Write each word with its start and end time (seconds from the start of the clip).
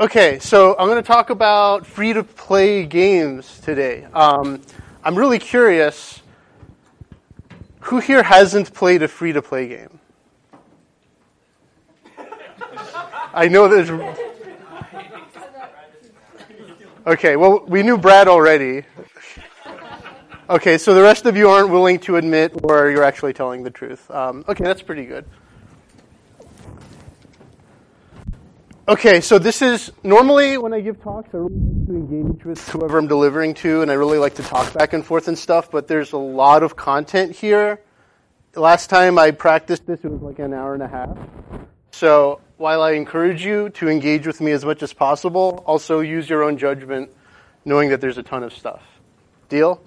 Okay, 0.00 0.38
so 0.38 0.76
I'm 0.78 0.86
going 0.86 1.02
to 1.02 1.06
talk 1.06 1.30
about 1.30 1.84
free 1.84 2.12
to 2.12 2.22
play 2.22 2.86
games 2.86 3.58
today. 3.58 4.04
Um, 4.14 4.62
I'm 5.02 5.18
really 5.18 5.40
curious 5.40 6.22
who 7.80 7.98
here 7.98 8.22
hasn't 8.22 8.72
played 8.72 9.02
a 9.02 9.08
free 9.08 9.32
to 9.32 9.42
play 9.42 9.66
game? 9.66 9.98
I 13.34 13.48
know 13.48 13.66
there's. 13.66 13.90
Okay, 17.04 17.34
well, 17.34 17.64
we 17.66 17.82
knew 17.82 17.98
Brad 17.98 18.28
already. 18.28 18.84
Okay, 20.48 20.78
so 20.78 20.94
the 20.94 21.02
rest 21.02 21.26
of 21.26 21.36
you 21.36 21.48
aren't 21.48 21.70
willing 21.70 21.98
to 22.00 22.14
admit 22.18 22.52
or 22.62 22.88
you're 22.88 23.02
actually 23.02 23.32
telling 23.32 23.64
the 23.64 23.70
truth. 23.70 24.08
Um, 24.12 24.44
okay, 24.48 24.62
that's 24.62 24.82
pretty 24.82 25.06
good. 25.06 25.24
Okay, 28.88 29.20
so 29.20 29.38
this 29.38 29.60
is 29.60 29.92
normally 30.02 30.56
when 30.56 30.72
I 30.72 30.80
give 30.80 31.02
talks, 31.02 31.28
I 31.34 31.36
really 31.36 31.52
like 31.52 31.86
to 31.88 31.92
engage 31.92 32.44
with 32.46 32.68
whoever 32.70 32.96
I'm 32.96 33.06
delivering 33.06 33.52
to, 33.56 33.82
and 33.82 33.90
I 33.90 33.94
really 33.94 34.16
like 34.16 34.36
to 34.36 34.42
talk 34.42 34.72
back 34.72 34.94
and 34.94 35.04
forth 35.04 35.28
and 35.28 35.36
stuff. 35.36 35.70
But 35.70 35.88
there's 35.88 36.12
a 36.12 36.16
lot 36.16 36.62
of 36.62 36.74
content 36.74 37.36
here. 37.36 37.82
Last 38.54 38.88
time 38.88 39.18
I 39.18 39.32
practiced 39.32 39.86
this, 39.86 40.00
it 40.04 40.10
was 40.10 40.22
like 40.22 40.38
an 40.38 40.54
hour 40.54 40.72
and 40.72 40.82
a 40.82 40.88
half. 40.88 41.18
So 41.90 42.40
while 42.56 42.80
I 42.80 42.92
encourage 42.92 43.44
you 43.44 43.68
to 43.70 43.90
engage 43.90 44.26
with 44.26 44.40
me 44.40 44.52
as 44.52 44.64
much 44.64 44.82
as 44.82 44.94
possible, 44.94 45.62
also 45.66 46.00
use 46.00 46.30
your 46.30 46.42
own 46.42 46.56
judgment, 46.56 47.10
knowing 47.66 47.90
that 47.90 48.00
there's 48.00 48.16
a 48.16 48.22
ton 48.22 48.42
of 48.42 48.54
stuff. 48.54 48.80
Deal? 49.50 49.82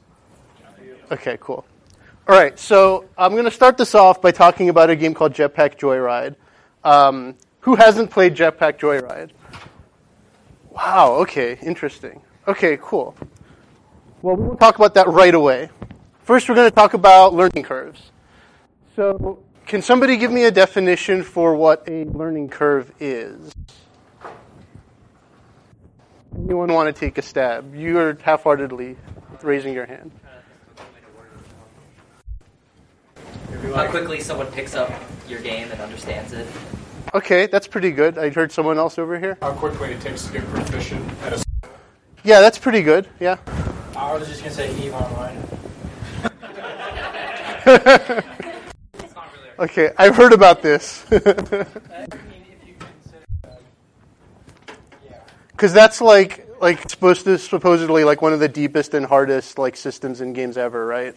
Okay, 1.10 1.40
cool. 1.42 1.66
All 2.30 2.36
right, 2.36 2.58
so 2.60 3.06
I'm 3.18 3.32
going 3.32 3.46
to 3.46 3.52
start 3.52 3.80
this 3.80 3.96
off 3.96 4.22
by 4.22 4.30
talking 4.30 4.70
about 4.70 4.92
a 4.92 4.96
game 4.96 5.16
called 5.16 5.34
Jetpack 5.34 5.80
Joyride. 5.80 6.36
Um, 6.84 7.36
who 7.62 7.76
hasn't 7.76 8.12
played 8.12 8.36
Jetpack 8.36 8.80
Joyride? 8.80 9.32
Wow, 10.70 11.14
okay, 11.22 11.58
interesting. 11.62 12.22
Okay, 12.48 12.78
cool. 12.82 13.16
Well, 14.22 14.36
we 14.36 14.48
will 14.48 14.58
talk 14.58 14.76
about 14.76 14.94
that 14.96 15.08
right 15.08 15.34
away. 15.34 15.70
First, 16.24 16.48
we're 16.48 16.56
going 16.56 16.70
to 16.70 16.76
talk 16.76 16.94
about 16.94 17.34
learning 17.34 17.64
curves. 17.64 18.12
So, 18.96 19.40
can 19.66 19.82
somebody 19.82 20.18
give 20.18 20.32
me 20.32 20.46
a 20.46 20.52
definition 20.52 21.24
for 21.24 21.56
what 21.56 21.88
a 21.88 22.06
learning 22.06 22.50
curve 22.50 22.92
is? 23.00 23.54
Anyone 26.36 26.74
want 26.74 26.94
to 26.94 27.00
take 27.00 27.18
a 27.18 27.22
stab? 27.22 27.76
You 27.76 27.98
are 28.00 28.18
half 28.22 28.44
heartedly 28.44 28.98
raising 29.44 29.74
your 29.74 29.86
hand. 29.86 30.12
How 33.74 33.88
quickly 33.90 34.20
someone 34.20 34.48
picks 34.48 34.76
up 34.76 34.92
your 35.28 35.42
game 35.42 35.70
and 35.72 35.80
understands 35.82 36.34
it. 36.34 36.48
Okay, 37.14 37.46
that's 37.48 37.68
pretty 37.68 37.92
good. 37.92 38.18
I 38.18 38.30
heard 38.30 38.52
someone 38.52 38.78
else 38.78 38.98
over 38.98 39.20
here. 39.20 39.38
How 39.42 39.52
quickly 39.54 39.92
it 39.94 40.02
takes 40.02 40.26
to 40.28 40.34
get 40.34 40.44
proficient 40.46 41.10
at 41.24 41.34
a. 41.34 41.44
Yeah, 42.24 42.40
that's 42.40 42.58
pretty 42.58 42.82
good. 42.84 43.08
Yeah. 43.20 43.38
I 43.96 44.14
was 44.14 44.28
just 44.28 44.42
gonna 44.42 44.54
say 44.54 44.74
Eve 44.84 44.94
Online. 44.94 45.38
Okay, 49.60 49.92
I've 49.96 50.16
heard 50.16 50.34
about 50.34 50.64
this. 50.64 51.06
Because 55.52 55.74
that's 55.74 56.02
like 56.02 56.48
like 56.60 56.90
supposed 56.90 57.24
to 57.26 57.38
supposedly 57.38 58.04
like 58.04 58.22
one 58.24 58.34
of 58.34 58.40
the 58.40 58.48
deepest 58.48 58.96
and 58.96 59.06
hardest 59.06 59.60
like 59.60 59.76
systems 59.76 60.20
in 60.22 60.34
games 60.34 60.58
ever, 60.58 60.88
right? 60.88 61.16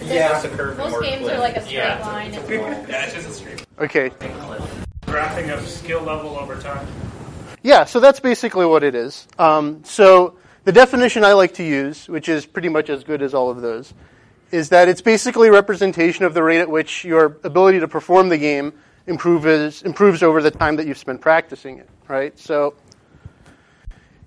Yeah. 0.00 0.36
It's 0.36 0.44
a 0.44 0.48
curve 0.50 0.78
and 0.78 0.90
Most 0.90 1.02
games 1.02 1.22
cliff. 1.22 1.34
are 1.36 1.40
like 1.40 1.56
a 1.56 1.60
straight 1.62 1.74
Yeah. 1.74 2.06
line. 2.06 2.32
Yeah, 2.32 3.04
it's 3.06 3.14
just 3.14 3.28
a 3.28 3.32
straight. 3.32 3.66
Okay. 3.80 4.12
Graphing 5.12 5.52
of 5.52 5.68
skill 5.68 6.00
level 6.00 6.38
over 6.38 6.58
time. 6.58 6.86
Yeah, 7.62 7.84
so 7.84 8.00
that's 8.00 8.18
basically 8.18 8.64
what 8.64 8.82
it 8.82 8.94
is. 8.94 9.28
Um, 9.38 9.84
so 9.84 10.38
the 10.64 10.72
definition 10.72 11.22
I 11.22 11.34
like 11.34 11.52
to 11.54 11.62
use, 11.62 12.08
which 12.08 12.30
is 12.30 12.46
pretty 12.46 12.70
much 12.70 12.88
as 12.88 13.04
good 13.04 13.20
as 13.20 13.34
all 13.34 13.50
of 13.50 13.60
those, 13.60 13.92
is 14.52 14.70
that 14.70 14.88
it's 14.88 15.02
basically 15.02 15.48
a 15.48 15.52
representation 15.52 16.24
of 16.24 16.32
the 16.32 16.42
rate 16.42 16.60
at 16.60 16.70
which 16.70 17.04
your 17.04 17.36
ability 17.44 17.80
to 17.80 17.88
perform 17.88 18.30
the 18.30 18.38
game 18.38 18.72
improves 19.06 19.82
improves 19.82 20.22
over 20.22 20.40
the 20.40 20.50
time 20.50 20.76
that 20.76 20.86
you've 20.86 20.96
spent 20.96 21.20
practicing 21.20 21.76
it. 21.76 21.90
Right. 22.08 22.38
So 22.38 22.74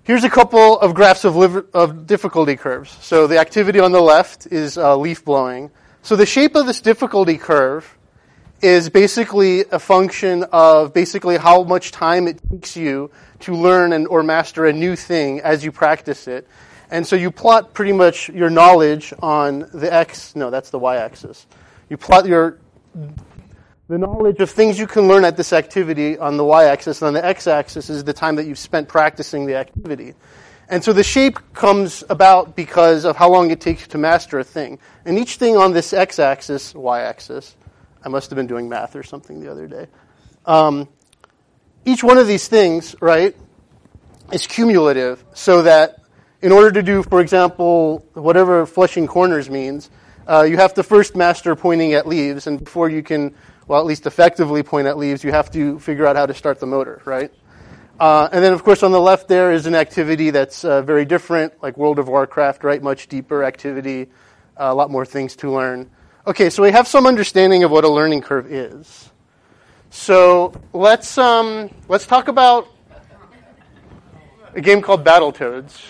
here's 0.04 0.22
a 0.22 0.30
couple 0.30 0.78
of 0.78 0.94
graphs 0.94 1.24
of, 1.24 1.34
liver, 1.34 1.66
of 1.74 2.06
difficulty 2.06 2.54
curves. 2.54 2.96
So 3.00 3.26
the 3.26 3.38
activity 3.38 3.80
on 3.80 3.90
the 3.90 4.00
left 4.00 4.46
is 4.46 4.78
uh, 4.78 4.96
leaf 4.96 5.24
blowing. 5.24 5.72
So 6.02 6.14
the 6.14 6.26
shape 6.26 6.54
of 6.54 6.66
this 6.66 6.80
difficulty 6.80 7.38
curve 7.38 7.95
is 8.62 8.88
basically 8.88 9.64
a 9.70 9.78
function 9.78 10.44
of 10.52 10.94
basically 10.94 11.36
how 11.36 11.62
much 11.62 11.92
time 11.92 12.26
it 12.26 12.40
takes 12.50 12.76
you 12.76 13.10
to 13.40 13.54
learn 13.54 13.92
and, 13.92 14.06
or 14.08 14.22
master 14.22 14.66
a 14.66 14.72
new 14.72 14.96
thing 14.96 15.40
as 15.40 15.64
you 15.64 15.70
practice 15.70 16.26
it. 16.26 16.48
And 16.90 17.06
so 17.06 17.16
you 17.16 17.30
plot 17.30 17.74
pretty 17.74 17.92
much 17.92 18.28
your 18.28 18.48
knowledge 18.48 19.12
on 19.20 19.68
the 19.74 19.92
x, 19.92 20.34
no, 20.36 20.50
that's 20.50 20.70
the 20.70 20.78
y-axis. 20.78 21.46
You 21.90 21.96
plot 21.96 22.26
your 22.26 22.58
the 23.88 23.98
knowledge 23.98 24.40
of 24.40 24.50
things 24.50 24.80
you 24.80 24.86
can 24.88 25.06
learn 25.06 25.24
at 25.24 25.36
this 25.36 25.52
activity 25.52 26.18
on 26.18 26.36
the 26.36 26.44
y-axis, 26.44 27.02
and 27.02 27.08
on 27.08 27.14
the 27.14 27.24
x-axis 27.24 27.88
is 27.88 28.02
the 28.02 28.12
time 28.12 28.34
that 28.34 28.46
you've 28.46 28.58
spent 28.58 28.88
practicing 28.88 29.46
the 29.46 29.54
activity. 29.54 30.14
And 30.68 30.82
so 30.82 30.92
the 30.92 31.04
shape 31.04 31.38
comes 31.54 32.02
about 32.10 32.56
because 32.56 33.04
of 33.04 33.14
how 33.14 33.30
long 33.30 33.52
it 33.52 33.60
takes 33.60 33.86
to 33.88 33.98
master 33.98 34.40
a 34.40 34.44
thing. 34.44 34.80
And 35.04 35.16
each 35.16 35.36
thing 35.36 35.56
on 35.56 35.72
this 35.72 35.92
x-axis, 35.92 36.74
y-axis, 36.74 37.54
I 38.06 38.08
must 38.08 38.30
have 38.30 38.36
been 38.36 38.46
doing 38.46 38.68
math 38.68 38.94
or 38.94 39.02
something 39.02 39.40
the 39.40 39.50
other 39.50 39.66
day. 39.66 39.88
Um, 40.44 40.88
each 41.84 42.04
one 42.04 42.18
of 42.18 42.28
these 42.28 42.46
things, 42.46 42.94
right, 43.00 43.34
is 44.30 44.46
cumulative, 44.46 45.24
so 45.34 45.62
that 45.62 45.98
in 46.40 46.52
order 46.52 46.70
to 46.70 46.84
do, 46.84 47.02
for 47.02 47.20
example, 47.20 48.06
whatever 48.14 48.64
flushing 48.64 49.08
corners 49.08 49.50
means, 49.50 49.90
uh, 50.28 50.42
you 50.42 50.56
have 50.56 50.74
to 50.74 50.84
first 50.84 51.16
master 51.16 51.56
pointing 51.56 51.94
at 51.94 52.06
leaves, 52.06 52.46
and 52.46 52.62
before 52.62 52.88
you 52.88 53.02
can, 53.02 53.34
well, 53.66 53.80
at 53.80 53.86
least 53.86 54.06
effectively 54.06 54.62
point 54.62 54.86
at 54.86 54.96
leaves, 54.96 55.24
you 55.24 55.32
have 55.32 55.50
to 55.50 55.80
figure 55.80 56.06
out 56.06 56.14
how 56.14 56.26
to 56.26 56.34
start 56.34 56.60
the 56.60 56.66
motor, 56.66 57.02
right? 57.04 57.32
Uh, 57.98 58.28
and 58.30 58.44
then, 58.44 58.52
of 58.52 58.62
course, 58.62 58.84
on 58.84 58.92
the 58.92 59.00
left 59.00 59.26
there 59.26 59.50
is 59.50 59.66
an 59.66 59.74
activity 59.74 60.30
that's 60.30 60.64
uh, 60.64 60.80
very 60.80 61.04
different, 61.04 61.60
like 61.60 61.76
World 61.76 61.98
of 61.98 62.06
Warcraft, 62.06 62.62
right? 62.62 62.80
Much 62.80 63.08
deeper 63.08 63.42
activity, 63.42 64.02
uh, 64.56 64.70
a 64.70 64.74
lot 64.74 64.92
more 64.92 65.04
things 65.04 65.34
to 65.34 65.50
learn. 65.50 65.90
Okay, 66.26 66.50
so 66.50 66.62
we 66.62 66.72
have 66.72 66.88
some 66.88 67.06
understanding 67.06 67.62
of 67.62 67.70
what 67.70 67.84
a 67.84 67.88
learning 67.88 68.20
curve 68.20 68.50
is. 68.52 69.10
So 69.90 70.52
let's 70.72 71.16
um, 71.18 71.70
let's 71.88 72.04
talk 72.04 72.26
about 72.26 72.66
a 74.52 74.60
game 74.60 74.82
called 74.82 75.04
Battletoads. 75.04 75.80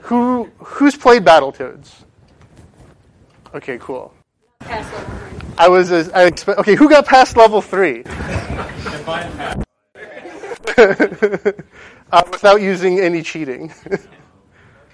Who 0.00 0.50
who's 0.58 0.96
played 0.96 1.24
Battletoads? 1.24 1.90
Okay, 3.54 3.78
cool. 3.80 4.12
I 5.56 5.68
was 5.68 5.90
as- 5.90 6.10
I 6.10 6.24
expect. 6.24 6.58
Okay, 6.58 6.74
who 6.74 6.90
got 6.90 7.06
past 7.06 7.36
level 7.36 7.62
three? 7.62 8.04
Uh, 12.10 12.22
without 12.30 12.62
using 12.62 13.00
any 13.00 13.22
cheating. 13.22 13.70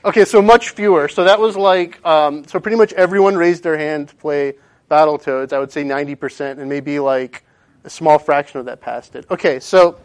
okay, 0.04 0.24
so 0.24 0.42
much 0.42 0.70
fewer. 0.70 1.08
So 1.08 1.24
that 1.24 1.40
was 1.40 1.56
like, 1.56 2.04
um, 2.06 2.44
so 2.46 2.60
pretty 2.60 2.76
much 2.76 2.92
everyone 2.92 3.36
raised 3.36 3.62
their 3.62 3.76
hand 3.76 4.08
to 4.08 4.14
play 4.14 4.54
Battletoads. 4.90 5.52
I 5.52 5.58
would 5.58 5.72
say 5.72 5.84
90%, 5.84 6.58
and 6.58 6.68
maybe 6.68 6.98
like 6.98 7.44
a 7.84 7.90
small 7.90 8.18
fraction 8.18 8.60
of 8.60 8.66
that 8.66 8.80
passed 8.80 9.16
it. 9.16 9.26
Okay, 9.30 9.60
so 9.60 9.98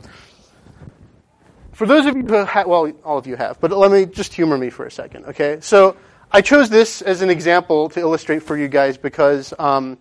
for 1.73 1.85
those 1.85 2.05
of 2.05 2.15
you 2.15 2.23
who 2.23 2.33
have, 2.33 2.67
well, 2.67 2.91
all 3.03 3.17
of 3.17 3.27
you 3.27 3.35
have, 3.35 3.59
but 3.59 3.71
let 3.71 3.91
me 3.91 4.05
just 4.05 4.33
humor 4.33 4.57
me 4.57 4.69
for 4.69 4.85
a 4.85 4.91
second, 4.91 5.25
okay? 5.25 5.59
So 5.61 5.95
I 6.31 6.41
chose 6.41 6.69
this 6.69 7.01
as 7.01 7.21
an 7.21 7.29
example 7.29 7.89
to 7.89 7.99
illustrate 7.99 8.43
for 8.43 8.57
you 8.57 8.67
guys 8.67 8.97
because 8.97 9.53
um, 9.59 9.97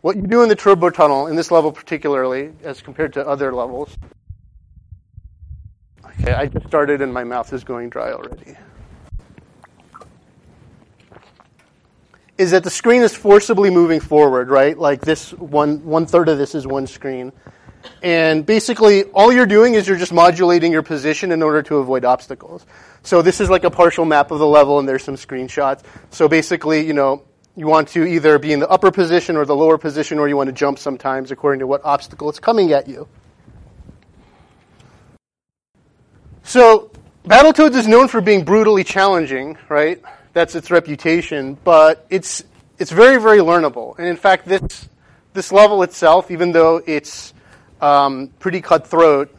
what 0.00 0.16
you 0.16 0.22
do 0.22 0.42
in 0.42 0.48
the 0.48 0.56
turbo 0.56 0.90
tunnel, 0.90 1.26
in 1.26 1.36
this 1.36 1.50
level 1.50 1.72
particularly, 1.72 2.52
as 2.62 2.82
compared 2.82 3.14
to 3.14 3.26
other 3.26 3.54
levels, 3.54 3.96
Okay, 6.20 6.32
I 6.32 6.46
just 6.46 6.66
started 6.66 7.02
and 7.02 7.12
my 7.12 7.24
mouth 7.24 7.52
is 7.52 7.64
going 7.64 7.90
dry 7.90 8.12
already. 8.12 8.56
Is 12.36 12.50
that 12.50 12.64
the 12.64 12.70
screen 12.70 13.02
is 13.02 13.14
forcibly 13.14 13.70
moving 13.70 14.00
forward, 14.00 14.48
right? 14.48 14.76
Like 14.76 15.00
this 15.00 15.32
one 15.32 15.84
one 15.84 16.06
third 16.06 16.28
of 16.28 16.38
this 16.38 16.54
is 16.54 16.66
one 16.66 16.86
screen. 16.86 17.32
And 18.02 18.44
basically 18.44 19.04
all 19.04 19.32
you're 19.32 19.46
doing 19.46 19.74
is 19.74 19.86
you're 19.86 19.98
just 19.98 20.12
modulating 20.12 20.72
your 20.72 20.82
position 20.82 21.32
in 21.32 21.42
order 21.42 21.62
to 21.62 21.76
avoid 21.76 22.04
obstacles. 22.04 22.66
So 23.02 23.22
this 23.22 23.40
is 23.40 23.50
like 23.50 23.64
a 23.64 23.70
partial 23.70 24.04
map 24.04 24.30
of 24.30 24.38
the 24.38 24.46
level 24.46 24.78
and 24.78 24.88
there's 24.88 25.04
some 25.04 25.16
screenshots. 25.16 25.82
So 26.10 26.26
basically, 26.26 26.86
you 26.86 26.92
know, 26.92 27.22
you 27.56 27.66
want 27.66 27.88
to 27.88 28.04
either 28.04 28.38
be 28.38 28.52
in 28.52 28.60
the 28.60 28.68
upper 28.68 28.90
position 28.90 29.36
or 29.36 29.44
the 29.44 29.54
lower 29.54 29.78
position 29.78 30.18
or 30.18 30.28
you 30.28 30.36
want 30.36 30.48
to 30.48 30.52
jump 30.52 30.78
sometimes 30.78 31.30
according 31.30 31.60
to 31.60 31.66
what 31.66 31.84
obstacle 31.84 32.30
is 32.30 32.40
coming 32.40 32.72
at 32.72 32.88
you. 32.88 33.06
So, 36.42 36.90
Battletoads 37.24 37.74
is 37.74 37.88
known 37.88 38.08
for 38.08 38.20
being 38.20 38.44
brutally 38.44 38.84
challenging, 38.84 39.56
right? 39.70 40.02
That's 40.34 40.54
its 40.54 40.70
reputation, 40.70 41.56
but 41.64 42.06
it's 42.10 42.44
it's 42.78 42.90
very 42.90 43.18
very 43.20 43.38
learnable. 43.38 43.96
And 43.98 44.06
in 44.06 44.16
fact, 44.16 44.46
this 44.46 44.88
this 45.32 45.52
level 45.52 45.82
itself, 45.82 46.30
even 46.30 46.52
though 46.52 46.82
it's 46.84 47.32
um, 47.80 48.28
pretty 48.40 48.60
cutthroat, 48.60 49.34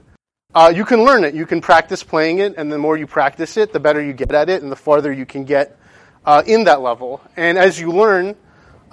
uh, 0.54 0.72
you 0.74 0.86
can 0.86 1.04
learn 1.04 1.26
it. 1.26 1.36
You 1.36 1.46
can 1.46 1.60
practice 1.60 2.02
playing 2.02 2.40
it, 2.40 2.56
and 2.58 2.72
the 2.72 2.78
more 2.78 2.96
you 2.96 3.08
practice 3.08 3.58
it, 3.58 3.74
the 3.74 3.80
better 3.80 4.02
you 4.02 4.14
get 4.14 4.32
at 4.32 4.50
it, 4.50 4.64
and 4.64 4.72
the 4.72 4.76
farther 4.78 5.12
you 5.12 5.26
can 5.26 5.44
get 5.44 5.78
uh, 6.26 6.44
in 6.48 6.64
that 6.64 6.82
level. 6.82 7.22
And 7.36 7.58
as 7.58 7.78
you 7.78 7.92
learn, 7.92 8.36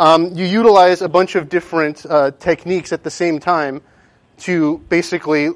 um, 0.00 0.34
you 0.34 0.44
utilize 0.44 1.02
a 1.02 1.08
bunch 1.08 1.36
of 1.36 1.48
different 1.48 2.04
uh, 2.04 2.32
techniques 2.32 2.92
at 2.92 3.04
the 3.04 3.10
same 3.10 3.38
time 3.38 3.80
to 4.38 4.78
basically 4.88 5.50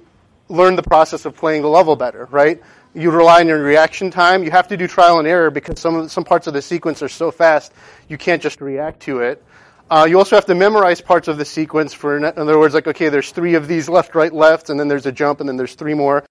learn 0.48 0.76
the 0.76 0.82
process 0.82 1.24
of 1.24 1.34
playing 1.34 1.62
the 1.62 1.68
level 1.68 1.96
better, 1.96 2.26
right? 2.30 2.62
You 2.96 3.10
rely 3.10 3.40
on 3.40 3.48
your 3.48 3.62
reaction 3.62 4.10
time. 4.10 4.42
You 4.42 4.50
have 4.52 4.68
to 4.68 4.76
do 4.78 4.88
trial 4.88 5.18
and 5.18 5.28
error 5.28 5.50
because 5.50 5.78
some, 5.78 6.08
some 6.08 6.24
parts 6.24 6.46
of 6.46 6.54
the 6.54 6.62
sequence 6.62 7.02
are 7.02 7.10
so 7.10 7.30
fast 7.30 7.74
you 8.08 8.16
can't 8.16 8.40
just 8.40 8.62
react 8.62 9.00
to 9.00 9.20
it. 9.20 9.44
Uh, 9.90 10.06
you 10.08 10.16
also 10.16 10.34
have 10.34 10.46
to 10.46 10.54
memorize 10.54 11.02
parts 11.02 11.28
of 11.28 11.36
the 11.36 11.44
sequence. 11.44 11.92
For 11.92 12.16
in 12.16 12.24
other 12.24 12.58
words, 12.58 12.72
like 12.72 12.86
okay, 12.86 13.10
there's 13.10 13.32
three 13.32 13.54
of 13.54 13.68
these 13.68 13.90
left, 13.90 14.14
right, 14.14 14.32
left, 14.32 14.70
and 14.70 14.80
then 14.80 14.88
there's 14.88 15.04
a 15.04 15.12
jump, 15.12 15.40
and 15.40 15.48
then 15.48 15.58
there's 15.58 15.74
three 15.74 15.92
more. 15.92 16.24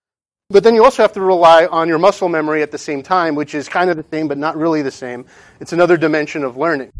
But 0.49 0.63
then 0.63 0.73
you 0.73 0.83
also 0.83 1.03
have 1.03 1.13
to 1.13 1.21
rely 1.21 1.67
on 1.67 1.87
your 1.87 1.99
muscle 1.99 2.29
memory 2.29 2.63
at 2.63 2.71
the 2.71 2.79
same 2.79 3.03
time, 3.03 3.35
which 3.35 3.53
is 3.53 3.69
kind 3.69 3.91
of 3.91 3.97
the 3.97 4.05
same, 4.09 4.27
but 4.27 4.39
not 4.39 4.57
really 4.57 4.81
the 4.81 4.91
same. 4.91 5.27
It's 5.59 5.71
another 5.71 5.97
dimension 5.97 6.43
of 6.43 6.57
learning. 6.57 6.91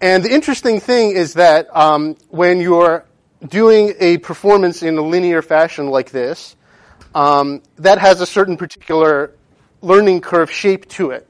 And 0.00 0.24
the 0.24 0.32
interesting 0.34 0.80
thing 0.80 1.12
is 1.12 1.34
that 1.34 1.74
um, 1.76 2.16
when 2.28 2.60
you're 2.60 3.04
doing 3.46 3.94
a 4.00 4.18
performance 4.18 4.82
in 4.82 4.98
a 4.98 5.02
linear 5.02 5.42
fashion 5.42 5.86
like 5.86 6.10
this, 6.10 6.56
um, 7.14 7.62
that 7.76 7.98
has 7.98 8.20
a 8.20 8.26
certain 8.26 8.56
particular 8.56 9.32
learning 9.82 10.20
curve 10.20 10.50
shape 10.50 10.88
to 10.88 11.10
it. 11.10 11.28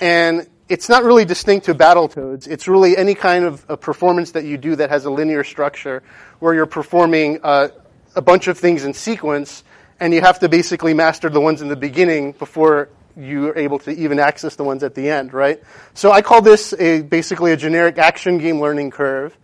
And 0.00 0.46
it's 0.68 0.88
not 0.88 1.02
really 1.02 1.24
distinct 1.24 1.66
to 1.66 1.74
Battletoads. 1.74 2.46
It's 2.46 2.68
really 2.68 2.96
any 2.96 3.14
kind 3.14 3.44
of 3.44 3.64
a 3.68 3.76
performance 3.76 4.32
that 4.32 4.44
you 4.44 4.58
do 4.58 4.76
that 4.76 4.90
has 4.90 5.06
a 5.06 5.10
linear 5.10 5.42
structure 5.42 6.02
where 6.40 6.54
you're 6.54 6.66
performing 6.66 7.40
uh, 7.42 7.68
a 8.14 8.20
bunch 8.20 8.48
of 8.48 8.58
things 8.58 8.84
in 8.84 8.92
sequence 8.92 9.64
and 10.00 10.14
you 10.14 10.20
have 10.20 10.38
to 10.40 10.48
basically 10.48 10.94
master 10.94 11.28
the 11.28 11.40
ones 11.40 11.62
in 11.62 11.68
the 11.68 11.76
beginning 11.76 12.32
before 12.32 12.88
you're 13.16 13.56
able 13.58 13.78
to 13.80 13.90
even 13.90 14.20
access 14.20 14.54
the 14.56 14.62
ones 14.62 14.84
at 14.84 14.94
the 14.94 15.10
end, 15.10 15.32
right? 15.32 15.60
So 15.94 16.12
I 16.12 16.22
call 16.22 16.40
this 16.40 16.72
a, 16.78 17.02
basically 17.02 17.52
a 17.52 17.56
generic 17.56 17.98
action 17.98 18.38
game 18.38 18.60
learning 18.60 18.92
curve. 18.92 19.36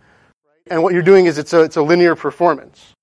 And 0.67 0.81
what 0.81 0.93
you're 0.93 1.03
doing 1.03 1.25
is 1.25 1.37
it's 1.37 1.53
a, 1.53 1.63
it's 1.63 1.75
a 1.75 1.81
linear 1.81 2.15
performance. 2.15 2.93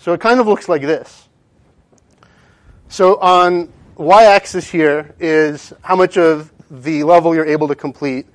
So 0.00 0.14
it 0.14 0.20
kind 0.20 0.40
of 0.40 0.46
looks 0.46 0.66
like 0.66 0.80
this. 0.80 1.28
So 2.88 3.16
on 3.18 3.70
y-axis 3.96 4.66
here 4.66 5.14
is 5.20 5.74
how 5.82 5.94
much 5.94 6.16
of 6.16 6.50
the 6.70 7.04
level 7.04 7.34
you're 7.34 7.44
able 7.44 7.68
to 7.68 7.74
complete, 7.74 8.26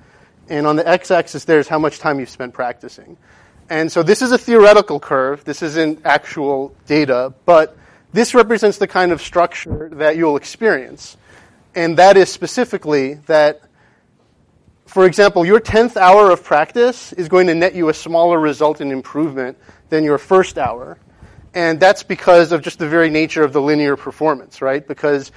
and 0.48 0.64
on 0.64 0.76
the 0.76 0.88
x-axis 0.88 1.44
there's 1.44 1.66
how 1.66 1.80
much 1.80 1.98
time 1.98 2.20
you've 2.20 2.30
spent 2.30 2.54
practicing. 2.54 3.16
And 3.68 3.90
so 3.90 4.04
this 4.04 4.22
is 4.22 4.30
a 4.30 4.38
theoretical 4.38 5.00
curve. 5.00 5.42
This 5.42 5.60
isn't 5.60 6.06
actual 6.06 6.72
data, 6.86 7.34
but 7.46 7.76
this 8.12 8.32
represents 8.32 8.78
the 8.78 8.86
kind 8.86 9.10
of 9.10 9.20
structure 9.20 9.90
that 9.94 10.16
you'll 10.16 10.36
experience. 10.36 11.16
And 11.74 11.98
that 11.98 12.16
is 12.16 12.30
specifically 12.32 13.14
that, 13.26 13.60
for 14.86 15.04
example, 15.04 15.44
your 15.44 15.58
10th 15.58 15.96
hour 15.96 16.30
of 16.30 16.44
practice 16.44 17.12
is 17.14 17.28
going 17.28 17.48
to 17.48 17.56
net 17.56 17.74
you 17.74 17.88
a 17.88 17.94
smaller 17.94 18.38
result 18.38 18.80
in 18.80 18.92
improvement 18.92 19.58
than 19.88 20.04
your 20.04 20.18
first 20.18 20.58
hour. 20.58 20.96
And 21.56 21.80
that's 21.80 22.02
because 22.02 22.52
of 22.52 22.60
just 22.60 22.78
the 22.78 22.86
very 22.86 23.08
nature 23.08 23.42
of 23.42 23.54
the 23.54 23.62
linear 23.62 23.96
performance, 23.96 24.60
right? 24.60 24.86
Because 24.86 25.32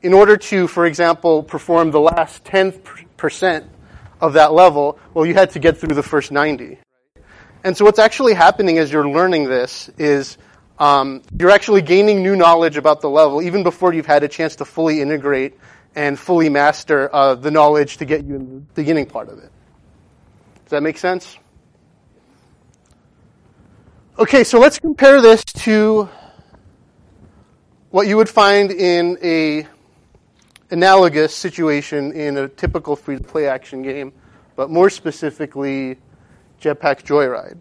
in 0.00 0.14
order 0.14 0.38
to, 0.38 0.66
for 0.66 0.86
example, 0.86 1.42
perform 1.42 1.90
the 1.90 2.00
last 2.00 2.44
10% 2.44 3.68
of 4.22 4.32
that 4.32 4.54
level, 4.54 4.98
well, 5.12 5.26
you 5.26 5.34
had 5.34 5.50
to 5.50 5.58
get 5.58 5.76
through 5.76 5.94
the 5.94 6.02
first 6.02 6.32
90. 6.32 6.78
And 7.62 7.76
so 7.76 7.84
what's 7.84 7.98
actually 7.98 8.32
happening 8.32 8.78
as 8.78 8.90
you're 8.90 9.06
learning 9.06 9.50
this 9.50 9.90
is 9.98 10.38
um, 10.78 11.20
you're 11.38 11.50
actually 11.50 11.82
gaining 11.82 12.22
new 12.22 12.36
knowledge 12.36 12.78
about 12.78 13.02
the 13.02 13.10
level 13.10 13.42
even 13.42 13.62
before 13.62 13.92
you've 13.92 14.06
had 14.06 14.22
a 14.22 14.28
chance 14.28 14.56
to 14.56 14.64
fully 14.64 15.02
integrate 15.02 15.58
and 15.94 16.18
fully 16.18 16.48
master 16.48 17.14
uh, 17.14 17.34
the 17.34 17.50
knowledge 17.50 17.98
to 17.98 18.06
get 18.06 18.24
you 18.24 18.34
in 18.34 18.54
the 18.54 18.60
beginning 18.74 19.04
part 19.04 19.28
of 19.28 19.36
it. 19.36 19.52
Does 20.64 20.70
that 20.70 20.82
make 20.82 20.96
sense? 20.96 21.36
Okay, 24.20 24.44
so 24.44 24.58
let's 24.58 24.78
compare 24.78 25.22
this 25.22 25.42
to 25.44 26.06
what 27.88 28.06
you 28.06 28.18
would 28.18 28.28
find 28.28 28.70
in 28.70 29.16
a 29.22 29.66
analogous 30.70 31.34
situation 31.34 32.12
in 32.12 32.36
a 32.36 32.46
typical 32.46 32.96
free-to-play 32.96 33.46
action 33.46 33.80
game, 33.80 34.12
but 34.56 34.68
more 34.68 34.90
specifically, 34.90 35.96
Jetpack 36.60 37.02
Joyride. 37.02 37.58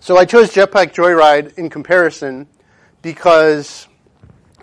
So 0.00 0.16
I 0.16 0.24
chose 0.24 0.54
Jetpack 0.54 0.94
Joyride 0.94 1.58
in 1.58 1.68
comparison 1.68 2.46
because 3.02 3.88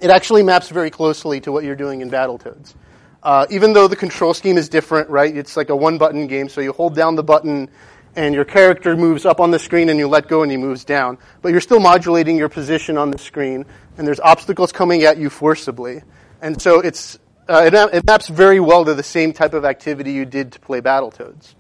it 0.02 0.10
actually 0.10 0.42
maps 0.42 0.70
very 0.70 0.90
closely 0.90 1.42
to 1.42 1.52
what 1.52 1.66
you're 1.66 1.76
doing 1.76 2.00
in 2.00 2.10
Battletoads. 2.10 2.76
Uh, 3.24 3.46
even 3.50 3.74
though 3.74 3.90
the 3.90 3.96
control 3.98 4.34
scheme 4.34 4.58
is 4.58 4.70
different, 4.70 5.10
right? 5.10 5.36
It's 5.36 5.58
like 5.58 5.68
a 5.68 5.76
one-button 5.76 6.28
game, 6.28 6.48
so 6.48 6.62
you 6.62 6.72
hold 6.72 6.96
down 6.96 7.16
the 7.16 7.24
button 7.24 7.70
and 8.16 8.34
your 8.34 8.46
character 8.46 8.96
moves 8.96 9.26
up 9.26 9.40
on 9.40 9.52
the 9.52 9.60
screen 9.60 9.90
and 9.90 10.00
you 10.00 10.08
let 10.08 10.28
go 10.28 10.42
and 10.42 10.52
he 10.52 10.58
moves 10.58 10.84
down. 10.84 11.18
But 11.42 11.52
you're 11.52 11.62
still 11.62 11.80
modulating 11.80 12.38
your 12.38 12.50
position 12.50 12.98
on 12.98 13.12
the 13.12 13.18
screen 13.18 13.66
and 13.98 14.08
there's 14.08 14.20
obstacles 14.20 14.72
coming 14.72 15.04
at 15.04 15.18
you 15.18 15.30
forcibly. 15.30 16.02
And 16.42 16.62
so 16.62 16.80
it's, 16.80 17.20
uh, 17.48 17.70
it, 17.72 17.74
it 17.94 18.06
maps 18.06 18.28
very 18.28 18.60
well 18.60 18.86
to 18.86 18.94
the 18.94 19.04
same 19.04 19.34
type 19.34 19.54
of 19.54 19.66
activity 19.66 20.12
you 20.12 20.26
did 20.26 20.52
to 20.54 20.60
play 20.60 20.82
Battletoads. 20.82 21.56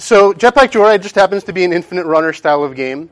So 0.00 0.32
Jetpack 0.32 0.70
Joyride 0.70 1.02
just 1.02 1.16
happens 1.16 1.44
to 1.44 1.52
be 1.52 1.64
an 1.64 1.72
infinite 1.72 2.06
runner 2.06 2.32
style 2.32 2.62
of 2.62 2.76
game, 2.76 3.10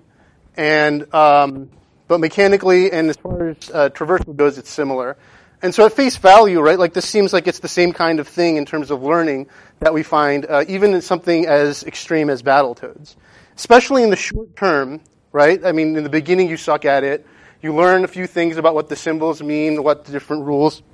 and 0.57 1.13
um, 1.13 1.69
but 2.07 2.21
mechanically 2.21 2.93
and 2.93 3.11
as 3.11 3.17
far 3.17 3.49
as 3.49 3.71
uh, 3.71 3.89
traversal 3.91 4.37
goes, 4.37 4.57
it's 4.57 4.71
similar. 4.71 5.17
And 5.67 5.75
so 5.75 5.85
at 5.85 5.95
face 5.95 6.17
value, 6.17 6.61
right, 6.61 6.79
like 6.79 6.93
this 6.93 7.09
seems 7.09 7.33
like 7.33 7.49
it's 7.49 7.59
the 7.59 7.67
same 7.67 7.93
kind 7.93 8.21
of 8.21 8.29
thing 8.29 8.57
in 8.57 8.65
terms 8.67 8.93
of 8.93 9.03
learning 9.03 9.49
that 9.81 9.93
we 9.93 10.05
find 10.05 10.47
uh, 10.47 10.65
even 10.69 10.95
in 10.95 11.03
something 11.03 11.45
as 11.45 11.83
extreme 11.83 12.31
as 12.31 12.41
Battletoads. 12.41 13.17
Especially 13.57 14.05
in 14.05 14.11
the 14.11 14.17
short 14.17 14.55
term, 14.55 15.01
right? 15.33 15.65
I 15.65 15.73
mean, 15.73 15.97
in 15.97 16.05
the 16.05 16.09
beginning 16.09 16.49
you 16.49 16.57
suck 16.57 16.85
at 16.85 17.03
it. 17.03 17.27
You 17.63 17.75
learn 17.75 18.05
a 18.05 18.07
few 18.07 18.29
things 18.29 18.59
about 18.59 18.77
what 18.77 18.89
the 18.89 18.95
symbols 18.95 19.43
mean, 19.43 19.83
what 19.83 20.05
the 20.05 20.13
different 20.13 20.45
rules 20.45 20.85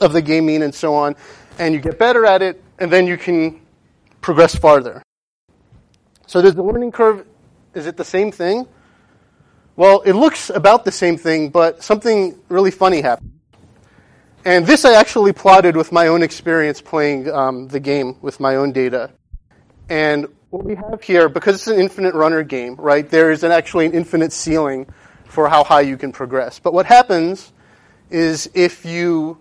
of 0.00 0.14
the 0.14 0.22
game 0.22 0.46
mean, 0.46 0.62
and 0.62 0.74
so 0.74 0.94
on. 0.94 1.14
And 1.58 1.74
you 1.74 1.80
get 1.80 1.98
better 1.98 2.24
at 2.24 2.40
it, 2.40 2.64
and 2.78 2.90
then 2.90 3.06
you 3.06 3.18
can 3.18 3.60
progress 4.22 4.56
farther. 4.56 5.02
So 6.26 6.40
does 6.40 6.54
the 6.54 6.62
learning 6.62 6.92
curve, 6.92 7.26
is 7.74 7.84
it 7.84 7.98
the 7.98 8.04
same 8.06 8.32
thing? 8.32 8.66
Well, 9.76 10.00
it 10.00 10.14
looks 10.14 10.48
about 10.48 10.86
the 10.86 10.92
same 10.92 11.18
thing, 11.18 11.50
but 11.50 11.82
something 11.82 12.38
really 12.48 12.70
funny 12.70 13.02
happened. 13.02 13.31
And 14.44 14.66
this 14.66 14.84
I 14.84 14.94
actually 14.94 15.32
plotted 15.32 15.76
with 15.76 15.92
my 15.92 16.08
own 16.08 16.22
experience 16.22 16.80
playing 16.80 17.30
um, 17.30 17.68
the 17.68 17.78
game 17.78 18.16
with 18.22 18.40
my 18.40 18.56
own 18.56 18.72
data. 18.72 19.10
And 19.88 20.26
what 20.50 20.64
we 20.64 20.74
have 20.74 21.00
here, 21.00 21.28
because 21.28 21.54
it's 21.54 21.68
an 21.68 21.78
infinite 21.78 22.12
runner 22.14 22.42
game, 22.42 22.74
right, 22.74 23.08
there 23.08 23.30
is 23.30 23.44
an 23.44 23.52
actually 23.52 23.86
an 23.86 23.92
infinite 23.92 24.32
ceiling 24.32 24.86
for 25.26 25.48
how 25.48 25.62
high 25.62 25.82
you 25.82 25.96
can 25.96 26.10
progress. 26.10 26.58
But 26.58 26.74
what 26.74 26.86
happens 26.86 27.52
is 28.10 28.50
if 28.52 28.84
you 28.84 29.38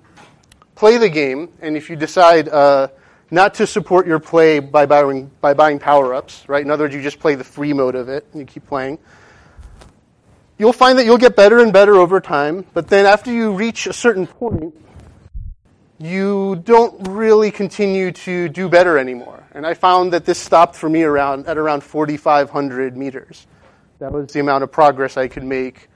play 0.76 0.98
the 0.98 1.10
game 1.10 1.50
and 1.62 1.76
if 1.76 1.90
you 1.90 1.96
decide, 1.96 2.48
uh, 2.48 2.90
not 3.32 3.56
to 3.56 3.66
support 3.66 4.06
your 4.06 4.20
play 4.20 4.60
by 4.60 4.86
buying, 4.86 5.32
by 5.42 5.56
buying 5.56 5.80
power 5.80 6.14
ups, 6.14 6.48
right? 6.48 6.64
In 6.64 6.70
other 6.70 6.84
words, 6.84 6.94
you 6.94 7.02
just 7.02 7.20
play 7.20 7.34
the 7.34 7.44
free 7.44 7.74
mode 7.74 7.96
of 7.96 8.08
it 8.08 8.28
and 8.34 8.42
you 8.42 8.46
keep 8.46 8.68
playing. 8.68 9.00
You'll 10.60 10.74
find 10.74 11.00
that 11.00 11.06
you'll 11.06 11.18
get 11.18 11.36
better 11.36 11.60
and 11.60 11.74
better 11.74 11.96
over 11.96 12.22
time, 12.22 12.68
but 12.76 12.88
then 12.88 13.08
after 13.08 13.32
you 13.32 13.54
reach 13.54 13.88
a 13.88 13.94
certain 13.94 14.28
point, 14.28 14.76
you 16.02 16.62
don't 16.64 17.08
really 17.10 17.52
continue 17.52 18.12
to 18.12 18.50
do 18.50 18.68
better 18.68 18.98
anymore. 18.98 19.44
And 19.54 19.66
I 19.66 19.74
found 19.74 20.14
that 20.14 20.26
this 20.26 20.40
stopped 20.40 20.76
for 20.76 20.90
me 20.90 21.04
around 21.04 21.48
at 21.48 21.58
around 21.58 21.84
4,500 21.84 22.98
meters. 22.98 23.46
That 24.00 24.12
was 24.12 24.34
the 24.34 24.40
amount 24.40 24.64
of 24.64 24.72
progress 24.72 25.18
I 25.18 25.28
could 25.28 25.44
make. 25.44 25.90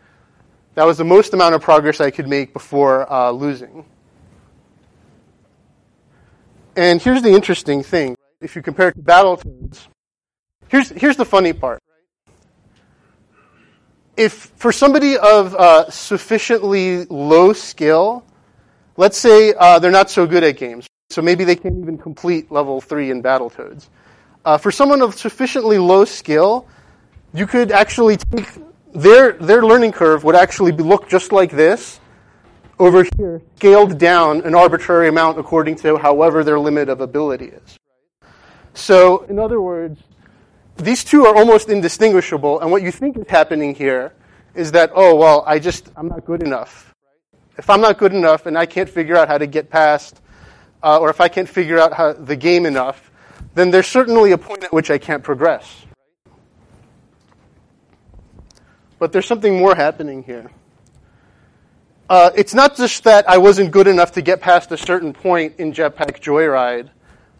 That 0.75 0.85
was 0.85 0.97
the 0.97 1.05
most 1.05 1.33
amount 1.33 1.55
of 1.55 1.61
progress 1.61 2.01
I 2.01 2.11
could 2.11 2.27
make 2.27 2.53
before 2.53 3.11
uh, 3.11 3.31
losing. 3.31 3.85
And 6.75 7.01
here's 7.01 7.21
the 7.21 7.31
interesting 7.31 7.81
thing. 7.81 8.15
If 8.41 8.55
you 8.55 8.61
compare 8.61 8.89
it 8.89 8.95
to 8.95 9.01
Battletoads, 9.01 9.87
here's, 10.67 10.89
here's 10.89 11.15
the 11.15 11.25
funny 11.25 11.53
part. 11.53 11.81
If 14.17 14.33
for 14.55 14.71
somebody 14.71 15.17
of 15.17 15.55
uh, 15.55 15.89
sufficiently 15.89 17.05
low 17.05 17.53
skill, 17.53 18.23
let's 18.97 19.17
say 19.17 19.53
uh, 19.57 19.79
they're 19.79 19.91
not 19.91 20.09
so 20.09 20.25
good 20.25 20.43
at 20.43 20.57
games, 20.57 20.87
so 21.09 21.21
maybe 21.21 21.43
they 21.43 21.55
can't 21.55 21.77
even 21.79 21.97
complete 21.97 22.51
level 22.51 22.81
3 22.81 23.11
in 23.11 23.23
Battletoads. 23.23 23.89
Uh, 24.43 24.57
for 24.57 24.71
someone 24.71 25.01
of 25.01 25.15
sufficiently 25.15 25.77
low 25.77 26.05
skill, 26.05 26.67
you 27.33 27.47
could 27.47 27.71
actually 27.71 28.17
take 28.17 28.47
their, 28.93 29.33
their 29.33 29.63
learning 29.63 29.91
curve 29.91 30.23
would 30.23 30.35
actually 30.35 30.71
look 30.71 31.09
just 31.09 31.31
like 31.31 31.51
this, 31.51 31.99
over 32.79 33.05
here 33.17 33.41
scaled 33.55 33.97
down 33.97 34.41
an 34.41 34.53
arbitrary 34.53 35.07
amount 35.07 35.39
according 35.39 35.75
to 35.77 35.97
however 35.97 36.43
their 36.43 36.59
limit 36.59 36.89
of 36.89 37.01
ability 37.01 37.45
is. 37.45 37.77
So, 38.73 39.23
in 39.23 39.39
other 39.39 39.61
words, 39.61 40.01
these 40.77 41.03
two 41.03 41.25
are 41.25 41.35
almost 41.35 41.69
indistinguishable, 41.69 42.59
and 42.59 42.69
what 42.69 42.81
you 42.81 42.91
think 42.91 43.17
is 43.17 43.27
happening 43.29 43.73
here 43.73 44.13
is 44.53 44.73
that, 44.73 44.91
oh, 44.93 45.15
well, 45.15 45.43
I 45.47 45.59
just, 45.59 45.89
I'm 45.95 46.09
not 46.09 46.25
good 46.25 46.43
enough. 46.43 46.93
If 47.57 47.69
I'm 47.69 47.81
not 47.81 47.97
good 47.97 48.13
enough 48.13 48.45
and 48.45 48.57
I 48.57 48.65
can't 48.65 48.89
figure 48.89 49.15
out 49.15 49.27
how 49.27 49.37
to 49.37 49.47
get 49.47 49.69
past, 49.69 50.19
uh, 50.83 50.99
or 50.99 51.09
if 51.09 51.21
I 51.21 51.27
can't 51.27 51.47
figure 51.47 51.79
out 51.79 51.93
how, 51.93 52.13
the 52.13 52.35
game 52.35 52.65
enough, 52.65 53.11
then 53.53 53.71
there's 53.71 53.87
certainly 53.87 54.31
a 54.31 54.37
point 54.37 54.63
at 54.63 54.73
which 54.73 54.91
I 54.91 54.97
can't 54.97 55.23
progress. 55.23 55.85
But 58.99 59.11
there's 59.11 59.25
something 59.25 59.57
more 59.57 59.75
happening 59.75 60.23
here. 60.23 60.51
Uh, 62.09 62.29
it's 62.35 62.53
not 62.53 62.75
just 62.75 63.03
that 63.05 63.27
I 63.29 63.37
wasn't 63.37 63.71
good 63.71 63.87
enough 63.87 64.11
to 64.13 64.21
get 64.21 64.41
past 64.41 64.71
a 64.71 64.77
certain 64.77 65.11
point 65.11 65.55
in 65.57 65.73
Jetpack 65.73 66.19
Joyride 66.19 66.89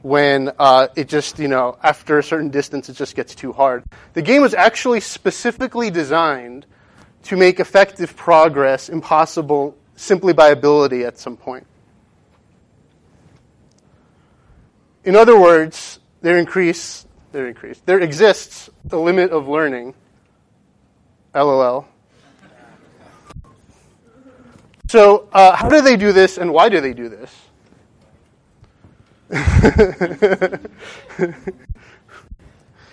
when 0.02 0.52
uh, 0.58 0.88
it 0.96 1.08
just, 1.08 1.40
you 1.40 1.48
know, 1.48 1.78
after 1.84 2.18
a 2.20 2.24
certain 2.24 2.50
distance, 2.50 2.90
it 2.90 2.94
just 2.94 3.16
gets 3.16 3.36
too 3.36 3.52
hard. 3.52 3.84
The 4.14 4.22
game 4.22 4.42
was 4.42 4.54
actually 4.54 5.02
specifically 5.02 5.92
designed 5.92 6.66
to 7.24 7.36
make 7.36 7.60
effective 7.60 8.16
progress 8.16 8.90
impossible 8.90 9.76
simply 9.96 10.34
by 10.34 10.50
ability 10.50 11.04
at 11.04 11.18
some 11.18 11.38
point. 11.38 11.66
In 15.04 15.16
other 15.16 15.40
words, 15.40 16.00
there 16.22 16.38
increase, 16.40 17.06
there 17.32 17.48
increase, 17.48 17.80
there 17.86 18.00
exists 18.00 18.70
a 18.92 18.98
limit 18.98 19.32
of 19.32 19.48
learning. 19.48 19.94
LOL. 21.36 21.88
So, 24.88 25.28
uh, 25.34 25.56
how 25.56 25.68
do 25.68 25.82
they 25.82 25.98
do 25.98 26.12
this, 26.14 26.38
and 26.38 26.54
why 26.54 26.70
do 26.70 26.80
they 26.80 26.94
do 26.94 27.10
this? 27.10 27.32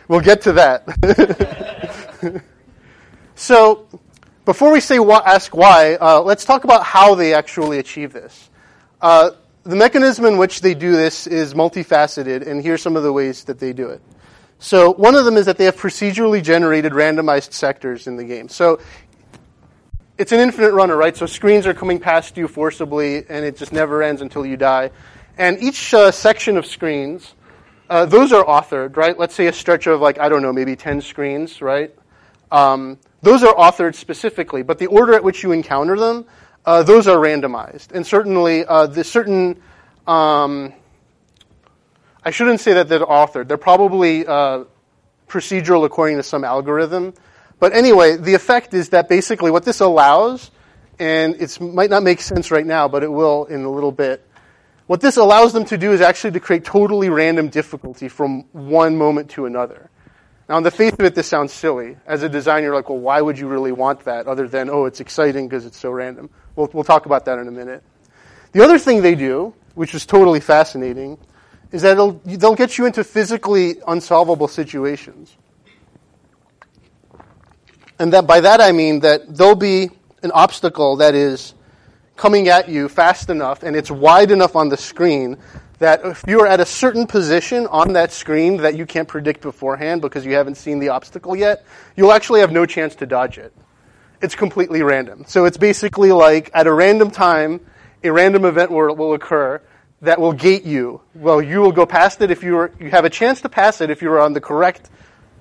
we'll 0.09 0.21
get 0.21 0.41
to 0.43 0.53
that. 0.55 2.43
so, 3.35 3.87
before 4.45 4.73
we 4.73 4.81
say 4.81 4.99
ask 4.99 5.55
why, 5.55 5.95
uh, 5.95 6.21
let's 6.21 6.45
talk 6.45 6.65
about 6.65 6.85
how 6.85 7.15
they 7.15 7.35
actually 7.35 7.79
achieve 7.79 8.13
this. 8.13 8.51
Uh, 9.01 9.31
the 9.65 9.77
mechanism 9.77 10.25
in 10.25 10.39
which 10.39 10.61
they 10.61 10.75
do 10.75 10.93
this 10.93 11.27
is 11.27 11.55
multifaceted, 11.55 12.47
and 12.47 12.63
here's 12.63 12.83
some 12.83 12.97
of 12.97 13.03
the 13.03 13.13
ways 13.13 13.45
that 13.45 13.59
they 13.59 13.73
do 13.73 13.89
it. 13.89 14.01
So, 14.59 14.93
one 14.93 15.15
of 15.15 15.25
them 15.25 15.37
is 15.37 15.47
that 15.47 15.59
they 15.59 15.65
have 15.65 15.77
procedurally 15.77 16.43
generated 16.43 16.93
randomized 16.93 17.53
sectors 17.53 18.07
in 18.07 18.17
the 18.17 18.25
game. 18.25 18.49
So, 18.49 18.81
it's 20.19 20.31
an 20.31 20.41
infinite 20.41 20.73
runner, 20.73 20.97
right? 20.97 21.17
So 21.17 21.27
screens 21.27 21.67
are 21.67 21.75
coming 21.75 21.99
past 21.99 22.37
you 22.37 22.47
forcibly, 22.47 23.25
and 23.29 23.45
it 23.45 23.57
just 23.57 23.73
never 23.73 24.03
ends 24.03 24.23
until 24.23 24.45
you 24.47 24.57
die. 24.57 24.91
And 25.39 25.61
each 25.63 25.95
uh, 25.95 26.13
section 26.13 26.57
of 26.57 26.67
screens, 26.67 27.35
uh, 27.89 28.05
those 28.07 28.33
are 28.33 28.45
authored, 28.45 28.97
right? 28.97 29.19
Let's 29.19 29.35
say 29.35 29.47
a 29.47 29.53
stretch 29.53 29.87
of 29.87 30.01
like 30.01 30.21
I 30.21 30.29
don't 30.29 30.43
know, 30.43 30.53
maybe 30.53 30.77
ten 30.77 31.01
screens, 31.01 31.61
right? 31.63 31.95
Um, 32.51 32.99
those 33.23 33.45
are 33.45 33.55
authored 33.55 33.95
specifically, 33.95 34.63
but 34.63 34.79
the 34.79 34.87
order 34.87 35.15
at 35.15 35.23
which 35.23 35.43
you 35.43 35.53
encounter 35.53 35.97
them, 35.97 36.27
uh, 36.67 36.83
those 36.83 37.07
are 37.09 37.17
randomized. 37.17 37.93
And 37.93 38.07
certainly, 38.07 38.65
uh, 38.65 38.87
the 38.87 39.05
certain, 39.05 39.63
um, 40.07 40.73
I 42.25 42.31
shouldn't 42.31 42.61
say 42.61 42.75
that 42.75 42.89
they're 42.89 43.01
authored. 43.01 43.49
They're 43.49 43.57
probably 43.57 44.27
uh, 44.27 44.65
procedural 45.29 45.85
according 45.85 46.17
to 46.17 46.23
some 46.23 46.45
algorithm. 46.45 47.15
But 47.61 47.75
anyway, 47.75 48.17
the 48.17 48.35
effect 48.35 48.75
is 48.75 48.89
that 48.89 49.09
basically 49.09 49.53
what 49.53 49.65
this 49.65 49.79
allows, 49.79 50.51
and 50.99 51.37
it 51.41 51.61
might 51.61 51.91
not 51.91 52.03
make 52.03 52.21
sense 52.21 52.51
right 52.51 52.67
now, 52.67 52.89
but 52.89 53.05
it 53.05 53.11
will 53.11 53.45
in 53.45 53.63
a 53.63 53.71
little 53.71 53.93
bit. 53.93 54.27
What 54.89 55.01
this 55.01 55.17
allows 55.17 55.53
them 55.53 55.65
to 55.67 55.79
do 55.79 55.93
is 55.93 56.01
actually 56.01 56.33
to 56.33 56.41
create 56.41 56.65
totally 56.65 57.09
random 57.09 57.49
difficulty 57.49 58.09
from 58.09 58.47
one 58.51 58.99
moment 58.99 59.31
to 59.31 59.47
another. 59.47 59.91
Now, 60.53 60.57
on 60.57 60.65
the 60.65 60.71
face 60.71 60.93
of 60.93 61.01
it, 61.01 61.15
this 61.15 61.27
sounds 61.27 61.51
silly. 61.51 61.97
As 62.07 62.23
a 62.23 62.29
designer, 62.29 62.67
you're 62.67 62.75
like, 62.75 62.91
well, 62.91 62.99
why 62.99 63.23
would 63.23 63.39
you 63.39 63.49
really 63.49 63.73
want 63.73 64.01
that 64.01 64.27
other 64.27 64.47
than, 64.47 64.69
oh, 64.69 64.85
it's 64.85 65.01
exciting 65.01 65.49
because 65.49 65.65
it's 65.65 65.79
so 65.79 65.91
random? 65.91 66.29
We'll, 66.57 66.69
we'll 66.75 66.85
talk 66.85 67.07
about 67.07 67.25
that 67.25 67.39
in 67.39 67.49
a 67.49 67.51
minute. 67.51 67.83
The 68.53 68.63
other 68.63 68.79
thing 68.79 69.01
they 69.01 69.15
do, 69.15 69.55
which 69.77 69.95
is 69.95 70.05
totally 70.05 70.41
fascinating, 70.41 71.17
is 71.71 71.81
that 71.81 71.95
they'll 71.95 72.55
get 72.55 72.77
you 72.77 72.85
into 72.85 73.03
physically 73.03 73.77
unsolvable 73.89 74.47
situations. 74.47 75.35
And 77.99 78.13
that 78.13 78.27
by 78.27 78.41
that 78.41 78.61
I 78.61 78.73
mean 78.73 79.01
that 79.01 79.35
there'll 79.35 79.57
be 79.57 79.89
an 80.23 80.33
obstacle 80.33 80.97
that 80.97 81.15
is 81.15 81.55
coming 82.17 82.49
at 82.49 82.69
you 82.69 82.91
fast 82.91 83.31
enough 83.31 83.63
and 83.63 83.75
it's 83.75 83.91
wide 83.91 84.31
enough 84.31 84.55
on 84.55 84.69
the 84.69 84.77
screen 84.77 85.39
that 85.83 86.05
if 86.05 86.23
you 86.29 86.41
are 86.41 86.47
at 86.47 86.61
a 86.61 86.65
certain 86.65 87.07
position 87.07 87.67
on 87.67 87.95
that 87.95 88.13
screen 88.13 88.59
that 88.59 88.77
you 88.77 88.87
can't 88.87 89.09
predict 89.09 89.41
beforehand 89.41 90.01
because 90.01 90.25
you 90.25 90.35
haven't 90.35 90.55
seen 90.55 90.79
the 90.79 90.91
obstacle 90.91 91.35
yet, 91.35 91.65
you'll 91.97 92.13
actually 92.13 92.41
have 92.41 92.53
no 92.53 92.67
chance 92.67 92.95
to 92.97 93.07
dodge 93.07 93.37
it. 93.37 93.53
It's 94.21 94.37
completely 94.37 94.83
random. 94.83 95.25
So 95.27 95.45
it's 95.45 95.57
basically 95.57 96.13
like 96.13 96.51
at 96.55 96.69
a 96.69 96.73
random 96.73 97.11
time, 97.11 97.61
a 98.05 98.13
random 98.13 98.45
event 98.45 98.71
will, 98.71 98.95
will 98.95 99.15
occur 99.15 99.61
that 100.03 100.21
will 100.21 100.33
gate 100.33 100.65
you. 100.65 101.01
Well, 101.15 101.43
you 101.43 101.61
will 101.61 101.73
go 101.73 101.85
past 101.85 102.21
it 102.21 102.31
if 102.31 102.45
you 102.45 102.59
are, 102.59 102.73
you 102.79 102.91
have 102.91 103.05
a 103.05 103.11
chance 103.11 103.41
to 103.41 103.49
pass 103.49 103.81
it 103.81 103.91
if 103.91 104.03
you 104.03 104.13
are 104.13 104.21
on 104.21 104.35
the 104.35 104.41
correct 104.41 104.89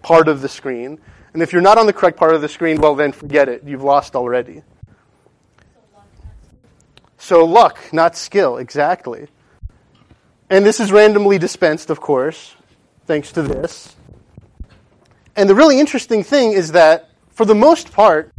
part 0.01 0.27
of 0.27 0.41
the 0.41 0.49
screen. 0.49 0.99
And 1.33 1.43
if 1.43 1.53
you're 1.53 1.61
not 1.61 1.77
on 1.77 1.85
the 1.85 1.93
correct 1.93 2.17
part 2.17 2.33
of 2.33 2.41
the 2.41 2.49
screen, 2.49 2.81
well, 2.81 2.95
then 2.95 3.11
forget 3.11 3.47
it. 3.47 3.63
You've 3.63 3.83
lost 3.83 4.15
already. 4.15 4.63
So 7.19 7.45
luck, 7.45 7.79
not 7.93 8.17
skill, 8.17 8.57
exactly. 8.57 9.27
And 10.51 10.65
this 10.65 10.81
is 10.81 10.91
randomly 10.91 11.37
dispensed, 11.37 11.89
of 11.89 12.01
course, 12.01 12.53
thanks 13.05 13.31
to 13.31 13.41
this. 13.41 13.95
And 15.33 15.49
the 15.49 15.55
really 15.55 15.79
interesting 15.79 16.25
thing 16.25 16.51
is 16.51 16.73
that, 16.73 17.09
for 17.29 17.45
the 17.45 17.55
most 17.55 17.93
part, 17.93 18.33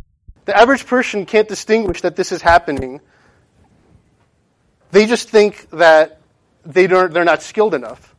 the 0.44 0.54
average 0.54 0.86
person 0.86 1.24
can't 1.24 1.48
distinguish 1.48 2.02
that 2.02 2.14
this 2.14 2.30
is 2.30 2.42
happening. 2.42 3.00
They 4.90 5.06
just 5.06 5.30
think 5.30 5.70
that 5.70 6.20
they 6.66 6.86
don't, 6.86 7.14
they're 7.14 7.24
not 7.24 7.42
skilled 7.42 7.72
enough 7.72 8.14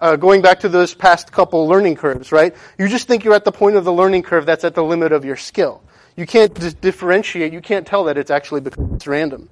uh, 0.00 0.16
going 0.16 0.42
back 0.42 0.60
to 0.60 0.68
those 0.68 0.92
past 0.92 1.30
couple 1.30 1.68
learning 1.68 1.94
curves, 1.94 2.32
right? 2.32 2.52
You 2.78 2.88
just 2.88 3.06
think 3.06 3.22
you're 3.22 3.34
at 3.34 3.44
the 3.44 3.52
point 3.52 3.76
of 3.76 3.84
the 3.84 3.92
learning 3.92 4.24
curve 4.24 4.44
that's 4.44 4.64
at 4.64 4.74
the 4.74 4.82
limit 4.82 5.12
of 5.12 5.24
your 5.24 5.36
skill. 5.36 5.82
You 6.16 6.26
can't 6.26 6.52
differentiate, 6.80 7.52
you 7.52 7.60
can't 7.60 7.86
tell 7.86 8.02
that 8.04 8.18
it's 8.18 8.32
actually 8.32 8.62
because 8.62 8.90
it's 8.92 9.06
random. 9.06 9.48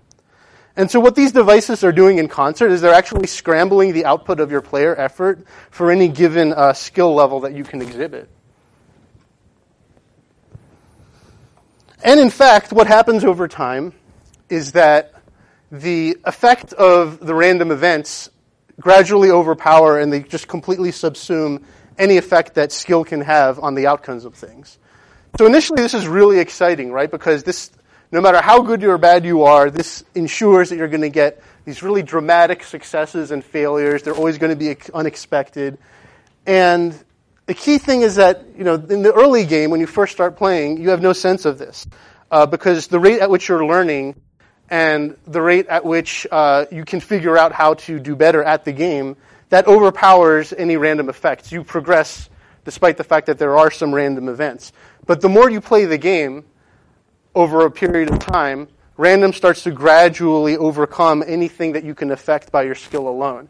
And 0.79 0.89
so 0.89 1.01
what 1.01 1.17
these 1.17 1.33
devices 1.33 1.83
are 1.83 1.91
doing 1.91 2.19
in 2.19 2.29
concert 2.29 2.71
is 2.71 2.81
they're 2.81 2.95
actually 2.95 3.27
scrambling 3.27 3.93
the 3.93 4.05
output 4.05 4.39
of 4.39 4.53
your 4.53 4.61
player 4.61 4.95
effort 4.95 5.45
for 5.73 5.91
any 5.91 6.07
given 6.07 6.53
uh, 6.53 6.73
skill 6.73 7.13
level 7.13 7.41
that 7.41 7.53
you 7.53 7.65
can 7.65 7.83
exhibit. 7.83 8.29
And 12.05 12.21
in 12.21 12.31
fact, 12.31 12.73
what 12.73 12.87
happens 12.87 13.25
over 13.25 13.49
time 13.49 13.93
is 14.49 14.71
that 14.73 15.15
the 15.73 16.17
effect 16.25 16.73
of 16.75 17.19
the 17.27 17.35
random 17.35 17.73
events 17.73 18.31
gradually 18.81 19.33
overpower 19.33 19.99
and 19.99 20.13
they 20.13 20.21
just 20.21 20.47
completely 20.47 20.93
subsume 20.93 21.65
any 21.99 22.19
effect 22.19 22.55
that 22.55 22.71
skill 22.71 23.05
can 23.05 23.23
have 23.23 23.59
on 23.59 23.75
the 23.75 23.89
outcomes 23.89 24.25
of 24.25 24.37
things. 24.37 24.79
So 25.39 25.47
initially, 25.47 25.83
this 25.83 25.95
is 25.95 26.07
really 26.07 26.39
exciting, 26.39 26.93
right? 26.93 27.11
Because 27.11 27.43
this, 27.43 27.73
no 28.11 28.21
matter 28.21 28.41
how 28.41 28.63
good 28.63 28.83
or 28.85 28.99
bad 28.99 29.25
you 29.25 29.43
are, 29.43 29.71
this 29.71 30.05
ensures 30.15 30.71
that 30.71 30.77
you're 30.77 30.89
going 30.89 31.03
to 31.03 31.11
get 31.11 31.43
these 31.65 31.83
really 31.83 32.03
dramatic 32.03 32.65
successes 32.65 33.31
and 33.31 33.45
failures. 33.45 34.03
They're 34.03 34.15
always 34.15 34.39
going 34.39 34.51
to 34.51 34.57
be 34.57 34.77
unexpected. 34.95 35.79
And 36.47 36.99
the 37.47 37.55
key 37.55 37.79
thing 37.79 38.03
is 38.03 38.17
that, 38.17 38.45
you 38.57 38.65
know, 38.65 38.75
in 38.75 39.03
the 39.03 39.13
early 39.13 39.45
game, 39.45 39.71
when 39.71 39.81
you 39.81 39.87
first 39.87 40.13
start 40.13 40.37
playing, 40.37 40.81
you 40.81 40.91
have 40.91 41.03
no 41.03 41.13
sense 41.13 41.45
of 41.45 41.59
this. 41.59 41.87
Uh, 42.31 42.47
because 42.47 42.89
the 42.89 42.99
rate 42.99 43.21
at 43.21 43.31
which 43.31 43.49
you're 43.49 43.67
learning 43.67 44.15
and 44.71 45.17
the 45.27 45.41
rate 45.41 45.67
at 45.69 45.85
which 45.85 46.27
uh, 46.31 46.67
you 46.71 46.85
can 46.85 47.01
figure 47.01 47.37
out 47.37 47.53
how 47.53 47.75
to 47.75 47.99
do 47.99 48.15
better 48.17 48.43
at 48.43 48.65
the 48.65 48.73
game, 48.73 49.17
that 49.49 49.67
overpowers 49.67 50.53
any 50.53 50.77
random 50.77 51.09
effects. 51.09 51.51
You 51.51 51.65
progress 51.65 52.29
despite 52.65 52.99
the 52.99 53.05
fact 53.05 53.27
that 53.27 53.39
there 53.39 53.57
are 53.57 53.71
some 53.71 53.95
random 53.95 54.29
events. 54.29 54.73
But 55.07 55.23
the 55.23 55.29
more 55.31 55.49
you 55.49 55.63
play 55.63 55.87
the 55.87 55.97
game 55.97 56.45
over 57.39 57.65
a 57.65 57.71
period 57.71 58.11
of 58.11 58.19
time, 58.19 58.67
random 58.97 59.33
starts 59.33 59.63
to 59.63 59.71
gradually 59.71 60.57
overcome 60.57 61.23
anything 61.25 61.73
that 61.73 61.85
you 61.85 61.95
can 61.95 62.11
affect 62.11 62.51
by 62.51 62.65
your 62.65 62.75
skill 62.75 63.09
alone. 63.09 63.49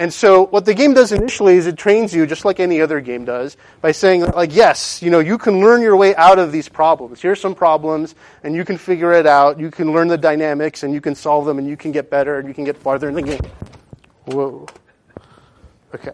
And 0.00 0.12
so 0.12 0.46
what 0.46 0.64
the 0.64 0.74
game 0.74 0.92
does 0.92 1.12
initially 1.12 1.56
is 1.56 1.66
it 1.66 1.76
trains 1.76 2.12
you, 2.12 2.26
just 2.26 2.44
like 2.44 2.58
any 2.58 2.80
other 2.80 3.00
game 3.00 3.24
does, 3.24 3.56
by 3.80 3.92
saying, 3.92 4.22
like, 4.22 4.54
yes, 4.54 5.02
you 5.02 5.10
know, 5.10 5.20
you 5.20 5.38
can 5.38 5.60
learn 5.60 5.82
your 5.82 5.96
way 5.96 6.16
out 6.16 6.40
of 6.40 6.50
these 6.50 6.68
problems. 6.68 7.20
Here's 7.22 7.40
some 7.40 7.54
problems, 7.54 8.16
and 8.42 8.56
you 8.56 8.64
can 8.64 8.76
figure 8.76 9.12
it 9.12 9.26
out. 9.26 9.58
You 9.58 9.70
can 9.70 9.92
learn 9.92 10.08
the 10.08 10.18
dynamics, 10.18 10.82
and 10.82 10.92
you 10.92 11.00
can 11.00 11.14
solve 11.14 11.46
them, 11.46 11.58
and 11.58 11.68
you 11.68 11.76
can 11.76 11.92
get 11.92 12.10
better, 12.10 12.38
and 12.38 12.48
you 12.48 12.54
can 12.54 12.64
get 12.64 12.76
farther 12.76 13.08
in 13.08 13.14
the 13.14 13.22
game. 13.22 13.40
Whoa. 14.26 14.66
Okay. 15.94 16.12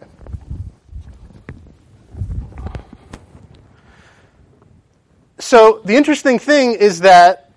So 5.39 5.81
the 5.83 5.95
interesting 5.95 6.39
thing 6.39 6.73
is 6.73 7.01
that 7.01 7.51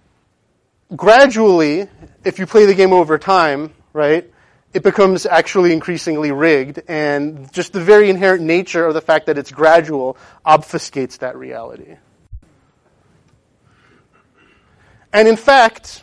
gradually, 0.95 1.89
if 2.25 2.39
you 2.39 2.47
play 2.47 2.67
the 2.67 2.75
game 2.75 2.93
over 2.93 3.19
time, 3.19 3.73
right, 3.93 4.29
it 4.75 4.83
becomes 4.83 5.27
actually 5.27 5.73
increasingly 5.73 6.31
rigged, 6.31 6.83
and 6.89 7.51
just 7.53 7.73
the 7.73 7.81
very 7.81 8.11
inherent 8.11 8.43
nature 8.43 8.85
of 8.85 8.95
the 8.95 9.01
fact 9.01 9.27
that 9.27 9.39
it's 9.39 9.51
gradual 9.51 10.17
obfuscates 10.45 11.19
that 11.19 11.37
reality. 11.37 11.97
And 15.13 15.27
in 15.27 15.37
fact, 15.37 16.03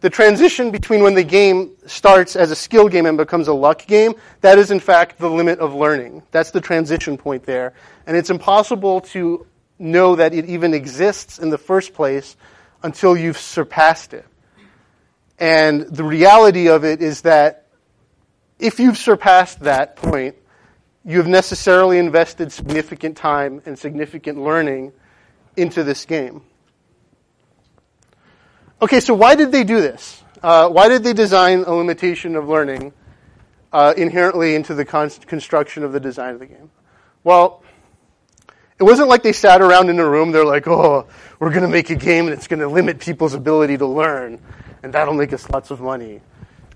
the 0.00 0.08
transition 0.08 0.70
between 0.70 1.02
when 1.02 1.14
the 1.14 1.22
game 1.22 1.72
starts 1.84 2.34
as 2.34 2.50
a 2.50 2.56
skill 2.56 2.88
game 2.88 3.04
and 3.04 3.18
becomes 3.18 3.48
a 3.48 3.52
luck 3.52 3.86
game, 3.86 4.14
that 4.40 4.58
is 4.58 4.70
in 4.70 4.80
fact 4.80 5.18
the 5.18 5.28
limit 5.28 5.58
of 5.58 5.74
learning. 5.74 6.22
That's 6.30 6.52
the 6.52 6.60
transition 6.62 7.18
point 7.18 7.44
there. 7.44 7.74
And 8.06 8.16
it's 8.16 8.30
impossible 8.30 9.02
to 9.02 9.46
know 9.80 10.16
that 10.16 10.34
it 10.34 10.46
even 10.46 10.74
exists 10.74 11.38
in 11.38 11.50
the 11.50 11.58
first 11.58 11.94
place 11.94 12.36
until 12.82 13.16
you've 13.16 13.38
surpassed 13.38 14.14
it. 14.14 14.26
And 15.38 15.82
the 15.82 16.04
reality 16.04 16.68
of 16.68 16.84
it 16.84 17.00
is 17.00 17.22
that 17.22 17.66
if 18.58 18.78
you've 18.78 18.98
surpassed 18.98 19.60
that 19.60 19.96
point, 19.96 20.36
you 21.04 21.16
have 21.16 21.26
necessarily 21.26 21.98
invested 21.98 22.52
significant 22.52 23.16
time 23.16 23.62
and 23.64 23.78
significant 23.78 24.38
learning 24.38 24.92
into 25.56 25.82
this 25.82 26.04
game. 26.04 26.42
Okay, 28.82 29.00
so 29.00 29.14
why 29.14 29.34
did 29.34 29.50
they 29.50 29.64
do 29.64 29.80
this? 29.80 30.22
Uh, 30.42 30.68
why 30.68 30.88
did 30.88 31.02
they 31.02 31.12
design 31.12 31.64
a 31.66 31.72
limitation 31.72 32.36
of 32.36 32.48
learning 32.48 32.92
uh, 33.72 33.94
inherently 33.96 34.54
into 34.54 34.74
the 34.74 34.84
con- 34.84 35.10
construction 35.26 35.84
of 35.84 35.92
the 35.92 36.00
design 36.00 36.34
of 36.34 36.40
the 36.40 36.46
game? 36.46 36.70
Well, 37.24 37.62
it 38.80 38.84
wasn't 38.84 39.08
like 39.08 39.22
they 39.22 39.32
sat 39.32 39.60
around 39.60 39.90
in 39.90 39.98
a 39.98 40.08
room, 40.08 40.32
they're 40.32 40.44
like, 40.44 40.66
oh, 40.66 41.06
we're 41.38 41.50
going 41.50 41.62
to 41.62 41.68
make 41.68 41.90
a 41.90 41.94
game 41.94 42.26
that's 42.26 42.48
going 42.48 42.60
to 42.60 42.68
limit 42.68 42.98
people's 42.98 43.34
ability 43.34 43.76
to 43.78 43.86
learn 43.86 44.40
and 44.82 44.92
that'll 44.92 45.14
make 45.14 45.32
us 45.32 45.48
lots 45.50 45.70
of 45.70 45.80
money. 45.80 46.20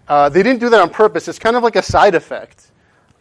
Uh, 0.07 0.29
they 0.29 0.43
didn't 0.43 0.61
do 0.61 0.69
that 0.71 0.81
on 0.81 0.91
purpose. 0.91 1.29
It's 1.29 1.39
kind 1.39 1.57
of 1.57 1.63
like 1.63 1.77
a 1.77 1.83
side 1.83 2.15
effect. 2.15 2.71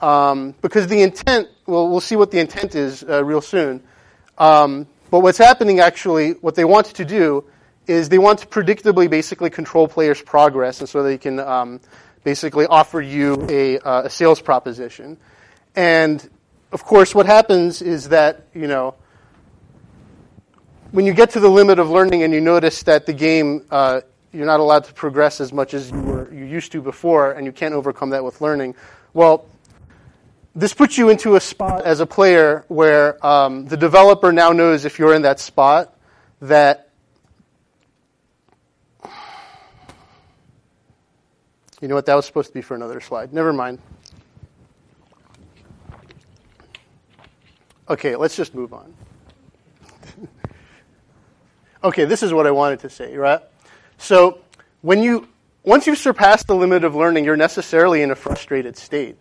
Um, 0.01 0.53
because 0.61 0.87
the 0.87 1.01
intent, 1.01 1.47
well, 1.65 1.89
we'll 1.89 2.01
see 2.01 2.17
what 2.17 2.31
the 2.31 2.39
intent 2.39 2.75
is 2.75 3.03
uh, 3.03 3.23
real 3.23 3.41
soon. 3.41 3.81
Um, 4.37 4.87
but 5.09 5.21
what's 5.21 5.37
happening 5.37 5.79
actually, 5.79 6.31
what 6.31 6.55
they 6.55 6.65
want 6.65 6.87
to 6.87 7.05
do 7.05 7.45
is 7.87 8.09
they 8.09 8.17
want 8.17 8.39
to 8.39 8.47
predictably 8.47 9.09
basically 9.09 9.49
control 9.49 9.87
players' 9.87 10.21
progress, 10.21 10.79
and 10.79 10.89
so 10.89 11.03
they 11.03 11.17
can 11.17 11.39
um, 11.39 11.79
basically 12.23 12.65
offer 12.65 12.99
you 12.99 13.45
a, 13.49 13.77
uh, 13.79 14.03
a, 14.03 14.09
sales 14.09 14.41
proposition. 14.41 15.17
And 15.75 16.27
of 16.73 16.83
course, 16.83 17.13
what 17.13 17.27
happens 17.27 17.81
is 17.81 18.09
that 18.09 18.47
you 18.53 18.67
know 18.67 18.95
when 20.91 21.05
you 21.05 21.13
get 21.13 21.29
to 21.31 21.39
the 21.39 21.49
limit 21.49 21.79
of 21.79 21.89
learning 21.89 22.23
and 22.23 22.33
you 22.33 22.41
notice 22.41 22.83
that 22.83 23.05
the 23.05 23.13
game 23.13 23.65
uh, 23.69 24.01
you're 24.33 24.47
not 24.47 24.59
allowed 24.59 24.83
to 24.85 24.93
progress 24.93 25.39
as 25.39 25.53
much 25.53 25.75
as 25.75 25.91
you 25.91 26.01
were 26.01 26.33
you 26.33 26.45
used 26.45 26.71
to 26.71 26.81
before, 26.81 27.31
and 27.33 27.45
you 27.45 27.51
can't 27.51 27.75
overcome 27.75 28.09
that 28.09 28.23
with 28.23 28.41
learning. 28.41 28.73
Well, 29.13 29.45
this 30.55 30.73
puts 30.73 30.97
you 30.97 31.09
into 31.09 31.35
a 31.35 31.39
spot 31.39 31.85
as 31.85 31.99
a 31.99 32.07
player 32.07 32.65
where 32.67 33.23
um, 33.25 33.65
the 33.65 33.77
developer 33.77 34.31
now 34.31 34.51
knows 34.51 34.85
if 34.85 34.97
you're 34.97 35.13
in 35.13 35.21
that 35.21 35.39
spot 35.39 35.95
that 36.41 36.89
you 41.81 41.87
know 41.87 41.95
what 41.95 42.07
that 42.07 42.15
was 42.15 42.25
supposed 42.25 42.47
to 42.47 42.53
be 42.53 42.61
for 42.61 42.73
another 42.73 42.99
slide. 42.99 43.31
Never 43.31 43.53
mind. 43.53 43.79
Okay, 47.89 48.15
let's 48.15 48.35
just 48.35 48.55
move 48.55 48.73
on. 48.73 48.93
okay, 51.83 52.05
this 52.05 52.23
is 52.23 52.33
what 52.33 52.47
I 52.47 52.51
wanted 52.51 52.79
to 52.79 52.89
say, 52.89 53.15
right? 53.15 53.41
So 53.97 54.39
when 54.81 55.03
you 55.03 55.27
once 55.63 55.87
you've 55.87 55.97
surpassed 55.97 56.47
the 56.47 56.55
limit 56.55 56.83
of 56.83 56.93
learning, 56.93 57.23
you're 57.23 57.37
necessarily 57.37 58.01
in 58.01 58.11
a 58.11 58.15
frustrated 58.15 58.75
state 58.75 59.17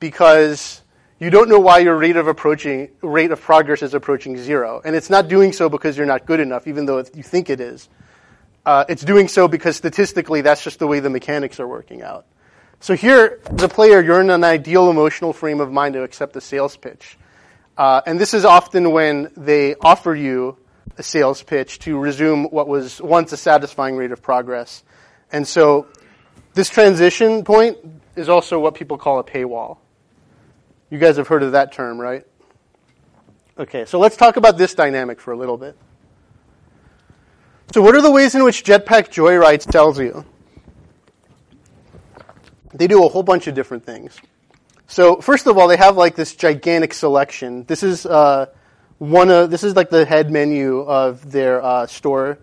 because 0.00 0.82
you 1.20 1.30
don't 1.30 1.48
know 1.48 1.60
why 1.60 1.78
your 1.78 1.96
rate 1.96 2.16
of 2.16 2.28
approaching 2.28 2.90
rate 3.02 3.30
of 3.30 3.40
progress 3.40 3.82
is 3.82 3.94
approaching 3.94 4.36
zero, 4.36 4.80
and 4.84 4.94
it's 4.94 5.10
not 5.10 5.28
doing 5.28 5.52
so 5.52 5.68
because 5.68 5.96
you're 5.96 6.06
not 6.06 6.26
good 6.26 6.40
enough, 6.40 6.66
even 6.66 6.86
though 6.86 6.98
you 7.14 7.22
think 7.22 7.50
it 7.50 7.60
is. 7.60 7.88
Uh, 8.64 8.84
it's 8.88 9.02
doing 9.04 9.28
so 9.28 9.48
because 9.48 9.76
statistically, 9.76 10.40
that's 10.40 10.62
just 10.62 10.78
the 10.78 10.86
way 10.86 11.00
the 11.00 11.10
mechanics 11.10 11.58
are 11.58 11.66
working 11.66 12.02
out. 12.02 12.26
So 12.80 12.94
here, 12.94 13.40
as 13.46 13.62
a 13.62 13.68
player, 13.68 14.00
you're 14.00 14.20
in 14.20 14.30
an 14.30 14.44
ideal 14.44 14.90
emotional 14.90 15.32
frame 15.32 15.60
of 15.60 15.72
mind 15.72 15.94
to 15.94 16.02
accept 16.02 16.36
a 16.36 16.40
sales 16.40 16.76
pitch, 16.76 17.18
uh, 17.78 18.02
and 18.04 18.20
this 18.20 18.34
is 18.34 18.44
often 18.44 18.90
when 18.90 19.30
they 19.36 19.76
offer 19.76 20.14
you 20.14 20.58
a 20.98 21.02
sales 21.02 21.42
pitch 21.42 21.78
to 21.78 21.96
resume 21.96 22.44
what 22.46 22.66
was 22.66 23.00
once 23.00 23.32
a 23.32 23.36
satisfying 23.36 23.96
rate 23.96 24.10
of 24.10 24.20
progress. 24.20 24.82
And 25.30 25.46
so 25.46 25.86
this 26.54 26.68
transition 26.68 27.44
point 27.44 27.78
is 28.16 28.28
also 28.28 28.58
what 28.58 28.74
people 28.74 28.98
call 28.98 29.20
a 29.20 29.24
paywall. 29.24 29.78
You 30.90 30.98
guys 30.98 31.18
have 31.18 31.28
heard 31.28 31.44
of 31.44 31.52
that 31.52 31.70
term, 31.72 32.00
right? 32.00 32.26
Okay, 33.56 33.84
so 33.84 34.00
let's 34.00 34.16
talk 34.16 34.36
about 34.36 34.58
this 34.58 34.74
dynamic 34.74 35.20
for 35.20 35.32
a 35.32 35.36
little 35.36 35.56
bit. 35.56 35.76
So, 37.72 37.82
what 37.82 37.94
are 37.94 38.00
the 38.00 38.10
ways 38.10 38.34
in 38.34 38.42
which 38.42 38.64
Jetpack 38.64 39.10
Joyride 39.10 39.70
tells 39.70 40.00
you? 40.00 40.24
They 42.72 42.86
do 42.86 43.04
a 43.04 43.08
whole 43.08 43.22
bunch 43.22 43.46
of 43.46 43.54
different 43.54 43.84
things. 43.84 44.18
So, 44.90 45.20
first 45.20 45.46
of 45.46 45.58
all, 45.58 45.68
they 45.68 45.76
have 45.76 45.98
like 45.98 46.16
this 46.16 46.34
gigantic 46.34 46.94
selection. 46.94 47.64
This 47.64 47.82
is 47.82 48.06
uh, 48.06 48.46
one 48.96 49.30
of 49.30 49.50
this 49.50 49.62
is 49.62 49.76
like 49.76 49.90
the 49.90 50.06
head 50.06 50.30
menu 50.30 50.80
of 50.80 51.30
their 51.30 51.62
uh, 51.62 51.86
store, 51.86 52.38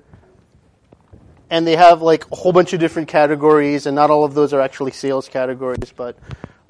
and 1.49 1.65
they 1.65 1.75
have 1.75 2.03
like 2.03 2.31
a 2.31 2.35
whole 2.35 2.53
bunch 2.53 2.73
of 2.73 2.79
different 2.79 3.07
categories, 3.07 3.87
and 3.87 3.95
not 3.95 4.11
all 4.11 4.23
of 4.23 4.35
those 4.35 4.53
are 4.53 4.61
actually 4.61 4.91
sales 4.91 5.27
categories, 5.27 5.91
but 5.95 6.19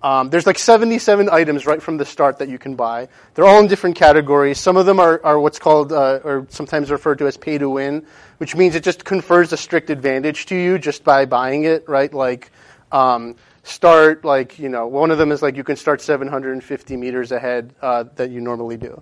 um, 0.02 0.30
there's 0.30 0.48
like 0.48 0.58
77 0.60 1.28
items 1.30 1.66
right 1.66 1.82
from 1.82 1.98
the 1.98 2.06
start 2.06 2.40
that 2.40 2.48
you 2.48 2.58
can 2.58 2.76
buy. 2.76 3.10
They're 3.34 3.46
all 3.46 3.60
in 3.60 3.68
different 3.68 3.98
categories. 3.98 4.58
Some 4.60 4.78
of 4.78 4.86
them 4.86 5.02
are, 5.02 5.20
are 5.26 5.40
what's 5.40 5.60
called, 5.60 5.92
uh, 5.92 6.20
or 6.24 6.48
sometimes 6.52 6.90
referred 6.90 7.18
to 7.18 7.28
as 7.28 7.36
pay 7.36 7.58
to 7.58 7.70
win, 7.70 8.06
which 8.38 8.56
means 8.56 8.76
it 8.76 8.84
just 8.84 9.04
confers 9.04 9.52
a 9.52 9.58
strict 9.58 9.90
advantage 9.90 10.46
to 10.46 10.56
you 10.56 10.80
just 10.80 11.04
by 11.04 11.26
buying 11.26 11.66
it, 11.66 11.90
right? 11.90 12.14
Like, 12.14 12.52
um, 12.94 13.36
start 13.66 14.24
like 14.24 14.60
you 14.60 14.70
know, 14.70 14.88
one 14.88 15.12
of 15.12 15.18
them 15.18 15.32
is 15.32 15.42
like 15.42 15.58
you 15.58 15.64
can 15.64 15.76
start 15.76 16.00
750 16.00 16.98
meters 16.98 17.32
ahead 17.32 17.74
uh, 17.82 18.06
that 18.16 18.30
you 18.30 18.40
normally 18.40 18.78
do. 18.78 19.02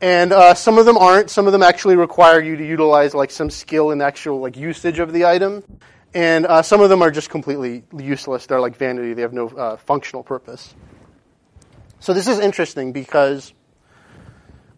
And 0.00 0.32
uh, 0.32 0.54
some 0.54 0.78
of 0.78 0.86
them 0.86 0.96
aren't. 0.96 1.28
Some 1.30 1.46
of 1.46 1.52
them 1.52 1.62
actually 1.62 1.96
require 1.96 2.40
you 2.40 2.56
to 2.56 2.66
utilize 2.66 3.14
like 3.14 3.30
some 3.30 3.50
skill 3.50 3.90
in 3.90 4.00
actual 4.00 4.40
like 4.40 4.56
usage 4.56 4.98
of 4.98 5.12
the 5.12 5.26
item. 5.26 5.62
And 6.14 6.46
uh, 6.46 6.62
some 6.62 6.80
of 6.80 6.88
them 6.88 7.02
are 7.02 7.10
just 7.10 7.30
completely 7.30 7.84
useless. 7.96 8.46
They're 8.46 8.60
like 8.60 8.76
vanity. 8.76 9.12
They 9.12 9.22
have 9.22 9.34
no 9.34 9.48
uh, 9.48 9.76
functional 9.76 10.24
purpose. 10.24 10.74
So 12.00 12.14
this 12.14 12.26
is 12.26 12.38
interesting 12.38 12.92
because 12.92 13.52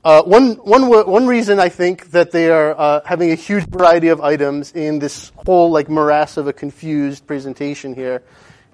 uh, 0.04 0.24
one, 0.24 0.54
one, 0.56 0.88
one 0.88 1.26
reason 1.28 1.60
I 1.60 1.68
think 1.68 2.10
that 2.10 2.32
they 2.32 2.50
are 2.50 2.78
uh, 2.78 3.00
having 3.04 3.30
a 3.30 3.36
huge 3.36 3.64
variety 3.68 4.08
of 4.08 4.20
items 4.20 4.72
in 4.72 4.98
this 4.98 5.30
whole 5.36 5.70
like 5.70 5.88
morass 5.88 6.36
of 6.36 6.48
a 6.48 6.52
confused 6.52 7.26
presentation 7.28 7.94
here 7.94 8.24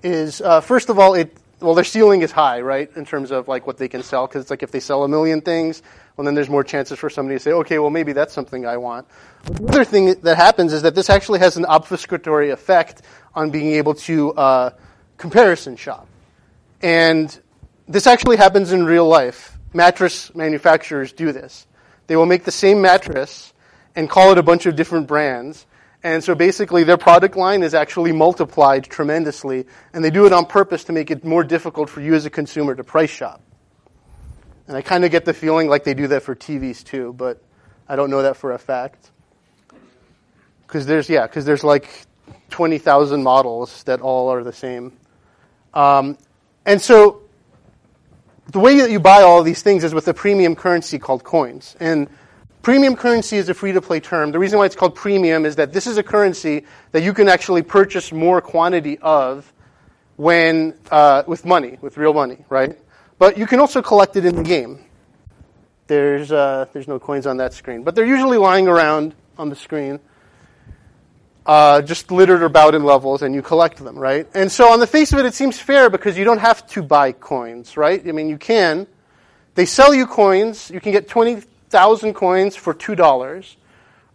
is 0.03 0.41
uh, 0.41 0.61
first 0.61 0.89
of 0.89 0.99
all 0.99 1.15
it 1.15 1.37
well 1.61 1.75
their 1.75 1.85
ceiling 1.85 2.23
is 2.23 2.31
high 2.31 2.61
right 2.61 2.91
in 2.97 3.05
terms 3.05 3.31
of 3.31 3.49
like 3.49 3.67
what 3.67 3.79
they 3.79 3.89
can 3.89 4.03
sell 4.03 4.27
because 4.27 4.43
it's 4.43 4.51
like 4.51 4.63
if 4.63 4.71
they 4.71 4.81
sell 4.81 5.05
a 5.05 5.09
million 5.09 5.41
things 5.41 5.83
well, 6.19 6.25
then 6.25 6.35
there's 6.35 6.51
more 6.51 6.65
chances 6.65 6.99
for 6.99 7.09
somebody 7.09 7.37
to 7.37 7.41
say, 7.41 7.53
okay, 7.53 7.79
well, 7.79 7.91
maybe 7.91 8.13
that's 8.13 8.35
something 8.35 8.67
I 8.67 8.77
want. 8.77 9.07
The 9.45 9.69
other 9.69 9.85
thing 9.85 10.21
that 10.23 10.37
happens 10.37 10.73
is 10.73 10.83
that 10.83 10.97
this 10.97 11.09
actually 11.09 11.39
has 11.39 11.57
an 11.57 11.63
obfuscatory 11.63 12.51
effect 12.51 13.03
on 13.37 13.51
being 13.51 13.75
able 13.75 13.95
to 13.95 14.33
uh, 14.33 14.71
comparison 15.17 15.77
shop. 15.77 16.09
And 16.83 17.39
this 17.87 18.09
actually 18.09 18.37
happens 18.37 18.73
in 18.73 18.85
real 18.85 19.07
life. 19.07 19.57
Mattress 19.73 20.35
manufacturers 20.35 21.13
do 21.13 21.31
this. 21.31 21.69
They 22.09 22.17
will 22.17 22.27
make 22.27 22.43
the 22.43 22.51
same 22.51 22.83
mattress 22.83 23.53
and 23.95 24.11
call 24.11 24.33
it 24.33 24.39
a 24.39 24.43
bunch 24.43 24.67
of 24.67 24.75
different 24.75 25.07
brands. 25.07 25.67
And 26.03 26.23
so 26.23 26.35
basically, 26.35 26.85
their 26.85 26.97
product 26.97 27.37
line 27.37 27.63
is 27.63 27.75
actually 27.75 28.13
multiplied 28.13 28.85
tremendously, 28.85 29.67
and 29.93 30.05
they 30.05 30.11
do 30.11 30.27
it 30.27 30.33
on 30.33 30.47
purpose 30.47 30.85
to 30.85 30.93
make 30.93 31.11
it 31.11 31.25
more 31.25 31.43
difficult 31.43 31.91
for 31.91 32.01
you 32.01 32.15
as 32.15 32.25
a 32.25 32.31
consumer 32.31 32.75
to 32.75 32.85
price 32.85 33.11
shop. 33.11 33.43
And 34.69 34.77
I 34.77 34.83
kind 34.83 35.05
of 35.05 35.11
get 35.11 35.25
the 35.25 35.35
feeling 35.35 35.69
like 35.69 35.85
they 35.85 35.95
do 35.95 36.07
that 36.09 36.23
for 36.23 36.37
TVs 36.37 36.85
too, 36.85 37.15
but 37.15 37.43
I 37.89 37.97
don't 37.97 38.11
know 38.11 38.23
that 38.23 38.37
for 38.37 38.53
a 38.53 38.59
fact. 38.59 39.11
Because 40.67 40.87
there's, 40.87 41.09
yeah, 41.09 41.27
because 41.27 41.47
there's 41.47 41.65
like 41.65 41.89
20,000 42.51 43.23
models 43.23 43.83
that 43.85 44.01
all 44.01 44.29
are 44.29 44.45
the 44.45 44.53
same. 44.53 44.93
Um, 45.73 46.19
and 46.67 46.81
so 46.81 47.23
the 48.53 48.61
way 48.61 48.79
that 48.79 48.91
you 48.91 49.01
buy 49.01 49.23
all 49.23 49.43
these 49.43 49.63
things 49.63 49.85
is 49.85 49.95
with 49.95 50.07
a 50.07 50.15
premium 50.15 50.55
currency 50.55 50.99
called 50.99 51.25
coins. 51.25 51.75
And 51.81 52.09
premium 52.63 52.97
currency 52.97 53.37
is 53.37 53.49
a 53.49 53.55
free 53.55 53.73
to 53.73 53.81
play 53.81 54.01
term. 54.01 54.33
The 54.33 54.39
reason 54.39 54.59
why 54.59 54.67
it's 54.67 54.77
called 54.77 54.95
premium 54.95 55.47
is 55.47 55.57
that 55.57 55.73
this 55.73 55.87
is 55.87 55.97
a 55.97 56.03
currency 56.03 56.65
that 56.93 57.03
you 57.03 57.13
can 57.15 57.29
actually 57.29 57.63
purchase 57.63 58.13
more 58.13 58.41
quantity 58.41 58.99
of 58.99 59.53
when, 60.17 60.75
uh, 60.91 61.23
with 61.27 61.45
money, 61.45 61.79
with 61.81 61.97
real 61.97 62.13
money, 62.13 62.45
right? 62.49 62.79
But 63.19 63.39
you 63.39 63.47
can 63.47 63.61
also 63.61 63.83
collect 63.83 64.17
it 64.17 64.25
in 64.25 64.37
the 64.37 64.43
game. 64.43 64.85
There's, 65.87 66.31
uh, 66.31 66.67
there's 66.73 66.89
no 66.89 66.99
coins 66.99 67.27
on 67.27 67.39
that 67.39 67.53
screen, 67.55 67.83
but 67.83 67.95
they're 67.95 68.05
usually 68.05 68.39
lying 68.39 68.69
around 68.69 69.15
on 69.39 69.49
the 69.49 69.57
screen. 69.57 70.01
uh, 71.49 71.81
just 71.81 72.11
littered 72.11 72.43
about 72.43 72.75
in 72.75 72.85
levels, 72.85 73.23
and 73.23 73.35
you 73.35 73.41
collect 73.41 73.79
them, 73.79 73.99
right? 73.99 74.29
And 74.35 74.53
so 74.53 74.71
on 74.71 74.81
the 74.81 74.87
face 74.87 75.13
of 75.15 75.19
it, 75.19 75.25
it 75.25 75.33
seems 75.33 75.59
fair 75.59 75.89
because 75.89 76.19
you 76.19 76.25
don't 76.25 76.39
have 76.39 76.67
to 76.69 76.83
buy 76.83 77.13
coins, 77.13 77.77
right? 77.79 78.07
I 78.07 78.13
mean, 78.13 78.29
you 78.29 78.37
can. 78.37 78.87
They 79.55 79.65
sell 79.65 79.95
you 79.95 80.07
coins. 80.07 80.71
You 80.71 80.79
can 80.79 80.93
get 80.93 81.09
20,000 81.71 82.15
coins 82.15 82.57
for 82.57 82.73
$2. 82.73 83.57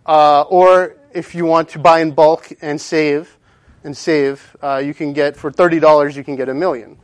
Uh, 0.05 0.41
or 0.41 0.97
if 1.13 1.35
you 1.35 1.45
want 1.45 1.69
to 1.69 1.79
buy 1.79 1.99
in 1.99 2.11
bulk 2.11 2.51
and 2.61 2.81
save, 2.81 3.37
and 3.83 3.95
save, 3.95 4.57
uh, 4.63 4.81
you 4.83 4.93
can 4.93 5.13
get, 5.13 5.37
for 5.37 5.51
$30, 5.51 6.15
you 6.15 6.23
can 6.23 6.35
get 6.35 6.49
a 6.49 6.53
million. 6.53 6.97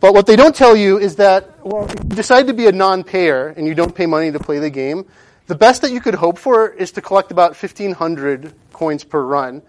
But 0.00 0.12
what 0.12 0.26
they 0.26 0.36
don't 0.36 0.54
tell 0.54 0.76
you 0.76 0.98
is 0.98 1.16
that, 1.16 1.64
well, 1.64 1.86
if 1.86 1.92
you 1.92 2.10
decide 2.10 2.46
to 2.48 2.52
be 2.52 2.66
a 2.66 2.72
non-payer 2.72 3.48
and 3.56 3.66
you 3.66 3.74
don't 3.74 3.94
pay 3.94 4.06
money 4.06 4.30
to 4.32 4.38
play 4.38 4.58
the 4.58 4.70
game, 4.70 5.06
the 5.46 5.54
best 5.54 5.82
that 5.82 5.90
you 5.90 6.00
could 6.00 6.14
hope 6.14 6.36
for 6.36 6.68
is 6.68 6.92
to 6.92 7.00
collect 7.00 7.30
about 7.30 7.56
1,500 7.56 8.52
coins 8.72 9.02
per 9.02 9.22
run. 9.22 9.62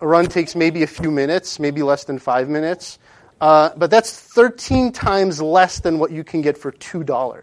A 0.00 0.06
run 0.06 0.26
takes 0.26 0.54
maybe 0.54 0.82
a 0.82 0.86
few 0.86 1.10
minutes, 1.10 1.58
maybe 1.58 1.82
less 1.82 2.04
than 2.04 2.18
five 2.18 2.48
minutes. 2.48 2.98
Uh, 3.40 3.70
but 3.76 3.90
that's 3.90 4.12
13 4.12 4.92
times 4.92 5.40
less 5.40 5.80
than 5.80 5.98
what 5.98 6.10
you 6.10 6.22
can 6.22 6.42
get 6.42 6.58
for 6.58 6.70
$2. 6.70 7.42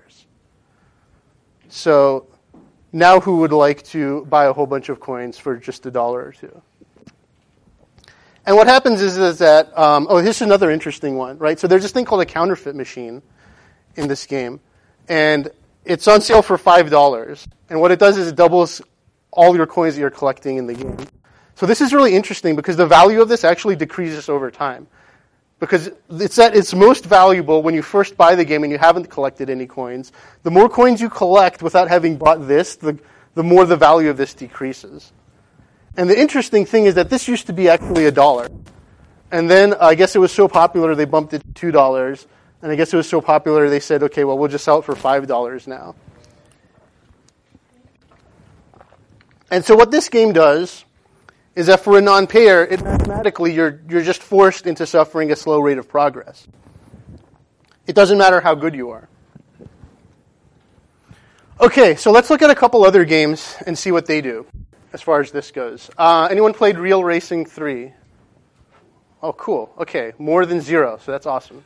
So 1.69 2.27
now 2.91 3.19
who 3.19 3.38
would 3.38 3.51
like 3.51 3.84
to 3.86 4.25
buy 4.25 4.45
a 4.45 4.53
whole 4.53 4.65
bunch 4.65 4.89
of 4.89 4.99
coins 4.99 5.38
for 5.38 5.55
just 5.55 5.86
a 5.86 5.91
dollar 5.91 6.21
or 6.25 6.32
two? 6.34 6.62
And 8.45 8.55
what 8.55 8.67
happens 8.67 9.01
is, 9.01 9.17
is 9.17 9.38
that, 9.39 9.77
um, 9.77 10.08
oh, 10.10 10.17
here's 10.17 10.41
another 10.41 10.71
interesting 10.71 11.15
one, 11.15 11.38
right? 11.38 11.60
So 11.60 11.67
there's 11.67 11.84
this 11.84 11.91
thing 11.91 12.05
called 12.05 12.21
a 12.21 12.25
counterfeit 12.25 12.75
machine 12.75 13.21
in 13.95 14.08
this 14.08 14.25
game. 14.25 14.60
And 15.08 15.51
it's 15.86 16.08
on 16.08 16.21
sale 16.21 16.41
for 16.41 16.58
$5. 16.58 17.47
And 17.69 17.79
what 17.79 17.91
it 17.91 17.99
does 17.99 18.17
is 18.17 18.27
it 18.27 18.36
doubles 18.36 18.82
all 19.32 19.55
your 19.55 19.67
coins 19.67 19.95
that 19.95 20.01
you're 20.01 20.10
collecting 20.10 20.58
in 20.58 20.65
the 20.65 20.73
game. 20.73 20.97
So 21.55 21.65
this 21.65 21.82
is 21.82 21.93
really 21.93 22.15
interesting 22.15 22.55
because 22.55 22.77
the 22.77 22.88
value 22.88 23.21
of 23.21 23.29
this 23.29 23.43
actually 23.43 23.75
decreases 23.75 24.29
over 24.29 24.49
time. 24.49 24.88
Because 25.60 25.91
it's 26.10 26.39
at 26.39 26.56
its 26.56 26.74
most 26.74 27.06
valuable 27.06 27.62
when 27.62 27.74
you 27.74 27.82
first 27.82 28.15
buy 28.15 28.36
the 28.36 28.45
game 28.45 28.63
and 28.63 28.72
you 28.72 28.78
haven't 28.78 29.10
collected 29.10 29.50
any 29.50 29.67
coins. 29.67 30.13
The 30.43 30.52
more 30.52 30.69
coins 30.69 31.02
you 31.02 31.10
collect 31.10 31.62
without 31.62 31.89
having 31.89 32.17
bought 32.17 32.48
this, 32.48 32.78
the, 32.78 32.98
the 33.36 33.43
more 33.43 33.65
the 33.65 33.76
value 33.76 34.10
of 34.10 34.15
this 34.15 34.34
decreases. 34.34 35.12
And 35.98 36.10
the 36.10 36.17
interesting 36.17 36.65
thing 36.65 36.86
is 36.86 36.95
that 36.95 37.10
this 37.10 37.28
used 37.28 37.48
to 37.48 37.54
be 37.54 37.67
actually 37.67 38.06
a 38.06 38.12
dollar. 38.12 38.48
And 39.32 39.50
then 39.50 39.74
I 39.74 39.95
guess 39.95 40.15
it 40.15 40.19
was 40.19 40.32
so 40.32 40.48
popular 40.48 40.95
they 40.95 41.06
bumped 41.06 41.34
it 41.34 41.41
to 41.41 41.52
two 41.54 41.72
dollars. 41.72 42.26
And 42.62 42.72
I 42.72 42.76
guess 42.76 42.93
it 42.93 42.98
was 42.98 43.10
so 43.10 43.19
popular 43.19 43.69
they 43.69 43.80
said, 43.80 44.04
okay, 44.04 44.24
well 44.24 44.38
we'll 44.38 44.50
just 44.50 44.63
sell 44.63 44.80
it 44.80 44.86
for 44.86 44.95
five 44.95 45.28
dollars 45.28 45.67
now. 45.67 45.95
And 49.52 49.65
so 49.65 49.76
what 49.76 49.91
this 49.91 50.10
game 50.10 50.32
does 50.32 50.86
is 51.56 51.68
that 51.68 51.82
for 51.82 51.98
a 51.98 52.02
non-payer, 52.02 52.66
it 52.66 52.84
mathematically 52.84 53.54
you're 53.54 53.82
you're 53.90 54.04
just 54.04 54.22
forced 54.22 54.68
into 54.68 54.86
suffering 54.86 55.32
a 55.32 55.36
slow 55.36 55.60
rate 55.60 55.78
of 55.78 55.88
progress. 55.88 56.48
It 57.88 57.96
doesn't 57.96 58.18
matter 58.18 58.40
how 58.40 58.56
good 58.56 58.76
you 58.76 58.92
are. 58.92 59.10
Okay, 61.62 61.96
so 61.96 62.12
let's 62.12 62.30
look 62.30 62.42
at 62.42 62.50
a 62.50 62.56
couple 62.56 62.86
other 62.86 63.04
games 63.04 63.58
and 63.68 63.78
see 63.78 63.92
what 63.92 64.06
they 64.06 64.22
do 64.22 64.46
as 64.94 65.02
far 65.02 65.20
as 65.20 65.32
this 65.32 65.52
goes. 65.52 65.90
Uh, 65.98 66.28
anyone 66.32 66.54
played 66.54 66.78
Real 66.78 67.04
Racing 67.04 67.46
3? 67.46 67.92
Oh, 69.22 69.34
cool. 69.34 69.74
Okay, 69.78 70.14
more 70.18 70.46
than 70.46 70.62
zero, 70.62 71.00
so 71.04 71.12
that's 71.12 71.26
awesome. 71.26 71.64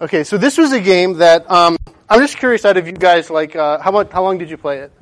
Okay, 0.00 0.24
so 0.24 0.38
this 0.38 0.56
was 0.56 0.72
a 0.72 0.80
game 0.80 1.14
that 1.18 1.50
um, 1.50 1.76
I'm 2.08 2.20
just 2.20 2.38
curious 2.38 2.64
out 2.64 2.76
of 2.76 2.86
you 2.86 2.94
guys, 2.94 3.28
like, 3.28 3.54
uh, 3.54 3.80
how, 3.80 3.90
much, 3.90 4.10
how 4.10 4.22
long 4.22 4.38
did 4.38 4.48
you 4.48 4.56
play 4.56 4.78
it? 4.78 4.92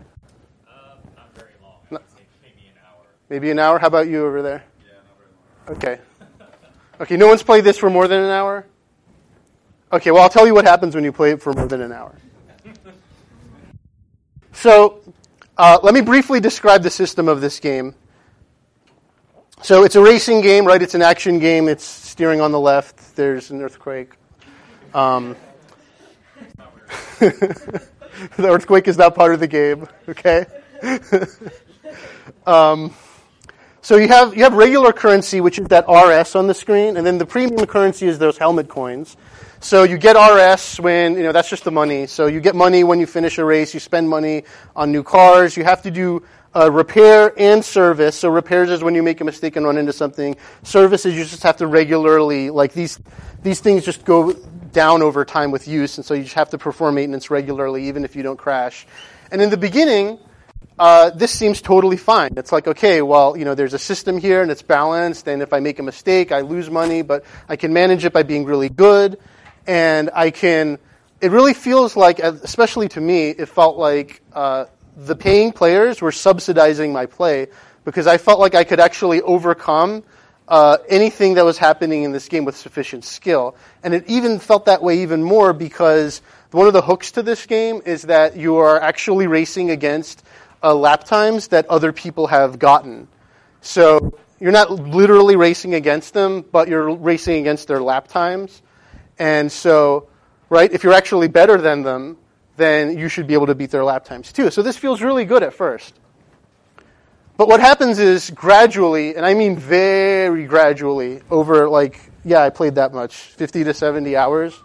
Uh, 0.66 0.96
not 1.14 1.32
very 1.34 1.52
long. 1.62 1.74
No. 1.90 2.00
Maybe 2.42 2.66
an 2.68 2.74
hour. 2.84 3.04
Maybe 3.28 3.50
an 3.50 3.58
hour? 3.58 3.78
How 3.78 3.88
about 3.88 4.08
you 4.08 4.24
over 4.24 4.42
there? 4.42 4.64
Yeah, 4.84 4.92
not 4.94 5.18
very 5.18 5.30
long. 5.68 5.76
Okay. 5.76 6.00
Okay, 7.00 7.16
no 7.16 7.26
one's 7.26 7.42
played 7.42 7.64
this 7.64 7.76
for 7.76 7.90
more 7.90 8.08
than 8.08 8.22
an 8.22 8.30
hour? 8.30 8.66
Okay, 9.92 10.10
well, 10.10 10.22
I'll 10.22 10.28
tell 10.28 10.46
you 10.46 10.54
what 10.54 10.64
happens 10.64 10.94
when 10.94 11.04
you 11.04 11.12
play 11.12 11.32
it 11.32 11.42
for 11.42 11.52
more 11.52 11.66
than 11.66 11.80
an 11.80 11.92
hour. 11.92 12.14
So, 14.52 15.02
uh, 15.58 15.78
let 15.82 15.92
me 15.92 16.00
briefly 16.00 16.40
describe 16.40 16.82
the 16.82 16.88
system 16.88 17.28
of 17.28 17.42
this 17.42 17.60
game. 17.60 17.94
So 19.62 19.84
it's 19.84 19.96
a 19.96 20.02
racing 20.02 20.40
game, 20.40 20.64
right? 20.66 20.80
It's 20.80 20.94
an 20.94 21.02
action 21.02 21.38
game. 21.38 21.68
It's 21.68 21.84
steering 21.84 22.40
on 22.40 22.52
the 22.52 22.60
left. 22.60 23.16
There's 23.16 23.50
an 23.50 23.60
earthquake. 23.60 24.14
Um, 24.94 25.36
the 27.18 27.82
earthquake 28.38 28.88
is 28.88 28.96
not 28.96 29.14
part 29.14 29.34
of 29.34 29.40
the 29.40 29.46
game. 29.46 29.86
Okay. 30.08 30.46
um, 32.46 32.94
so 33.86 33.98
you 33.98 34.08
have 34.08 34.36
you 34.36 34.42
have 34.42 34.54
regular 34.54 34.92
currency, 34.92 35.40
which 35.40 35.60
is 35.60 35.68
that 35.68 35.84
RS 35.86 36.34
on 36.34 36.48
the 36.48 36.54
screen, 36.54 36.96
and 36.96 37.06
then 37.06 37.18
the 37.18 37.24
premium 37.24 37.66
currency 37.66 38.08
is 38.08 38.18
those 38.18 38.36
helmet 38.36 38.68
coins. 38.68 39.16
So 39.60 39.84
you 39.84 39.96
get 39.96 40.14
RS 40.14 40.80
when, 40.80 41.14
you 41.16 41.22
know, 41.22 41.30
that's 41.30 41.48
just 41.48 41.62
the 41.62 41.70
money. 41.70 42.08
So 42.08 42.26
you 42.26 42.40
get 42.40 42.56
money 42.56 42.82
when 42.82 42.98
you 42.98 43.06
finish 43.06 43.38
a 43.38 43.44
race. 43.44 43.74
You 43.74 43.78
spend 43.78 44.08
money 44.08 44.42
on 44.74 44.90
new 44.90 45.04
cars. 45.04 45.56
You 45.56 45.62
have 45.62 45.82
to 45.82 45.92
do 45.92 46.24
uh, 46.56 46.68
repair 46.68 47.32
and 47.38 47.64
service. 47.64 48.16
So 48.16 48.28
repairs 48.28 48.70
is 48.70 48.82
when 48.82 48.96
you 48.96 49.04
make 49.04 49.20
a 49.20 49.24
mistake 49.24 49.54
and 49.54 49.64
run 49.64 49.78
into 49.78 49.92
something. 49.92 50.36
Services 50.64 51.14
you 51.14 51.22
just 51.22 51.44
have 51.44 51.58
to 51.58 51.68
regularly, 51.68 52.50
like 52.50 52.72
these, 52.72 52.98
these 53.44 53.60
things 53.60 53.84
just 53.84 54.04
go 54.04 54.32
down 54.72 55.00
over 55.00 55.24
time 55.24 55.52
with 55.52 55.68
use. 55.68 55.96
And 55.96 56.04
so 56.04 56.14
you 56.14 56.24
just 56.24 56.34
have 56.34 56.50
to 56.50 56.58
perform 56.58 56.96
maintenance 56.96 57.30
regularly, 57.30 57.86
even 57.86 58.04
if 58.04 58.16
you 58.16 58.24
don't 58.24 58.36
crash. 58.36 58.84
And 59.30 59.40
in 59.40 59.48
the 59.48 59.56
beginning, 59.56 60.18
uh, 60.78 61.10
this 61.10 61.30
seems 61.30 61.62
totally 61.62 61.96
fine. 61.96 62.34
It's 62.36 62.52
like, 62.52 62.66
okay, 62.66 63.00
well, 63.02 63.36
you 63.36 63.44
know, 63.44 63.54
there's 63.54 63.74
a 63.74 63.78
system 63.78 64.18
here 64.18 64.42
and 64.42 64.50
it's 64.50 64.62
balanced, 64.62 65.26
and 65.26 65.40
if 65.40 65.52
I 65.52 65.60
make 65.60 65.78
a 65.78 65.82
mistake, 65.82 66.32
I 66.32 66.40
lose 66.40 66.70
money, 66.70 67.02
but 67.02 67.24
I 67.48 67.56
can 67.56 67.72
manage 67.72 68.04
it 68.04 68.12
by 68.12 68.22
being 68.22 68.44
really 68.44 68.68
good 68.68 69.18
and 69.66 70.10
I 70.14 70.30
can. 70.30 70.78
It 71.20 71.30
really 71.30 71.54
feels 71.54 71.96
like, 71.96 72.18
especially 72.18 72.88
to 72.90 73.00
me, 73.00 73.30
it 73.30 73.48
felt 73.48 73.78
like 73.78 74.20
uh, 74.34 74.66
the 74.96 75.16
paying 75.16 75.52
players 75.52 76.02
were 76.02 76.12
subsidizing 76.12 76.92
my 76.92 77.06
play 77.06 77.48
because 77.84 78.06
I 78.06 78.18
felt 78.18 78.38
like 78.38 78.54
I 78.54 78.64
could 78.64 78.80
actually 78.80 79.22
overcome 79.22 80.04
uh, 80.46 80.76
anything 80.88 81.34
that 81.34 81.44
was 81.44 81.56
happening 81.56 82.02
in 82.02 82.12
this 82.12 82.28
game 82.28 82.44
with 82.44 82.56
sufficient 82.56 83.04
skill. 83.04 83.56
And 83.82 83.94
it 83.94 84.04
even 84.08 84.38
felt 84.38 84.66
that 84.66 84.82
way 84.82 84.98
even 85.02 85.22
more 85.22 85.54
because 85.54 86.20
one 86.50 86.66
of 86.66 86.74
the 86.74 86.82
hooks 86.82 87.12
to 87.12 87.22
this 87.22 87.46
game 87.46 87.80
is 87.86 88.02
that 88.02 88.36
you 88.36 88.56
are 88.56 88.80
actually 88.80 89.26
racing 89.26 89.70
against 89.70 90.22
uh, 90.66 90.74
lap 90.74 91.04
times 91.04 91.48
that 91.48 91.66
other 91.68 91.92
people 91.92 92.26
have 92.26 92.58
gotten. 92.58 93.06
So 93.60 94.18
you're 94.40 94.52
not 94.52 94.70
literally 94.70 95.36
racing 95.36 95.74
against 95.74 96.12
them, 96.12 96.42
but 96.42 96.66
you're 96.66 96.92
racing 96.92 97.40
against 97.40 97.68
their 97.68 97.80
lap 97.80 98.08
times. 98.08 98.62
And 99.16 99.50
so, 99.50 100.08
right, 100.50 100.70
if 100.72 100.82
you're 100.82 100.92
actually 100.92 101.28
better 101.28 101.56
than 101.56 101.82
them, 101.82 102.16
then 102.56 102.98
you 102.98 103.08
should 103.08 103.28
be 103.28 103.34
able 103.34 103.46
to 103.46 103.54
beat 103.54 103.70
their 103.70 103.84
lap 103.84 104.04
times 104.04 104.32
too. 104.32 104.50
So 104.50 104.62
this 104.62 104.76
feels 104.76 105.02
really 105.02 105.24
good 105.24 105.44
at 105.44 105.54
first. 105.54 105.94
But 107.36 107.46
what 107.46 107.60
happens 107.60 108.00
is 108.00 108.30
gradually, 108.30 109.14
and 109.14 109.24
I 109.24 109.34
mean 109.34 109.56
very 109.56 110.46
gradually, 110.46 111.20
over 111.30 111.68
like, 111.68 112.00
yeah, 112.24 112.42
I 112.42 112.50
played 112.50 112.74
that 112.74 112.92
much, 112.92 113.14
50 113.14 113.64
to 113.64 113.74
70 113.74 114.16
hours. 114.16 114.58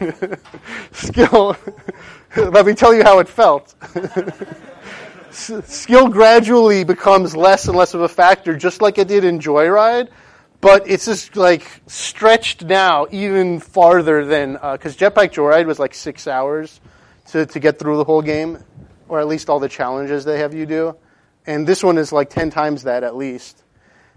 Skill, 0.92 1.56
let 2.50 2.66
me 2.66 2.74
tell 2.74 2.94
you 2.94 3.02
how 3.02 3.18
it 3.18 3.28
felt. 3.28 3.74
Skill 5.30 6.08
gradually 6.08 6.84
becomes 6.84 7.34
less 7.34 7.66
and 7.68 7.76
less 7.76 7.94
of 7.94 8.02
a 8.02 8.08
factor, 8.08 8.56
just 8.56 8.82
like 8.82 8.98
it 8.98 9.08
did 9.08 9.24
in 9.24 9.38
Joyride 9.38 10.08
but 10.62 10.88
it's 10.88 11.06
just 11.06 11.36
like 11.36 11.82
stretched 11.88 12.64
now 12.64 13.06
even 13.10 13.58
farther 13.58 14.24
than 14.24 14.52
because 14.52 14.94
uh, 14.94 15.10
Jetpack 15.10 15.32
Joyride 15.32 15.66
was 15.66 15.78
like 15.78 15.92
six 15.92 16.26
hours 16.26 16.80
to 17.26 17.44
to 17.44 17.60
get 17.60 17.78
through 17.78 17.98
the 17.98 18.04
whole 18.04 18.22
game, 18.22 18.62
or 19.08 19.20
at 19.20 19.26
least 19.26 19.50
all 19.50 19.58
the 19.58 19.68
challenges 19.68 20.24
they 20.24 20.38
have 20.38 20.54
you 20.54 20.64
do, 20.64 20.96
and 21.46 21.66
this 21.66 21.82
one 21.82 21.98
is 21.98 22.12
like 22.12 22.30
ten 22.30 22.48
times 22.48 22.84
that 22.84 23.02
at 23.02 23.16
least. 23.16 23.64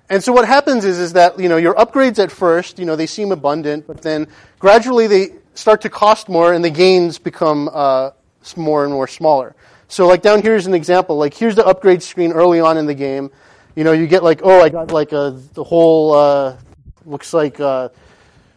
And 0.07 0.23
so 0.23 0.31
what 0.31 0.47
happens 0.47 0.85
is 0.85 0.99
is 0.99 1.13
that 1.13 1.39
you 1.39 1.49
know 1.49 1.57
your 1.57 1.73
upgrades 1.73 2.19
at 2.19 2.31
first 2.31 2.77
you 2.77 2.85
know 2.85 2.95
they 2.95 3.07
seem 3.07 3.31
abundant, 3.31 3.87
but 3.87 4.03
then 4.03 4.27
gradually 4.59 5.07
they 5.07 5.29
start 5.55 5.81
to 5.81 5.89
cost 5.89 6.29
more, 6.29 6.53
and 6.53 6.63
the 6.63 6.69
gains 6.69 7.17
become 7.17 7.69
uh, 7.73 8.11
more 8.55 8.83
and 8.83 8.93
more 8.93 9.07
smaller. 9.07 9.55
So 9.87 10.07
like 10.07 10.21
down 10.21 10.41
here 10.41 10.55
is 10.55 10.67
an 10.67 10.73
example. 10.73 11.17
Like 11.17 11.33
here's 11.33 11.55
the 11.55 11.65
upgrade 11.65 12.03
screen 12.03 12.31
early 12.31 12.59
on 12.59 12.77
in 12.77 12.85
the 12.85 12.95
game 12.95 13.31
you 13.75 13.83
know, 13.83 13.91
you 13.91 14.07
get 14.07 14.23
like, 14.23 14.39
oh, 14.43 14.61
I 14.61 14.69
got 14.69 14.91
like 14.91 15.11
a, 15.11 15.37
the 15.53 15.63
whole, 15.63 16.13
uh, 16.13 16.57
looks 17.05 17.33
like 17.33 17.59
uh, 17.59 17.89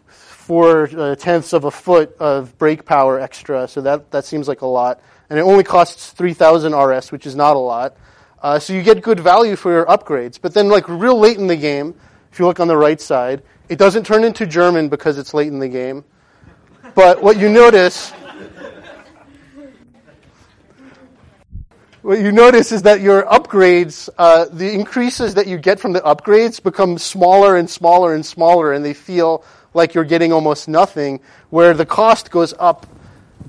four 0.06 0.88
uh, 0.96 1.16
tenths 1.16 1.52
of 1.52 1.64
a 1.64 1.70
foot 1.70 2.16
of 2.18 2.56
brake 2.56 2.84
power 2.84 3.18
extra. 3.18 3.66
So 3.66 3.80
that, 3.80 4.12
that 4.12 4.24
seems 4.24 4.46
like 4.46 4.60
a 4.60 4.66
lot. 4.66 5.02
And 5.28 5.38
it 5.38 5.42
only 5.42 5.64
costs 5.64 6.12
3,000 6.12 6.72
RS, 6.72 7.12
which 7.12 7.26
is 7.26 7.34
not 7.34 7.56
a 7.56 7.58
lot. 7.58 7.96
Uh, 8.40 8.58
so 8.60 8.72
you 8.72 8.82
get 8.82 9.02
good 9.02 9.18
value 9.18 9.56
for 9.56 9.72
your 9.72 9.84
upgrades. 9.86 10.38
But 10.40 10.54
then, 10.54 10.68
like, 10.68 10.88
real 10.88 11.18
late 11.18 11.36
in 11.36 11.48
the 11.48 11.56
game, 11.56 11.94
if 12.32 12.38
you 12.38 12.46
look 12.46 12.60
on 12.60 12.68
the 12.68 12.76
right 12.76 13.00
side, 13.00 13.42
it 13.68 13.78
doesn't 13.78 14.06
turn 14.06 14.22
into 14.22 14.46
German 14.46 14.88
because 14.88 15.18
it's 15.18 15.34
late 15.34 15.48
in 15.48 15.58
the 15.58 15.68
game. 15.68 16.04
But 16.98 17.22
what 17.22 17.38
you 17.38 17.48
notice 17.48 18.10
what 22.02 22.18
you 22.18 22.32
notice 22.32 22.72
is 22.72 22.82
that 22.82 23.00
your 23.00 23.22
upgrades, 23.22 24.08
uh, 24.18 24.46
the 24.46 24.72
increases 24.72 25.34
that 25.34 25.46
you 25.46 25.58
get 25.58 25.78
from 25.78 25.92
the 25.92 26.00
upgrades 26.00 26.60
become 26.60 26.98
smaller 26.98 27.56
and 27.56 27.70
smaller 27.70 28.16
and 28.16 28.26
smaller, 28.26 28.72
and 28.72 28.84
they 28.84 28.94
feel 28.94 29.44
like 29.74 29.94
you're 29.94 30.02
getting 30.02 30.32
almost 30.32 30.66
nothing, 30.66 31.20
where 31.50 31.72
the 31.72 31.86
cost 31.86 32.32
goes 32.32 32.52
up 32.58 32.84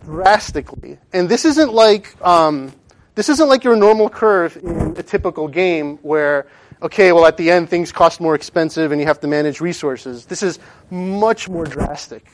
drastically. 0.06 1.00
And 1.12 1.28
this 1.28 1.44
isn't 1.44 1.74
like 1.74 2.24
um, 2.24 2.72
this 3.16 3.30
isn't 3.30 3.50
like 3.50 3.64
your 3.64 3.76
normal 3.76 4.10
curve 4.10 4.58
in 4.58 4.96
a 4.96 5.02
typical 5.02 5.48
game 5.48 5.98
where 6.04 6.46
okay, 6.84 7.12
well 7.14 7.26
at 7.26 7.38
the 7.38 7.50
end 7.50 7.68
things 7.68 7.92
cost 7.92 8.22
more 8.22 8.36
expensive 8.36 8.92
and 8.92 9.02
you 9.02 9.08
have 9.08 9.22
to 9.22 9.28
manage 9.28 9.60
resources. 9.60 10.28
This 10.28 10.44
is 10.44 10.60
much 10.92 11.50
more 11.50 11.66
drastic 11.66 12.28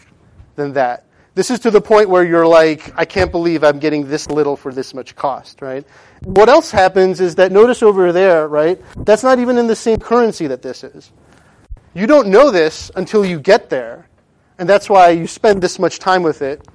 than 0.55 0.73
that. 0.73 1.05
This 1.35 1.51
is 1.51 1.59
to 1.59 1.71
the 1.71 1.81
point 1.81 2.09
where 2.09 2.23
you're 2.23 2.47
like, 2.47 2.93
I 2.97 3.03
can't 3.03 3.29
believe 3.29 3.63
I'm 3.63 3.79
getting 3.79 4.07
this 4.07 4.29
little 4.29 4.55
for 4.55 4.73
this 4.73 4.93
much 4.93 5.15
cost, 5.17 5.61
right? 5.61 5.85
What 6.23 6.47
else 6.47 6.71
happens 6.71 7.19
is 7.19 7.35
that 7.35 7.51
notice 7.51 7.83
over 7.83 8.13
there, 8.13 8.47
right? 8.47 8.81
That's 8.95 9.21
not 9.21 9.39
even 9.39 9.57
in 9.57 9.67
the 9.67 9.75
same 9.75 9.99
currency 9.99 10.47
that 10.47 10.61
this 10.61 10.85
is. 10.85 11.11
You 11.93 12.07
don't 12.07 12.29
know 12.29 12.51
this 12.51 12.89
until 12.95 13.25
you 13.25 13.39
get 13.39 13.69
there, 13.69 14.07
and 14.57 14.67
that's 14.67 14.89
why 14.89 15.09
you 15.09 15.27
spend 15.27 15.61
this 15.61 15.77
much 15.77 15.99
time 15.99 16.23
with 16.23 16.41
it. 16.41 16.65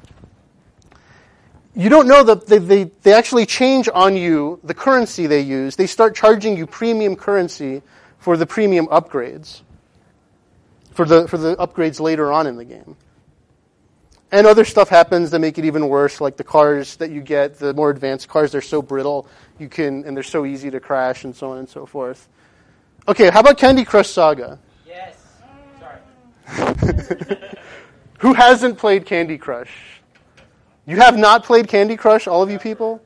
You 1.74 1.88
don't 1.88 2.06
know 2.06 2.22
that 2.24 2.46
they, 2.46 2.58
they, 2.58 2.84
they 3.02 3.14
actually 3.14 3.46
change 3.46 3.88
on 3.92 4.14
you 4.14 4.60
the 4.62 4.74
currency 4.74 5.26
they 5.26 5.40
use. 5.40 5.76
They 5.76 5.86
start 5.86 6.14
charging 6.14 6.56
you 6.56 6.66
premium 6.66 7.16
currency 7.16 7.80
for 8.18 8.36
the 8.36 8.44
premium 8.44 8.88
upgrades, 8.88 9.62
for 10.92 11.06
the, 11.06 11.26
for 11.28 11.38
the 11.38 11.56
upgrades 11.56 11.98
later 11.98 12.30
on 12.30 12.46
in 12.46 12.56
the 12.56 12.64
game. 12.64 12.96
And 14.32 14.46
other 14.46 14.64
stuff 14.64 14.88
happens 14.88 15.30
that 15.32 15.40
make 15.40 15.58
it 15.58 15.64
even 15.64 15.88
worse, 15.88 16.20
like 16.20 16.36
the 16.36 16.44
cars 16.44 16.96
that 16.96 17.10
you 17.10 17.20
get, 17.20 17.58
the 17.58 17.74
more 17.74 17.90
advanced 17.90 18.28
cars, 18.28 18.52
they're 18.52 18.60
so 18.60 18.80
brittle, 18.80 19.26
you 19.58 19.68
can, 19.68 20.04
and 20.04 20.16
they're 20.16 20.22
so 20.22 20.46
easy 20.46 20.70
to 20.70 20.78
crash, 20.78 21.24
and 21.24 21.34
so 21.34 21.50
on 21.50 21.58
and 21.58 21.68
so 21.68 21.84
forth. 21.84 22.28
Okay, 23.08 23.28
how 23.30 23.40
about 23.40 23.58
Candy 23.58 23.84
Crush 23.84 24.08
Saga? 24.08 24.58
Yes. 24.86 25.16
Sorry. 25.80 27.38
Who 28.20 28.34
hasn't 28.34 28.78
played 28.78 29.04
Candy 29.04 29.36
Crush? 29.36 29.72
You 30.86 30.96
have 30.96 31.18
not 31.18 31.44
played 31.44 31.66
Candy 31.66 31.96
Crush, 31.96 32.28
all 32.28 32.42
of 32.42 32.50
you 32.50 32.58
people? 32.58 33.02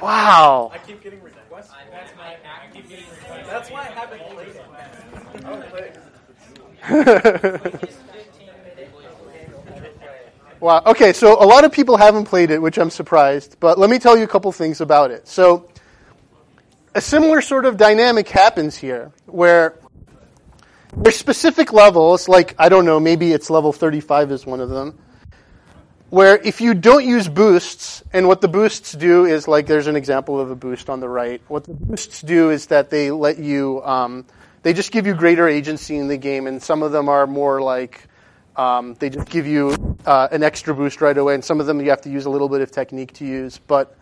Wow. 0.00 0.70
I 0.72 0.78
keep 0.78 1.02
getting 1.02 1.22
requests. 1.22 1.70
That's 1.90 2.10
why 2.12 2.36
I 2.44 2.74
keep 2.74 2.88
getting 2.88 3.04
requests. 3.08 3.48
That's 3.48 3.70
why 3.70 3.80
I 3.80 3.84
haven't 3.84 4.20
played 4.30 4.48
it. 4.48 4.66
I 5.34 5.40
don't 5.40 5.70
play 5.70 5.92
it. 7.80 7.98
Wow. 10.62 10.80
Okay, 10.86 11.12
so 11.12 11.42
a 11.42 11.44
lot 11.44 11.64
of 11.64 11.72
people 11.72 11.96
haven't 11.96 12.26
played 12.26 12.52
it, 12.52 12.62
which 12.62 12.78
I'm 12.78 12.88
surprised, 12.88 13.56
but 13.58 13.80
let 13.80 13.90
me 13.90 13.98
tell 13.98 14.16
you 14.16 14.22
a 14.22 14.28
couple 14.28 14.52
things 14.52 14.80
about 14.80 15.10
it. 15.10 15.26
So, 15.26 15.68
a 16.94 17.00
similar 17.00 17.40
sort 17.40 17.64
of 17.64 17.76
dynamic 17.76 18.28
happens 18.28 18.76
here, 18.76 19.10
where 19.26 19.76
there's 20.96 21.16
specific 21.16 21.72
levels, 21.72 22.28
like, 22.28 22.54
I 22.60 22.68
don't 22.68 22.84
know, 22.84 23.00
maybe 23.00 23.32
it's 23.32 23.50
level 23.50 23.72
35 23.72 24.30
is 24.30 24.46
one 24.46 24.60
of 24.60 24.70
them, 24.70 24.96
where 26.10 26.36
if 26.36 26.60
you 26.60 26.74
don't 26.74 27.04
use 27.04 27.26
boosts, 27.26 28.04
and 28.12 28.28
what 28.28 28.40
the 28.40 28.46
boosts 28.46 28.92
do 28.92 29.24
is, 29.24 29.48
like, 29.48 29.66
there's 29.66 29.88
an 29.88 29.96
example 29.96 30.38
of 30.38 30.52
a 30.52 30.54
boost 30.54 30.88
on 30.88 31.00
the 31.00 31.08
right. 31.08 31.42
What 31.48 31.64
the 31.64 31.74
boosts 31.74 32.20
do 32.20 32.50
is 32.50 32.66
that 32.66 32.88
they 32.88 33.10
let 33.10 33.40
you, 33.40 33.82
um, 33.82 34.26
they 34.62 34.74
just 34.74 34.92
give 34.92 35.08
you 35.08 35.14
greater 35.14 35.48
agency 35.48 35.96
in 35.96 36.06
the 36.06 36.18
game, 36.18 36.46
and 36.46 36.62
some 36.62 36.84
of 36.84 36.92
them 36.92 37.08
are 37.08 37.26
more 37.26 37.60
like, 37.60 38.06
um, 38.56 38.94
they 38.94 39.10
just 39.10 39.28
give 39.28 39.46
you 39.46 39.96
uh, 40.04 40.28
an 40.30 40.42
extra 40.42 40.74
boost 40.74 41.00
right 41.00 41.16
away, 41.16 41.34
and 41.34 41.44
some 41.44 41.60
of 41.60 41.66
them 41.66 41.80
you 41.80 41.90
have 41.90 42.02
to 42.02 42.10
use 42.10 42.26
a 42.26 42.30
little 42.30 42.48
bit 42.48 42.60
of 42.60 42.70
technique 42.70 43.14
to 43.14 43.24
use. 43.24 43.58
But 43.58 43.96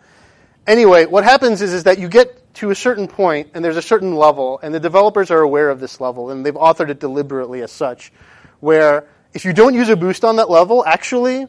anyway, 0.67 1.05
what 1.05 1.23
happens 1.23 1.61
is, 1.61 1.73
is 1.73 1.83
that 1.85 1.99
you 1.99 2.09
get 2.09 2.53
to 2.55 2.69
a 2.69 2.75
certain 2.75 3.07
point, 3.07 3.51
and 3.53 3.63
there's 3.63 3.77
a 3.77 3.81
certain 3.81 4.15
level, 4.15 4.59
and 4.61 4.73
the 4.73 4.79
developers 4.79 5.31
are 5.31 5.39
aware 5.39 5.69
of 5.69 5.79
this 5.79 6.01
level, 6.01 6.31
and 6.31 6.45
they've 6.45 6.53
authored 6.53 6.89
it 6.89 6.99
deliberately 6.99 7.61
as 7.61 7.71
such, 7.71 8.11
where 8.59 9.07
if 9.33 9.45
you 9.45 9.53
don't 9.53 9.73
use 9.73 9.89
a 9.89 9.95
boost 9.95 10.25
on 10.25 10.35
that 10.35 10.49
level, 10.49 10.83
actually, 10.85 11.47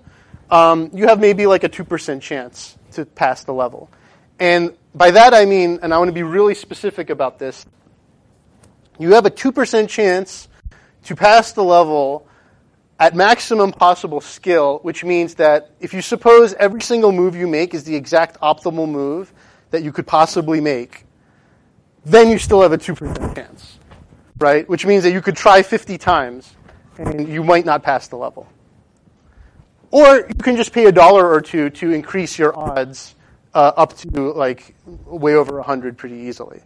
um, 0.51 0.91
you 0.95 1.09
have 1.09 1.19
maybe 1.19 1.47
like 1.47 1.65
a 1.65 1.69
2% 1.69 2.21
chance 2.21 2.77
to 2.93 3.05
pass 3.05 3.45
the 3.45 3.53
level. 3.53 3.91
And 4.38 4.77
by 4.95 5.11
that 5.11 5.35
I 5.35 5.45
mean, 5.45 5.81
and 5.83 5.93
I 5.93 5.99
want 5.99 6.09
to 6.09 6.12
be 6.12 6.23
really 6.23 6.55
specific 6.55 7.11
about 7.11 7.38
this, 7.38 7.67
you 8.99 9.15
have 9.15 9.27
a 9.27 9.31
2% 9.31 9.88
chance 9.88 10.49
to 11.05 11.17
pass 11.17 11.53
the 11.53 11.65
level 11.65 12.27
at 13.03 13.17
maximum 13.17 13.73
possible 13.73 14.21
skill, 14.21 14.79
which 14.83 15.03
means 15.03 15.35
that 15.35 15.73
if 15.81 15.93
you 15.93 16.01
suppose 16.01 16.55
every 16.55 16.81
single 16.81 17.11
move 17.11 17.35
you 17.35 17.49
make 17.49 17.75
is 17.75 17.83
the 17.83 17.97
exact 17.97 18.38
optimal 18.41 18.88
move 18.88 19.35
that 19.73 19.83
you 19.83 19.91
could 19.91 20.07
possibly 20.07 20.61
make, 20.61 21.05
then 22.05 22.29
you 22.29 22.38
still 22.38 22.62
have 22.62 22.71
a 22.71 22.79
2% 22.79 23.35
chance, 23.35 23.81
right? 24.38 24.69
Which 24.69 24.87
means 24.87 25.03
that 25.03 25.11
you 25.11 25.21
could 25.21 25.35
try 25.35 25.62
50 25.62 25.99
times 25.99 26.55
and 26.97 27.29
you 27.29 27.43
might 27.43 27.65
not 27.65 27.83
pass 27.83 28.07
the 28.07 28.15
level. 28.15 28.47
Or 29.91 30.19
you 30.19 30.37
can 30.41 30.55
just 30.55 30.73
pay 30.73 30.85
a 30.85 30.93
dollar 30.93 31.29
or 31.29 31.41
two 31.41 31.71
to 31.71 31.91
increase 31.91 32.38
your 32.38 32.57
odds 32.57 33.17
uh, 33.53 33.73
up 33.77 33.97
to 33.97 34.33
like 34.33 34.77
way 34.87 35.35
over 35.35 35.57
100 35.57 35.99
pretty 35.99 36.19
easily. 36.29 36.61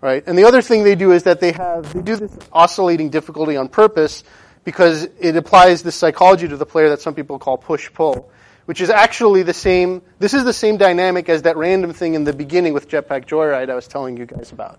Right? 0.00 0.26
And 0.26 0.38
the 0.38 0.44
other 0.44 0.62
thing 0.62 0.84
they 0.84 0.94
do 0.94 1.12
is 1.12 1.24
that 1.24 1.40
they 1.40 1.52
have, 1.52 1.92
they 1.92 2.00
do 2.00 2.16
this 2.16 2.34
oscillating 2.50 3.10
difficulty 3.10 3.58
on 3.58 3.68
purpose 3.68 4.24
because 4.70 5.08
it 5.18 5.34
applies 5.34 5.82
this 5.82 5.96
psychology 5.96 6.46
to 6.46 6.56
the 6.56 6.64
player 6.64 6.90
that 6.90 7.00
some 7.00 7.12
people 7.12 7.40
call 7.40 7.58
push-pull, 7.58 8.30
which 8.66 8.80
is 8.80 8.88
actually 8.88 9.42
the 9.42 9.52
same, 9.52 10.00
this 10.20 10.32
is 10.32 10.44
the 10.44 10.52
same 10.52 10.76
dynamic 10.76 11.28
as 11.28 11.42
that 11.42 11.56
random 11.56 11.92
thing 11.92 12.14
in 12.14 12.22
the 12.22 12.32
beginning 12.32 12.72
with 12.72 12.88
Jetpack 12.88 13.24
Joyride 13.24 13.68
I 13.68 13.74
was 13.74 13.88
telling 13.88 14.16
you 14.16 14.26
guys 14.26 14.52
about. 14.52 14.78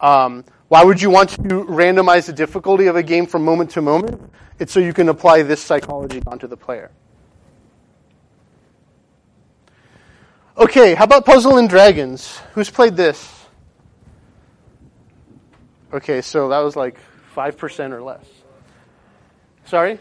Um, 0.00 0.46
why 0.68 0.82
would 0.82 1.02
you 1.02 1.10
want 1.10 1.28
to 1.28 1.42
randomize 1.42 2.24
the 2.24 2.32
difficulty 2.32 2.86
of 2.86 2.96
a 2.96 3.02
game 3.02 3.26
from 3.26 3.44
moment 3.44 3.72
to 3.72 3.82
moment? 3.82 4.32
It's 4.58 4.72
so 4.72 4.80
you 4.80 4.94
can 4.94 5.10
apply 5.10 5.42
this 5.42 5.60
psychology 5.60 6.22
onto 6.26 6.46
the 6.46 6.56
player. 6.56 6.90
Okay, 10.56 10.94
how 10.94 11.04
about 11.04 11.26
Puzzle 11.26 11.58
and 11.58 11.68
Dragons? 11.68 12.40
Who's 12.54 12.70
played 12.70 12.96
this? 12.96 13.44
Okay, 15.92 16.22
so 16.22 16.48
that 16.48 16.60
was 16.60 16.76
like 16.76 16.96
5% 17.36 17.92
or 17.92 18.00
less. 18.00 18.24
Sorry? 19.68 19.98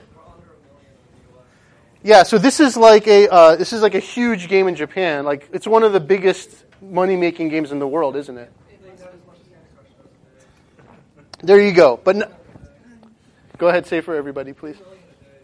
Yeah, 2.02 2.24
so 2.24 2.38
this 2.38 2.62
is 2.62 2.78
like 2.78 3.06
a 3.06 3.28
uh, 3.28 3.56
this 3.58 3.74
is 3.74 3.82
like 3.82 3.96
a 3.96 4.00
huge 4.00 4.48
game 4.48 4.70
in 4.70 4.76
Japan. 4.76 5.26
Like 5.26 5.50
it's 5.52 5.68
one 5.68 5.84
of 5.84 5.92
the 5.92 6.00
biggest 6.00 6.64
money 6.82 7.18
making 7.18 7.50
games 7.50 7.74
in 7.74 7.80
the 7.80 7.88
world, 7.88 8.16
isn't 8.16 8.38
it? 8.38 8.50
There 11.44 11.60
you 11.60 11.74
go. 11.74 12.00
But 12.02 12.16
no, 12.16 12.32
go 13.58 13.68
ahead, 13.68 13.86
say 13.86 14.00
for 14.00 14.16
everybody, 14.16 14.54
please. 14.54 14.78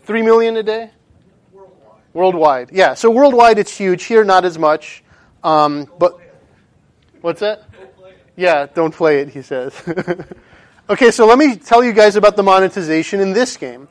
Three 0.04 0.22
million 0.22 0.56
a 0.56 0.64
day. 0.64 0.92
Worldwide. 1.52 2.14
Worldwide, 2.14 2.70
yeah. 2.72 2.94
So 2.94 3.12
worldwide, 3.12 3.60
it's 3.60 3.76
huge. 3.76 4.06
Here, 4.06 4.24
not 4.24 4.46
as 4.46 4.58
much. 4.58 5.04
Um, 5.44 5.90
but 6.00 6.18
what's 7.20 7.42
that? 7.42 7.64
Yeah, 8.38 8.68
don't 8.74 8.96
play 8.96 9.20
it. 9.20 9.30
He 9.30 9.42
says. 9.42 9.74
okay, 10.90 11.12
so 11.12 11.26
let 11.26 11.38
me 11.38 11.58
tell 11.58 11.84
you 11.84 11.92
guys 11.92 12.16
about 12.16 12.38
the 12.38 12.44
monetization 12.44 13.20
in 13.20 13.34
this 13.34 13.58
game. 13.58 13.90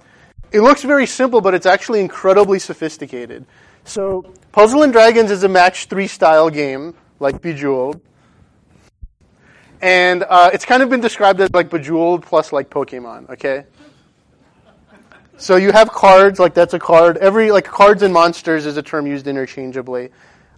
It 0.52 0.60
looks 0.60 0.82
very 0.82 1.06
simple, 1.06 1.40
but 1.40 1.54
it's 1.54 1.66
actually 1.66 2.00
incredibly 2.00 2.58
sophisticated. 2.58 3.46
So, 3.84 4.32
Puzzle 4.52 4.82
and 4.82 4.92
Dragons 4.92 5.30
is 5.30 5.42
a 5.44 5.48
match 5.48 5.86
three 5.86 6.06
style 6.06 6.50
game, 6.50 6.94
like 7.18 7.40
Bejeweled. 7.40 8.00
And 9.80 10.24
uh, 10.28 10.50
it's 10.52 10.64
kind 10.64 10.82
of 10.82 10.90
been 10.90 11.00
described 11.00 11.40
as 11.40 11.50
like 11.52 11.70
Bejeweled 11.70 12.22
plus 12.22 12.52
like 12.52 12.70
Pokemon, 12.70 13.30
okay? 13.30 13.64
So 15.38 15.56
you 15.56 15.72
have 15.72 15.90
cards, 15.90 16.38
like 16.38 16.54
that's 16.54 16.74
a 16.74 16.78
card. 16.78 17.16
Every, 17.16 17.50
like 17.50 17.64
cards 17.64 18.02
and 18.02 18.12
monsters 18.12 18.66
is 18.66 18.76
a 18.76 18.82
term 18.82 19.06
used 19.06 19.26
interchangeably. 19.26 20.10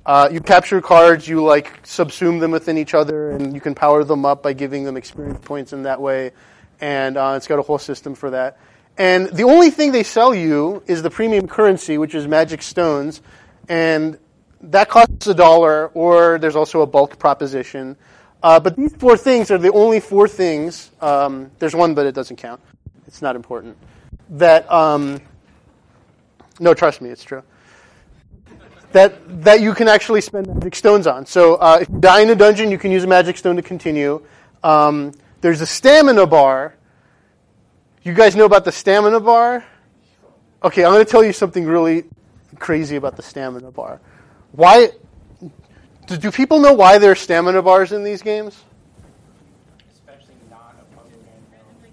Uh, 0.04 0.28
you 0.30 0.40
capture 0.40 0.83
cards, 0.83 1.26
you 1.26 1.42
like 1.42 1.83
subsume 1.85 2.40
them 2.40 2.50
within 2.50 2.76
each 2.76 2.92
other, 2.92 3.30
and 3.30 3.54
you 3.54 3.61
can 3.61 3.74
power 3.74 4.04
them 4.04 4.26
up 4.26 4.42
by 4.42 4.52
giving 4.52 4.85
them 4.85 4.96
experience 4.98 5.38
points 5.42 5.72
in 5.72 5.85
that 5.85 6.00
way. 6.00 6.33
And 6.80 7.16
uh, 7.16 7.35
it's 7.37 7.46
got 7.46 7.59
a 7.59 7.62
whole 7.62 7.78
system 7.78 8.14
for 8.14 8.30
that. 8.30 8.59
And 8.96 9.28
the 9.28 9.42
only 9.44 9.70
thing 9.70 9.92
they 9.92 10.04
sell 10.04 10.35
you 10.35 10.83
is 10.87 11.02
the 11.02 11.11
premium 11.11 11.48
currency, 11.48 11.98
which 11.98 12.14
is 12.14 12.28
magic 12.28 12.62
stones, 12.62 13.22
and 13.68 14.18
that 14.61 14.88
costs 14.88 15.26
a 15.26 15.35
dollar, 15.35 15.88
or 15.88 16.38
there's 16.38 16.57
also 16.57 16.83
a 16.83 16.87
bulk 16.87 17.18
proposition. 17.18 17.96
Uh, 18.42 18.61
but 18.61 18.76
these 18.76 18.94
four 18.96 19.16
things 19.16 19.50
are 19.50 19.59
the 19.59 19.72
only 19.72 20.00
four 20.00 20.28
things. 20.28 20.90
Um, 21.00 21.50
there's 21.59 21.74
one, 21.74 21.94
but 21.94 22.07
it 22.07 22.14
doesn't 22.14 22.37
count. 22.37 22.61
It's 23.07 23.20
not 23.20 23.37
important. 23.37 23.76
That 24.30 24.70
um, 24.70 25.20
no, 26.61 26.72
trust 26.72 27.00
me, 27.00 27.11
it's 27.11 27.24
true. 27.24 27.42
That 28.92 29.42
that 29.42 29.61
you 29.61 29.74
can 29.74 29.88
actually 29.88 30.20
spend 30.20 30.46
magic 30.46 30.76
stones 30.76 31.07
on. 31.07 31.26
So 31.26 31.57
uh, 31.57 31.78
if 31.83 31.88
you 31.88 31.98
die 31.98 32.20
in 32.20 32.30
a 32.30 32.37
dungeon, 32.37 32.70
you 32.70 32.78
can 32.78 32.92
use 32.92 33.02
a 33.02 33.09
magic 33.09 33.37
stone 33.37 33.57
to 33.57 33.62
continue. 33.62 34.22
Um, 34.62 35.12
there's 35.40 35.61
a 35.61 35.66
stamina 35.66 36.26
bar 36.26 36.74
you 38.05 38.12
guys 38.12 38.37
know 38.37 38.45
about 38.45 38.64
the 38.64 38.73
stamina 38.73 39.19
bar? 39.19 39.64
Okay, 40.62 40.85
I'm 40.85 40.93
going 40.93 41.05
to 41.05 41.11
tell 41.11 41.25
you 41.25 41.33
something 41.33 41.64
really 41.64 42.05
crazy 42.59 42.97
about 42.97 43.17
the 43.17 43.23
stamina 43.23 43.71
bar. 43.71 44.01
Why? 44.53 44.90
Do, 46.07 46.17
do 46.17 46.31
people 46.31 46.61
know 46.61 46.75
why 46.75 46.99
there 46.99 47.12
are 47.12 47.17
stamina 47.17 47.62
bars 47.62 47.93
in 47.93 48.05
these 48.05 48.23
games? 48.23 48.62
Especially 49.93 50.35
not 50.51 50.77
a 50.79 50.97
puzzle 50.97 51.19
game. 51.21 51.93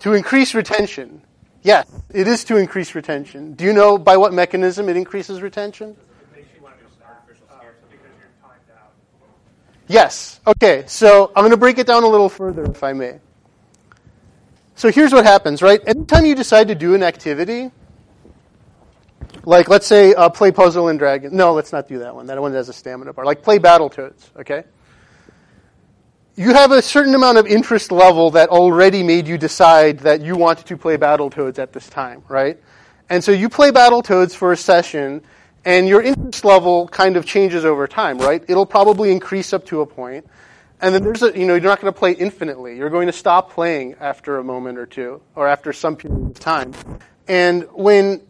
To 0.00 0.12
increase 0.12 0.54
retention. 0.54 1.22
Yes, 1.62 1.90
it 2.14 2.28
is 2.28 2.44
to 2.44 2.56
increase 2.56 2.94
retention. 2.94 3.54
Do 3.54 3.64
you 3.64 3.72
know 3.72 3.98
by 3.98 4.16
what 4.16 4.32
mechanism 4.32 4.88
it 4.88 4.96
increases 4.96 5.42
retention? 5.42 5.96
Yes. 9.88 10.40
Okay, 10.46 10.84
so 10.86 11.32
I'm 11.34 11.42
going 11.42 11.50
to 11.50 11.56
break 11.56 11.78
it 11.78 11.86
down 11.86 12.04
a 12.04 12.08
little 12.08 12.28
further, 12.28 12.64
if 12.64 12.84
I 12.84 12.92
may. 12.92 13.18
So 14.74 14.92
here's 14.92 15.12
what 15.12 15.24
happens, 15.24 15.60
right? 15.60 15.80
Anytime 15.86 16.24
you 16.26 16.34
decide 16.34 16.68
to 16.68 16.74
do 16.74 16.94
an 16.94 17.02
activity, 17.02 17.72
like 19.44 19.68
let's 19.68 19.86
say 19.86 20.14
uh, 20.14 20.28
play 20.28 20.52
Puzzle 20.52 20.88
and 20.88 20.98
Dragon. 20.98 21.34
No, 21.34 21.52
let's 21.52 21.72
not 21.72 21.88
do 21.88 21.98
that 22.00 22.14
one. 22.14 22.26
That 22.26 22.40
one 22.40 22.52
has 22.52 22.68
a 22.68 22.72
stamina 22.72 23.12
bar. 23.12 23.24
Like 23.24 23.42
play 23.42 23.58
Battletoads, 23.58 24.30
okay? 24.40 24.64
You 26.36 26.52
have 26.54 26.70
a 26.70 26.82
certain 26.82 27.14
amount 27.14 27.38
of 27.38 27.46
interest 27.46 27.90
level 27.90 28.30
that 28.32 28.50
already 28.50 29.02
made 29.02 29.26
you 29.26 29.38
decide 29.38 30.00
that 30.00 30.20
you 30.20 30.36
wanted 30.36 30.66
to 30.66 30.76
play 30.76 30.96
Battletoads 30.96 31.58
at 31.58 31.72
this 31.72 31.88
time, 31.88 32.22
right? 32.28 32.60
And 33.10 33.24
so 33.24 33.32
you 33.32 33.48
play 33.48 33.70
Battletoads 33.70 34.36
for 34.36 34.52
a 34.52 34.56
session, 34.56 35.22
and 35.64 35.88
your 35.88 36.02
interest 36.02 36.44
level 36.44 36.88
kind 36.88 37.16
of 37.16 37.26
changes 37.26 37.64
over 37.64 37.86
time, 37.86 38.18
right? 38.18 38.42
It'll 38.48 38.66
probably 38.66 39.12
increase 39.12 39.52
up 39.52 39.66
to 39.66 39.80
a 39.80 39.86
point, 39.86 40.26
and 40.80 40.94
then 40.94 41.02
there's 41.02 41.22
a, 41.22 41.38
you 41.38 41.46
know, 41.46 41.54
you're 41.54 41.62
not 41.62 41.80
going 41.80 41.92
to 41.92 41.98
play 41.98 42.12
infinitely. 42.12 42.76
You're 42.76 42.90
going 42.90 43.06
to 43.06 43.12
stop 43.12 43.52
playing 43.52 43.96
after 44.00 44.38
a 44.38 44.44
moment 44.44 44.78
or 44.78 44.86
two, 44.86 45.20
or 45.34 45.48
after 45.48 45.72
some 45.72 45.96
period 45.96 46.30
of 46.30 46.40
time. 46.40 46.72
And 47.26 47.64
when 47.72 48.22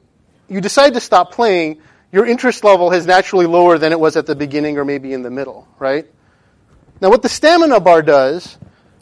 you 0.48 0.60
decide 0.60 0.94
to 0.94 1.00
stop 1.00 1.32
playing, 1.32 1.80
your 2.10 2.26
interest 2.26 2.64
level 2.64 2.90
has 2.90 3.06
naturally 3.06 3.46
lower 3.46 3.78
than 3.78 3.92
it 3.92 4.00
was 4.00 4.16
at 4.16 4.26
the 4.26 4.34
beginning 4.34 4.78
or 4.78 4.84
maybe 4.84 5.12
in 5.12 5.22
the 5.22 5.30
middle, 5.30 5.68
right? 5.78 6.06
Now, 7.00 7.10
what 7.10 7.22
the 7.22 7.28
stamina 7.28 7.80
bar 7.80 8.02
does, 8.02 8.56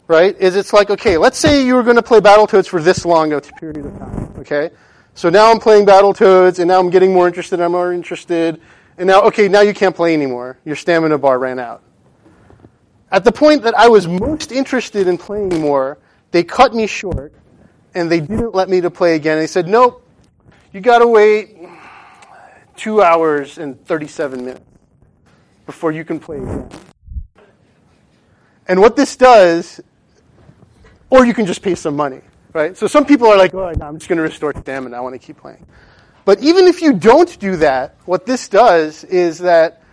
right, 0.07 0.37
is 0.37 0.55
it's 0.55 0.73
like, 0.73 0.89
okay, 0.89 1.17
let's 1.17 1.37
say 1.37 1.65
you 1.65 1.75
were 1.75 1.83
going 1.83 1.95
to 1.95 2.03
play 2.03 2.19
Battletoads 2.19 2.67
for 2.67 2.81
this 2.81 3.05
long 3.05 3.33
a 3.33 3.41
period 3.41 3.85
of 3.85 3.97
time, 3.97 4.33
okay? 4.39 4.69
So 5.17 5.31
now 5.31 5.49
I'm 5.49 5.59
playing 5.59 5.87
Battletoads, 5.87 6.59
and 6.59 6.67
now 6.67 6.79
I'm 6.79 6.91
getting 6.91 7.11
more 7.11 7.25
interested, 7.25 7.59
I'm 7.59 7.71
more 7.71 7.91
interested, 7.91 8.61
and 8.99 9.07
now, 9.07 9.23
okay, 9.23 9.47
now 9.47 9.61
you 9.61 9.73
can't 9.73 9.95
play 9.95 10.13
anymore. 10.13 10.59
Your 10.63 10.75
stamina 10.75 11.17
bar 11.17 11.39
ran 11.39 11.57
out. 11.57 11.81
At 13.11 13.23
the 13.23 13.31
point 13.31 13.63
that 13.63 13.73
I 13.73 13.87
was 13.87 14.07
most 14.07 14.51
interested 14.51 15.07
in 15.07 15.17
playing 15.17 15.59
more, 15.59 15.97
they 16.29 16.43
cut 16.43 16.75
me 16.75 16.85
short, 16.85 17.33
and 17.95 18.11
they 18.11 18.19
didn't 18.19 18.53
let 18.53 18.69
me 18.69 18.79
to 18.79 18.91
play 18.91 19.15
again. 19.15 19.39
They 19.39 19.47
said, 19.47 19.67
nope, 19.67 20.07
you 20.71 20.81
gotta 20.81 21.07
wait 21.07 21.57
two 22.75 23.01
hours 23.01 23.57
and 23.57 23.83
37 23.87 24.45
minutes 24.45 24.61
before 25.65 25.91
you 25.91 26.05
can 26.05 26.19
play 26.19 26.37
again. 26.37 26.69
And 28.67 28.79
what 28.79 28.95
this 28.95 29.15
does, 29.15 29.81
or 31.09 31.25
you 31.25 31.33
can 31.33 31.47
just 31.47 31.63
pay 31.63 31.73
some 31.73 31.95
money, 31.95 32.21
right? 32.57 32.75
So 32.75 32.87
some 32.87 33.05
people 33.05 33.27
are 33.27 33.37
like, 33.37 33.53
oh, 33.53 33.71
no, 33.71 33.85
I'm 33.85 33.97
just 33.97 34.09
going 34.09 34.17
to 34.17 34.23
restore 34.23 34.53
stamina. 34.53 34.97
I 34.97 34.99
want 34.99 35.13
to 35.13 35.19
keep 35.19 35.37
playing. 35.37 35.65
But 36.25 36.41
even 36.41 36.65
if 36.65 36.81
you 36.81 36.93
don't 36.93 37.39
do 37.39 37.57
that, 37.57 37.95
what 38.05 38.25
this 38.25 38.49
does 38.49 39.03
is 39.03 39.37
that 39.39 39.83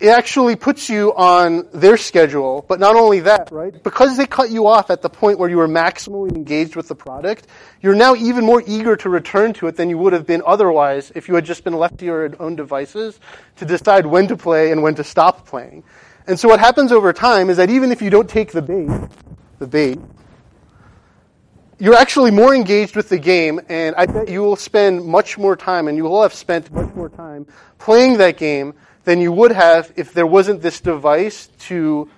it 0.00 0.08
actually 0.08 0.54
puts 0.54 0.88
you 0.88 1.12
on 1.14 1.68
their 1.72 1.96
schedule. 1.96 2.64
But 2.68 2.78
not 2.78 2.94
only 2.94 3.20
that, 3.20 3.50
right? 3.50 3.82
Because 3.82 4.16
they 4.16 4.26
cut 4.26 4.50
you 4.50 4.66
off 4.66 4.90
at 4.90 5.02
the 5.02 5.10
point 5.10 5.38
where 5.38 5.48
you 5.48 5.56
were 5.56 5.68
maximally 5.68 6.34
engaged 6.34 6.76
with 6.76 6.88
the 6.88 6.94
product, 6.94 7.48
you're 7.82 7.94
now 7.94 8.14
even 8.14 8.44
more 8.44 8.62
eager 8.66 8.96
to 8.96 9.08
return 9.08 9.54
to 9.54 9.66
it 9.66 9.76
than 9.76 9.90
you 9.90 9.98
would 9.98 10.12
have 10.12 10.26
been 10.26 10.42
otherwise 10.46 11.10
if 11.14 11.26
you 11.28 11.34
had 11.34 11.44
just 11.44 11.64
been 11.64 11.74
left 11.74 11.98
to 11.98 12.04
your 12.04 12.30
own 12.40 12.54
devices 12.54 13.18
to 13.56 13.64
decide 13.64 14.06
when 14.06 14.28
to 14.28 14.36
play 14.36 14.70
and 14.70 14.82
when 14.82 14.94
to 14.94 15.04
stop 15.04 15.46
playing. 15.46 15.82
And 16.26 16.38
so 16.38 16.48
what 16.48 16.60
happens 16.60 16.92
over 16.92 17.12
time 17.12 17.50
is 17.50 17.56
that 17.56 17.70
even 17.70 17.90
if 17.90 18.00
you 18.00 18.10
don't 18.10 18.28
take 18.28 18.52
the 18.52 18.62
bait, 18.62 18.90
the 19.58 19.66
bait, 19.66 19.98
you're 21.78 21.96
actually 21.96 22.30
more 22.30 22.54
engaged 22.54 22.96
with 22.96 23.08
the 23.08 23.18
game, 23.18 23.60
and 23.68 23.94
I 23.96 24.06
bet 24.06 24.28
you 24.28 24.42
will 24.42 24.56
spend 24.56 25.04
much 25.04 25.38
more 25.38 25.56
time, 25.56 25.88
and 25.88 25.96
you 25.96 26.04
will 26.04 26.22
have 26.22 26.34
spent 26.34 26.70
much 26.72 26.94
more 26.94 27.08
time 27.08 27.46
playing 27.78 28.18
that 28.18 28.36
game 28.36 28.74
than 29.04 29.20
you 29.20 29.32
would 29.32 29.52
have 29.52 29.92
if 29.96 30.12
there 30.12 30.26
wasn't 30.26 30.62
this 30.62 30.80
device 30.80 31.48
to 31.60 32.08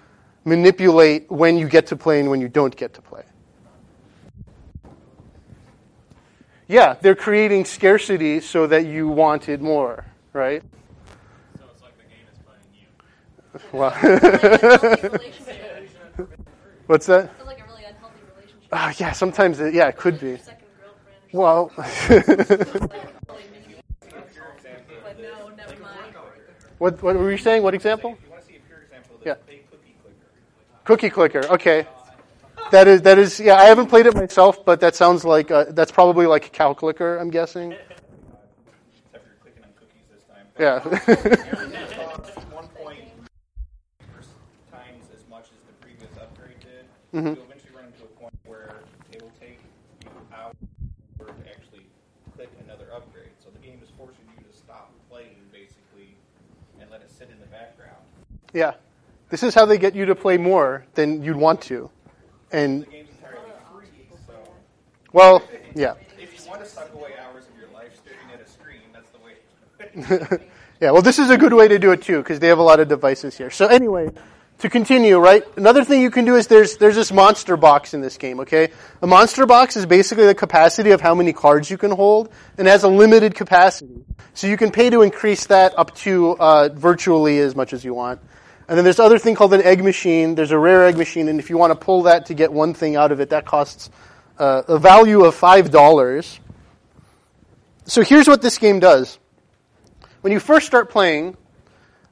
manipulate 0.45 1.31
when 1.31 1.59
you 1.59 1.69
get 1.69 1.87
to 1.89 1.97
play 1.97 2.21
and 2.21 2.31
when 2.31 2.41
you 2.41 2.49
don't 2.49 2.77
get 2.77 2.95
to 2.95 3.03
play. 3.03 3.25
Yeah, 6.69 6.95
they're 7.01 7.15
creating 7.15 7.65
scarcity 7.65 8.41
so 8.41 8.67
that 8.67 8.87
you 8.87 9.09
wanted 9.09 9.63
more, 9.63 10.05
right? 10.33 10.63
So 11.59 11.65
it's 11.73 11.83
like 11.83 11.97
the 11.97 12.05
game 12.05 12.27
is 12.33 12.39
playing 12.43 12.71
you. 12.75 12.89
Well, 13.73 13.91
what's 16.87 17.07
that? 17.07 17.37
Sounds 17.37 17.47
like 17.47 17.66
a 18.73 18.77
really 18.77 18.89
unhealthy 18.89 19.01
relationship. 19.01 19.01
Ah, 19.01 19.05
yeah, 19.09 19.13
sometimes, 19.13 19.61
it, 19.61 19.75
yeah, 19.75 19.89
it 19.89 19.97
could 19.97 20.21
be. 20.21 20.39
Well, 21.33 21.71
But 21.77 21.87
no, 25.19 25.49
never 25.57 25.83
mind. 25.83 26.15
what, 26.79 27.03
what 27.03 27.17
were 27.17 27.31
you 27.31 27.39
saying? 27.39 27.63
What 27.63 27.75
example? 27.75 28.13
If 28.13 28.25
you 28.25 28.31
want 28.31 28.43
to 28.43 28.49
see 28.49 28.57
a 28.57 28.61
pure 28.61 28.79
example, 28.81 29.17
the 29.23 29.29
Yeah. 29.31 29.35
cookie 30.85 31.11
clicker. 31.11 31.45
Okay. 31.51 31.87
That 32.73 32.89
is 32.89 33.03
that 33.03 33.19
is 33.19 33.39
yeah. 33.39 33.55
I 33.55 33.65
haven't 33.67 33.87
played 33.87 34.07
it 34.07 34.15
myself, 34.17 34.65
but 34.65 34.81
that 34.81 34.97
sounds 34.97 35.25
like 35.25 35.51
uh, 35.53 35.67
that's 35.71 35.93
probably 35.93 36.27
like 36.27 36.47
a 36.47 36.51
cow 36.51 36.75
clicker. 36.75 37.17
I'm 37.19 37.31
guessing. 37.31 37.73
Except 37.73 38.01
for 39.13 39.21
you're 39.23 39.37
clicking 39.41 39.63
on 39.63 39.71
cookies 39.79 40.03
this 40.11 40.25
time. 40.27 40.47
Yeah. 40.59 40.81
Costs 41.95 42.35
1.8 42.51 43.07
times 44.73 45.05
as 45.15 45.23
much 45.31 45.45
as 45.45 45.61
the 45.69 45.75
previous 45.81 46.11
upgrade 46.19 46.59
did. 46.59 46.87
Mm-hmm. 47.15 47.39
You'll 47.39 47.45
eventually 47.47 47.71
run 47.77 47.85
into 47.87 48.03
a 48.03 48.13
point 48.19 48.35
where 48.47 48.83
it 49.13 49.23
will 49.23 49.31
take 49.39 49.61
you 50.03 50.11
hours 50.35 50.57
to 51.23 51.31
actually 51.47 51.87
click 52.35 52.51
another 52.67 52.91
upgrade. 52.93 53.31
So 53.45 53.51
the 53.55 53.63
game 53.65 53.79
is 53.81 53.91
forcing 53.97 54.27
you 54.37 54.43
to 54.43 54.51
stop 54.59 54.91
playing 55.09 55.39
basically 55.53 56.17
and 56.81 56.91
let 56.91 57.01
it 57.01 57.11
sit 57.15 57.31
in 57.31 57.39
the 57.39 57.47
background. 57.47 58.03
Yeah. 58.57 58.73
This 59.29 59.43
is 59.43 59.55
how 59.55 59.67
they 59.67 59.77
get 59.77 59.95
you 59.95 60.07
to 60.07 60.15
play 60.15 60.39
more 60.39 60.87
than 60.95 61.23
you'd 61.23 61.37
want 61.37 61.61
to, 61.63 61.91
and 62.51 62.83
The 62.83 62.87
game's 62.87 63.11
entirely 63.11 63.51
free, 63.71 63.87
so 64.27 64.33
well, 65.13 65.43
yeah. 65.75 65.95
if 66.19 66.33
you 66.33 66.49
want 66.49 66.63
to 66.63 66.67
suck 66.67 66.93
away 66.95 67.11
hours 67.21 67.45
of 67.49 67.59
your 67.59 67.69
life 67.75 67.93
staring 68.03 68.31
at 68.33 68.41
a 68.41 68.49
screen, 68.49 68.81
that's 68.95 69.11
the 69.11 69.19
way 69.19 70.19
to 70.19 70.27
do 70.29 70.35
it. 70.35 70.43
Yeah, 70.79 70.91
well, 70.91 71.01
this 71.01 71.19
is 71.19 71.31
a 71.31 71.39
good 71.39 71.55
way 71.55 71.69
to 71.69 71.79
do 71.79 71.93
it 71.93 72.03
too, 72.03 72.19
because 72.19 72.39
they 72.39 72.49
have 72.49 72.59
a 72.59 72.63
lot 72.63 72.81
of 72.81 72.89
devices 72.89 73.35
here. 73.35 73.49
So 73.49 73.67
anyway, 73.67 74.11
to 74.59 74.69
continue, 74.69 75.19
right? 75.19 75.43
Another 75.57 75.85
thing 75.85 76.03
you 76.03 76.11
can 76.11 76.27
do 76.27 76.37
is 76.37 76.49
there's 76.49 76.77
there's 76.77 76.97
this 76.97 77.11
monster 77.11 77.57
box 77.57 77.95
in 77.95 78.03
this 78.03 78.19
game. 78.19 78.41
Okay, 78.41 78.69
a 79.01 79.07
monster 79.07 79.47
box 79.47 79.77
is 79.77 79.87
basically 79.87 80.27
the 80.27 80.35
capacity 80.35 80.91
of 80.91 81.01
how 81.01 81.15
many 81.15 81.33
cards 81.33 81.71
you 81.71 81.79
can 81.79 81.93
hold, 81.93 82.31
and 82.59 82.69
has 82.69 82.85
a 82.85 82.89
limited 82.89 83.35
capacity. 83.35 84.05
So 84.35 84.49
you 84.49 84.59
can 84.59 84.71
pay 84.71 84.91
to 84.91 85.01
increase 85.01 85.47
that 85.47 85.79
up 85.79 85.95
to 85.97 86.37
uh, 86.39 86.69
virtually 86.75 87.39
as 87.39 87.57
much 87.57 87.73
as 87.73 87.83
you 87.83 87.95
want. 87.95 88.21
And 88.69 88.77
then 88.77 88.85
there's 88.85 88.99
other 88.99 89.19
thing 89.19 89.37
called 89.37 89.55
an 89.55 89.63
egg 89.63 89.85
machine. 89.85 90.35
There's 90.35 90.51
a 90.51 90.59
rare 90.59 90.87
egg 90.87 90.97
machine, 90.97 91.29
and 91.29 91.39
if 91.39 91.51
you 91.51 91.57
want 91.57 91.71
to 91.71 91.77
pull 91.77 92.03
that 92.05 92.27
to 92.27 92.35
get 92.35 92.53
one 92.53 92.75
thing 92.75 92.97
out 92.97 93.13
of 93.13 93.21
it, 93.21 93.31
that 93.31 93.45
costs 93.47 93.91
uh, 94.39 94.63
a 94.67 94.79
value 94.79 95.25
of 95.25 95.35
five 95.35 95.71
dollars. 95.71 96.41
So 97.85 98.03
here's 98.03 98.27
what 98.27 98.43
this 98.43 98.59
game 98.59 98.81
does 98.81 99.19
when 100.23 100.33
you 100.33 100.41
first 100.41 100.67
start 100.67 100.91
playing, 100.91 101.37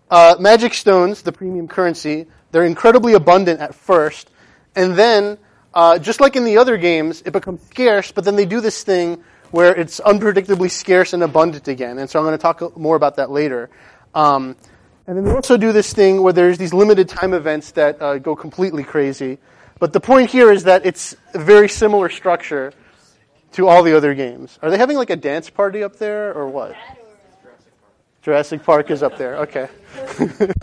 uh, 0.09 0.37
magic 0.39 0.75
stones, 0.75 1.23
the 1.23 1.33
premium 1.33 1.67
currency, 1.67 2.27
they're 2.53 2.65
incredibly 2.65 3.15
abundant 3.15 3.61
at 3.61 3.75
first, 3.75 4.31
and 4.77 4.95
then, 4.95 5.37
uh, 5.75 5.99
just 5.99 6.21
like 6.21 6.37
in 6.37 6.45
the 6.45 6.59
other 6.59 6.77
games, 6.77 7.23
it 7.27 7.33
becomes 7.33 7.61
scarce. 7.67 8.13
But 8.13 8.25
then 8.25 8.37
they 8.37 8.47
do 8.47 8.61
this 8.61 8.85
thing 8.85 9.25
where 9.51 9.75
it's 9.75 9.99
unpredictably 9.99 10.71
scarce 10.71 11.13
and 11.13 11.25
abundant 11.25 11.67
again. 11.67 11.99
And 11.99 12.09
so 12.09 12.21
I'm 12.21 12.25
going 12.25 12.39
to 12.39 12.43
talk 12.43 12.77
more 12.77 12.95
about 12.95 13.17
that 13.17 13.33
later. 13.33 13.71
Um, 14.15 14.57
and 15.07 15.17
then 15.17 15.25
they 15.25 15.33
also 15.33 15.57
do 15.57 15.73
this 15.73 15.93
thing 15.93 16.23
where 16.23 16.33
there's 16.33 16.59
these 16.59 16.73
limited 16.73 17.09
time 17.09 17.35
events 17.35 17.73
that 17.73 18.01
uh, 18.01 18.19
go 18.19 18.35
completely 18.35 18.85
crazy. 18.85 19.39
But 19.79 19.93
the 19.93 20.01
point 20.01 20.31
here 20.31 20.51
is 20.51 20.65
that 20.65 20.87
it's 20.87 21.15
a 21.35 21.39
very 21.39 21.69
similar 21.69 22.09
structure 22.09 22.73
to 23.53 23.69
all 23.69 23.83
the 23.83 23.97
other 23.97 24.15
games. 24.15 24.59
Are 24.63 24.71
they 24.71 24.79
having 24.79 24.97
like 24.97 25.11
a 25.11 25.17
dance 25.17 25.51
party 25.51 25.83
up 25.83 25.97
there 25.97 26.33
or 26.33 26.49
what? 26.49 26.75
Jurassic 28.23 28.65
Park 28.65 28.91
is 28.91 29.03
up 29.03 29.19
there. 29.19 29.37
Okay. 29.41 29.69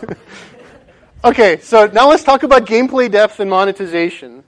okay, 1.24 1.60
so 1.60 1.86
now 1.86 2.08
let's 2.08 2.24
talk 2.24 2.42
about 2.42 2.66
gameplay 2.66 3.08
depth 3.08 3.38
and 3.38 3.48
monetization. 3.48 4.42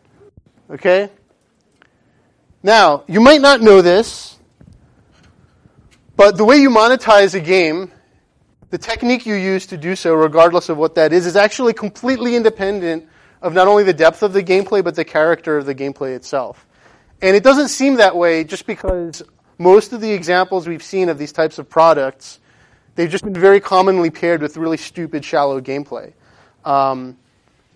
Okay? 0.68 1.08
Now, 2.64 3.04
you 3.06 3.20
might 3.20 3.40
not 3.40 3.60
know 3.60 3.82
this, 3.82 4.36
but 6.16 6.36
the 6.36 6.44
way 6.44 6.56
you 6.56 6.70
monetize 6.70 7.34
a 7.34 7.40
game, 7.40 7.92
the 8.74 8.78
technique 8.78 9.24
you 9.24 9.36
use 9.36 9.66
to 9.66 9.76
do 9.76 9.94
so, 9.94 10.14
regardless 10.14 10.68
of 10.68 10.76
what 10.76 10.96
that 10.96 11.12
is, 11.12 11.26
is 11.26 11.36
actually 11.36 11.72
completely 11.72 12.34
independent 12.34 13.06
of 13.40 13.54
not 13.54 13.68
only 13.68 13.84
the 13.84 13.94
depth 13.94 14.20
of 14.24 14.32
the 14.32 14.42
gameplay, 14.42 14.82
but 14.82 14.96
the 14.96 15.04
character 15.04 15.56
of 15.56 15.64
the 15.64 15.76
gameplay 15.76 16.16
itself. 16.16 16.66
And 17.22 17.36
it 17.36 17.44
doesn't 17.44 17.68
seem 17.68 17.94
that 17.98 18.16
way 18.16 18.42
just 18.42 18.66
because 18.66 19.22
most 19.58 19.92
of 19.92 20.00
the 20.00 20.10
examples 20.10 20.66
we've 20.66 20.82
seen 20.82 21.08
of 21.08 21.18
these 21.18 21.30
types 21.30 21.60
of 21.60 21.70
products, 21.70 22.40
they've 22.96 23.08
just 23.08 23.22
been 23.22 23.32
very 23.32 23.60
commonly 23.60 24.10
paired 24.10 24.42
with 24.42 24.56
really 24.56 24.76
stupid, 24.76 25.24
shallow 25.24 25.60
gameplay. 25.60 26.12
Um, 26.64 27.16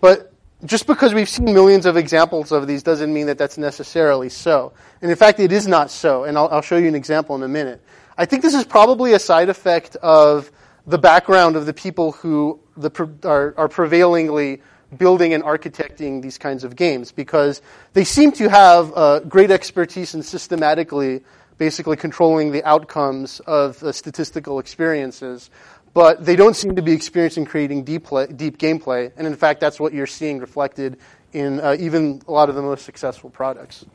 but 0.01 0.33
just 0.65 0.85
because 0.85 1.13
we've 1.13 1.29
seen 1.29 1.45
millions 1.45 1.85
of 1.85 1.95
examples 1.95 2.51
of 2.51 2.67
these 2.67 2.83
doesn't 2.83 3.13
mean 3.13 3.27
that 3.27 3.37
that's 3.37 3.57
necessarily 3.57 4.27
so. 4.27 4.73
And 5.01 5.09
in 5.09 5.15
fact, 5.15 5.39
it 5.39 5.53
is 5.53 5.65
not 5.65 5.91
so. 5.91 6.25
And 6.25 6.37
I'll, 6.37 6.49
I'll 6.49 6.61
show 6.61 6.75
you 6.75 6.89
an 6.89 6.95
example 6.95 7.37
in 7.37 7.43
a 7.43 7.47
minute. 7.47 7.81
I 8.17 8.25
think 8.25 8.41
this 8.41 8.53
is 8.53 8.65
probably 8.65 9.13
a 9.13 9.19
side 9.19 9.47
effect 9.47 9.95
of 9.95 10.51
the 10.89 10.97
background 10.97 11.55
of 11.55 11.67
the 11.67 11.73
people 11.73 12.13
who 12.13 12.59
the, 12.75 12.89
are, 13.23 13.53
are 13.57 13.69
prevailingly 13.69 14.59
building 14.97 15.35
and 15.35 15.43
architecting 15.43 16.23
these 16.23 16.39
kinds 16.39 16.63
of 16.63 16.75
games 16.75 17.11
because 17.11 17.61
they 17.93 18.03
seem 18.03 18.31
to 18.31 18.49
have 18.49 18.91
uh, 18.95 19.19
great 19.19 19.51
expertise 19.51 20.15
in 20.15 20.23
systematically 20.23 21.21
basically 21.59 21.95
controlling 21.95 22.51
the 22.51 22.63
outcomes 22.63 23.39
of 23.41 23.81
uh, 23.83 23.91
statistical 23.91 24.57
experiences 24.57 25.51
but 25.93 26.25
they 26.25 26.35
don't 26.35 26.55
seem 26.55 26.75
to 26.75 26.81
be 26.81 26.91
experiencing 26.91 27.45
creating 27.45 27.83
deep, 27.83 28.05
play, 28.05 28.25
deep 28.25 28.57
gameplay 28.57 29.11
and 29.15 29.27
in 29.27 29.35
fact 29.35 29.59
that's 29.59 29.79
what 29.79 29.93
you're 29.93 30.07
seeing 30.07 30.39
reflected 30.39 30.97
in 31.33 31.59
uh, 31.59 31.75
even 31.79 32.19
a 32.27 32.31
lot 32.31 32.49
of 32.49 32.55
the 32.55 32.63
most 32.63 32.83
successful 32.83 33.29
products. 33.29 33.85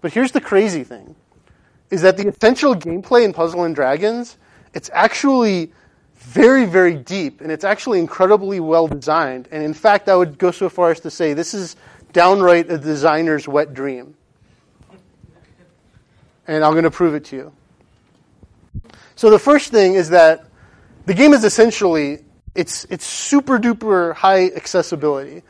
But 0.00 0.12
here's 0.12 0.32
the 0.32 0.40
crazy 0.40 0.82
thing 0.82 1.14
is 1.90 2.02
that 2.02 2.16
the 2.16 2.26
essential 2.26 2.74
gameplay 2.74 3.24
in 3.24 3.32
puzzle 3.32 3.62
and 3.62 3.72
dragons 3.72 4.36
it's 4.74 4.90
actually 4.92 5.72
very, 6.20 6.66
very 6.66 6.94
deep, 6.94 7.40
and 7.40 7.50
it's 7.50 7.64
actually 7.64 7.98
incredibly 7.98 8.60
well 8.60 8.86
designed. 8.86 9.48
And 9.50 9.64
in 9.64 9.74
fact, 9.74 10.08
I 10.08 10.14
would 10.14 10.38
go 10.38 10.50
so 10.50 10.68
far 10.68 10.90
as 10.90 11.00
to 11.00 11.10
say 11.10 11.34
this 11.34 11.54
is 11.54 11.76
downright 12.12 12.70
a 12.70 12.78
designer's 12.78 13.48
wet 13.48 13.74
dream. 13.74 14.14
And 16.46 16.64
I'm 16.64 16.72
going 16.72 16.84
to 16.84 16.90
prove 16.90 17.14
it 17.14 17.24
to 17.26 17.36
you. 17.36 17.52
So 19.16 19.30
the 19.30 19.38
first 19.38 19.70
thing 19.70 19.94
is 19.94 20.10
that 20.10 20.44
the 21.06 21.14
game 21.14 21.32
is 21.32 21.44
essentially 21.44 22.24
it's 22.54 22.84
it's 22.90 23.04
super 23.04 23.58
duper 23.58 24.14
high 24.14 24.46
accessibility. 24.50 25.42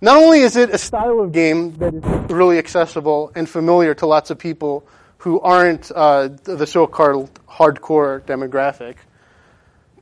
Not 0.00 0.16
only 0.16 0.40
is 0.40 0.56
it 0.56 0.70
a 0.70 0.78
style 0.78 1.20
of 1.20 1.32
game 1.32 1.76
that 1.76 1.94
is 1.94 2.02
really 2.30 2.58
accessible 2.58 3.32
and 3.34 3.48
familiar 3.48 3.94
to 3.94 4.06
lots 4.06 4.30
of 4.30 4.38
people 4.38 4.86
who 5.18 5.40
aren't 5.40 5.92
uh, 5.92 6.28
the 6.42 6.66
so-called 6.66 7.32
hardcore 7.48 8.20
demographic, 8.22 8.96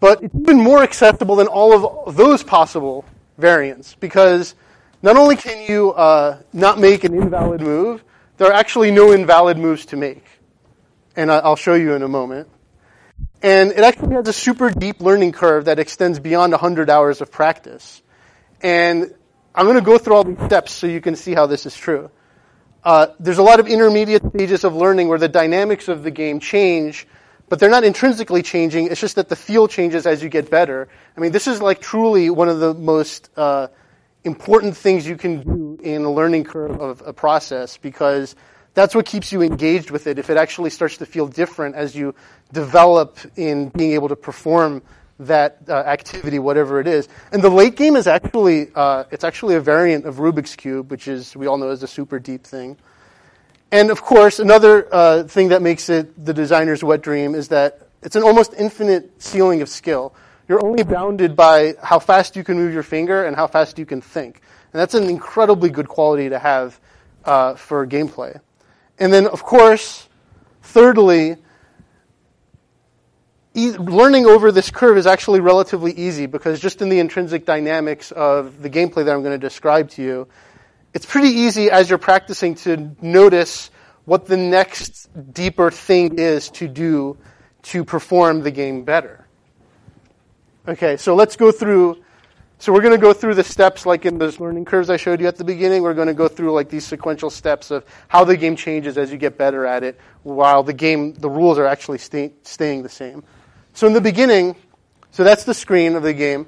but 0.00 0.22
it's 0.22 0.34
even 0.34 0.58
more 0.58 0.82
accessible 0.82 1.36
than 1.36 1.46
all 1.46 2.06
of 2.06 2.16
those 2.16 2.42
possible 2.42 3.04
variants 3.38 3.94
because 3.94 4.54
not 5.02 5.16
only 5.16 5.36
can 5.36 5.70
you 5.70 5.92
uh, 5.92 6.38
not 6.52 6.78
make 6.78 7.04
an 7.04 7.14
invalid 7.14 7.60
move, 7.60 8.02
there 8.36 8.48
are 8.48 8.54
actually 8.54 8.90
no 8.90 9.12
invalid 9.12 9.58
moves 9.58 9.86
to 9.86 9.96
make. 9.96 10.24
And 11.16 11.30
I'll 11.30 11.56
show 11.56 11.74
you 11.74 11.94
in 11.94 12.02
a 12.02 12.08
moment. 12.08 12.48
And 13.42 13.72
it 13.72 13.80
actually 13.80 14.14
has 14.14 14.28
a 14.28 14.32
super 14.32 14.70
deep 14.70 15.00
learning 15.00 15.32
curve 15.32 15.66
that 15.66 15.78
extends 15.78 16.18
beyond 16.18 16.52
100 16.52 16.88
hours 16.88 17.20
of 17.20 17.30
practice. 17.30 18.02
And 18.62 19.14
I'm 19.54 19.66
going 19.66 19.78
to 19.78 19.84
go 19.84 19.98
through 19.98 20.14
all 20.14 20.24
these 20.24 20.42
steps 20.46 20.72
so 20.72 20.86
you 20.86 21.00
can 21.00 21.16
see 21.16 21.34
how 21.34 21.46
this 21.46 21.66
is 21.66 21.76
true. 21.76 22.10
Uh, 22.84 23.08
there's 23.18 23.38
a 23.38 23.42
lot 23.42 23.60
of 23.60 23.66
intermediate 23.66 24.22
stages 24.34 24.64
of 24.64 24.74
learning 24.74 25.08
where 25.08 25.18
the 25.18 25.28
dynamics 25.28 25.88
of 25.88 26.02
the 26.02 26.10
game 26.10 26.40
change 26.40 27.06
but 27.50 27.58
they're 27.58 27.68
not 27.68 27.84
intrinsically 27.84 28.42
changing. 28.42 28.86
It's 28.86 29.00
just 29.00 29.16
that 29.16 29.28
the 29.28 29.36
feel 29.36 29.68
changes 29.68 30.06
as 30.06 30.22
you 30.22 30.30
get 30.30 30.50
better. 30.50 30.88
I 31.16 31.20
mean, 31.20 31.32
this 31.32 31.46
is 31.46 31.60
like 31.60 31.80
truly 31.80 32.30
one 32.30 32.48
of 32.48 32.60
the 32.60 32.72
most 32.72 33.28
uh, 33.36 33.66
important 34.24 34.76
things 34.76 35.06
you 35.06 35.16
can 35.16 35.42
do 35.42 35.78
in 35.82 36.04
a 36.04 36.10
learning 36.10 36.44
curve 36.44 36.80
of 36.80 37.02
a 37.04 37.12
process 37.12 37.76
because 37.76 38.36
that's 38.74 38.94
what 38.94 39.04
keeps 39.04 39.32
you 39.32 39.42
engaged 39.42 39.90
with 39.90 40.06
it. 40.06 40.18
If 40.18 40.30
it 40.30 40.36
actually 40.36 40.70
starts 40.70 40.98
to 40.98 41.06
feel 41.06 41.26
different 41.26 41.74
as 41.74 41.96
you 41.96 42.14
develop 42.52 43.18
in 43.36 43.70
being 43.70 43.92
able 43.92 44.08
to 44.08 44.16
perform 44.16 44.80
that 45.18 45.58
uh, 45.68 45.74
activity, 45.74 46.38
whatever 46.38 46.80
it 46.80 46.86
is. 46.86 47.08
And 47.32 47.42
the 47.42 47.50
late 47.50 47.76
game 47.76 47.96
is 47.96 48.06
actually 48.06 48.68
uh, 48.76 49.04
it's 49.10 49.24
actually 49.24 49.56
a 49.56 49.60
variant 49.60 50.06
of 50.06 50.16
Rubik's 50.16 50.54
cube, 50.54 50.90
which 50.90 51.08
is 51.08 51.36
we 51.36 51.48
all 51.48 51.58
know 51.58 51.70
is 51.70 51.82
a 51.82 51.88
super 51.88 52.20
deep 52.20 52.44
thing. 52.44 52.78
And 53.72 53.90
of 53.90 54.02
course, 54.02 54.40
another 54.40 54.88
uh, 54.92 55.22
thing 55.24 55.48
that 55.48 55.62
makes 55.62 55.88
it 55.88 56.24
the 56.24 56.34
designer's 56.34 56.82
wet 56.82 57.02
dream 57.02 57.34
is 57.34 57.48
that 57.48 57.88
it's 58.02 58.16
an 58.16 58.22
almost 58.22 58.54
infinite 58.54 59.22
ceiling 59.22 59.62
of 59.62 59.68
skill. 59.68 60.14
You're 60.48 60.64
only 60.64 60.82
bounded 60.82 61.36
by 61.36 61.74
how 61.80 62.00
fast 62.00 62.34
you 62.34 62.42
can 62.42 62.56
move 62.56 62.74
your 62.74 62.82
finger 62.82 63.24
and 63.24 63.36
how 63.36 63.46
fast 63.46 63.78
you 63.78 63.86
can 63.86 64.00
think. 64.00 64.40
And 64.72 64.80
that's 64.80 64.94
an 64.94 65.04
incredibly 65.04 65.70
good 65.70 65.88
quality 65.88 66.28
to 66.30 66.38
have 66.38 66.80
uh, 67.24 67.54
for 67.54 67.86
gameplay. 67.86 68.40
And 68.98 69.12
then, 69.12 69.26
of 69.28 69.44
course, 69.44 70.08
thirdly, 70.62 71.36
e- 73.54 73.70
learning 73.72 74.26
over 74.26 74.50
this 74.50 74.70
curve 74.70 74.98
is 74.98 75.06
actually 75.06 75.40
relatively 75.40 75.92
easy 75.92 76.26
because 76.26 76.60
just 76.60 76.82
in 76.82 76.88
the 76.88 76.98
intrinsic 76.98 77.46
dynamics 77.46 78.10
of 78.10 78.60
the 78.62 78.70
gameplay 78.70 79.04
that 79.04 79.14
I'm 79.14 79.22
going 79.22 79.38
to 79.38 79.38
describe 79.38 79.90
to 79.90 80.02
you, 80.02 80.28
it's 80.92 81.06
pretty 81.06 81.28
easy 81.28 81.70
as 81.70 81.88
you're 81.88 81.98
practicing 81.98 82.54
to 82.56 82.96
notice 83.00 83.70
what 84.04 84.26
the 84.26 84.36
next 84.36 85.08
deeper 85.32 85.70
thing 85.70 86.18
is 86.18 86.50
to 86.50 86.66
do 86.66 87.16
to 87.62 87.84
perform 87.84 88.42
the 88.42 88.50
game 88.50 88.84
better. 88.84 89.26
Okay, 90.66 90.96
so 90.96 91.14
let's 91.14 91.36
go 91.36 91.52
through. 91.52 92.02
So 92.58 92.72
we're 92.72 92.82
going 92.82 92.94
to 92.94 93.00
go 93.00 93.12
through 93.12 93.34
the 93.34 93.44
steps 93.44 93.86
like 93.86 94.04
in 94.04 94.18
those 94.18 94.38
learning 94.38 94.66
curves 94.66 94.90
I 94.90 94.98
showed 94.98 95.20
you 95.20 95.26
at 95.26 95.36
the 95.36 95.44
beginning. 95.44 95.82
We're 95.82 95.94
going 95.94 96.08
to 96.08 96.14
go 96.14 96.28
through 96.28 96.52
like 96.52 96.68
these 96.68 96.86
sequential 96.86 97.30
steps 97.30 97.70
of 97.70 97.84
how 98.08 98.24
the 98.24 98.36
game 98.36 98.56
changes 98.56 98.98
as 98.98 99.10
you 99.10 99.16
get 99.16 99.38
better 99.38 99.64
at 99.64 99.82
it, 99.82 99.98
while 100.24 100.62
the 100.62 100.74
game, 100.74 101.14
the 101.14 101.30
rules 101.30 101.58
are 101.58 101.66
actually 101.66 101.98
stay, 101.98 102.32
staying 102.42 102.82
the 102.82 102.88
same. 102.90 103.24
So 103.72 103.86
in 103.86 103.94
the 103.94 104.00
beginning, 104.00 104.56
so 105.10 105.24
that's 105.24 105.44
the 105.44 105.54
screen 105.54 105.96
of 105.96 106.02
the 106.02 106.12
game. 106.12 106.46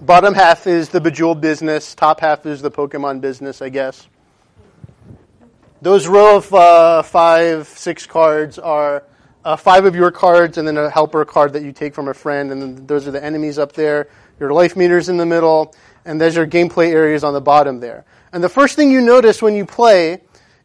Bottom 0.00 0.34
half 0.34 0.66
is 0.66 0.90
the 0.90 1.00
Bejeweled 1.00 1.40
business. 1.40 1.94
Top 1.94 2.20
half 2.20 2.44
is 2.44 2.60
the 2.60 2.70
Pokemon 2.70 3.22
business, 3.22 3.62
I 3.62 3.70
guess. 3.70 4.06
Those 5.80 6.06
row 6.06 6.36
of 6.36 6.52
uh, 6.52 7.02
five, 7.02 7.66
six 7.66 8.04
cards 8.06 8.58
are 8.58 9.04
uh, 9.42 9.56
five 9.56 9.86
of 9.86 9.96
your 9.96 10.10
cards 10.10 10.58
and 10.58 10.68
then 10.68 10.76
a 10.76 10.90
helper 10.90 11.24
card 11.24 11.54
that 11.54 11.62
you 11.62 11.72
take 11.72 11.94
from 11.94 12.08
a 12.08 12.14
friend. 12.14 12.52
And 12.52 12.86
those 12.86 13.08
are 13.08 13.10
the 13.10 13.24
enemies 13.24 13.58
up 13.58 13.72
there. 13.72 14.10
Your 14.38 14.52
life 14.52 14.76
meters 14.76 15.08
in 15.08 15.16
the 15.16 15.24
middle. 15.24 15.74
And 16.04 16.20
there's 16.20 16.36
your 16.36 16.46
gameplay 16.46 16.90
areas 16.90 17.24
on 17.24 17.32
the 17.32 17.40
bottom 17.40 17.80
there. 17.80 18.04
And 18.34 18.44
the 18.44 18.50
first 18.50 18.76
thing 18.76 18.90
you 18.90 19.00
notice 19.00 19.40
when 19.40 19.54
you 19.54 19.64
play 19.64 20.20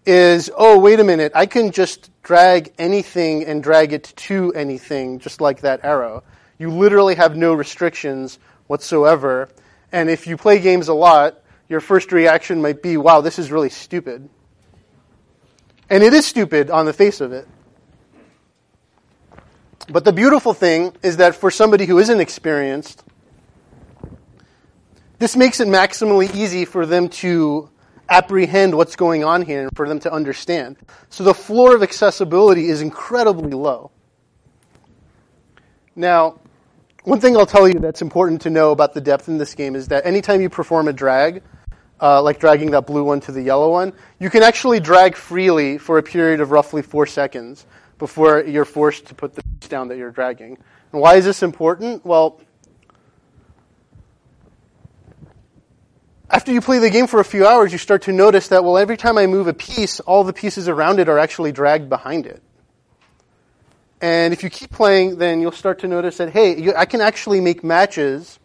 is, 0.06 0.52
oh, 0.58 0.78
wait 0.78 1.00
a 1.00 1.06
minute, 1.06 1.32
I 1.34 1.46
can 1.46 1.72
just 1.72 2.10
drag 2.22 2.74
anything 2.78 3.46
and 3.46 3.64
drag 3.64 3.94
it 3.94 4.12
to 4.18 4.52
anything, 4.56 5.20
just 5.20 5.40
like 5.40 5.62
that 5.62 5.86
arrow. 5.86 6.24
You 6.58 6.70
literally 6.70 7.16
have 7.16 7.38
no 7.38 7.54
restrictions 7.54 8.38
whatsoever. 8.72 9.50
And 9.92 10.10
if 10.10 10.26
you 10.26 10.38
play 10.38 10.60
games 10.60 10.88
a 10.88 10.94
lot, 10.94 11.44
your 11.68 11.82
first 11.82 12.14
reaction 12.14 12.62
might 12.62 12.82
be, 12.82 12.96
wow, 12.96 13.20
this 13.20 13.38
is 13.38 13.52
really 13.52 13.70
stupid. 13.70 14.30
And 15.90 16.02
it 16.04 16.14
is 16.14 16.26
stupid 16.26 16.72
on 16.72 16.86
the 16.86 16.94
face 16.94 17.20
of 17.20 17.34
it. 17.34 17.46
But 19.90 20.06
the 20.06 20.14
beautiful 20.14 20.54
thing 20.54 20.96
is 21.04 21.18
that 21.18 21.36
for 21.36 21.52
somebody 21.52 21.86
who 21.86 22.00
isn't 22.00 22.22
experienced, 22.22 23.04
this 25.20 25.36
makes 25.36 25.60
it 25.60 25.68
maximally 25.68 26.34
easy 26.34 26.64
for 26.64 26.86
them 26.86 27.10
to 27.10 27.70
apprehend 28.08 28.74
what's 28.76 28.96
going 28.96 29.26
on 29.26 29.42
here 29.42 29.64
and 29.64 29.76
for 29.76 29.88
them 29.90 30.00
to 30.00 30.14
understand. 30.14 30.78
So 31.10 31.26
the 31.26 31.34
floor 31.34 31.76
of 31.76 31.84
accessibility 31.84 32.70
is 32.70 32.82
incredibly 32.82 33.52
low. 33.52 33.92
Now, 35.94 36.40
one 37.04 37.20
thing 37.20 37.36
I'll 37.36 37.46
tell 37.46 37.68
you 37.68 37.80
that's 37.80 38.02
important 38.02 38.42
to 38.42 38.50
know 38.50 38.72
about 38.72 38.94
the 38.94 39.02
depth 39.02 39.28
in 39.28 39.38
this 39.38 39.56
game 39.56 39.76
is 39.76 39.88
that 39.88 40.06
anytime 40.06 40.42
you 40.42 40.50
perform 40.50 40.88
a 40.88 40.94
drag, 40.94 41.42
uh, 42.00 42.22
like 42.22 42.40
dragging 42.40 42.72
that 42.72 42.86
blue 42.86 43.04
one 43.04 43.20
to 43.22 43.32
the 43.32 43.42
yellow 43.42 43.72
one, 43.72 43.94
you 44.20 44.30
can 44.30 44.44
actually 44.44 44.80
drag 44.80 45.16
freely 45.16 45.78
for 45.78 45.98
a 45.98 46.04
period 46.04 46.42
of 46.42 46.52
roughly 46.52 46.82
four 46.82 47.06
seconds 47.06 47.66
before 47.98 48.44
you're 48.44 48.66
forced 48.66 49.08
to 49.08 49.16
put 49.16 49.36
the 49.36 49.44
piece 49.44 49.70
down 49.70 49.88
that 49.88 49.98
you're 49.98 50.12
dragging. 50.12 50.58
And 50.92 51.02
why 51.02 51.16
is 51.16 51.26
this 51.26 51.44
important? 51.44 52.06
Well, 52.06 52.42
after 56.30 56.52
you 56.52 56.62
play 56.62 56.80
the 56.80 56.90
game 56.90 57.08
for 57.08 57.20
a 57.20 57.26
few 57.26 57.46
hours, 57.46 57.72
you 57.72 57.78
start 57.78 58.04
to 58.04 58.12
notice 58.12 58.48
that, 58.50 58.64
well, 58.64 58.78
every 58.78 58.98
time 58.98 59.18
I 59.18 59.28
move 59.28 59.48
a 59.48 59.54
piece, 59.54 60.00
all 60.00 60.24
the 60.24 60.34
pieces 60.34 60.68
around 60.68 61.00
it 61.00 61.10
are 61.10 61.20
actually 61.20 61.52
dragged 61.52 61.90
behind 61.90 62.26
it. 62.26 62.42
And 64.02 64.34
if 64.34 64.44
you 64.44 64.50
keep 64.50 64.72
playing, 64.72 65.18
then 65.18 65.42
you'll 65.42 65.52
start 65.52 65.80
to 65.80 65.88
notice 65.88 66.18
that, 66.18 66.32
hey, 66.32 66.60
you, 66.60 66.74
I 66.76 66.86
can 66.86 67.02
actually 67.02 67.40
make 67.40 67.64
matches 67.64 68.40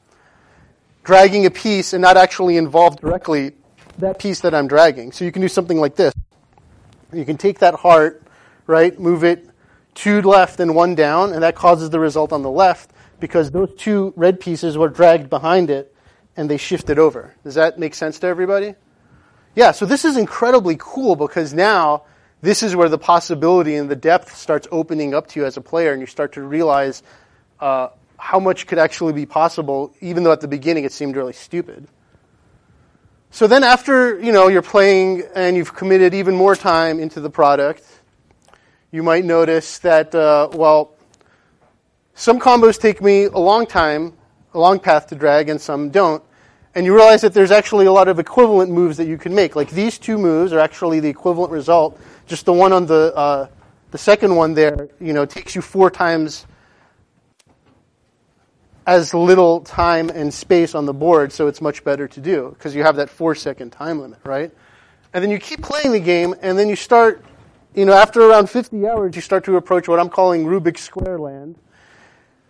dragging 1.02 1.46
a 1.46 1.50
piece 1.50 1.92
and 1.92 2.02
not 2.02 2.16
actually 2.16 2.56
involve 2.56 3.00
directly 3.00 3.52
that 3.98 4.18
piece 4.18 4.40
that 4.40 4.54
I'm 4.54 4.68
dragging. 4.68 5.12
So 5.12 5.24
you 5.24 5.32
can 5.32 5.40
do 5.40 5.48
something 5.48 5.80
like 5.80 5.96
this. 5.96 6.12
You 7.12 7.24
can 7.24 7.38
take 7.38 7.60
that 7.60 7.74
heart, 7.74 8.22
right, 8.66 8.98
move 8.98 9.24
it 9.24 9.48
two 9.96 10.20
left 10.22 10.60
and 10.60 10.74
one 10.74 10.94
down, 10.94 11.32
and 11.32 11.42
that 11.42 11.56
causes 11.56 11.90
the 11.90 11.98
result 11.98 12.32
on 12.32 12.42
the 12.42 12.50
left 12.50 12.92
because 13.18 13.50
those 13.50 13.74
two 13.76 14.12
red 14.14 14.38
pieces 14.38 14.78
were 14.78 14.88
dragged 14.88 15.28
behind 15.28 15.70
it 15.70 15.92
and 16.36 16.48
they 16.48 16.58
shifted 16.58 16.98
over. 16.98 17.34
Does 17.42 17.54
that 17.54 17.78
make 17.78 17.94
sense 17.94 18.18
to 18.20 18.26
everybody? 18.26 18.74
Yeah, 19.56 19.72
so 19.72 19.86
this 19.86 20.04
is 20.04 20.18
incredibly 20.18 20.76
cool 20.78 21.16
because 21.16 21.54
now 21.54 22.04
this 22.46 22.62
is 22.62 22.76
where 22.76 22.88
the 22.88 22.98
possibility 22.98 23.74
and 23.74 23.90
the 23.90 23.96
depth 23.96 24.36
starts 24.36 24.68
opening 24.70 25.14
up 25.14 25.26
to 25.28 25.40
you 25.40 25.46
as 25.46 25.56
a 25.56 25.60
player, 25.60 25.92
and 25.92 26.00
you 26.00 26.06
start 26.06 26.34
to 26.34 26.42
realize 26.42 27.02
uh, 27.58 27.88
how 28.18 28.38
much 28.38 28.68
could 28.68 28.78
actually 28.78 29.12
be 29.12 29.26
possible, 29.26 29.92
even 30.00 30.22
though 30.22 30.30
at 30.30 30.40
the 30.40 30.48
beginning 30.48 30.84
it 30.84 30.92
seemed 30.92 31.16
really 31.16 31.32
stupid. 31.32 31.88
So 33.32 33.48
then, 33.48 33.64
after 33.64 34.18
you 34.20 34.30
know 34.30 34.46
you're 34.46 34.62
playing 34.62 35.24
and 35.34 35.56
you've 35.56 35.74
committed 35.74 36.14
even 36.14 36.36
more 36.36 36.54
time 36.54 37.00
into 37.00 37.20
the 37.20 37.28
product, 37.28 37.82
you 38.92 39.02
might 39.02 39.24
notice 39.24 39.78
that 39.80 40.14
uh, 40.14 40.48
well, 40.52 40.94
some 42.14 42.38
combos 42.38 42.80
take 42.80 43.02
me 43.02 43.24
a 43.24 43.38
long 43.38 43.66
time, 43.66 44.12
a 44.54 44.58
long 44.60 44.78
path 44.78 45.08
to 45.08 45.16
drag, 45.16 45.48
and 45.48 45.60
some 45.60 45.90
don't. 45.90 46.22
And 46.76 46.86
you 46.86 46.94
realize 46.94 47.22
that 47.22 47.32
there's 47.34 47.50
actually 47.50 47.86
a 47.86 47.92
lot 47.92 48.06
of 48.06 48.18
equivalent 48.18 48.70
moves 48.70 48.98
that 48.98 49.06
you 49.06 49.18
can 49.18 49.34
make. 49.34 49.56
Like 49.56 49.70
these 49.70 49.98
two 49.98 50.18
moves 50.18 50.52
are 50.52 50.60
actually 50.60 51.00
the 51.00 51.08
equivalent 51.08 51.50
result. 51.50 51.98
Just 52.26 52.44
the 52.44 52.52
one 52.52 52.72
on 52.72 52.86
the 52.86 53.14
uh, 53.14 53.46
the 53.90 53.98
second 53.98 54.34
one 54.34 54.54
there, 54.54 54.88
you 55.00 55.12
know, 55.12 55.24
takes 55.24 55.54
you 55.54 55.62
four 55.62 55.90
times 55.90 56.46
as 58.86 59.12
little 59.12 59.60
time 59.60 60.10
and 60.10 60.32
space 60.32 60.74
on 60.74 60.86
the 60.86 60.94
board, 60.94 61.32
so 61.32 61.48
it's 61.48 61.60
much 61.60 61.82
better 61.82 62.06
to 62.06 62.20
do 62.20 62.50
because 62.50 62.74
you 62.74 62.82
have 62.82 62.96
that 62.96 63.10
four 63.10 63.34
second 63.34 63.70
time 63.70 64.00
limit, 64.00 64.20
right? 64.24 64.52
And 65.12 65.22
then 65.22 65.30
you 65.30 65.38
keep 65.38 65.62
playing 65.62 65.92
the 65.92 66.00
game, 66.00 66.34
and 66.42 66.58
then 66.58 66.68
you 66.68 66.76
start, 66.76 67.24
you 67.74 67.84
know, 67.84 67.94
after 67.94 68.20
around 68.20 68.50
50 68.50 68.86
hours, 68.86 69.16
you 69.16 69.22
start 69.22 69.44
to 69.44 69.56
approach 69.56 69.88
what 69.88 69.98
I'm 69.98 70.08
calling 70.08 70.44
Rubik's 70.44 70.82
Square 70.82 71.18
land, 71.18 71.56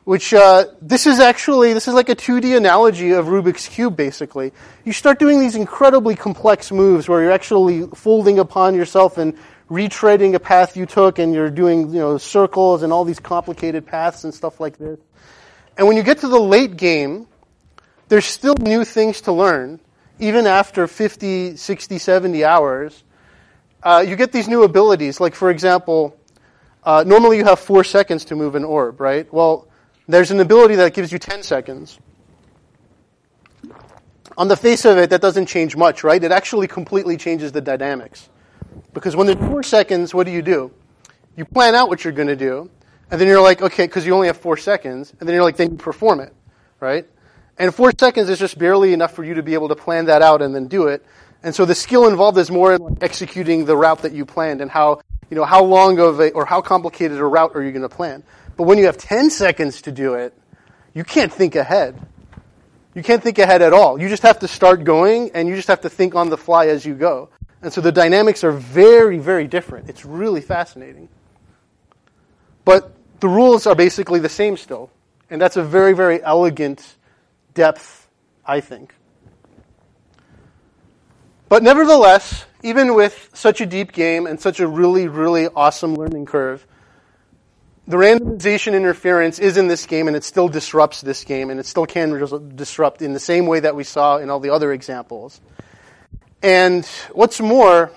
which 0.05 0.35
uh, 0.35 0.67
this 0.83 1.07
is 1.07 1.21
actually 1.21 1.73
this 1.73 1.89
is 1.89 1.95
like 1.95 2.09
a 2.09 2.17
2D 2.17 2.57
analogy 2.57 3.13
of 3.13 3.27
Rubik's 3.27 3.69
cube. 3.69 3.97
Basically, 3.97 4.53
you 4.85 4.93
start 4.93 5.19
doing 5.19 5.39
these 5.39 5.55
incredibly 5.55 6.17
complex 6.17 6.71
moves 6.71 7.09
where 7.09 7.23
you're 7.23 7.33
actually 7.33 7.87
folding 7.95 8.39
upon 8.39 8.75
yourself 8.75 9.17
and 9.17 9.39
retreading 9.71 10.35
a 10.35 10.41
path 10.41 10.77
you 10.77 10.87
took, 10.87 11.19
and 11.19 11.35
you're 11.35 11.51
doing 11.51 11.91
you 11.91 12.01
know 12.01 12.19
circles 12.19 12.83
and 12.83 12.93
all 12.93 13.05
these 13.05 13.21
complicated 13.21 13.87
paths 13.87 14.25
and 14.25 14.35
stuff 14.35 14.61
like 14.61 14.79
this. 14.79 14.99
And 15.77 15.87
when 15.87 15.97
you 15.97 16.03
get 16.03 16.19
to 16.19 16.29
the 16.29 16.41
late 16.41 16.77
game, 16.77 17.27
there's 18.09 18.25
still 18.25 18.55
new 18.55 18.85
things 18.85 19.23
to 19.23 19.33
learn, 19.33 19.81
even 20.19 20.47
after 20.47 20.87
50, 20.87 21.57
60, 21.57 21.99
70 21.99 22.45
hours. 22.45 23.05
Uh, 23.83 24.05
you 24.07 24.17
get 24.17 24.33
these 24.33 24.49
new 24.49 24.63
abilities. 24.63 25.21
Like, 25.21 25.35
for 25.35 25.51
example, 25.51 26.19
uh, 26.83 27.05
normally 27.07 27.37
you 27.37 27.45
have 27.45 27.59
four 27.59 27.85
seconds 27.85 28.25
to 28.27 28.37
move 28.37 28.55
an 28.55 28.65
orb, 28.65 29.01
right? 29.01 29.31
Well, 29.33 29.69
there's 30.09 30.31
an 30.31 30.41
ability 30.41 30.77
that 30.77 30.95
gives 30.95 31.13
you 31.13 31.19
10 31.19 31.43
seconds. 31.43 31.99
On 34.39 34.49
the 34.49 34.57
face 34.57 34.85
of 34.85 34.99
it, 34.99 35.11
that 35.11 35.21
doesn't 35.21 35.47
change 35.47 35.77
much, 35.77 36.05
right? 36.05 36.23
It 36.23 36.31
actually 36.31 36.69
completely 36.69 37.17
changes 37.17 37.53
the 37.53 37.61
dynamics. 37.61 38.29
Because 38.93 39.17
when 39.17 39.27
there's 39.27 39.39
four 39.39 39.63
seconds, 39.63 40.15
what 40.15 40.27
do 40.27 40.33
you 40.33 40.43
do? 40.43 40.73
You 41.37 41.45
plan 41.45 41.75
out 41.75 41.89
what 41.89 42.05
you're 42.05 42.13
going 42.13 42.29
to 42.29 42.37
do, 42.37 42.71
and 43.11 43.21
then 43.21 43.29
you're 43.29 43.41
like, 43.41 43.63
okay, 43.63 43.87
because 43.87 44.07
you 44.07 44.15
only 44.15 44.27
have 44.27 44.37
four 44.37 44.57
seconds. 44.57 45.13
And 45.21 45.29
then 45.29 45.35
you're 45.35 45.45
like, 45.45 45.57
then 45.57 45.73
you 45.73 45.77
perform 45.77 46.21
it, 46.21 46.35
right? 46.81 47.07
And 47.59 47.75
four 47.75 47.93
seconds 47.99 48.29
is 48.29 48.39
just 48.39 48.59
barely 48.59 48.93
enough 48.93 49.13
for 49.13 49.25
you 49.25 49.35
to 49.35 49.43
be 49.43 49.55
able 49.55 49.69
to 49.69 49.77
plan 49.77 50.07
that 50.07 50.23
out 50.23 50.43
and 50.43 50.55
then 50.55 50.67
do 50.67 50.89
it. 50.89 51.05
And 51.43 51.55
so 51.55 51.65
the 51.65 51.75
skill 51.75 52.09
involved 52.09 52.39
is 52.39 52.51
more 52.51 52.75
in 52.75 52.83
like 52.83 53.03
executing 53.03 53.65
the 53.65 53.77
route 53.77 54.03
that 54.03 54.13
you 54.13 54.27
planned 54.27 54.61
and 54.61 54.71
how, 54.71 55.01
you 55.31 55.37
know, 55.37 55.45
how 55.45 55.63
long 55.63 55.99
of 55.99 56.21
a, 56.21 56.33
or 56.33 56.45
how 56.45 56.61
complicated 56.61 57.19
a 57.19 57.25
route 57.25 57.53
are 57.55 57.63
you 57.63 57.71
going 57.71 57.83
to 57.83 57.89
plan. 57.89 58.23
But 58.57 58.65
when 58.65 58.79
you 58.79 58.87
have 58.87 58.97
10 58.97 59.31
seconds 59.31 59.83
to 59.83 59.93
do 59.93 60.15
it, 60.15 60.35
you 60.95 61.05
can't 61.05 61.33
think 61.33 61.55
ahead. 61.57 62.01
You 62.95 63.03
can't 63.03 63.23
think 63.23 63.39
ahead 63.39 63.61
at 63.61 63.73
all. 63.73 64.01
You 64.01 64.09
just 64.09 64.23
have 64.23 64.39
to 64.41 64.49
start 64.49 64.85
going 64.85 65.31
and 65.35 65.49
you 65.49 65.55
just 65.55 65.69
have 65.69 65.83
to 65.83 65.91
think 65.91 66.15
on 66.15 66.31
the 66.31 66.39
fly 66.39 66.69
as 66.69 66.85
you 66.85 66.95
go. 66.95 67.29
And 67.67 67.73
so 67.73 67.81
the 67.81 67.91
dynamics 67.91 68.45
are 68.45 68.53
very, 68.53 69.19
very 69.19 69.49
different. 69.49 69.91
It's 69.91 70.05
really 70.05 70.41
fascinating. 70.41 71.09
But 72.65 72.95
the 73.19 73.27
rules 73.27 73.67
are 73.67 73.75
basically 73.75 74.21
the 74.21 74.29
same 74.29 74.57
still. 74.57 74.89
And 75.31 75.43
that's 75.43 75.57
a 75.57 75.65
very, 75.65 75.93
very 75.93 76.23
elegant 76.23 76.95
depth, 77.55 78.07
I 78.47 78.61
think. 78.61 78.95
But 81.49 81.65
nevertheless, 81.65 82.47
even 82.63 82.95
with 82.95 83.31
such 83.35 83.61
a 83.61 83.67
deep 83.67 83.91
game 83.91 84.29
and 84.29 84.41
such 84.41 84.61
a 84.61 84.69
really, 84.69 85.09
really 85.09 85.49
awesome 85.49 85.97
learning 85.97 86.27
curve, 86.27 86.65
the 87.89 87.97
randomization 87.97 88.75
interference 88.75 89.41
is 89.41 89.57
in 89.57 89.67
this 89.67 89.87
game 89.87 90.07
and 90.07 90.17
it 90.17 90.23
still 90.23 90.47
disrupts 90.47 91.01
this 91.01 91.25
game 91.25 91.51
and 91.51 91.59
it 91.59 91.67
still 91.67 91.85
can 91.85 92.55
disrupt 92.55 93.03
in 93.03 93.13
the 93.13 93.19
same 93.19 93.49
way 93.49 93.59
that 93.59 93.75
we 93.75 93.83
saw 93.83 94.19
in 94.19 94.31
all 94.31 94.39
the 94.39 94.51
other 94.51 94.73
examples. 94.73 95.41
And 96.47 96.87
what's 97.13 97.41
more, 97.41 97.91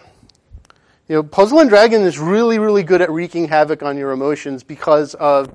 you 1.08 1.16
know, 1.18 1.22
Puzzle 1.22 1.60
and 1.60 1.70
Dragon 1.70 2.02
is 2.02 2.18
really, 2.18 2.58
really 2.58 2.82
good 2.82 3.00
at 3.00 3.12
wreaking 3.12 3.48
havoc 3.48 3.84
on 3.84 3.96
your 3.96 4.10
emotions 4.10 4.64
because 4.64 5.14
of 5.14 5.54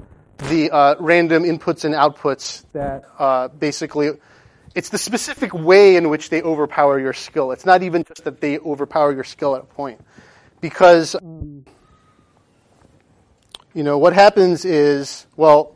the 0.48 0.70
uh, 0.70 0.94
random 1.00 1.42
inputs 1.42 1.84
and 1.84 1.92
outputs 1.92 2.64
that 2.72 3.02
uh, 3.18 3.48
basically, 3.48 4.10
it's 4.76 4.90
the 4.90 4.98
specific 4.98 5.52
way 5.52 5.96
in 5.96 6.08
which 6.08 6.30
they 6.30 6.40
overpower 6.40 7.00
your 7.00 7.12
skill. 7.12 7.50
It's 7.50 7.66
not 7.66 7.82
even 7.82 8.04
just 8.04 8.22
that 8.22 8.40
they 8.40 8.60
overpower 8.60 9.12
your 9.12 9.24
skill 9.24 9.56
at 9.56 9.62
a 9.62 9.66
point. 9.66 10.00
Because, 10.60 11.16
um, 11.16 11.64
you 13.74 13.82
know, 13.82 13.98
what 13.98 14.12
happens 14.12 14.64
is, 14.64 15.26
well, 15.36 15.74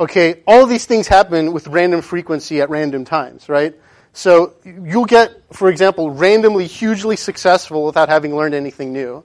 okay, 0.00 0.42
all 0.48 0.66
these 0.66 0.86
things 0.86 1.06
happen 1.06 1.52
with 1.52 1.68
random 1.68 2.02
frequency 2.02 2.60
at 2.60 2.70
random 2.70 3.04
times, 3.04 3.48
right? 3.48 3.76
So 4.14 4.54
you'll 4.64 5.06
get, 5.06 5.42
for 5.52 5.68
example, 5.68 6.10
randomly 6.10 6.68
hugely 6.68 7.16
successful 7.16 7.84
without 7.84 8.08
having 8.08 8.34
learned 8.36 8.54
anything 8.54 8.92
new. 8.92 9.24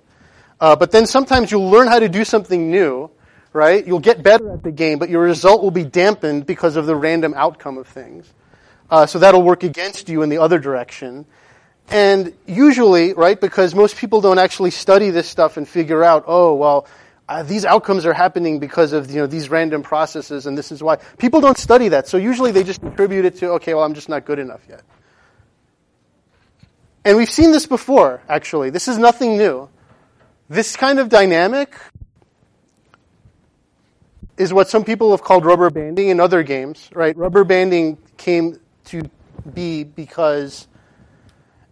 Uh, 0.59 0.75
but 0.75 0.91
then 0.91 1.05
sometimes 1.05 1.51
you'll 1.51 1.69
learn 1.69 1.87
how 1.87 1.99
to 1.99 2.09
do 2.09 2.25
something 2.25 2.71
new, 2.71 3.09
right? 3.53 3.85
You'll 3.85 3.99
get 3.99 4.23
better 4.23 4.51
at 4.51 4.63
the 4.63 4.71
game, 4.71 4.97
but 4.97 5.09
your 5.09 5.21
result 5.21 5.61
will 5.61 5.71
be 5.71 5.83
dampened 5.83 6.47
because 6.47 6.75
of 6.75 6.87
the 6.87 6.95
random 6.95 7.35
outcome 7.37 7.77
of 7.77 7.87
things. 7.87 8.33
Uh, 8.89 9.05
so 9.05 9.19
that'll 9.19 9.43
work 9.43 9.63
against 9.63 10.09
you 10.09 10.23
in 10.23 10.29
the 10.29 10.39
other 10.39 10.57
direction. 10.57 11.25
And 11.89 12.33
usually, 12.47 13.13
right, 13.13 13.39
because 13.39 13.75
most 13.75 13.95
people 13.95 14.21
don't 14.21 14.39
actually 14.39 14.71
study 14.71 15.11
this 15.11 15.29
stuff 15.29 15.57
and 15.57 15.67
figure 15.67 16.03
out, 16.03 16.23
oh, 16.25 16.55
well, 16.55 16.87
uh, 17.29 17.43
these 17.43 17.63
outcomes 17.63 18.07
are 18.07 18.13
happening 18.13 18.57
because 18.57 18.91
of 18.91 19.11
you 19.11 19.17
know 19.17 19.27
these 19.27 19.49
random 19.49 19.83
processes, 19.83 20.47
and 20.47 20.57
this 20.57 20.71
is 20.71 20.81
why 20.81 20.95
people 21.19 21.39
don't 21.39 21.59
study 21.59 21.89
that. 21.89 22.07
So 22.07 22.17
usually 22.17 22.51
they 22.51 22.63
just 22.63 22.81
attribute 22.81 23.23
it 23.23 23.37
to 23.37 23.51
okay, 23.51 23.75
well, 23.75 23.83
I'm 23.83 23.93
just 23.93 24.09
not 24.09 24.25
good 24.25 24.39
enough 24.39 24.61
yet. 24.67 24.81
And 27.05 27.17
we've 27.17 27.29
seen 27.29 27.51
this 27.51 27.67
before, 27.67 28.21
actually. 28.27 28.71
This 28.71 28.87
is 28.87 28.97
nothing 28.97 29.37
new. 29.37 29.69
This 30.49 30.75
kind 30.75 30.97
of 30.97 31.09
dynamic 31.09 31.75
is 34.37 34.51
what 34.51 34.67
some 34.67 34.83
people 34.83 35.11
have 35.11 35.21
called 35.21 35.45
rubber 35.45 35.69
banding 35.69 36.09
in 36.09 36.19
other 36.19 36.41
games, 36.41 36.89
right? 36.93 37.15
Rubber 37.15 37.43
banding 37.43 37.99
came 38.17 38.59
to 38.85 39.03
be 39.53 39.83
because 39.83 40.67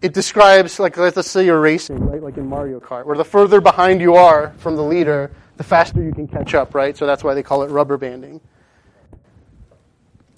it 0.03 0.13
describes, 0.13 0.79
like, 0.79 0.95
let's 0.97 1.29
say 1.29 1.45
you're 1.45 1.59
racing, 1.59 1.99
right? 1.99 2.21
Like 2.21 2.37
in 2.37 2.47
Mario 2.47 2.79
Kart, 2.79 3.05
where 3.05 3.17
the 3.17 3.25
further 3.25 3.59
behind 3.59 4.01
you 4.01 4.13
are 4.15 4.53
from 4.57 4.75
the 4.75 4.83
leader, 4.83 5.31
the 5.57 5.63
faster 5.63 6.01
you 6.01 6.13
can 6.13 6.27
catch 6.27 6.53
up, 6.53 6.73
right? 6.75 6.95
So 6.95 7.05
that's 7.05 7.23
why 7.23 7.33
they 7.33 7.43
call 7.43 7.63
it 7.63 7.69
rubber 7.69 7.97
banding. 7.97 8.41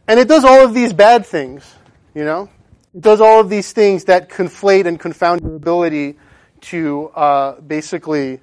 And 0.08 0.20
it 0.20 0.28
does 0.28 0.44
all 0.44 0.64
of 0.64 0.74
these 0.74 0.94
bad 0.94 1.26
things, 1.26 1.76
you 2.16 2.24
know? 2.24 2.50
It 2.96 3.02
does 3.02 3.22
all 3.22 3.40
of 3.40 3.50
these 3.50 3.72
things 3.74 4.06
that 4.06 4.30
conflate 4.30 4.86
and 4.86 5.00
confound 5.00 5.42
your 5.42 5.56
ability 5.56 6.18
to 6.62 7.10
uh, 7.10 7.62
basically 7.62 8.40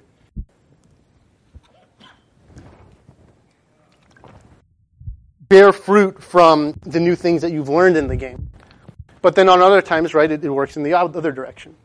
bear 5.49 5.71
fruit 5.71 6.21
from 6.21 6.73
the 6.85 6.99
new 6.99 7.15
things 7.15 7.41
that 7.41 7.51
you've 7.51 7.69
learned 7.69 7.97
in 7.97 8.07
the 8.07 8.15
game. 8.15 8.49
But 9.21 9.35
then 9.35 9.49
on 9.49 9.61
other 9.61 9.81
times, 9.81 10.13
right, 10.13 10.31
it, 10.31 10.43
it 10.43 10.49
works 10.49 10.77
in 10.77 10.83
the 10.83 10.93
other 10.93 11.31
direction. 11.31 11.75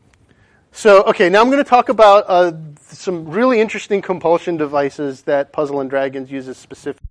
So, 0.75 1.03
okay, 1.03 1.29
now 1.29 1.39
I'm 1.41 1.51
going 1.51 1.63
to 1.63 1.69
talk 1.69 1.89
about 1.89 2.25
uh, 2.27 2.51
some 2.87 3.29
really 3.29 3.61
interesting 3.61 4.01
compulsion 4.01 4.57
devices 4.57 5.21
that 5.21 5.53
Puzzle 5.53 5.79
and 5.81 5.89
Dragons 5.89 6.31
uses 6.31 6.57
specifically. 6.57 7.07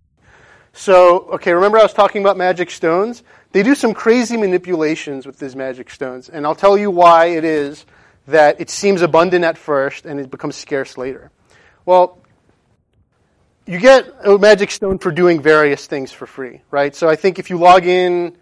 So, 0.73 1.29
okay, 1.35 1.53
remember 1.53 1.79
I 1.79 1.83
was 1.83 1.93
talking 1.93 2.23
about 2.23 2.37
magic 2.37 2.73
stones? 2.73 3.23
They 3.53 3.63
do 3.63 3.77
some 3.77 3.95
crazy 3.95 4.37
manipulations 4.37 5.27
with 5.27 5.39
these 5.39 5.55
magic 5.55 5.91
stones, 5.91 6.29
and 6.29 6.45
I'll 6.45 6.57
tell 6.57 6.77
you 6.77 6.91
why 6.91 7.27
it 7.27 7.45
is 7.45 7.87
that 8.27 8.61
it 8.61 8.69
seems 8.69 9.01
abundant 9.01 9.45
at 9.45 9.57
first 9.57 10.07
and 10.07 10.19
it 10.19 10.29
becomes 10.29 10.57
scarce 10.57 10.99
later. 10.99 11.31
Well, 11.87 12.19
you 13.65 13.79
get 13.79 14.13
a 14.25 14.39
magic 14.39 14.73
stone 14.73 14.99
for 14.99 15.13
doing 15.13 15.41
various 15.41 15.87
things 15.87 16.11
for 16.11 16.27
free, 16.27 16.63
right? 16.73 16.97
So 16.97 17.09
I 17.09 17.15
think 17.15 17.39
if 17.39 17.49
you 17.49 17.59
log 17.59 17.87
in 17.87 18.37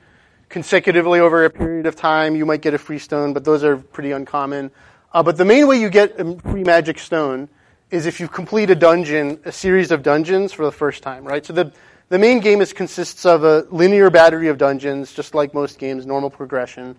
consecutively 0.49 1.21
over 1.21 1.45
a 1.45 1.51
period 1.51 1.85
of 1.85 1.95
time, 1.95 2.37
you 2.37 2.47
might 2.47 2.63
get 2.63 2.73
a 2.73 2.79
free 2.79 2.99
stone, 2.99 3.35
but 3.35 3.45
those 3.45 3.63
are 3.63 3.77
pretty 3.77 4.13
uncommon. 4.13 4.71
Uh, 5.13 5.23
but 5.23 5.37
the 5.37 5.45
main 5.45 5.67
way 5.67 5.77
you 5.81 5.91
get 5.91 6.21
a 6.21 6.39
free 6.39 6.65
magic 6.65 6.99
stone 6.99 7.49
is 7.91 8.07
if 8.07 8.21
you 8.21 8.29
complete 8.29 8.71
a 8.71 8.77
dungeon, 8.77 9.41
a 9.45 9.51
series 9.51 9.91
of 9.91 10.03
dungeons 10.03 10.53
for 10.53 10.65
the 10.65 10.73
first 10.73 11.03
time, 11.03 11.25
right? 11.25 11.45
So 11.45 11.53
the, 11.53 11.73
the 12.09 12.19
main 12.19 12.39
game 12.39 12.61
is 12.61 12.73
consists 12.73 13.27
of 13.27 13.43
a 13.43 13.67
linear 13.71 14.11
battery 14.11 14.49
of 14.49 14.59
dungeons, 14.59 15.13
just 15.13 15.35
like 15.35 15.53
most 15.53 15.79
games, 15.79 16.07
normal 16.07 16.31
progression. 16.31 16.95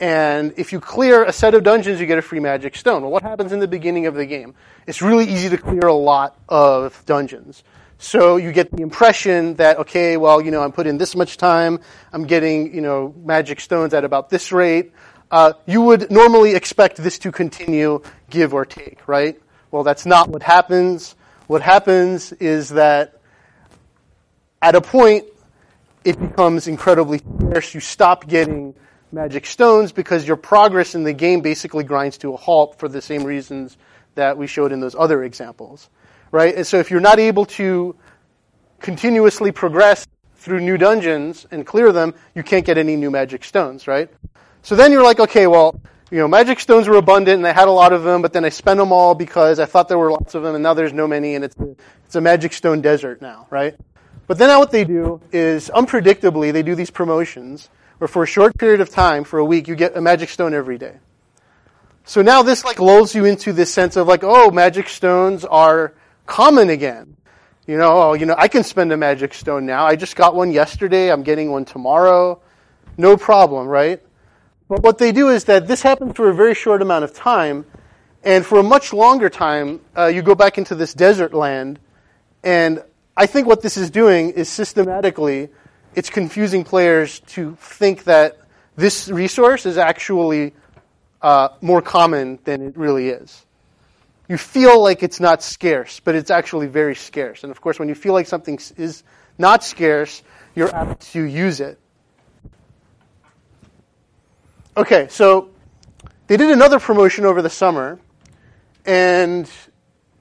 And 0.00 0.54
if 0.56 0.72
you 0.72 0.80
clear 0.80 1.24
a 1.24 1.32
set 1.32 1.54
of 1.54 1.62
dungeons, 1.62 2.00
you 2.00 2.06
get 2.06 2.18
a 2.18 2.22
free 2.22 2.40
magic 2.40 2.74
stone. 2.74 3.02
Well, 3.02 3.10
what 3.10 3.22
happens 3.22 3.52
in 3.52 3.60
the 3.60 3.68
beginning 3.68 4.06
of 4.06 4.14
the 4.14 4.24
game? 4.24 4.54
It's 4.86 5.02
really 5.02 5.26
easy 5.26 5.50
to 5.50 5.58
clear 5.58 5.86
a 5.86 5.94
lot 5.94 6.36
of 6.48 7.04
dungeons. 7.04 7.62
So 7.98 8.36
you 8.36 8.50
get 8.50 8.72
the 8.72 8.82
impression 8.82 9.54
that, 9.56 9.78
okay, 9.78 10.16
well, 10.16 10.40
you 10.40 10.50
know, 10.50 10.62
I'm 10.62 10.72
putting 10.72 10.98
this 10.98 11.14
much 11.14 11.36
time, 11.36 11.78
I'm 12.12 12.26
getting, 12.26 12.74
you 12.74 12.80
know, 12.80 13.14
magic 13.22 13.60
stones 13.60 13.94
at 13.94 14.04
about 14.04 14.28
this 14.28 14.50
rate. 14.50 14.92
Uh, 15.32 15.54
you 15.64 15.80
would 15.80 16.10
normally 16.10 16.54
expect 16.54 16.98
this 16.98 17.18
to 17.20 17.32
continue, 17.32 18.02
give 18.28 18.52
or 18.52 18.66
take, 18.66 19.08
right? 19.08 19.40
Well, 19.70 19.82
that's 19.82 20.04
not 20.04 20.28
what 20.28 20.42
happens. 20.42 21.16
What 21.46 21.62
happens 21.62 22.32
is 22.32 22.68
that 22.70 23.18
at 24.60 24.74
a 24.74 24.82
point, 24.82 25.24
it 26.04 26.20
becomes 26.20 26.68
incredibly 26.68 27.18
scarce. 27.18 27.72
You 27.72 27.80
stop 27.80 28.28
getting 28.28 28.74
magic 29.10 29.46
stones 29.46 29.90
because 29.90 30.28
your 30.28 30.36
progress 30.36 30.94
in 30.94 31.02
the 31.02 31.14
game 31.14 31.40
basically 31.40 31.84
grinds 31.84 32.18
to 32.18 32.34
a 32.34 32.36
halt 32.36 32.78
for 32.78 32.88
the 32.88 33.00
same 33.00 33.24
reasons 33.24 33.78
that 34.14 34.36
we 34.36 34.46
showed 34.46 34.70
in 34.70 34.80
those 34.80 34.94
other 34.94 35.24
examples, 35.24 35.88
right? 36.30 36.54
And 36.54 36.66
so 36.66 36.78
if 36.78 36.90
you're 36.90 37.00
not 37.00 37.18
able 37.18 37.46
to 37.46 37.96
continuously 38.80 39.50
progress 39.50 40.06
through 40.36 40.60
new 40.60 40.76
dungeons 40.76 41.46
and 41.50 41.66
clear 41.66 41.90
them, 41.90 42.14
you 42.34 42.42
can't 42.42 42.66
get 42.66 42.76
any 42.76 42.96
new 42.96 43.10
magic 43.10 43.44
stones, 43.44 43.88
right? 43.88 44.10
So 44.62 44.76
then 44.76 44.92
you're 44.92 45.02
like, 45.02 45.20
okay, 45.20 45.46
well, 45.46 45.80
you 46.10 46.18
know, 46.18 46.28
magic 46.28 46.60
stones 46.60 46.86
were 46.88 46.96
abundant 46.96 47.38
and 47.38 47.46
I 47.46 47.52
had 47.52 47.68
a 47.68 47.72
lot 47.72 47.92
of 47.92 48.04
them, 48.04 48.22
but 48.22 48.32
then 48.32 48.44
I 48.44 48.48
spent 48.50 48.78
them 48.78 48.92
all 48.92 49.14
because 49.14 49.58
I 49.58 49.64
thought 49.64 49.88
there 49.88 49.98
were 49.98 50.10
lots 50.10 50.34
of 50.34 50.42
them 50.42 50.54
and 50.54 50.62
now 50.62 50.74
there's 50.74 50.92
no 50.92 51.08
many 51.08 51.34
and 51.34 51.44
it's 51.44 51.56
a, 51.56 51.74
it's 52.06 52.14
a 52.14 52.20
magic 52.20 52.52
stone 52.52 52.80
desert 52.80 53.20
now, 53.20 53.46
right? 53.50 53.74
But 54.26 54.38
then 54.38 54.48
now 54.48 54.60
what 54.60 54.70
they 54.70 54.84
do 54.84 55.20
is 55.32 55.70
unpredictably 55.74 56.52
they 56.52 56.62
do 56.62 56.74
these 56.74 56.90
promotions 56.90 57.70
where 57.98 58.08
for 58.08 58.22
a 58.22 58.26
short 58.26 58.56
period 58.58 58.80
of 58.80 58.90
time, 58.90 59.24
for 59.24 59.38
a 59.38 59.44
week, 59.44 59.68
you 59.68 59.74
get 59.74 59.96
a 59.96 60.00
magic 60.00 60.28
stone 60.28 60.54
every 60.54 60.78
day. 60.78 60.96
So 62.04 62.20
now 62.20 62.42
this 62.42 62.64
like 62.64 62.80
lulls 62.80 63.14
you 63.14 63.24
into 63.24 63.52
this 63.52 63.72
sense 63.72 63.96
of 63.96 64.06
like, 64.06 64.22
oh, 64.22 64.50
magic 64.50 64.88
stones 64.88 65.44
are 65.44 65.94
common 66.26 66.68
again. 66.68 67.16
You 67.66 67.78
know, 67.78 67.90
oh, 68.02 68.12
you 68.14 68.26
know, 68.26 68.34
I 68.36 68.48
can 68.48 68.64
spend 68.64 68.92
a 68.92 68.96
magic 68.96 69.34
stone 69.34 69.66
now. 69.66 69.86
I 69.86 69.96
just 69.96 70.16
got 70.16 70.34
one 70.34 70.50
yesterday. 70.50 71.10
I'm 71.12 71.22
getting 71.22 71.50
one 71.50 71.64
tomorrow. 71.64 72.40
No 72.98 73.16
problem, 73.16 73.68
right? 73.68 74.02
But 74.72 74.82
what 74.82 74.96
they 74.96 75.12
do 75.12 75.28
is 75.28 75.44
that 75.44 75.66
this 75.66 75.82
happens 75.82 76.16
for 76.16 76.30
a 76.30 76.34
very 76.34 76.54
short 76.54 76.80
amount 76.80 77.04
of 77.04 77.12
time, 77.12 77.66
and 78.24 78.42
for 78.42 78.58
a 78.58 78.62
much 78.62 78.94
longer 78.94 79.28
time, 79.28 79.82
uh, 79.94 80.06
you 80.06 80.22
go 80.22 80.34
back 80.34 80.56
into 80.56 80.74
this 80.74 80.94
desert 80.94 81.34
land, 81.34 81.78
and 82.42 82.82
I 83.14 83.26
think 83.26 83.46
what 83.46 83.60
this 83.60 83.76
is 83.76 83.90
doing 83.90 84.30
is 84.30 84.48
systematically, 84.48 85.50
it's 85.94 86.08
confusing 86.08 86.64
players 86.64 87.20
to 87.36 87.54
think 87.60 88.04
that 88.04 88.38
this 88.74 89.10
resource 89.10 89.66
is 89.66 89.76
actually 89.76 90.54
uh, 91.20 91.50
more 91.60 91.82
common 91.82 92.38
than 92.44 92.62
it 92.62 92.74
really 92.74 93.10
is. 93.10 93.44
You 94.26 94.38
feel 94.38 94.82
like 94.82 95.02
it's 95.02 95.20
not 95.20 95.42
scarce, 95.42 96.00
but 96.00 96.14
it's 96.14 96.30
actually 96.30 96.68
very 96.68 96.94
scarce. 96.94 97.42
And 97.42 97.50
of 97.50 97.60
course, 97.60 97.78
when 97.78 97.90
you 97.90 97.94
feel 97.94 98.14
like 98.14 98.26
something 98.26 98.58
is 98.78 99.02
not 99.36 99.64
scarce, 99.64 100.22
you're 100.54 100.74
apt 100.74 101.12
to 101.12 101.20
use 101.20 101.60
it. 101.60 101.78
Okay, 104.74 105.06
so 105.10 105.50
they 106.28 106.38
did 106.38 106.50
another 106.50 106.80
promotion 106.80 107.26
over 107.26 107.42
the 107.42 107.50
summer, 107.50 108.00
and 108.86 109.50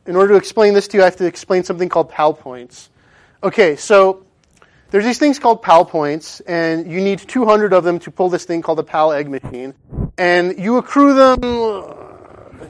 in 0.05 0.17
order 0.17 0.33
to 0.33 0.37
explain 0.37 0.73
this 0.73 0.89
to 0.89 0.97
you, 0.97 1.03
I 1.03 1.05
have 1.05 1.15
to 1.17 1.25
explain 1.25 1.63
something 1.63 1.87
called 1.87 2.09
PAL 2.09 2.33
points. 2.33 2.89
Okay, 3.41 3.77
so 3.77 4.25
there's 4.89 5.05
these 5.05 5.19
things 5.19 5.39
called 5.39 5.61
PAL 5.61 5.85
points, 5.85 6.41
and 6.41 6.91
you 6.91 6.99
need 6.99 7.19
200 7.19 7.71
of 7.71 7.85
them 7.85 7.97
to 7.99 8.11
pull 8.11 8.27
this 8.27 8.43
thing 8.43 8.61
called 8.61 8.77
the 8.77 8.83
PAL 8.83 9.13
egg 9.13 9.29
machine. 9.29 9.73
And 10.17 10.59
you 10.59 10.75
accrue 10.75 11.13
them. 11.13 11.39
Uh, 11.43 12.65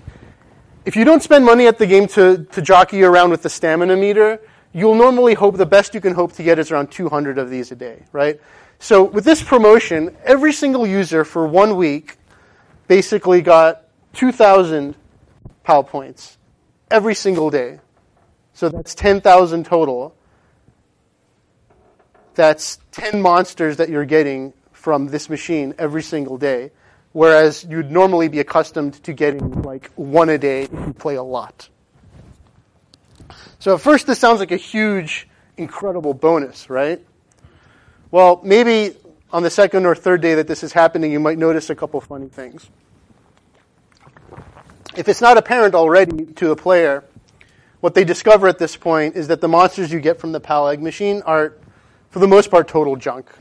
if 0.85 0.95
you 0.95 1.03
don't 1.03 1.23
spend 1.23 1.45
money 1.45 1.65
at 1.65 1.79
the 1.79 1.87
game 1.87 2.05
to, 2.09 2.45
to 2.51 2.61
jockey 2.61 3.01
around 3.01 3.31
with 3.31 3.41
the 3.41 3.49
stamina 3.49 3.95
meter, 3.95 4.39
you'll 4.71 4.95
normally 4.95 5.33
hope 5.33 5.57
the 5.57 5.65
best 5.65 5.95
you 5.95 6.01
can 6.01 6.13
hope 6.13 6.33
to 6.33 6.43
get 6.43 6.59
is 6.59 6.69
around 6.69 6.91
200 6.91 7.39
of 7.39 7.49
these 7.49 7.71
a 7.71 7.75
day, 7.75 8.05
right? 8.11 8.39
So 8.81 9.03
with 9.03 9.25
this 9.25 9.43
promotion, 9.43 10.17
every 10.23 10.51
single 10.51 10.87
user 10.87 11.23
for 11.23 11.45
one 11.45 11.75
week 11.75 12.17
basically 12.87 13.43
got 13.43 13.83
2,000 14.13 14.95
PAL 15.63 15.83
points 15.83 16.39
every 16.89 17.13
single 17.13 17.51
day. 17.51 17.79
So 18.53 18.69
that's 18.69 18.95
10,000 18.95 19.67
total. 19.67 20.15
That's 22.33 22.79
10 22.93 23.21
monsters 23.21 23.77
that 23.77 23.89
you're 23.89 24.03
getting 24.03 24.51
from 24.71 25.09
this 25.09 25.29
machine 25.29 25.75
every 25.77 26.01
single 26.01 26.39
day. 26.39 26.71
Whereas 27.11 27.63
you'd 27.63 27.91
normally 27.91 28.29
be 28.29 28.39
accustomed 28.39 28.95
to 29.03 29.13
getting 29.13 29.61
like 29.61 29.91
one 29.91 30.29
a 30.29 30.39
day 30.39 30.63
if 30.63 30.71
you 30.73 30.93
play 30.97 31.15
a 31.15 31.23
lot. 31.23 31.69
So 33.59 33.75
at 33.75 33.81
first 33.81 34.07
this 34.07 34.17
sounds 34.17 34.39
like 34.39 34.51
a 34.51 34.57
huge, 34.57 35.27
incredible 35.55 36.15
bonus, 36.15 36.67
right? 36.67 37.05
Well, 38.11 38.41
maybe 38.43 38.93
on 39.31 39.41
the 39.41 39.49
second 39.49 39.85
or 39.85 39.95
third 39.95 40.21
day 40.21 40.35
that 40.35 40.47
this 40.47 40.63
is 40.63 40.73
happening, 40.73 41.13
you 41.13 41.19
might 41.21 41.37
notice 41.37 41.69
a 41.69 41.75
couple 41.75 42.01
funny 42.01 42.27
things. 42.27 42.69
If 44.97 45.07
it's 45.07 45.21
not 45.21 45.37
apparent 45.37 45.73
already 45.73 46.25
to 46.25 46.47
the 46.49 46.55
player, 46.57 47.05
what 47.79 47.93
they 47.95 48.03
discover 48.03 48.49
at 48.49 48.59
this 48.59 48.75
point 48.75 49.15
is 49.15 49.29
that 49.29 49.39
the 49.39 49.47
monsters 49.47 49.93
you 49.93 50.01
get 50.01 50.19
from 50.19 50.33
the 50.33 50.41
PAL 50.41 50.67
egg 50.67 50.81
machine 50.81 51.21
are, 51.25 51.53
for 52.09 52.19
the 52.19 52.27
most 52.27 52.51
part, 52.51 52.67
total 52.67 52.97
junk. 52.97 53.31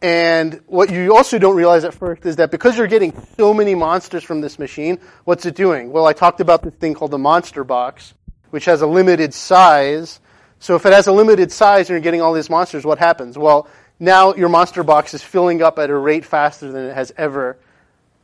And 0.00 0.62
what 0.66 0.90
you 0.90 1.14
also 1.14 1.38
don't 1.38 1.54
realize 1.54 1.84
at 1.84 1.92
first 1.92 2.24
is 2.24 2.36
that 2.36 2.50
because 2.50 2.78
you're 2.78 2.86
getting 2.86 3.12
so 3.36 3.52
many 3.52 3.74
monsters 3.74 4.24
from 4.24 4.40
this 4.40 4.58
machine, 4.58 4.98
what's 5.24 5.44
it 5.44 5.54
doing? 5.54 5.92
Well, 5.92 6.06
I 6.06 6.14
talked 6.14 6.40
about 6.40 6.62
this 6.62 6.74
thing 6.74 6.94
called 6.94 7.10
the 7.10 7.18
monster 7.18 7.62
box, 7.62 8.14
which 8.48 8.64
has 8.64 8.80
a 8.80 8.86
limited 8.86 9.34
size 9.34 10.18
so 10.62 10.76
if 10.76 10.86
it 10.86 10.92
has 10.92 11.08
a 11.08 11.12
limited 11.12 11.50
size 11.50 11.90
and 11.90 11.94
you're 11.94 12.00
getting 12.00 12.22
all 12.22 12.32
these 12.32 12.48
monsters, 12.48 12.84
what 12.84 13.00
happens? 13.00 13.36
Well, 13.36 13.66
now 13.98 14.32
your 14.36 14.48
monster 14.48 14.84
box 14.84 15.12
is 15.12 15.20
filling 15.20 15.60
up 15.60 15.76
at 15.80 15.90
a 15.90 15.96
rate 15.96 16.24
faster 16.24 16.70
than 16.70 16.84
it 16.84 16.94
has 16.94 17.12
ever 17.16 17.58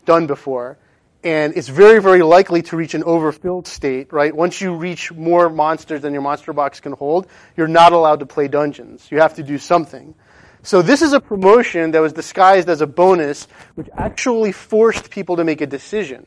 done 0.05 0.29
before. 0.29 0.79
And 1.25 1.57
it's 1.57 1.67
very, 1.67 2.01
very 2.01 2.23
likely 2.23 2.63
to 2.63 2.77
reach 2.77 2.95
an 2.95 3.03
overfilled 3.03 3.67
state, 3.67 4.13
right? 4.13 4.33
Once 4.33 4.61
you 4.61 4.73
reach 4.73 5.11
more 5.11 5.51
monsters 5.51 6.03
than 6.03 6.13
your 6.13 6.23
monster 6.23 6.53
box 6.53 6.79
can 6.79 6.93
hold, 6.93 7.27
you're 7.57 7.67
not 7.67 7.93
allowed 7.93 8.21
to 8.21 8.27
play 8.27 8.47
dungeons. 8.47 9.11
You 9.11 9.19
have 9.19 9.35
to 9.35 9.43
do 9.43 9.59
something. 9.59 10.15
So 10.63 10.81
this 10.81 11.03
is 11.03 11.15
a 11.15 11.21
promotion 11.21 11.91
that 11.91 11.99
was 11.99 12.13
disguised 12.13 12.69
as 12.69 12.81
a 12.81 12.87
bonus, 12.87 13.49
which 13.75 13.89
actually 13.97 14.53
forced 14.53 15.11
people 15.11 15.35
to 15.39 15.45
make 15.45 15.61
a 15.61 15.67
decision. 15.67 16.25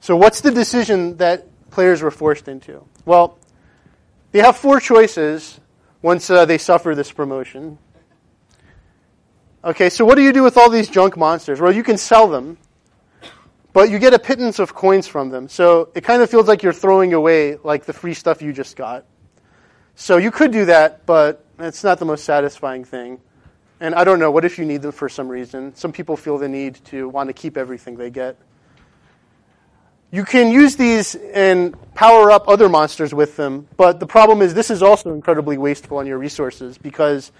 So 0.00 0.14
what's 0.14 0.42
the 0.42 0.50
decision 0.50 1.16
that 1.16 1.46
players 1.78 2.02
were 2.02 2.10
forced 2.10 2.48
into? 2.48 2.84
Well, 3.04 3.38
they 4.32 4.40
have 4.40 4.56
four 4.56 4.80
choices 4.80 5.60
once 6.02 6.28
uh, 6.28 6.44
they 6.44 6.58
suffer 6.58 6.96
this 6.96 7.12
promotion. 7.12 7.78
Okay, 9.62 9.88
so 9.88 10.04
what 10.04 10.16
do 10.16 10.22
you 10.22 10.32
do 10.32 10.42
with 10.42 10.56
all 10.58 10.70
these 10.70 10.88
junk 10.88 11.16
monsters? 11.16 11.60
Well, 11.60 11.70
you 11.70 11.84
can 11.84 11.96
sell 11.96 12.26
them, 12.26 12.58
but 13.72 13.90
you 13.90 14.00
get 14.00 14.12
a 14.12 14.18
pittance 14.18 14.58
of 14.58 14.74
coins 14.74 15.06
from 15.06 15.30
them. 15.30 15.48
So 15.48 15.90
it 15.94 16.02
kind 16.02 16.20
of 16.20 16.28
feels 16.28 16.48
like 16.48 16.64
you're 16.64 16.72
throwing 16.72 17.14
away 17.14 17.58
like 17.62 17.84
the 17.84 17.92
free 17.92 18.14
stuff 18.14 18.42
you 18.42 18.52
just 18.52 18.74
got. 18.74 19.04
So 19.94 20.16
you 20.16 20.32
could 20.32 20.50
do 20.50 20.64
that, 20.64 21.06
but 21.06 21.44
it's 21.60 21.84
not 21.84 22.00
the 22.00 22.06
most 22.06 22.24
satisfying 22.24 22.84
thing. 22.84 23.20
And 23.78 23.94
I 23.94 24.02
don't 24.02 24.18
know, 24.18 24.32
what 24.32 24.44
if 24.44 24.58
you 24.58 24.64
need 24.64 24.82
them 24.82 24.90
for 24.90 25.08
some 25.08 25.28
reason? 25.28 25.76
Some 25.76 25.92
people 25.92 26.16
feel 26.16 26.38
the 26.38 26.48
need 26.48 26.74
to 26.86 27.08
want 27.08 27.28
to 27.28 27.32
keep 27.32 27.56
everything 27.56 27.94
they 27.94 28.10
get. 28.10 28.36
You 30.10 30.24
can 30.24 30.50
use 30.50 30.76
these 30.76 31.14
and 31.14 31.76
power 31.94 32.30
up 32.30 32.48
other 32.48 32.68
monsters 32.68 33.12
with 33.12 33.36
them, 33.36 33.68
but 33.76 34.00
the 34.00 34.06
problem 34.06 34.40
is 34.40 34.54
this 34.54 34.70
is 34.70 34.82
also 34.82 35.12
incredibly 35.12 35.58
wasteful 35.58 35.98
on 35.98 36.06
your 36.06 36.16
resources 36.16 36.78
because 36.78 37.30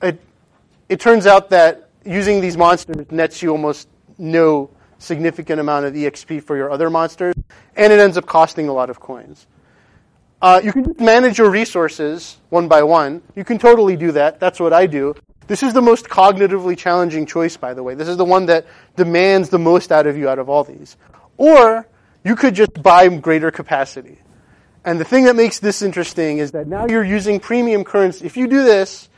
it, 0.00 0.18
it 0.88 1.00
turns 1.00 1.26
out 1.26 1.50
that 1.50 1.90
using 2.04 2.40
these 2.40 2.56
monsters 2.56 3.10
nets 3.10 3.42
you 3.42 3.50
almost 3.50 3.88
no 4.16 4.70
significant 4.98 5.60
amount 5.60 5.84
of 5.84 5.92
EXP 5.92 6.42
for 6.42 6.56
your 6.56 6.70
other 6.70 6.88
monsters, 6.88 7.34
and 7.76 7.92
it 7.92 8.00
ends 8.00 8.16
up 8.16 8.24
costing 8.24 8.68
a 8.68 8.72
lot 8.72 8.88
of 8.88 9.00
coins. 9.00 9.46
Uh, 10.40 10.60
you 10.62 10.72
can 10.72 10.84
just 10.84 11.00
manage 11.00 11.38
your 11.38 11.50
resources 11.50 12.38
one 12.48 12.68
by 12.68 12.82
one. 12.82 13.22
You 13.34 13.44
can 13.44 13.58
totally 13.58 13.96
do 13.96 14.12
that. 14.12 14.40
That's 14.40 14.60
what 14.60 14.72
I 14.72 14.86
do. 14.86 15.14
This 15.46 15.62
is 15.62 15.74
the 15.74 15.82
most 15.82 16.06
cognitively 16.06 16.76
challenging 16.76 17.26
choice, 17.26 17.56
by 17.56 17.74
the 17.74 17.82
way. 17.82 17.94
This 17.94 18.08
is 18.08 18.16
the 18.16 18.24
one 18.24 18.46
that 18.46 18.66
demands 18.96 19.50
the 19.50 19.58
most 19.58 19.92
out 19.92 20.06
of 20.06 20.16
you 20.16 20.28
out 20.28 20.38
of 20.38 20.48
all 20.48 20.64
these. 20.64 20.96
Or 21.36 21.86
you 22.24 22.36
could 22.36 22.54
just 22.54 22.82
buy 22.82 23.08
greater 23.08 23.50
capacity. 23.50 24.18
And 24.84 24.98
the 25.00 25.04
thing 25.04 25.24
that 25.24 25.36
makes 25.36 25.60
this 25.60 25.82
interesting 25.82 26.38
is 26.38 26.52
that 26.52 26.66
now 26.66 26.86
you're 26.86 27.04
using 27.04 27.40
premium 27.40 27.84
currency. 27.84 28.24
If 28.24 28.36
you 28.36 28.46
do 28.46 28.64
this 28.64 29.08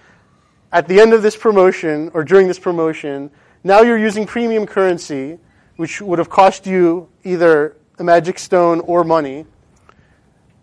at 0.72 0.88
the 0.88 1.00
end 1.00 1.12
of 1.12 1.22
this 1.22 1.36
promotion 1.36 2.10
or 2.14 2.24
during 2.24 2.48
this 2.48 2.58
promotion, 2.58 3.30
now 3.64 3.80
you're 3.80 3.98
using 3.98 4.26
premium 4.26 4.66
currency, 4.66 5.38
which 5.76 6.00
would 6.00 6.18
have 6.18 6.30
cost 6.30 6.66
you 6.66 7.08
either 7.24 7.76
a 7.98 8.04
magic 8.04 8.38
stone 8.38 8.80
or 8.80 9.02
money, 9.04 9.46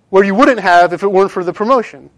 where 0.09 0.23
you 0.23 0.35
wouldn't 0.35 0.59
have 0.59 0.93
if 0.93 1.03
it 1.03 1.11
weren't 1.11 1.31
for 1.31 1.43
the 1.43 1.53
promotion. 1.53 2.09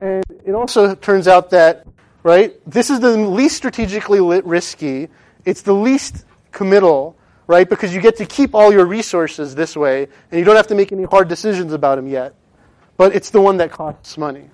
And 0.00 0.24
it 0.44 0.52
also 0.52 0.94
turns 0.94 1.26
out 1.26 1.50
that 1.50 1.86
right? 2.22 2.54
This 2.70 2.90
is 2.90 3.00
the 3.00 3.16
least 3.16 3.56
strategically 3.56 4.20
risky. 4.20 5.08
It's 5.44 5.62
the 5.62 5.72
least 5.72 6.24
committal, 6.50 7.16
right? 7.46 7.68
Because 7.68 7.94
you 7.94 8.00
get 8.00 8.16
to 8.16 8.26
keep 8.26 8.54
all 8.54 8.72
your 8.72 8.86
resources 8.86 9.54
this 9.54 9.76
way, 9.76 10.08
and 10.30 10.38
you 10.38 10.44
don't 10.44 10.56
have 10.56 10.68
to 10.68 10.74
make 10.74 10.92
any 10.92 11.04
hard 11.04 11.28
decisions 11.28 11.72
about 11.72 11.96
them 11.96 12.06
yet. 12.06 12.34
But 12.96 13.14
it's 13.14 13.30
the 13.30 13.40
one 13.40 13.56
that 13.58 13.70
costs 13.72 14.16
money. 14.16 14.50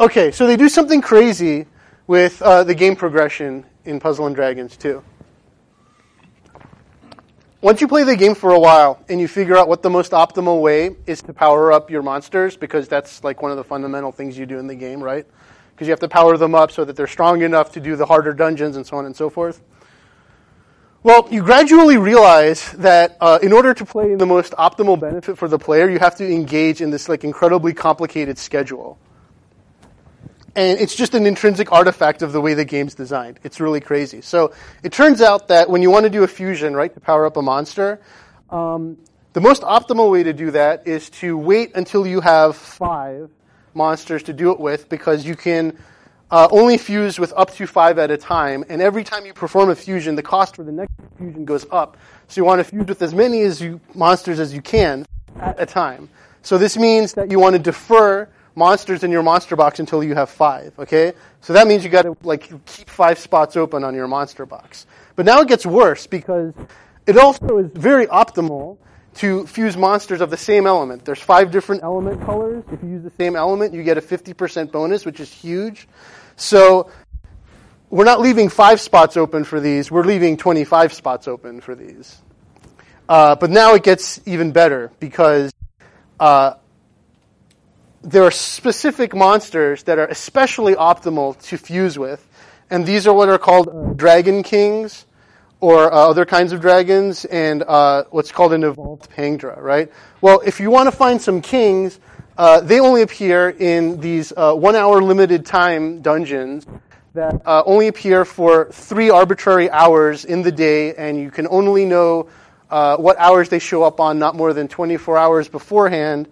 Okay, 0.00 0.32
so 0.32 0.46
they 0.46 0.56
do 0.56 0.68
something 0.68 1.00
crazy 1.00 1.66
with 2.06 2.42
uh, 2.42 2.64
the 2.64 2.74
game 2.74 2.96
progression 2.96 3.64
in 3.84 4.00
Puzzle 4.00 4.26
and 4.26 4.34
Dragons 4.34 4.76
too. 4.76 5.02
Once 7.60 7.80
you 7.80 7.86
play 7.86 8.02
the 8.02 8.16
game 8.16 8.34
for 8.34 8.50
a 8.50 8.58
while 8.58 9.00
and 9.08 9.20
you 9.20 9.28
figure 9.28 9.56
out 9.56 9.68
what 9.68 9.82
the 9.82 9.90
most 9.90 10.10
optimal 10.10 10.60
way 10.60 10.96
is 11.06 11.22
to 11.22 11.32
power 11.32 11.70
up 11.70 11.92
your 11.92 12.02
monsters, 12.02 12.56
because 12.56 12.88
that's 12.88 13.22
like 13.22 13.40
one 13.40 13.52
of 13.52 13.56
the 13.56 13.62
fundamental 13.62 14.10
things 14.10 14.36
you 14.36 14.46
do 14.46 14.58
in 14.58 14.66
the 14.66 14.74
game, 14.74 15.00
right? 15.00 15.24
Because 15.82 15.88
you 15.88 15.92
have 15.94 16.08
to 16.08 16.08
power 16.08 16.36
them 16.36 16.54
up 16.54 16.70
so 16.70 16.84
that 16.84 16.94
they're 16.94 17.08
strong 17.08 17.42
enough 17.42 17.72
to 17.72 17.80
do 17.80 17.96
the 17.96 18.06
harder 18.06 18.32
dungeons 18.32 18.76
and 18.76 18.86
so 18.86 18.98
on 18.98 19.04
and 19.04 19.16
so 19.16 19.28
forth. 19.28 19.60
Well, 21.02 21.26
you 21.28 21.42
gradually 21.42 21.96
realize 21.96 22.70
that 22.74 23.16
uh, 23.20 23.40
in 23.42 23.52
order 23.52 23.74
to 23.74 23.84
play 23.84 24.14
the 24.14 24.24
most 24.24 24.52
optimal 24.52 25.00
benefit 25.00 25.36
for 25.36 25.48
the 25.48 25.58
player, 25.58 25.90
you 25.90 25.98
have 25.98 26.14
to 26.18 26.32
engage 26.32 26.80
in 26.80 26.90
this 26.90 27.08
like 27.08 27.24
incredibly 27.24 27.72
complicated 27.72 28.38
schedule. 28.38 28.96
And 30.54 30.78
it's 30.78 30.94
just 30.94 31.14
an 31.14 31.26
intrinsic 31.26 31.72
artifact 31.72 32.22
of 32.22 32.30
the 32.30 32.40
way 32.40 32.54
the 32.54 32.64
game's 32.64 32.94
designed. 32.94 33.40
It's 33.42 33.58
really 33.58 33.80
crazy. 33.80 34.20
So 34.20 34.52
it 34.84 34.92
turns 34.92 35.20
out 35.20 35.48
that 35.48 35.68
when 35.68 35.82
you 35.82 35.90
want 35.90 36.04
to 36.04 36.10
do 36.10 36.22
a 36.22 36.28
fusion, 36.28 36.76
right, 36.76 36.94
to 36.94 37.00
power 37.00 37.26
up 37.26 37.36
a 37.36 37.42
monster, 37.42 38.00
um, 38.50 38.98
the 39.32 39.40
most 39.40 39.62
optimal 39.62 40.12
way 40.12 40.22
to 40.22 40.32
do 40.32 40.52
that 40.52 40.86
is 40.86 41.10
to 41.10 41.36
wait 41.36 41.72
until 41.74 42.06
you 42.06 42.20
have 42.20 42.54
five 42.54 43.30
monsters 43.74 44.22
to 44.24 44.32
do 44.32 44.50
it 44.52 44.60
with 44.60 44.88
because 44.88 45.24
you 45.24 45.36
can 45.36 45.76
uh, 46.30 46.48
only 46.50 46.78
fuse 46.78 47.18
with 47.18 47.32
up 47.36 47.52
to 47.54 47.66
five 47.66 47.98
at 47.98 48.10
a 48.10 48.16
time. 48.16 48.64
And 48.68 48.80
every 48.80 49.04
time 49.04 49.26
you 49.26 49.34
perform 49.34 49.70
a 49.70 49.74
fusion, 49.74 50.14
the 50.14 50.22
cost 50.22 50.56
for 50.56 50.64
the 50.64 50.72
next 50.72 50.92
fusion 51.18 51.44
goes 51.44 51.66
up. 51.70 51.96
So 52.28 52.40
you 52.40 52.44
want 52.44 52.60
to 52.60 52.64
fuse 52.64 52.86
with 52.86 53.02
as 53.02 53.14
many 53.14 53.42
as 53.42 53.60
you, 53.60 53.80
monsters 53.94 54.40
as 54.40 54.54
you 54.54 54.62
can 54.62 55.04
at 55.38 55.60
a 55.60 55.66
time. 55.66 56.08
So 56.42 56.58
this 56.58 56.76
means 56.76 57.12
that 57.14 57.30
you 57.30 57.38
want 57.38 57.54
to 57.54 57.58
defer 57.58 58.28
monsters 58.54 59.04
in 59.04 59.10
your 59.10 59.22
monster 59.22 59.56
box 59.56 59.78
until 59.78 60.02
you 60.02 60.14
have 60.14 60.30
five. 60.30 60.72
Okay, 60.78 61.12
so 61.40 61.52
that 61.52 61.66
means 61.66 61.84
you 61.84 61.90
got 61.90 62.02
to 62.02 62.16
like 62.22 62.50
keep 62.66 62.88
five 62.88 63.18
spots 63.18 63.56
open 63.56 63.84
on 63.84 63.94
your 63.94 64.08
monster 64.08 64.46
box. 64.46 64.86
But 65.16 65.26
now 65.26 65.40
it 65.40 65.48
gets 65.48 65.66
worse 65.66 66.06
because 66.06 66.52
it 67.06 67.16
also 67.16 67.58
is 67.58 67.70
very 67.74 68.06
optimal 68.06 68.78
to 69.14 69.46
fuse 69.46 69.76
monsters 69.76 70.20
of 70.20 70.30
the 70.30 70.36
same 70.36 70.66
element. 70.66 71.04
There's 71.04 71.20
five 71.20 71.50
different 71.50 71.82
element 71.82 72.22
colors. 72.24 72.64
If 72.72 72.82
you 72.82 72.88
use 72.88 73.02
the 73.02 73.12
same 73.18 73.36
element, 73.36 73.74
you 73.74 73.82
get 73.82 73.98
a 73.98 74.00
50% 74.00 74.72
bonus, 74.72 75.04
which 75.04 75.20
is 75.20 75.30
huge. 75.30 75.86
So 76.36 76.90
we're 77.90 78.04
not 78.04 78.20
leaving 78.20 78.48
five 78.48 78.80
spots 78.80 79.16
open 79.16 79.44
for 79.44 79.60
these. 79.60 79.90
We're 79.90 80.04
leaving 80.04 80.36
25 80.36 80.94
spots 80.94 81.28
open 81.28 81.60
for 81.60 81.74
these. 81.74 82.20
Uh, 83.08 83.34
but 83.36 83.50
now 83.50 83.74
it 83.74 83.82
gets 83.82 84.20
even 84.26 84.52
better 84.52 84.90
because 84.98 85.52
uh, 86.18 86.54
there 88.02 88.22
are 88.24 88.30
specific 88.30 89.14
monsters 89.14 89.82
that 89.84 89.98
are 89.98 90.06
especially 90.06 90.74
optimal 90.74 91.40
to 91.48 91.58
fuse 91.58 91.98
with, 91.98 92.26
and 92.70 92.86
these 92.86 93.06
are 93.06 93.12
what 93.12 93.28
are 93.28 93.38
called 93.38 93.98
dragon 93.98 94.42
kings, 94.42 95.04
or 95.62 95.92
uh, 95.92 95.96
other 95.96 96.26
kinds 96.26 96.52
of 96.52 96.60
dragons, 96.60 97.24
and 97.24 97.62
uh, 97.62 98.02
what's 98.10 98.32
called 98.32 98.52
an 98.52 98.64
evolved 98.64 99.08
Pengdra, 99.10 99.56
right? 99.58 99.92
Well, 100.20 100.42
if 100.44 100.58
you 100.58 100.72
want 100.72 100.88
to 100.88 100.90
find 100.90 101.22
some 101.22 101.40
kings, 101.40 102.00
uh, 102.36 102.60
they 102.60 102.80
only 102.80 103.02
appear 103.02 103.48
in 103.48 104.00
these 104.00 104.32
uh, 104.36 104.54
one-hour 104.54 105.00
limited 105.00 105.46
time 105.46 106.02
dungeons 106.02 106.66
that 107.14 107.40
uh, 107.46 107.62
only 107.64 107.86
appear 107.86 108.24
for 108.24 108.72
three 108.72 109.08
arbitrary 109.08 109.70
hours 109.70 110.24
in 110.24 110.42
the 110.42 110.50
day, 110.50 110.96
and 110.96 111.16
you 111.16 111.30
can 111.30 111.46
only 111.46 111.84
know 111.84 112.28
what 112.68 113.16
hours 113.18 113.48
they 113.48 113.60
show 113.60 113.84
up 113.84 114.00
on 114.00 114.18
not 114.18 114.34
more 114.34 114.52
than 114.52 114.66
24 114.66 115.16
hours 115.16 115.46
beforehand 115.46 116.26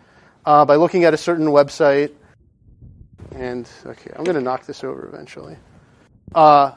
uh, 0.45 0.65
by 0.65 0.75
looking 0.75 1.05
at 1.05 1.15
a 1.15 1.19
certain 1.19 1.47
website. 1.47 2.13
And 3.33 3.69
okay, 3.87 4.11
I'm 4.17 4.25
going 4.25 4.37
to 4.37 4.43
knock 4.43 4.67
this 4.67 4.83
over 4.83 5.07
eventually. 5.07 5.57
Uh, 6.35 6.73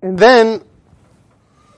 and 0.00 0.18
then 0.18 0.62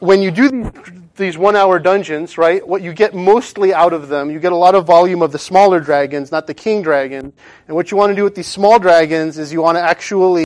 when 0.03 0.21
you 0.21 0.33
do 0.33 0.73
these 1.15 1.39
one 1.39 1.55
hour 1.55 1.79
dungeons, 1.79 2.37
right? 2.37 2.67
What 2.67 2.83
you 2.83 2.93
get 2.93 3.15
mostly 3.15 3.73
out 3.73 3.93
of 3.93 4.09
them, 4.09 4.33
you 4.33 4.41
get 4.41 4.51
a 4.51 4.57
lot 4.57 4.75
of 4.75 4.85
volume 4.85 5.23
of 5.23 5.31
the 5.31 5.39
smaller 5.39 5.79
dragons, 5.79 6.33
not 6.33 6.49
the 6.49 6.55
king 6.55 6.83
dragon. 6.83 7.33
And 7.69 7.77
what 7.77 7.93
you 7.93 7.97
want 7.97 8.11
to 8.11 8.17
do 8.17 8.25
with 8.25 8.35
these 8.35 8.49
small 8.49 8.81
dragons 8.81 9.39
is 9.39 9.53
you 9.53 9.63
want 9.63 9.79
to 9.79 9.81
actually 9.81 10.45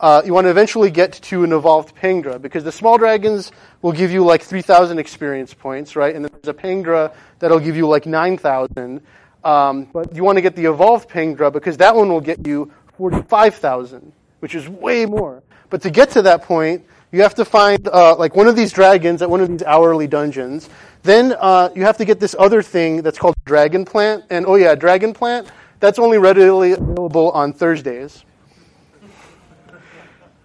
uh, 0.00 0.22
you 0.24 0.32
want 0.32 0.46
to 0.46 0.50
eventually 0.50 0.90
get 0.90 1.12
to 1.12 1.44
an 1.44 1.52
evolved 1.52 1.94
Pengdra 1.94 2.40
because 2.40 2.64
the 2.64 2.72
small 2.72 2.96
dragons 2.96 3.52
will 3.82 3.92
give 3.92 4.10
you 4.10 4.24
like 4.24 4.42
3,000 4.42 4.98
experience 4.98 5.52
points, 5.52 5.96
right? 5.96 6.14
And 6.14 6.24
then 6.24 6.32
there's 6.32 6.56
a 6.56 6.58
Pengdra 6.58 7.14
that'll 7.40 7.60
give 7.60 7.76
you 7.76 7.86
like 7.86 8.06
9,000. 8.06 9.02
Um, 9.44 9.84
but 9.92 10.16
you 10.16 10.24
want 10.24 10.38
to 10.38 10.42
get 10.42 10.56
the 10.56 10.64
evolved 10.64 11.10
Pengdra 11.10 11.52
because 11.52 11.76
that 11.76 11.94
one 11.94 12.08
will 12.08 12.22
get 12.22 12.46
you 12.46 12.72
45,000, 12.96 14.12
which 14.40 14.54
is 14.54 14.66
way 14.66 15.04
more. 15.04 15.42
But 15.68 15.82
to 15.82 15.90
get 15.90 16.10
to 16.12 16.22
that 16.22 16.42
point, 16.42 16.86
you 17.14 17.22
have 17.22 17.36
to 17.36 17.44
find 17.44 17.86
uh, 17.86 18.16
like 18.16 18.34
one 18.34 18.48
of 18.48 18.56
these 18.56 18.72
dragons 18.72 19.22
at 19.22 19.30
one 19.30 19.40
of 19.40 19.48
these 19.48 19.62
hourly 19.62 20.08
dungeons. 20.08 20.68
Then 21.04 21.36
uh, 21.38 21.68
you 21.72 21.82
have 21.82 21.96
to 21.98 22.04
get 22.04 22.18
this 22.18 22.34
other 22.36 22.60
thing 22.60 23.02
that's 23.02 23.18
called 23.18 23.36
Dragon 23.44 23.84
Plant. 23.84 24.24
And 24.30 24.44
oh 24.46 24.56
yeah, 24.56 24.74
Dragon 24.74 25.12
Plant, 25.12 25.46
that's 25.78 26.00
only 26.00 26.18
readily 26.18 26.72
available 26.72 27.30
on 27.30 27.52
Thursdays. 27.52 28.24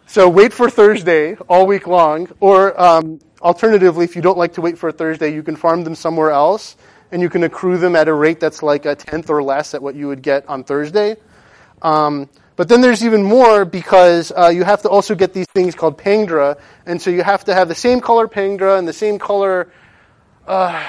So 0.06 0.30
wait 0.30 0.54
for 0.54 0.70
Thursday 0.70 1.38
all 1.48 1.66
week 1.66 1.88
long. 1.88 2.28
Or 2.40 2.80
um, 2.80 3.20
alternatively, 3.42 4.06
if 4.06 4.16
you 4.16 4.22
don't 4.22 4.38
like 4.38 4.54
to 4.54 4.62
wait 4.62 4.78
for 4.78 4.90
a 4.90 4.94
Thursday, 4.94 5.34
you 5.34 5.42
can 5.42 5.56
farm 5.56 5.84
them 5.84 5.96
somewhere 5.96 6.30
else 6.30 6.78
and 7.12 7.20
you 7.20 7.32
can 7.32 7.46
accrue 7.46 7.80
them 7.80 7.96
at 7.96 8.08
a 8.08 8.14
rate 8.14 8.40
that's 8.40 8.62
like 8.62 8.86
a 8.86 8.94
tenth 8.94 9.32
or 9.32 9.42
less 9.42 9.74
at 9.74 9.82
what 9.82 9.96
you 9.96 10.08
would 10.08 10.22
get 10.22 10.48
on 10.48 10.64
Thursday. 10.64 11.16
Um, 11.82 12.30
but 12.60 12.68
then 12.68 12.82
there's 12.82 13.06
even 13.06 13.24
more 13.24 13.64
because 13.64 14.34
uh, 14.36 14.50
you 14.50 14.66
have 14.66 14.82
to 14.82 14.90
also 14.90 15.16
get 15.16 15.32
these 15.32 15.48
things 15.48 15.76
called 15.76 15.98
Pengdra, 15.98 16.60
and 16.86 17.02
so 17.02 17.10
you 17.10 17.24
have 17.24 17.46
to 17.46 17.54
have 17.54 17.70
the 17.70 17.74
same 17.74 18.02
color 18.02 18.28
Pengdra 18.28 18.78
and 18.78 18.86
the 18.86 18.92
same 18.92 19.18
color 19.18 19.72
uh, 20.46 20.86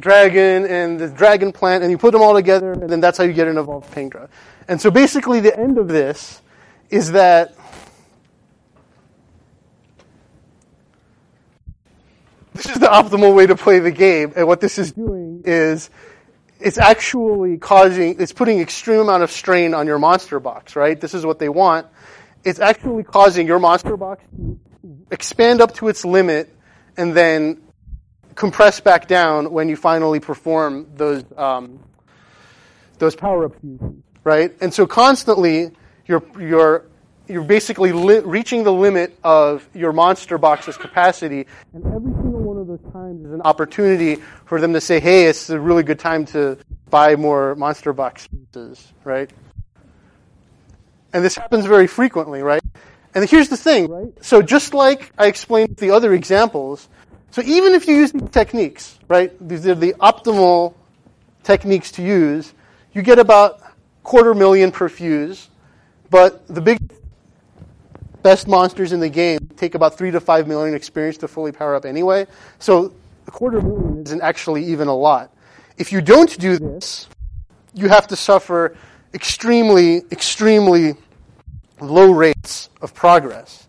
dragon 0.00 0.66
and 0.66 0.98
the 0.98 1.08
dragon 1.08 1.52
plant, 1.52 1.84
and 1.84 1.92
you 1.92 1.96
put 1.96 2.10
them 2.10 2.22
all 2.22 2.34
together, 2.34 2.72
and 2.72 2.90
then 2.90 2.98
that's 2.98 3.18
how 3.18 3.22
you 3.22 3.32
get 3.32 3.46
an 3.46 3.56
evolved 3.56 3.88
Pengdra. 3.94 4.28
And 4.66 4.80
so 4.80 4.90
basically, 4.90 5.38
the 5.38 5.56
end 5.56 5.78
of 5.78 5.86
this 5.86 6.42
is 6.90 7.12
that 7.12 7.54
this 12.52 12.66
is 12.66 12.80
the 12.80 12.88
optimal 12.88 13.32
way 13.32 13.46
to 13.46 13.54
play 13.54 13.78
the 13.78 13.92
game, 13.92 14.32
and 14.34 14.48
what 14.48 14.60
this 14.60 14.76
is 14.76 14.90
doing 14.90 15.44
is 15.44 15.88
it's 16.62 16.78
actually 16.78 17.58
causing, 17.58 18.20
it's 18.20 18.32
putting 18.32 18.60
extreme 18.60 19.00
amount 19.00 19.22
of 19.22 19.30
strain 19.30 19.74
on 19.74 19.86
your 19.86 19.98
monster 19.98 20.40
box, 20.40 20.76
right? 20.76 21.00
This 21.00 21.14
is 21.14 21.26
what 21.26 21.38
they 21.38 21.48
want. 21.48 21.86
It's 22.44 22.60
actually 22.60 23.04
causing 23.04 23.46
your 23.46 23.58
monster 23.58 23.96
box 23.96 24.24
to 24.36 24.58
expand 25.10 25.60
up 25.60 25.74
to 25.74 25.88
its 25.88 26.04
limit 26.04 26.54
and 26.96 27.14
then 27.14 27.62
compress 28.34 28.80
back 28.80 29.06
down 29.06 29.52
when 29.52 29.68
you 29.68 29.76
finally 29.76 30.20
perform 30.20 30.86
those 30.96 31.24
um, 31.36 31.80
those 32.98 33.14
power 33.14 33.46
up 33.46 33.60
fusions, 33.60 34.02
right? 34.24 34.52
And 34.60 34.72
so 34.72 34.86
constantly, 34.86 35.70
you're 36.06 36.22
you're 36.38 36.86
you're 37.28 37.44
basically 37.44 37.92
li- 37.92 38.20
reaching 38.20 38.64
the 38.64 38.72
limit 38.72 39.16
of 39.22 39.68
your 39.74 39.92
monster 39.92 40.38
box's 40.38 40.76
capacity, 40.76 41.46
and 41.72 41.84
every 41.86 42.12
single 42.12 42.40
one 42.40 42.56
of 42.58 42.66
those 42.66 42.92
times 43.12 43.26
is 43.26 43.32
an 43.32 43.42
opportunity 43.42 44.22
for 44.46 44.60
them 44.60 44.72
to 44.72 44.80
say, 44.80 45.00
"Hey, 45.00 45.26
it's 45.26 45.50
a 45.50 45.60
really 45.60 45.82
good 45.82 45.98
time 45.98 46.24
to 46.26 46.58
buy 46.90 47.16
more 47.16 47.54
monster 47.54 47.92
box 47.92 48.26
pieces," 48.28 48.92
right? 49.04 49.30
And 51.12 51.24
this 51.24 51.36
happens 51.36 51.66
very 51.66 51.86
frequently, 51.86 52.42
right? 52.42 52.62
And 53.14 53.28
here's 53.28 53.48
the 53.48 53.56
thing, 53.56 53.88
right? 53.88 54.24
So 54.24 54.40
just 54.40 54.72
like 54.72 55.12
I 55.18 55.26
explained 55.26 55.76
the 55.76 55.90
other 55.90 56.14
examples, 56.14 56.88
so 57.30 57.42
even 57.42 57.74
if 57.74 57.86
you 57.86 57.96
use 57.96 58.12
these 58.12 58.30
techniques, 58.30 58.98
right, 59.08 59.32
these 59.46 59.66
are 59.66 59.74
the 59.74 59.94
optimal 60.00 60.74
techniques 61.42 61.92
to 61.92 62.02
use, 62.02 62.54
you 62.92 63.02
get 63.02 63.18
about 63.18 63.60
quarter 64.02 64.34
million 64.34 64.72
per 64.72 64.88
fuse, 64.88 65.50
but 66.08 66.46
the 66.48 66.60
big 66.60 66.78
best 68.22 68.46
monsters 68.46 68.92
in 68.92 69.00
the 69.00 69.08
game 69.08 69.38
take 69.56 69.74
about 69.74 69.98
three 69.98 70.10
to 70.10 70.20
five 70.20 70.46
million 70.46 70.74
experience 70.74 71.18
to 71.18 71.28
fully 71.28 71.52
power 71.52 71.74
up 71.74 71.84
anyway. 71.84 72.26
So 72.58 72.94
a 73.26 73.30
quarter 73.30 73.60
million 73.60 74.02
isn't 74.04 74.22
actually 74.22 74.64
even 74.66 74.88
a 74.88 74.94
lot. 74.94 75.34
If 75.78 75.92
you 75.92 76.00
don't 76.00 76.36
do 76.38 76.58
this, 76.58 77.08
you 77.74 77.88
have 77.88 78.06
to 78.08 78.16
suffer 78.16 78.76
extremely, 79.14 80.02
extremely 80.10 80.94
low 81.80 82.12
rates 82.12 82.70
of 82.80 82.94
progress. 82.94 83.68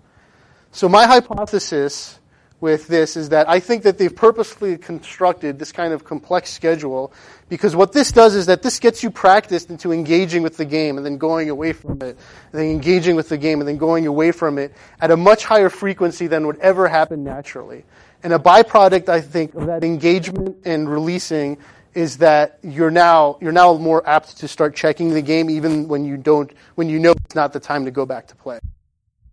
So 0.71 0.89
my 0.89 1.05
hypothesis 1.05 2.19
with 2.63 2.87
this 2.87 3.17
is 3.17 3.29
that 3.29 3.49
I 3.49 3.59
think 3.59 3.83
that 3.83 3.97
they've 3.97 4.15
purposely 4.15 4.77
constructed 4.77 5.59
this 5.59 5.73
kind 5.73 5.93
of 5.93 6.05
complex 6.05 6.49
schedule 6.49 7.11
because 7.49 7.75
what 7.75 7.91
this 7.91 8.11
does 8.13 8.35
is 8.35 8.45
that 8.45 8.63
this 8.63 8.79
gets 8.79 9.03
you 9.03 9.11
practiced 9.11 9.69
into 9.69 9.91
engaging 9.91 10.43
with 10.43 10.55
the 10.55 10.63
game 10.63 10.95
and 10.95 11.05
then 11.05 11.17
going 11.17 11.49
away 11.49 11.73
from 11.73 12.01
it, 12.01 12.17
and 12.17 12.17
then 12.53 12.67
engaging 12.67 13.17
with 13.17 13.27
the 13.27 13.37
game 13.37 13.59
and 13.59 13.67
then 13.67 13.77
going 13.77 14.07
away 14.07 14.31
from 14.31 14.57
it 14.57 14.73
at 15.01 15.11
a 15.11 15.17
much 15.17 15.43
higher 15.43 15.69
frequency 15.69 16.27
than 16.27 16.47
would 16.47 16.57
ever 16.59 16.87
happen 16.87 17.23
naturally. 17.23 17.83
And 18.23 18.33
a 18.33 18.39
byproduct, 18.39 19.09
I 19.09 19.21
think, 19.21 19.53
of 19.53 19.67
that 19.67 19.83
engagement 19.83 20.57
and 20.65 20.89
releasing 20.89 21.57
is 21.93 22.17
that 22.17 22.57
you're 22.63 22.89
now 22.89 23.37
you're 23.39 23.51
now 23.51 23.75
more 23.77 24.07
apt 24.07 24.37
to 24.37 24.47
start 24.47 24.75
checking 24.75 25.13
the 25.13 25.21
game 25.21 25.49
even 25.49 25.87
when 25.87 26.05
you 26.05 26.17
don't 26.17 26.51
when 26.73 26.89
you 26.89 26.97
know 26.97 27.11
it's 27.11 27.35
not 27.35 27.53
the 27.53 27.59
time 27.59 27.85
to 27.85 27.91
go 27.91 28.05
back 28.05 28.27
to 28.27 28.35
play. 28.35 28.59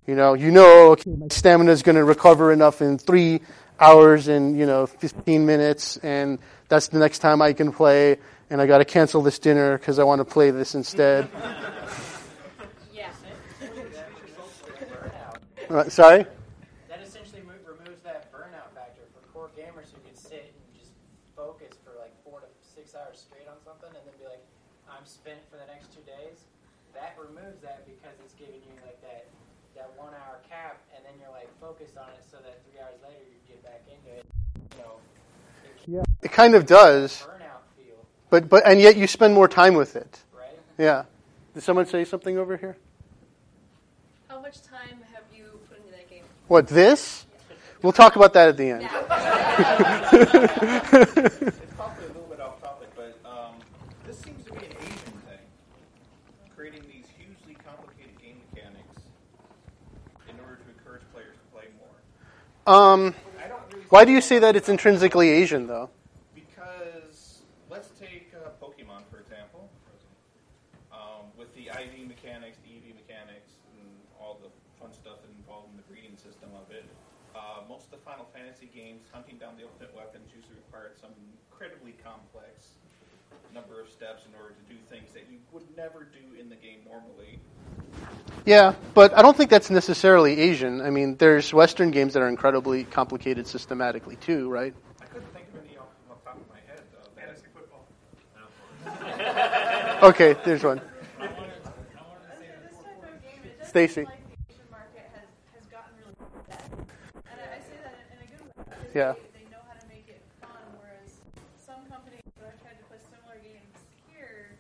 You 0.07 0.17
know, 0.17 0.35
you 0.35 0.51
know, 0.51 0.91
okay, 0.93 1.11
my 1.11 1.29
stamina 1.31 1.71
is 1.71 1.83
going 1.83 1.95
to 1.97 2.03
recover 2.03 2.53
enough 2.53 2.83
in 2.83 2.99
three 2.99 3.43
hours 3.79 4.27
and 4.27 4.59
you 4.59 4.67
know 4.67 4.87
15 4.87 5.47
minutes, 5.47 5.99
and 5.99 6.39
that's 6.69 6.89
the 6.89 6.99
next 6.99 7.21
time 7.21 7.41
I 7.41 7.53
can 7.53 7.71
play. 7.71 8.19
And 8.51 8.61
I 8.61 8.67
got 8.67 8.79
to 8.79 8.85
cancel 8.85 9.23
this 9.23 9.39
dinner 9.39 9.79
because 9.79 10.01
I 10.01 10.03
want 10.03 10.19
to 10.19 10.25
play 10.25 10.51
this 10.51 10.75
instead. 10.75 11.29
Yeah. 12.93 13.07
Uh, 15.71 15.87
sorry. 15.87 16.27
That 16.91 16.99
essentially 16.99 17.47
mo- 17.47 17.63
removes 17.63 18.03
that 18.03 18.27
burnout 18.35 18.75
factor 18.75 19.07
for 19.15 19.23
core 19.31 19.51
gamers 19.55 19.95
who 19.95 20.03
can 20.03 20.19
sit 20.19 20.51
and 20.51 20.67
just 20.75 20.91
focus 21.39 21.79
for 21.87 21.95
like 21.95 22.11
four 22.27 22.43
to 22.43 22.51
six 22.59 22.91
hours 22.99 23.23
straight 23.23 23.47
on 23.47 23.55
something 23.63 23.87
and 23.95 24.03
then 24.03 24.19
be 24.19 24.27
like, 24.27 24.43
I'm 24.91 25.07
spent 25.07 25.39
for 25.47 25.63
the 25.63 25.71
next 25.71 25.95
two 25.95 26.03
days. 26.03 26.43
That 26.99 27.15
removes 27.15 27.63
that 27.63 27.87
because 27.87 28.19
it's 28.19 28.35
giving 28.35 28.59
you 28.67 28.75
like 28.83 28.99
that 29.07 29.31
that 29.81 29.89
one 29.97 30.13
hour 30.13 30.37
cap, 30.45 30.77
and 30.93 31.01
then 31.07 31.17
you're 31.17 31.33
like 31.33 31.49
focused 31.57 31.97
on 31.97 32.13
it, 32.13 32.21
so 32.29 32.37
that 32.45 32.61
three 32.69 32.77
hours 32.85 33.01
later 33.01 33.25
you 33.25 33.41
get 33.49 33.65
back 33.65 33.81
into 33.89 34.13
it. 34.13 34.29
You 34.77 34.85
know, 34.85 35.01
it 35.65 35.73
Yeah, 35.91 36.03
it 36.23 36.31
kind 36.31 36.55
of 36.55 36.67
does, 36.67 37.27
but 38.31 38.49
but 38.49 38.63
and 38.65 38.81
yet 38.81 38.97
you 38.97 39.07
spend 39.09 39.35
more 39.35 39.49
time 39.49 39.75
with 39.75 39.97
it. 39.97 40.21
right? 40.39 40.47
Yeah. 40.79 41.05
Did 41.55 41.63
someone 41.65 41.87
say 41.87 42.05
something 42.05 42.39
over 42.39 42.57
here? 42.57 42.77
How 44.29 44.41
much 44.41 44.63
time 44.63 44.99
have 45.13 45.25
you 45.37 45.59
put 45.69 45.79
into 45.79 45.91
that 45.91 46.09
game? 46.09 46.23
What 46.47 46.69
this? 46.69 47.27
We'll 47.83 47.93
talk 47.93 48.15
about 48.15 48.35
that 48.35 48.51
at 48.51 48.57
the 48.57 48.71
end. 48.71 48.83
It's 48.83 48.91
probably 51.77 52.05
a 52.05 52.09
little 52.09 52.29
bit 52.31 52.41
off 52.41 52.61
topic, 52.63 52.89
but 52.95 53.19
um 53.29 53.55
this 54.07 54.19
seems 54.19 54.45
to 54.45 54.53
be 54.53 54.59
an 54.67 54.73
Asian 54.81 55.17
thing. 55.27 55.45
Creating 56.57 56.83
these 56.83 57.07
hugely 57.19 57.57
complicated 57.65 58.17
game 58.23 58.37
mechanics 58.53 59.01
in 60.29 60.37
order 60.45 60.57
to 60.63 60.69
encourage 60.79 61.03
players 61.13 61.35
to 61.35 61.45
play 61.53 61.65
more. 61.81 62.73
um, 62.73 63.15
why 63.91 64.05
do 64.05 64.13
you 64.13 64.21
say 64.21 64.39
that 64.39 64.55
it's 64.55 64.69
intrinsically 64.69 65.29
Asian, 65.29 65.67
though? 65.67 65.91
Because 66.35 67.43
let's 67.69 67.91
take 67.99 68.31
uh, 68.31 68.55
Pokemon 68.63 69.03
for 69.11 69.19
example. 69.19 69.69
Um, 70.95 71.35
with 71.37 71.51
the 71.55 71.75
IV 71.75 72.07
mechanics, 72.07 72.59
the 72.63 72.71
EV 72.79 72.95
mechanics, 72.95 73.59
and 73.79 73.91
all 74.19 74.39
the 74.39 74.51
fun 74.79 74.95
stuff 74.95 75.19
involved 75.27 75.71
in 75.71 75.77
the 75.77 75.87
breeding 75.91 76.15
system 76.15 76.51
of 76.55 76.71
it. 76.71 76.87
Uh, 77.35 77.67
most 77.69 77.91
of 77.91 77.99
the 77.99 78.03
Final 78.07 78.27
Fantasy 78.31 78.71
games, 78.71 79.07
hunting 79.11 79.39
down 79.39 79.55
the 79.59 79.67
ultimate 79.67 79.95
weapons 79.95 80.31
usually 80.35 80.59
required 80.67 80.95
some 80.99 81.11
incredibly 81.51 81.95
complex 82.03 82.79
number 83.55 83.83
of 83.83 83.91
steps 83.91 84.23
in 84.27 84.35
order 84.39 84.55
to 84.55 84.65
do 84.71 84.79
things 84.87 85.11
that 85.15 85.27
you 85.31 85.39
would 85.51 85.67
never 85.75 86.07
do 86.07 86.39
in 86.39 86.47
the 86.47 86.59
game 86.59 86.87
normally. 86.87 87.39
Yeah, 88.47 88.75
but 88.95 89.17
I 89.17 89.23
don't 89.23 89.37
think 89.37 89.51
that's 89.51 89.71
necessarily 89.71 90.39
Asian. 90.41 90.81
I 90.81 90.91
mean, 90.91 91.17
there's 91.17 91.53
Western 91.53 91.91
games 91.91 92.15
that 92.15 92.23
are 92.23 92.29
incredibly 92.29 92.85
complicated 92.85 93.47
systematically 93.47 94.17
too, 94.17 94.49
right? 94.49 94.75
I 95.01 95.05
couldn't 95.05 95.33
think 95.33 95.47
of 95.55 95.61
any 95.65 95.77
off, 95.77 95.87
off 96.11 96.19
the 96.25 96.31
top 96.31 96.37
of 96.41 96.49
my 96.49 96.57
head. 96.67 96.83
Uh, 96.97 97.21
Fantasy 97.21 97.47
football. 97.55 97.87
Okay, 100.09 100.35
there's 100.47 100.65
one. 100.65 100.81
This 100.81 100.89
type 101.21 101.37
of 103.05 103.21
game, 103.21 103.45
it 103.45 103.59
does 103.61 103.69
Stacy. 103.69 103.95
seem 103.95 104.05
like 104.09 104.25
the 104.25 104.49
Asian 104.49 104.65
market 104.73 105.05
has, 105.13 105.29
has 105.53 105.65
gotten 105.69 105.93
really 106.01 106.17
good 106.17 106.33
at 106.41 106.49
that. 106.49 106.65
And 106.73 107.37
I, 107.37 107.45
I 107.53 107.61
say 107.61 107.77
that 107.85 107.93
in, 108.01 108.17
in 108.17 108.25
a 108.25 108.29
good 108.33 108.41
way. 108.49 108.65
because 108.65 108.97
Yeah. 108.97 109.13
They, 109.37 109.45
they 109.45 109.53
know 109.53 109.61
how 109.69 109.77
to 109.77 109.85
make 109.93 110.09
it 110.09 110.25
fun, 110.41 110.57
whereas 110.81 111.21
some 111.61 111.85
companies 111.93 112.25
that 112.41 112.49
have 112.49 112.61
tried 112.65 112.81
to 112.81 112.87
put 112.89 113.05
similar 113.13 113.37
games 113.45 113.77
here, 114.09 114.57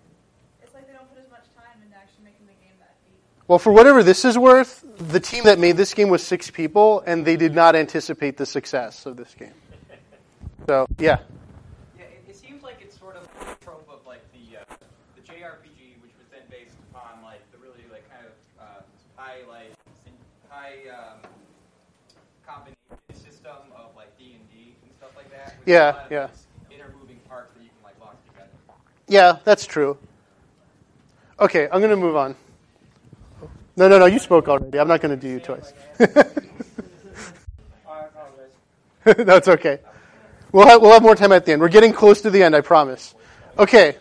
it's 0.61 0.77
like 0.77 0.85
they 0.85 0.93
don't 0.93 1.09
put 1.09 1.17
as 1.25 1.31
much 1.33 1.49
time 1.57 1.81
into 1.81 1.97
actually 1.97 2.29
making 2.29 2.45
the 2.45 2.59
game 2.61 2.77
that 2.77 3.01
deep. 3.09 3.25
Well, 3.51 3.59
for 3.59 3.73
whatever 3.73 4.05
this 4.05 4.25
is 4.25 4.39
worth, 4.39 4.85
the 4.97 5.19
team 5.19 5.43
that 5.43 5.59
made 5.59 5.77
this 5.77 5.93
game 5.93 6.09
was 6.09 6.23
six 6.23 6.53
people, 6.53 7.03
and 7.05 7.27
they 7.27 7.37
did 7.37 7.53
not 7.53 7.75
anticipate 7.75 8.37
the 8.37 8.47
success 8.47 9.07
of 9.07 9.17
this 9.17 9.35
game. 9.35 9.51
So, 10.69 10.87
yeah. 11.01 11.19
Yeah, 11.99 12.05
it, 12.05 12.23
it 12.29 12.37
seems 12.37 12.63
like 12.63 12.77
it's 12.81 12.97
sort 12.97 13.17
of 13.17 13.25
a 13.25 13.65
trope 13.65 13.89
of 13.91 14.07
like 14.07 14.23
the 14.31 14.59
uh, 14.59 14.77
the 15.17 15.23
JRPG, 15.23 15.99
which 16.01 16.13
was 16.17 16.29
then 16.31 16.43
based 16.49 16.77
upon 16.93 17.25
like 17.25 17.41
the 17.51 17.59
really 17.59 17.83
like 17.91 18.09
kind 18.09 18.25
of 18.25 18.63
uh, 18.63 18.83
high 19.17 19.39
like 19.49 19.75
high 20.49 20.77
um, 20.95 21.19
combination 22.47 22.77
system 23.15 23.57
of 23.75 23.97
like 23.97 24.17
D 24.17 24.37
and 24.39 24.49
D 24.53 24.77
and 24.81 24.93
stuff 24.97 25.11
like 25.17 25.29
that. 25.33 25.57
Yeah, 25.67 25.91
a 25.91 25.91
lot 25.91 26.05
of 26.05 26.13
yeah. 26.13 26.29
Intermoving 26.71 27.19
parts 27.29 27.53
that 27.55 27.65
you 27.65 27.71
can 27.71 27.83
like 27.83 27.99
lock 27.99 28.15
together. 28.29 28.51
Yeah, 29.09 29.39
that's 29.43 29.67
true. 29.67 29.99
Okay, 31.41 31.65
I'm 31.65 31.81
going 31.81 31.91
to 31.91 31.97
move 31.97 32.15
on. 32.15 32.37
No, 33.77 33.89
no, 33.89 33.99
no, 33.99 34.07
you 34.07 34.19
spoke 34.19 34.49
already. 34.49 34.79
I'm 34.79 34.89
not 34.89 35.01
going 35.01 35.19
to 35.19 35.21
do 35.21 35.29
you 35.29 35.41
twice. 35.41 35.73
That's 39.05 39.49
okay. 39.49 39.79
We'll 40.53 40.67
have, 40.67 40.83
we'll 40.83 40.93
have 40.93 41.03
more 41.03 41.15
time 41.15 41.33
at 41.33 41.47
the 41.47 41.53
end. 41.53 41.61
We're 41.61 41.69
getting 41.69 41.93
close 41.93 42.21
to 42.23 42.31
the 42.31 42.43
end, 42.43 42.57
I 42.57 42.61
promise. 42.61 43.15
Okay. 43.59 43.97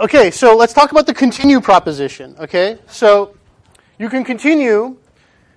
Okay, 0.00 0.30
so 0.32 0.56
let's 0.56 0.72
talk 0.72 0.90
about 0.90 1.06
the 1.06 1.14
continue 1.14 1.60
proposition. 1.60 2.34
Okay, 2.38 2.78
so 2.88 3.36
you 3.98 4.08
can 4.08 4.24
continue. 4.24 4.96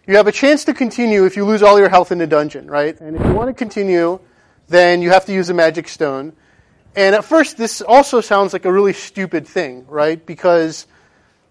You 0.06 0.16
have 0.16 0.28
a 0.28 0.32
chance 0.32 0.64
to 0.66 0.74
continue 0.74 1.26
if 1.26 1.36
you 1.36 1.44
lose 1.44 1.64
all 1.64 1.80
your 1.80 1.90
health 1.90 2.12
in 2.12 2.22
a 2.22 2.28
dungeon, 2.28 2.68
right? 2.68 2.98
And 3.02 3.16
if 3.16 3.26
you 3.26 3.34
want 3.34 3.50
to 3.50 3.54
continue, 3.54 4.20
then 4.68 5.02
you 5.02 5.10
have 5.10 5.26
to 5.26 5.34
use 5.34 5.50
a 5.50 5.54
magic 5.54 5.88
stone. 5.88 6.34
And 6.98 7.14
at 7.14 7.24
first, 7.24 7.58
this 7.58 7.82
also 7.82 8.22
sounds 8.22 8.54
like 8.54 8.66
a 8.66 8.74
really 8.74 8.92
stupid 8.92 9.48
thing, 9.48 9.86
right? 9.88 10.26
Because, 10.26 10.88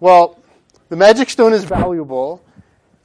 well, 0.00 0.40
the 0.88 0.96
magic 0.96 1.30
stone 1.30 1.52
is 1.52 1.62
valuable, 1.62 2.42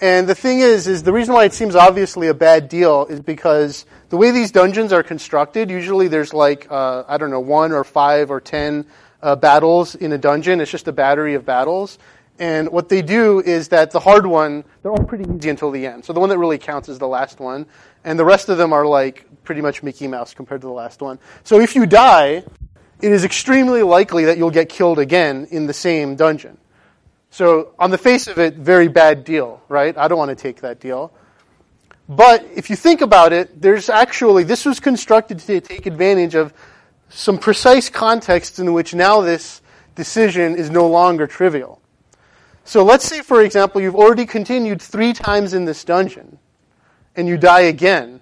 and 0.02 0.28
the 0.28 0.34
thing 0.34 0.60
is, 0.60 0.88
is 0.88 1.04
the 1.04 1.14
reason 1.14 1.36
why 1.36 1.46
it 1.46 1.54
seems 1.54 1.76
obviously 1.76 2.30
a 2.30 2.34
bad 2.34 2.68
deal 2.68 3.06
is 3.06 3.20
because 3.20 3.86
the 4.10 4.18
way 4.18 4.32
these 4.32 4.52
dungeons 4.52 4.92
are 4.92 5.04
constructed, 5.04 5.70
usually 5.70 6.08
there's 6.08 6.34
like, 6.34 6.66
uh, 6.72 7.04
I 7.08 7.20
don't 7.20 7.30
know, 7.30 7.40
one 7.40 7.72
or 7.72 7.84
five 7.84 8.32
or 8.32 8.42
ten 8.42 8.88
uh, 9.22 9.36
battles 9.36 9.94
in 9.94 10.12
a 10.12 10.18
dungeon. 10.18 10.62
It's 10.62 10.72
just 10.72 10.88
a 10.88 10.92
battery 10.92 11.36
of 11.36 11.46
battles. 11.46 12.00
And 12.40 12.72
what 12.72 12.90
they 12.90 13.04
do 13.04 13.40
is 13.40 13.68
that 13.68 13.92
the 13.92 14.00
hard 14.00 14.26
one, 14.26 14.64
they're 14.82 14.92
all 14.92 15.04
pretty 15.04 15.32
easy 15.32 15.50
until 15.50 15.70
the 15.70 15.86
end. 15.86 16.06
So 16.06 16.14
the 16.14 16.20
one 16.20 16.30
that 16.30 16.40
really 16.40 16.58
counts 16.58 16.90
is 16.90 16.98
the 16.98 17.08
last 17.08 17.40
one. 17.40 17.68
And 18.04 18.18
the 18.18 18.26
rest 18.26 18.50
of 18.50 18.58
them 18.58 18.74
are 18.74 18.88
like 18.88 19.28
pretty 19.44 19.62
much 19.62 19.84
Mickey 19.84 20.08
Mouse 20.08 20.34
compared 20.34 20.62
to 20.62 20.68
the 20.68 20.74
last 20.74 21.02
one. 21.02 21.20
So 21.44 21.60
if 21.60 21.76
you 21.76 21.86
die, 21.86 22.44
it 23.02 23.12
is 23.12 23.24
extremely 23.26 23.84
likely 23.84 24.26
that 24.26 24.38
you'll 24.38 24.52
get 24.52 24.70
killed 24.70 25.00
again 25.00 25.48
in 25.52 25.66
the 25.66 25.74
same 25.74 26.16
dungeon. 26.16 26.58
So, 27.34 27.74
on 27.80 27.92
the 27.92 27.98
face 27.98 28.28
of 28.28 28.38
it, 28.40 28.56
very 28.56 28.90
bad 28.90 29.24
deal, 29.24 29.62
right? 29.70 29.98
I 29.98 30.10
don't 30.10 30.18
want 30.18 30.30
to 30.30 30.36
take 30.36 30.62
that 30.62 30.82
deal. 30.82 31.14
But 32.10 32.46
if 32.56 32.70
you 32.70 32.76
think 32.76 33.00
about 33.00 33.32
it, 33.32 33.62
there's 33.62 33.90
actually, 33.90 34.44
this 34.44 34.66
was 34.66 34.82
constructed 34.82 35.40
to 35.40 35.62
take 35.62 35.86
advantage 35.86 36.36
of 36.36 36.54
some 37.08 37.38
precise 37.38 37.90
context 37.90 38.60
in 38.60 38.74
which 38.74 38.94
now 38.94 39.22
this 39.22 39.62
decision 39.96 40.56
is 40.56 40.70
no 40.70 40.88
longer 40.88 41.28
trivial. 41.28 41.82
So 42.64 42.84
let's 42.84 43.06
say, 43.06 43.22
for 43.22 43.42
example, 43.42 43.82
you've 43.82 43.96
already 43.96 44.26
continued 44.26 44.82
three 44.82 45.14
times 45.14 45.54
in 45.54 45.66
this 45.66 45.84
dungeon, 45.84 46.38
and 47.16 47.28
you 47.28 47.38
die 47.38 47.62
again. 47.62 48.21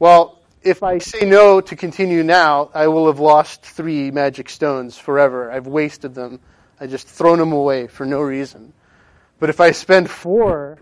Well, 0.00 0.38
if 0.62 0.82
I 0.82 0.98
say 0.98 1.26
no 1.26 1.60
to 1.60 1.76
continue 1.76 2.22
now, 2.22 2.70
I 2.72 2.88
will 2.88 3.06
have 3.06 3.20
lost 3.20 3.62
three 3.62 4.10
magic 4.10 4.48
stones 4.48 4.96
forever. 4.96 5.52
I've 5.52 5.66
wasted 5.66 6.14
them. 6.14 6.40
I 6.80 6.86
just 6.86 7.06
thrown 7.06 7.38
them 7.38 7.52
away 7.52 7.86
for 7.86 8.06
no 8.06 8.22
reason. 8.22 8.72
But 9.38 9.50
if 9.50 9.60
I 9.60 9.72
spend 9.72 10.10
four 10.10 10.78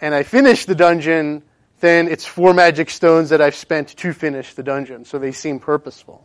and 0.00 0.14
I 0.14 0.22
finish 0.22 0.66
the 0.66 0.74
dungeon, 0.76 1.42
then 1.80 2.06
it's 2.06 2.24
four 2.24 2.54
magic 2.54 2.90
stones 2.90 3.30
that 3.30 3.40
I've 3.40 3.56
spent 3.56 3.88
to 3.88 4.12
finish 4.12 4.54
the 4.54 4.62
dungeon. 4.62 5.04
So 5.04 5.18
they 5.18 5.32
seem 5.32 5.58
purposeful. 5.58 6.24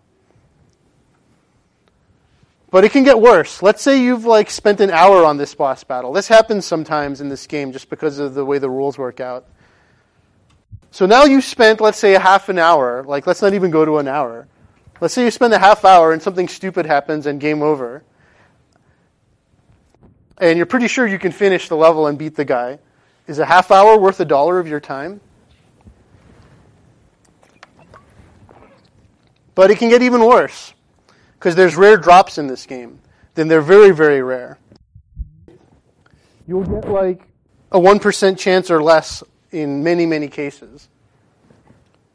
But 2.70 2.84
it 2.84 2.92
can 2.92 3.04
get 3.04 3.20
worse. 3.20 3.64
Let's 3.64 3.82
say 3.82 4.02
you've 4.04 4.26
like 4.26 4.52
spent 4.52 4.82
an 4.82 4.92
hour 4.92 5.26
on 5.26 5.38
this 5.38 5.56
boss 5.56 5.84
battle. 5.84 6.14
This 6.14 6.28
happens 6.28 6.64
sometimes 6.64 7.22
in 7.22 7.30
this 7.30 7.48
game 7.48 7.72
just 7.72 7.90
because 7.90 8.20
of 8.20 8.36
the 8.36 8.46
way 8.46 8.60
the 8.60 8.70
rules 8.70 9.00
work 9.00 9.20
out. 9.20 9.46
So 10.92 11.06
now 11.06 11.24
you 11.24 11.42
spent, 11.42 11.80
let's 11.80 11.98
say, 11.98 12.16
a 12.16 12.20
half 12.20 12.50
an 12.50 12.60
hour. 12.60 13.04
Like, 13.04 13.26
let's 13.26 13.42
not 13.42 13.54
even 13.54 13.72
go 13.72 13.86
to 13.86 13.98
an 13.98 14.08
hour. 14.08 14.48
Let's 15.00 15.14
say 15.14 15.24
you 15.24 15.32
spend 15.32 15.54
a 15.54 15.60
half 15.60 15.84
hour 15.84 16.12
and 16.12 16.22
something 16.22 16.48
stupid 16.48 16.86
happens 16.86 17.26
and 17.26 17.40
game 17.40 17.64
over. 17.64 18.04
and 20.38 20.58
you're 20.58 20.66
pretty 20.66 20.88
sure 20.88 21.06
you 21.06 21.20
can 21.20 21.32
finish 21.32 21.70
the 21.70 21.78
level 21.78 22.08
and 22.08 22.18
beat 22.18 22.36
the 22.36 22.44
guy, 22.44 22.80
is 23.28 23.38
a 23.38 23.46
half 23.46 23.70
hour 23.72 23.98
worth 23.98 24.20
a 24.20 24.26
dollar 24.26 24.60
of 24.60 24.68
your 24.68 24.80
time? 24.80 25.22
But 29.54 29.70
it 29.70 29.78
can 29.78 29.90
get 29.90 30.02
even 30.02 30.26
worse 30.26 30.74
because 31.34 31.56
there's 31.56 31.76
rare 31.76 31.98
drops 31.98 32.40
in 32.40 32.48
this 32.48 32.66
game. 32.66 33.00
Then 33.36 33.48
they're 33.48 33.62
very, 33.62 33.92
very 33.92 34.24
rare. 34.24 34.58
You'll 36.48 36.64
get 36.64 36.90
like 36.90 37.22
a 37.72 37.80
1% 37.80 38.38
chance 38.38 38.72
or 38.72 38.82
less 38.82 39.24
in 39.52 39.84
many, 39.84 40.06
many 40.06 40.28
cases. 40.28 40.88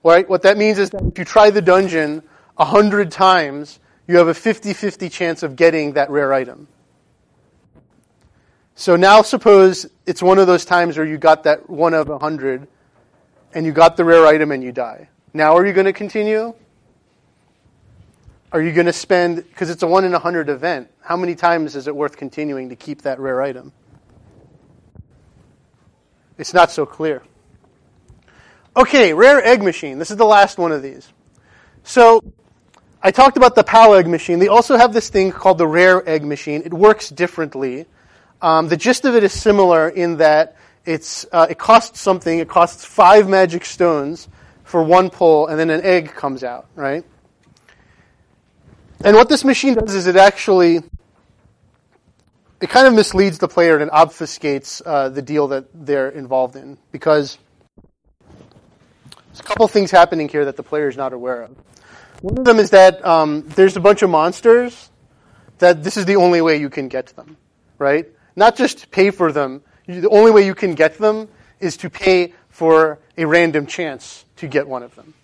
Right? 0.03 0.29
What 0.29 0.43
that 0.43 0.57
means 0.57 0.79
is 0.79 0.91
that 0.91 1.03
if 1.03 1.19
you 1.19 1.25
try 1.25 1.51
the 1.51 1.63
dungeon 1.63 2.23
a 2.57 2.65
hundred 2.65 3.11
times, 3.11 3.81
you 4.07 4.19
have 4.19 4.29
a 4.29 4.35
50-50 4.35 5.11
chance 5.11 5.43
of 5.43 5.57
getting 5.57 5.95
that 5.95 6.11
rare 6.11 6.33
item. 6.33 6.69
So 8.75 8.95
now 8.95 9.23
suppose 9.23 9.87
it's 10.05 10.23
one 10.23 10.39
of 10.39 10.47
those 10.47 10.65
times 10.65 10.97
where 10.97 11.07
you 11.07 11.19
got 11.19 11.45
that 11.45 11.69
one 11.69 11.95
of 11.95 12.09
a 12.11 12.19
hundred 12.19 12.69
and 13.55 13.65
you 13.65 13.73
got 13.73 13.97
the 13.97 14.05
rare 14.05 14.27
item 14.27 14.53
and 14.53 14.63
you 14.63 14.71
die. 14.71 15.09
Now 15.33 15.57
are 15.57 15.67
you 15.67 15.73
going 15.73 15.87
to 15.87 15.93
continue? 15.93 16.55
Are 18.53 18.63
you 18.63 18.73
going 18.73 18.87
to 18.87 18.93
spend, 18.93 19.37
because 19.37 19.71
it's 19.71 19.83
a 19.83 19.87
one 19.87 20.05
in 20.05 20.15
a 20.15 20.19
hundred 20.19 20.49
event, 20.49 20.91
how 21.01 21.17
many 21.17 21.35
times 21.35 21.75
is 21.75 21.89
it 21.89 21.97
worth 21.97 22.17
continuing 22.17 22.69
to 22.69 22.77
keep 22.77 23.03
that 23.03 23.19
rare 23.19 23.43
item? 23.43 23.73
It's 26.39 26.55
not 26.55 26.71
so 26.71 26.87
clear. 26.87 27.23
Okay, 28.77 29.15
rare 29.15 29.43
egg 29.43 29.63
machine. 29.63 29.99
This 29.99 30.11
is 30.11 30.17
the 30.17 30.27
last 30.27 30.59
one 30.59 30.73
of 30.73 30.83
these. 30.83 31.11
So, 31.83 32.23
I 33.03 33.11
talked 33.11 33.37
about 33.37 33.55
the 33.55 33.65
PAL 33.65 33.95
egg 33.95 34.07
machine. 34.07 34.39
They 34.39 34.49
also 34.49 34.77
have 34.77 34.93
this 34.93 35.09
thing 35.09 35.31
called 35.31 35.59
the 35.59 35.67
rare 35.67 36.07
egg 36.09 36.25
machine. 36.25 36.63
It 36.65 36.75
works 36.75 37.09
differently. 37.09 37.87
Um, 38.43 38.69
the 38.69 38.77
gist 38.77 39.05
of 39.05 39.15
it 39.15 39.25
is 39.25 39.33
similar 39.33 39.89
in 39.89 40.17
that 40.19 40.57
it's, 40.85 41.25
uh, 41.33 41.47
it 41.49 41.59
costs 41.59 42.01
something. 42.01 42.39
It 42.39 42.49
costs 42.49 42.85
five 42.85 43.29
magic 43.29 43.65
stones 43.65 44.29
for 44.65 44.83
one 44.83 45.11
pull, 45.11 45.47
and 45.47 45.59
then 45.59 45.71
an 45.71 45.83
egg 45.83 46.15
comes 46.15 46.43
out, 46.43 46.67
right? 46.75 47.05
And 49.05 49.17
what 49.17 49.29
this 49.29 49.45
machine 49.45 49.75
does 49.75 49.95
is 49.95 50.07
it 50.07 50.17
actually 50.17 50.83
it 52.61 52.71
kind 52.71 52.87
of 52.87 52.95
misleads 52.95 53.39
the 53.39 53.49
player 53.49 53.79
and 53.79 53.91
obfuscates 53.91 54.81
uh, 54.85 55.09
the 55.09 55.23
deal 55.23 55.49
that 55.49 55.67
they're 55.75 56.09
involved 56.09 56.57
in 56.57 56.79
because 56.91 57.39
there's 59.27 59.41
a 59.41 59.43
couple 59.43 59.69
things 59.69 59.91
happening 59.91 60.29
here 60.29 60.45
that 60.47 60.57
the 60.57 60.63
player 60.63 60.89
is 60.89 60.97
not 60.97 61.13
aware 61.13 61.43
of. 61.43 61.57
One 62.23 62.39
of 62.39 62.45
them 62.45 62.59
is 62.59 62.71
that 62.71 63.05
um, 63.05 63.43
there's 63.49 63.77
a 63.77 63.81
bunch 63.81 64.03
of 64.03 64.09
monsters 64.09 64.91
that 65.59 65.83
this 65.83 65.97
is 65.97 66.07
the 66.07 66.17
only 66.17 66.41
way 66.41 66.57
you 66.57 66.71
can 66.71 66.89
get 66.89 67.09
them, 67.09 67.37
right? 67.79 68.07
Not 68.35 68.57
just 68.57 68.91
pay 68.91 69.11
for 69.11 69.33
them. 69.33 69.63
The 69.87 70.09
only 70.09 70.31
way 70.31 70.47
you 70.47 70.55
can 70.55 70.75
get 70.75 70.99
them 70.99 71.29
is 71.61 71.77
to 71.79 71.91
pay 71.91 72.33
for 72.49 72.99
a 73.19 73.27
random 73.27 73.67
chance 73.67 74.25
to 74.37 74.49
get 74.49 74.67
one 74.67 74.83
of 74.83 74.95
them. 74.95 75.15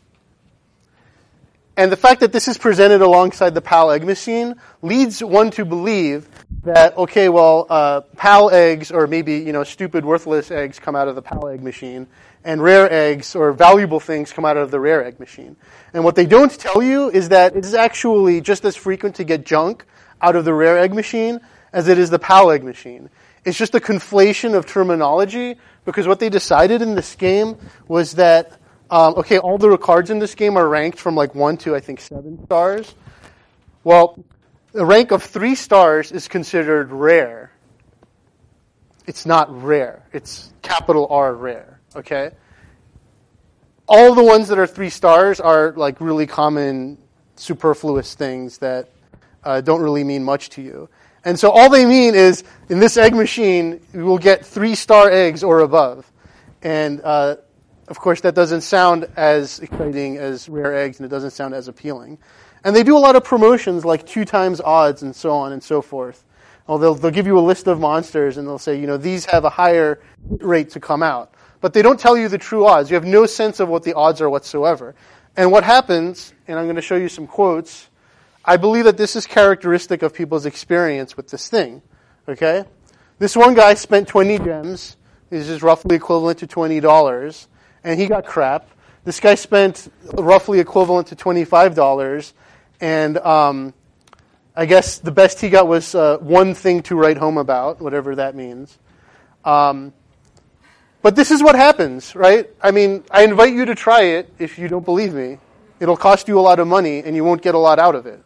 And 1.76 1.90
the 1.90 1.96
fact 1.96 2.20
that 2.20 2.32
this 2.32 2.48
is 2.48 2.58
presented 2.58 3.00
alongside 3.00 3.54
the 3.54 3.62
PAL 3.62 3.92
egg 3.92 4.04
machine 4.04 4.56
leads 4.82 5.24
one 5.24 5.50
to 5.52 5.64
believe 5.64 6.28
that, 6.64 6.96
okay, 6.98 7.30
well, 7.30 7.66
uh, 7.70 8.02
PAL 8.16 8.50
eggs 8.50 8.90
or 8.90 9.06
maybe, 9.06 9.38
you 9.38 9.52
know, 9.52 9.64
stupid, 9.64 10.04
worthless 10.04 10.50
eggs 10.50 10.78
come 10.78 10.94
out 10.94 11.08
of 11.08 11.14
the 11.14 11.22
PAL 11.22 11.48
egg 11.48 11.62
machine, 11.62 12.06
and 12.44 12.62
rare 12.62 12.92
eggs 12.92 13.34
or 13.34 13.52
valuable 13.52 14.00
things 14.00 14.32
come 14.32 14.44
out 14.44 14.58
of 14.58 14.70
the 14.70 14.78
rare 14.78 15.04
egg 15.04 15.18
machine. 15.18 15.56
And 15.94 16.04
what 16.04 16.14
they 16.14 16.26
don't 16.26 16.52
tell 16.52 16.82
you 16.82 17.08
is 17.10 17.30
that 17.30 17.56
it 17.56 17.64
is 17.64 17.74
actually 17.74 18.42
just 18.42 18.64
as 18.66 18.76
frequent 18.76 19.16
to 19.16 19.24
get 19.24 19.46
junk 19.46 19.84
out 20.20 20.36
of 20.36 20.44
the 20.44 20.52
rare 20.52 20.78
egg 20.78 20.92
machine 20.92 21.40
as 21.72 21.88
it 21.88 21.98
is 21.98 22.10
the 22.10 22.18
PAL 22.18 22.50
egg 22.50 22.64
machine. 22.64 23.08
It's 23.44 23.56
just 23.56 23.74
a 23.74 23.80
conflation 23.80 24.54
of 24.54 24.66
terminology 24.66 25.56
because 25.84 26.06
what 26.06 26.20
they 26.20 26.28
decided 26.28 26.82
in 26.82 26.94
this 26.94 27.16
game 27.16 27.56
was 27.88 28.12
that 28.12 28.52
um, 28.92 29.14
okay, 29.16 29.38
all 29.38 29.56
the 29.56 29.78
cards 29.78 30.10
in 30.10 30.18
this 30.18 30.34
game 30.34 30.58
are 30.58 30.68
ranked 30.68 30.98
from 30.98 31.14
like 31.14 31.34
one 31.34 31.56
to 31.58 31.74
I 31.74 31.80
think 31.80 31.98
seven 31.98 32.44
stars. 32.44 32.94
Well, 33.84 34.22
the 34.72 34.84
rank 34.84 35.12
of 35.12 35.22
three 35.22 35.54
stars 35.54 36.12
is 36.12 36.28
considered 36.28 36.92
rare. 36.92 37.50
It's 39.06 39.24
not 39.24 39.48
rare. 39.62 40.06
It's 40.12 40.52
capital 40.60 41.06
R 41.08 41.34
rare. 41.34 41.80
Okay. 41.96 42.32
All 43.88 44.14
the 44.14 44.22
ones 44.22 44.48
that 44.48 44.58
are 44.58 44.66
three 44.66 44.90
stars 44.90 45.40
are 45.40 45.72
like 45.72 45.98
really 46.02 46.26
common, 46.26 46.98
superfluous 47.36 48.14
things 48.14 48.58
that 48.58 48.90
uh, 49.42 49.62
don't 49.62 49.80
really 49.80 50.04
mean 50.04 50.22
much 50.22 50.50
to 50.50 50.62
you. 50.62 50.90
And 51.24 51.40
so 51.40 51.50
all 51.50 51.70
they 51.70 51.86
mean 51.86 52.14
is 52.14 52.44
in 52.68 52.78
this 52.78 52.98
egg 52.98 53.14
machine, 53.14 53.80
you 53.94 54.04
will 54.04 54.18
get 54.18 54.44
three 54.44 54.74
star 54.74 55.10
eggs 55.10 55.42
or 55.42 55.60
above. 55.60 56.10
And 56.60 57.00
uh, 57.02 57.36
of 57.92 57.98
course, 57.98 58.22
that 58.22 58.34
doesn't 58.34 58.62
sound 58.62 59.06
as 59.16 59.60
exciting 59.60 60.16
as 60.16 60.48
rare 60.48 60.74
eggs 60.74 60.98
and 60.98 61.04
it 61.04 61.10
doesn't 61.10 61.32
sound 61.32 61.52
as 61.52 61.68
appealing. 61.68 62.16
And 62.64 62.74
they 62.74 62.82
do 62.82 62.96
a 62.96 62.98
lot 62.98 63.16
of 63.16 63.22
promotions 63.22 63.84
like 63.84 64.06
two 64.06 64.24
times 64.24 64.62
odds 64.62 65.02
and 65.02 65.14
so 65.14 65.32
on 65.32 65.52
and 65.52 65.62
so 65.62 65.82
forth. 65.82 66.24
Well, 66.66 66.78
they'll, 66.78 66.94
they'll 66.94 67.10
give 67.10 67.26
you 67.26 67.38
a 67.38 67.44
list 67.44 67.66
of 67.66 67.78
monsters 67.78 68.38
and 68.38 68.48
they'll 68.48 68.58
say, 68.58 68.80
you 68.80 68.86
know, 68.86 68.96
these 68.96 69.26
have 69.26 69.44
a 69.44 69.50
higher 69.50 70.00
rate 70.26 70.70
to 70.70 70.80
come 70.80 71.02
out. 71.02 71.34
But 71.60 71.74
they 71.74 71.82
don't 71.82 72.00
tell 72.00 72.16
you 72.16 72.30
the 72.30 72.38
true 72.38 72.66
odds. 72.66 72.88
You 72.88 72.94
have 72.94 73.04
no 73.04 73.26
sense 73.26 73.60
of 73.60 73.68
what 73.68 73.82
the 73.82 73.92
odds 73.92 74.22
are 74.22 74.30
whatsoever. 74.30 74.94
And 75.36 75.52
what 75.52 75.62
happens, 75.62 76.32
and 76.48 76.58
I'm 76.58 76.64
going 76.64 76.76
to 76.76 76.80
show 76.80 76.96
you 76.96 77.10
some 77.10 77.26
quotes, 77.26 77.90
I 78.42 78.56
believe 78.56 78.84
that 78.84 78.96
this 78.96 79.16
is 79.16 79.26
characteristic 79.26 80.00
of 80.00 80.14
people's 80.14 80.46
experience 80.46 81.14
with 81.14 81.28
this 81.28 81.50
thing. 81.50 81.82
Okay? 82.26 82.64
This 83.18 83.36
one 83.36 83.52
guy 83.52 83.74
spent 83.74 84.08
20 84.08 84.38
gems. 84.38 84.96
This 85.28 85.50
is 85.50 85.62
roughly 85.62 85.96
equivalent 85.96 86.38
to 86.38 86.46
$20 86.46 87.48
and 87.84 87.98
he 87.98 88.06
got 88.06 88.26
crap. 88.26 88.68
This 89.04 89.20
guy 89.20 89.34
spent 89.34 89.90
roughly 90.14 90.60
equivalent 90.60 91.08
to 91.08 91.16
$25, 91.16 92.32
and 92.80 93.18
um, 93.18 93.74
I 94.54 94.66
guess 94.66 94.98
the 94.98 95.10
best 95.10 95.40
he 95.40 95.50
got 95.50 95.66
was 95.66 95.94
uh, 95.94 96.18
one 96.18 96.54
thing 96.54 96.82
to 96.84 96.94
write 96.94 97.16
home 97.16 97.38
about, 97.38 97.80
whatever 97.80 98.16
that 98.16 98.36
means. 98.36 98.78
Um, 99.44 99.92
but 101.02 101.16
this 101.16 101.32
is 101.32 101.42
what 101.42 101.56
happens, 101.56 102.14
right? 102.14 102.48
I 102.62 102.70
mean, 102.70 103.02
I 103.10 103.24
invite 103.24 103.52
you 103.52 103.64
to 103.64 103.74
try 103.74 104.02
it 104.02 104.32
if 104.38 104.58
you 104.58 104.68
don't 104.68 104.84
believe 104.84 105.14
me. 105.14 105.38
It'll 105.80 105.96
cost 105.96 106.28
you 106.28 106.38
a 106.38 106.40
lot 106.40 106.60
of 106.60 106.68
money, 106.68 107.00
and 107.00 107.16
you 107.16 107.24
won't 107.24 107.42
get 107.42 107.56
a 107.56 107.58
lot 107.58 107.80
out 107.80 107.96
of 107.96 108.06
it. 108.06 108.22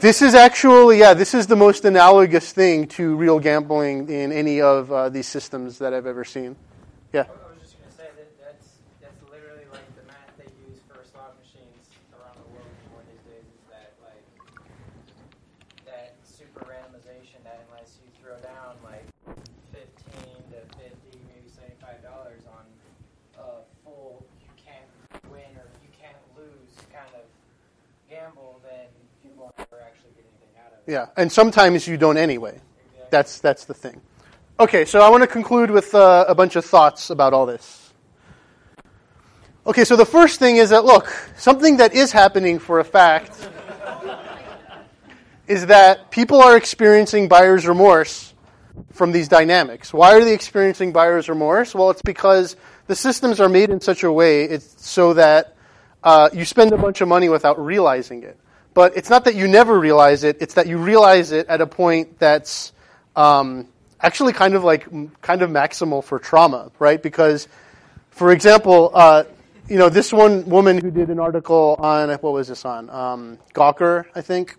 This 0.00 0.22
is 0.22 0.36
actually, 0.36 1.00
yeah, 1.00 1.12
this 1.12 1.34
is 1.34 1.48
the 1.48 1.56
most 1.56 1.84
analogous 1.84 2.52
thing 2.52 2.86
to 2.94 3.16
real 3.16 3.40
gambling 3.40 4.08
in 4.08 4.30
any 4.30 4.60
of 4.60 4.92
uh, 4.92 5.08
these 5.08 5.26
systems 5.26 5.78
that 5.78 5.92
I've 5.92 6.06
ever 6.06 6.22
seen. 6.22 6.54
Yeah. 7.12 7.26
I 7.26 7.50
was 7.50 7.58
just 7.58 7.74
going 7.74 7.90
to 7.90 7.96
say 7.98 8.06
that 8.14 8.30
that's 8.38 8.78
that's 9.02 9.18
literally 9.26 9.66
like 9.74 9.82
the 9.98 10.06
math 10.06 10.30
they 10.38 10.46
use 10.70 10.78
for 10.86 11.02
slot 11.02 11.34
machines 11.42 11.90
around 12.14 12.38
the 12.38 12.46
world 12.54 12.70
more 12.94 13.02
these 13.10 13.26
days. 13.26 13.42
Is 13.42 13.66
that 13.74 13.90
like 14.06 14.22
that 15.90 16.14
super 16.22 16.62
randomization 16.62 17.42
that 17.42 17.66
unless 17.66 17.98
you 17.98 18.06
throw 18.22 18.38
down 18.38 18.78
like 18.86 19.02
fifteen 19.74 20.38
to 20.54 20.62
fifty, 20.78 21.18
maybe 21.26 21.50
seventy-five 21.50 22.06
dollars 22.06 22.46
on 22.46 22.62
a 23.34 23.66
full 23.82 24.22
you 24.38 24.54
can't 24.54 24.86
win 25.26 25.50
or 25.58 25.66
you 25.82 25.90
can't 25.90 26.22
lose 26.38 26.70
kind 26.94 27.10
of 27.18 27.26
gamble, 28.06 28.62
then 28.62 28.86
you 29.20 29.34
won't 29.36 29.52
ever 29.58 29.82
actually 29.84 30.08
get 30.16 30.24
anything 30.24 30.54
out 30.64 30.72
of 30.72 30.77
it. 30.77 30.77
Yeah, 30.88 31.08
and 31.18 31.30
sometimes 31.30 31.86
you 31.86 31.98
don't 31.98 32.16
anyway. 32.16 32.58
That's 33.10 33.40
that's 33.40 33.66
the 33.66 33.74
thing. 33.74 34.00
Okay, 34.58 34.86
so 34.86 35.00
I 35.02 35.10
want 35.10 35.22
to 35.22 35.26
conclude 35.26 35.70
with 35.70 35.94
uh, 35.94 36.24
a 36.26 36.34
bunch 36.34 36.56
of 36.56 36.64
thoughts 36.64 37.10
about 37.10 37.34
all 37.34 37.44
this. 37.44 37.92
Okay, 39.66 39.84
so 39.84 39.96
the 39.96 40.06
first 40.06 40.38
thing 40.38 40.56
is 40.56 40.70
that 40.70 40.86
look, 40.86 41.08
something 41.36 41.76
that 41.76 41.92
is 41.92 42.10
happening 42.10 42.58
for 42.58 42.80
a 42.80 42.84
fact 42.84 43.36
is 45.46 45.66
that 45.66 46.10
people 46.10 46.40
are 46.40 46.56
experiencing 46.56 47.28
buyer's 47.28 47.66
remorse 47.66 48.32
from 48.94 49.12
these 49.12 49.28
dynamics. 49.28 49.92
Why 49.92 50.14
are 50.14 50.24
they 50.24 50.32
experiencing 50.32 50.92
buyer's 50.92 51.28
remorse? 51.28 51.74
Well, 51.74 51.90
it's 51.90 52.00
because 52.00 52.56
the 52.86 52.96
systems 52.96 53.40
are 53.40 53.48
made 53.50 53.68
in 53.68 53.82
such 53.82 54.04
a 54.04 54.10
way 54.10 54.44
it's 54.44 54.86
so 54.86 55.12
that 55.12 55.54
uh, 56.02 56.30
you 56.32 56.46
spend 56.46 56.72
a 56.72 56.78
bunch 56.78 57.02
of 57.02 57.08
money 57.08 57.28
without 57.28 57.62
realizing 57.62 58.22
it. 58.22 58.38
But 58.78 58.96
it's 58.96 59.10
not 59.10 59.24
that 59.24 59.34
you 59.34 59.48
never 59.48 59.76
realize 59.76 60.22
it; 60.22 60.36
it's 60.38 60.54
that 60.54 60.68
you 60.68 60.78
realize 60.78 61.32
it 61.32 61.48
at 61.48 61.60
a 61.60 61.66
point 61.66 62.16
that's 62.20 62.72
um, 63.16 63.66
actually 64.00 64.32
kind 64.32 64.54
of 64.54 64.62
like 64.62 64.86
kind 65.20 65.42
of 65.42 65.50
maximal 65.50 66.04
for 66.04 66.20
trauma, 66.20 66.70
right? 66.78 67.02
Because, 67.02 67.48
for 68.10 68.30
example, 68.30 68.92
uh, 68.94 69.24
you 69.68 69.78
know, 69.78 69.88
this 69.88 70.12
one 70.12 70.48
woman 70.48 70.78
who 70.78 70.92
did 70.92 71.10
an 71.10 71.18
article 71.18 71.74
on 71.80 72.10
what 72.20 72.32
was 72.32 72.46
this 72.46 72.64
on 72.64 72.88
um, 72.90 73.38
Gawker, 73.52 74.04
I 74.14 74.20
think, 74.20 74.54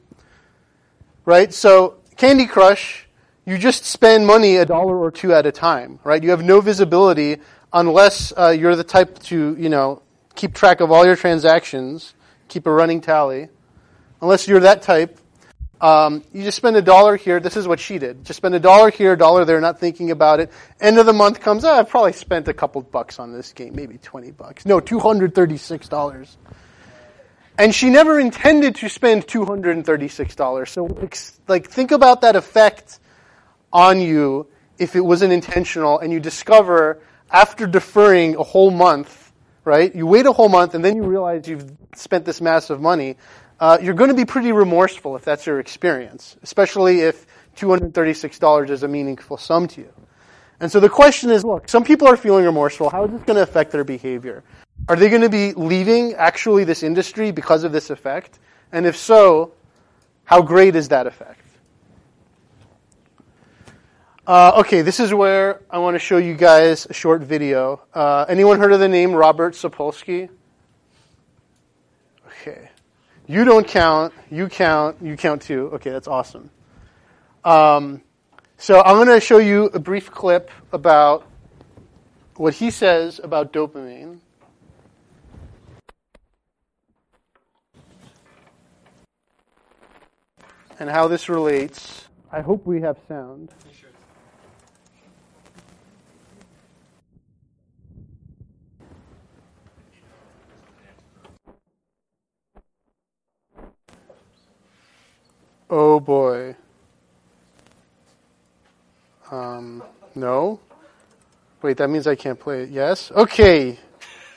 right? 1.24 1.53
So 1.53 1.99
Candy 2.17 2.45
Crush, 2.45 3.07
you 3.45 3.57
just 3.57 3.86
spend 3.86 4.28
money 4.28 4.57
a 4.57 4.65
dollar 4.65 4.97
or 4.97 5.11
two 5.11 5.34
at 5.34 5.45
a 5.45 5.51
time, 5.53 5.97
right? 6.03 6.22
You 6.22 6.32
have 6.32 6.43
no 6.43 6.59
visibility 6.59 7.38
unless 7.72 8.34
uh, 8.36 8.49
you're 8.49 8.76
the 8.76 8.84
type 8.84 9.17
to, 9.32 9.55
you 9.57 9.70
know, 9.70 10.01
keep 10.36 10.53
track 10.53 10.82
of 10.82 10.91
all 10.91 11.05
your 11.05 11.15
transactions, 11.15 12.15
keep 12.49 12.67
a 12.67 12.72
running 12.74 12.99
tally. 12.99 13.47
Unless 14.22 14.47
you're 14.47 14.61
that 14.61 14.82
type, 14.82 15.20
Um, 15.82 16.26
you 16.34 16.43
just 16.43 16.57
spend 16.57 16.76
a 16.76 16.82
dollar 16.82 17.15
here. 17.15 17.39
This 17.39 17.55
is 17.55 17.65
what 17.65 17.80
she 17.80 17.99
did. 17.99 18.26
Just 18.26 18.36
spend 18.36 18.53
a 18.53 18.59
dollar 18.59 18.91
here, 18.91 19.13
a 19.13 19.17
dollar 19.17 19.45
there, 19.45 19.61
not 19.61 19.80
thinking 19.80 20.11
about 20.11 20.41
it. 20.41 20.51
End 20.82 20.97
of 20.99 21.05
the 21.05 21.13
month 21.13 21.39
comes, 21.39 21.63
oh, 21.63 21.72
I've 21.72 21.88
probably 21.88 22.11
spent 22.11 22.49
a 22.49 22.53
couple 22.53 22.82
bucks 22.82 23.17
on 23.17 23.32
this 23.32 23.53
game, 23.53 23.76
maybe 23.76 23.97
20 23.97 24.32
bucks. 24.32 24.65
No, 24.65 24.82
$236. 24.82 26.36
And 27.57 27.74
she 27.74 27.89
never 27.89 28.20
intended 28.20 28.76
to 28.76 28.89
spend 28.89 29.26
$236. 29.26 30.67
So, 30.67 30.89
like, 31.47 31.70
think 31.70 31.91
about 31.91 32.22
that 32.22 32.36
effect 32.36 32.99
on 33.72 34.01
you 34.01 34.47
if 34.78 34.97
it 34.97 35.01
wasn't 35.01 35.32
intentional 35.32 35.99
and 35.99 36.11
you 36.11 36.20
discover 36.20 36.99
after 37.32 37.65
deferring 37.67 38.36
a 38.36 38.43
whole 38.43 38.72
month, 38.72 39.32
right? 39.63 39.95
You 39.95 40.07
wait 40.07 40.26
a 40.26 40.34
whole 40.34 40.49
month 40.49 40.76
and 40.76 40.84
then 40.84 40.97
you 40.97 41.03
realize 41.03 41.47
you've 41.47 41.72
spent 41.95 42.26
this 42.26 42.41
massive 42.41 42.82
money 42.82 43.15
uh, 43.60 43.78
you're 43.82 43.93
going 43.93 44.10
to 44.10 44.16
be 44.16 44.26
pretty 44.26 44.51
remorseful 44.51 45.16
if 45.16 45.26
that's 45.26 45.45
your 45.45 45.60
experience, 45.60 46.38
especially 46.43 47.01
if 47.01 47.26
$236 47.57 48.70
is 48.70 48.84
a 48.84 48.88
meaningful 48.88 49.38
sum 49.38 49.68
to 49.68 49.82
you. 49.82 49.93
And 50.60 50.72
so 50.72 50.80
the 50.80 50.89
question 50.89 51.30
is 51.30 51.43
look, 51.43 51.70
some 51.70 51.84
people 51.84 52.07
are 52.07 52.18
feeling 52.18 52.45
remorseful. 52.45 52.89
How 52.89 53.05
is 53.05 53.12
this 53.12 53.22
going 53.24 53.38
to 53.38 53.43
affect 53.43 53.72
their 53.72 53.84
behavior? 53.84 54.43
Are 54.88 54.95
they 54.95 55.10
going 55.10 55.22
to 55.22 55.30
be 55.30 55.53
leaving 55.53 56.14
actually 56.14 56.64
this 56.64 56.84
industry 56.84 57.32
because 57.32 57.64
of 57.64 57.72
this 57.72 57.89
effect? 57.89 58.39
And 58.72 58.86
if 58.86 58.95
so, 58.95 59.53
how 60.24 60.41
great 60.41 60.76
is 60.76 60.89
that 60.89 61.07
effect? 61.07 61.41
Uh, 64.28 64.60
okay, 64.60 64.84
this 64.84 64.99
is 64.99 65.12
where 65.14 65.62
I 65.72 65.80
want 65.80 65.95
to 65.95 65.99
show 65.99 66.18
you 66.18 66.36
guys 66.36 66.86
a 66.88 66.93
short 66.93 67.24
video. 67.24 67.82
Uh, 67.93 68.26
anyone 68.30 68.60
heard 68.60 68.72
of 68.72 68.80
the 68.80 68.88
name 68.88 69.12
Robert 69.12 69.53
Sapolsky? 69.53 70.30
You 73.30 73.46
don't 73.46 73.68
count. 73.68 74.12
You 74.32 74.50
count. 74.50 74.98
You 75.04 75.16
count 75.16 75.44
too. 75.44 75.70
Okay, 75.74 75.92
that's 75.92 76.08
awesome. 76.08 76.50
Um, 77.46 78.02
so 78.58 78.82
I'm 78.82 78.96
going 78.96 79.08
to 79.08 79.24
show 79.24 79.38
you 79.38 79.66
a 79.66 79.78
brief 79.78 80.10
clip 80.10 80.50
about 80.74 81.28
what 82.38 82.56
he 82.56 82.72
says 82.72 83.22
about 83.24 83.54
dopamine. 83.54 84.18
And 90.80 90.90
how 90.90 91.08
this 91.08 91.30
relates. 91.30 92.06
I 92.32 92.42
hope 92.42 92.66
we 92.66 92.82
have 92.82 92.98
sound. 93.08 93.50
Oh 105.70 105.99
boy. 105.99 106.55
Um, 109.32 109.84
no? 110.15 110.59
Wait, 111.61 111.78
that 111.78 111.89
means 111.89 112.07
I 112.07 112.15
can't 112.15 112.39
play 112.39 112.63
it. 112.63 112.70
Yes? 112.70 113.11
Okay. 113.11 113.78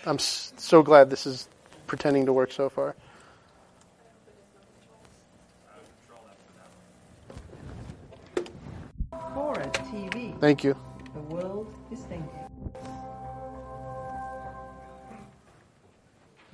I'm 0.04 0.18
so 0.18 0.82
glad 0.82 1.08
this 1.08 1.26
is 1.26 1.48
pretending 1.86 2.26
to 2.26 2.32
work 2.32 2.52
so 2.52 2.68
far. 2.68 2.94
Thank 10.42 10.64
you. 10.64 10.76
The 11.14 11.20
world 11.20 11.72
is 11.92 12.00
thinking. 12.00 12.31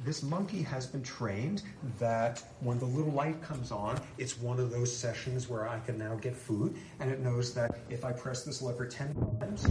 This 0.08 0.22
monkey 0.22 0.62
has 0.62 0.86
been 0.86 1.02
trained 1.02 1.60
that 1.98 2.42
when 2.60 2.78
the 2.78 2.84
little 2.86 3.12
light 3.12 3.42
comes 3.42 3.70
on, 3.70 4.00
it's 4.16 4.38
one 4.38 4.58
of 4.58 4.70
those 4.70 4.90
sessions 4.90 5.50
where 5.50 5.68
I 5.68 5.80
can 5.80 5.98
now 5.98 6.14
get 6.14 6.34
food, 6.34 6.78
and 6.98 7.10
it 7.10 7.20
knows 7.20 7.52
that 7.52 7.80
if 7.90 8.06
I 8.06 8.12
press 8.12 8.42
this 8.42 8.62
lever 8.62 8.86
10 8.86 9.14
times, 9.38 9.66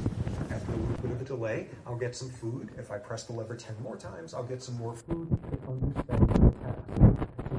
after 0.52 0.74
a 0.74 0.76
little 0.76 0.98
bit 0.98 1.12
of 1.12 1.22
a 1.22 1.26
delay, 1.26 1.66
I'll 1.88 1.96
get 1.96 2.16
some 2.16 2.30
food. 2.30 2.70
If 2.78 2.92
I 2.92 3.00
press 3.00 3.24
the 3.24 3.34
lever 3.34 3.56
10 3.56 3.78
more 3.82 3.98
times, 3.98 4.36
I'll 4.36 4.44
get 4.44 4.62
some 4.62 4.78
more 4.78 4.94
food. 4.94 5.28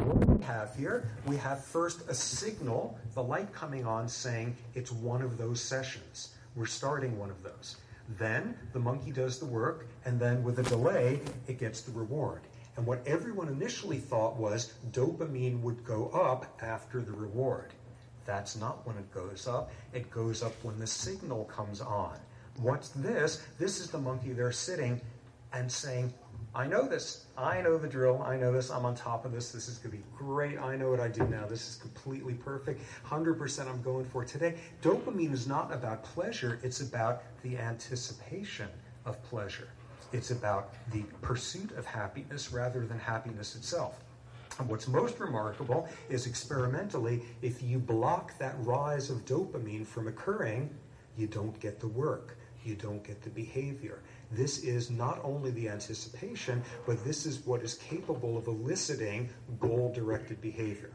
What 0.04 0.28
we 0.28 0.44
have 0.44 0.76
here, 0.76 1.10
we 1.26 1.34
have 1.38 1.64
first 1.64 2.08
a 2.08 2.14
signal, 2.14 2.96
the 3.14 3.24
light 3.24 3.52
coming 3.52 3.86
on 3.86 4.08
saying 4.08 4.56
it's 4.74 4.92
one 4.92 5.22
of 5.22 5.36
those 5.36 5.60
sessions. 5.60 6.36
We're 6.54 6.66
starting 6.66 7.18
one 7.18 7.30
of 7.30 7.42
those. 7.42 7.78
Then 8.18 8.56
the 8.72 8.78
monkey 8.78 9.10
does 9.10 9.40
the 9.40 9.46
work, 9.46 9.88
and 10.04 10.20
then 10.20 10.44
with 10.44 10.60
a 10.60 10.62
delay, 10.62 11.20
it 11.48 11.58
gets 11.58 11.80
the 11.80 11.90
reward. 11.90 12.42
And 12.78 12.86
what 12.86 13.04
everyone 13.08 13.48
initially 13.48 13.98
thought 13.98 14.36
was 14.36 14.74
dopamine 14.92 15.60
would 15.62 15.84
go 15.84 16.10
up 16.10 16.46
after 16.62 17.02
the 17.02 17.10
reward. 17.10 17.72
That's 18.24 18.54
not 18.54 18.86
when 18.86 18.96
it 18.96 19.12
goes 19.12 19.48
up. 19.48 19.72
It 19.92 20.08
goes 20.12 20.44
up 20.44 20.52
when 20.62 20.78
the 20.78 20.86
signal 20.86 21.46
comes 21.46 21.80
on. 21.80 22.16
What's 22.58 22.90
this? 22.90 23.44
This 23.58 23.80
is 23.80 23.90
the 23.90 23.98
monkey 23.98 24.32
there 24.32 24.52
sitting 24.52 25.00
and 25.52 25.70
saying, 25.70 26.14
I 26.54 26.68
know 26.68 26.86
this. 26.86 27.26
I 27.36 27.60
know 27.62 27.78
the 27.78 27.88
drill. 27.88 28.22
I 28.22 28.36
know 28.36 28.52
this. 28.52 28.70
I'm 28.70 28.84
on 28.84 28.94
top 28.94 29.24
of 29.24 29.32
this. 29.32 29.50
This 29.50 29.66
is 29.68 29.78
going 29.78 29.90
to 29.90 29.96
be 29.96 30.04
great. 30.16 30.56
I 30.56 30.76
know 30.76 30.88
what 30.88 31.00
I 31.00 31.08
do 31.08 31.26
now. 31.26 31.46
This 31.46 31.68
is 31.68 31.74
completely 31.74 32.34
perfect. 32.34 32.80
100% 33.04 33.66
I'm 33.66 33.82
going 33.82 34.04
for 34.04 34.24
today. 34.24 34.54
Dopamine 34.82 35.32
is 35.32 35.48
not 35.48 35.72
about 35.72 36.04
pleasure, 36.04 36.60
it's 36.62 36.80
about 36.80 37.24
the 37.42 37.58
anticipation 37.58 38.68
of 39.04 39.20
pleasure. 39.24 39.66
It's 40.12 40.30
about 40.30 40.72
the 40.92 41.02
pursuit 41.20 41.72
of 41.72 41.84
happiness 41.84 42.52
rather 42.52 42.86
than 42.86 42.98
happiness 42.98 43.56
itself. 43.56 44.02
And 44.58 44.68
what's 44.68 44.88
most 44.88 45.20
remarkable 45.20 45.88
is 46.08 46.26
experimentally, 46.26 47.22
if 47.42 47.62
you 47.62 47.78
block 47.78 48.36
that 48.38 48.54
rise 48.58 49.10
of 49.10 49.24
dopamine 49.24 49.86
from 49.86 50.08
occurring, 50.08 50.70
you 51.16 51.26
don't 51.26 51.58
get 51.60 51.78
the 51.78 51.88
work, 51.88 52.36
you 52.64 52.74
don't 52.74 53.04
get 53.04 53.22
the 53.22 53.30
behavior. 53.30 54.00
This 54.32 54.64
is 54.64 54.90
not 54.90 55.20
only 55.22 55.50
the 55.52 55.68
anticipation, 55.68 56.62
but 56.86 57.04
this 57.04 57.24
is 57.26 57.46
what 57.46 57.62
is 57.62 57.74
capable 57.74 58.36
of 58.36 58.46
eliciting 58.46 59.28
goal 59.60 59.92
directed 59.94 60.40
behavior 60.40 60.90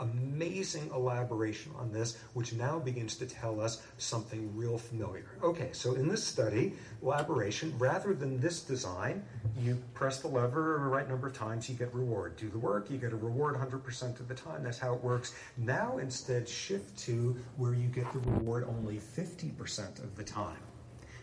amazing 0.00 0.90
elaboration 0.94 1.72
on 1.78 1.92
this, 1.92 2.18
which 2.34 2.52
now 2.52 2.78
begins 2.78 3.16
to 3.16 3.26
tell 3.26 3.60
us 3.60 3.82
something 3.98 4.54
real 4.56 4.78
familiar. 4.78 5.26
Okay, 5.42 5.70
so 5.72 5.94
in 5.94 6.08
this 6.08 6.24
study, 6.24 6.74
elaboration, 7.02 7.72
rather 7.78 8.14
than 8.14 8.40
this 8.40 8.60
design, 8.62 9.24
you 9.60 9.82
press 9.94 10.18
the 10.18 10.28
lever 10.28 10.80
the 10.82 10.88
right 10.88 11.08
number 11.08 11.28
of 11.28 11.34
times, 11.34 11.68
you 11.68 11.74
get 11.74 11.94
reward. 11.94 12.36
Do 12.36 12.48
the 12.48 12.58
work, 12.58 12.90
you 12.90 12.98
get 12.98 13.12
a 13.12 13.16
reward 13.16 13.54
100% 13.54 14.20
of 14.20 14.28
the 14.28 14.34
time. 14.34 14.62
That's 14.62 14.78
how 14.78 14.94
it 14.94 15.02
works. 15.02 15.34
Now 15.56 15.98
instead, 15.98 16.48
shift 16.48 16.98
to 17.00 17.36
where 17.56 17.74
you 17.74 17.88
get 17.88 18.12
the 18.12 18.18
reward 18.20 18.64
only 18.68 18.96
50% 18.96 20.02
of 20.02 20.16
the 20.16 20.24
time. 20.24 20.58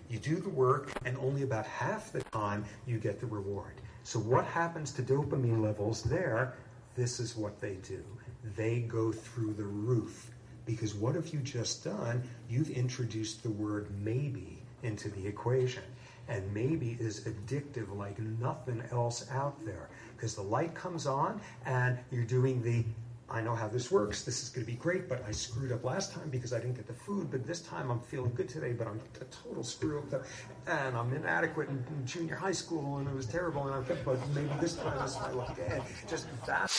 You 0.10 0.20
do 0.20 0.36
the 0.36 0.50
work, 0.50 0.92
and 1.06 1.18
only 1.20 1.44
about 1.44 1.66
half 1.66 2.12
the 2.12 2.22
time 2.34 2.66
you 2.86 3.00
get 3.00 3.22
the 3.22 3.28
reward. 3.28 3.76
So, 4.04 4.20
what 4.20 4.44
happens 4.44 4.92
to 4.94 5.02
dopamine 5.02 5.62
levels 5.62 6.04
there? 6.04 6.56
This 6.96 7.22
is 7.22 7.38
what 7.38 7.62
they 7.62 7.76
do 7.76 8.04
they 8.44 8.80
go 8.80 9.12
through 9.12 9.54
the 9.54 9.64
roof. 9.64 10.32
Because 10.66 10.94
what 10.94 11.16
have 11.16 11.28
you 11.30 11.40
just 11.40 11.84
done? 11.84 12.24
You've 12.50 12.70
introduced 12.70 13.44
the 13.44 13.50
word 13.50 13.88
maybe 14.00 14.62
into 14.84 15.10
the 15.10 15.26
equation. 15.26 15.84
And 16.28 16.54
maybe 16.54 16.98
is 17.00 17.22
addictive 17.22 17.96
like 17.96 18.20
nothing 18.20 18.84
else 18.92 19.30
out 19.32 19.64
there. 19.66 19.90
Because 20.16 20.36
the 20.36 20.44
light 20.44 20.74
comes 20.74 21.08
on 21.08 21.42
and 21.66 21.98
you're 22.12 22.24
doing 22.24 22.62
the 22.62 22.86
I 23.32 23.40
know 23.40 23.56
how 23.56 23.70
this 23.70 23.90
works. 23.90 24.24
This 24.24 24.44
is 24.44 24.50
going 24.50 24.66
to 24.66 24.72
be 24.72 24.78
great, 24.78 25.08
but 25.08 25.24
I 25.26 25.32
screwed 25.32 25.72
up 25.72 25.86
last 25.86 26.12
time 26.12 26.30
because 26.30 26.52
I 26.52 26.60
didn't 26.60 26.76
get 26.76 26.86
the 26.86 26.94
food. 26.94 27.32
But 27.32 27.48
this 27.48 27.62
time 27.62 27.90
I'm 27.90 28.02
feeling 28.02 28.34
good 28.34 28.50
today, 28.50 28.74
but 28.74 28.88
I'm 28.88 29.00
a 29.22 29.24
total 29.26 29.64
screw 29.64 30.00
up. 30.00 30.26
And 30.68 30.98
I'm 30.98 31.14
inadequate 31.14 31.70
in, 31.70 31.86
junior 32.06 32.36
high 32.36 32.52
school, 32.52 32.98
and 32.98 33.08
it 33.08 33.16
was 33.16 33.26
terrible. 33.26 33.66
And 33.68 33.76
I 33.76 33.82
thought, 33.88 34.04
but 34.04 34.30
maybe 34.36 34.50
this 34.60 34.76
time 34.76 35.02
is 35.06 35.16
my 35.16 35.32
lucky 35.32 35.56
day. 35.56 35.82
Just 36.10 36.28
that. 36.46 36.70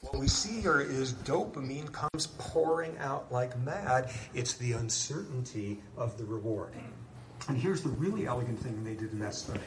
What 0.00 0.18
we 0.18 0.26
see 0.26 0.60
here 0.60 0.80
is 0.80 1.12
dopamine 1.12 1.92
comes 1.92 2.26
pouring 2.38 2.98
out 2.98 3.30
like 3.30 3.56
mad. 3.60 4.10
It's 4.34 4.54
the 4.54 4.72
uncertainty 4.72 5.80
of 5.96 6.18
the 6.18 6.24
reward. 6.24 6.72
And 7.48 7.56
here's 7.56 7.82
the 7.82 7.90
really 7.90 8.26
elegant 8.26 8.58
thing 8.58 8.82
they 8.82 8.94
did 8.94 9.12
in 9.12 9.20
that 9.20 9.34
study. 9.34 9.60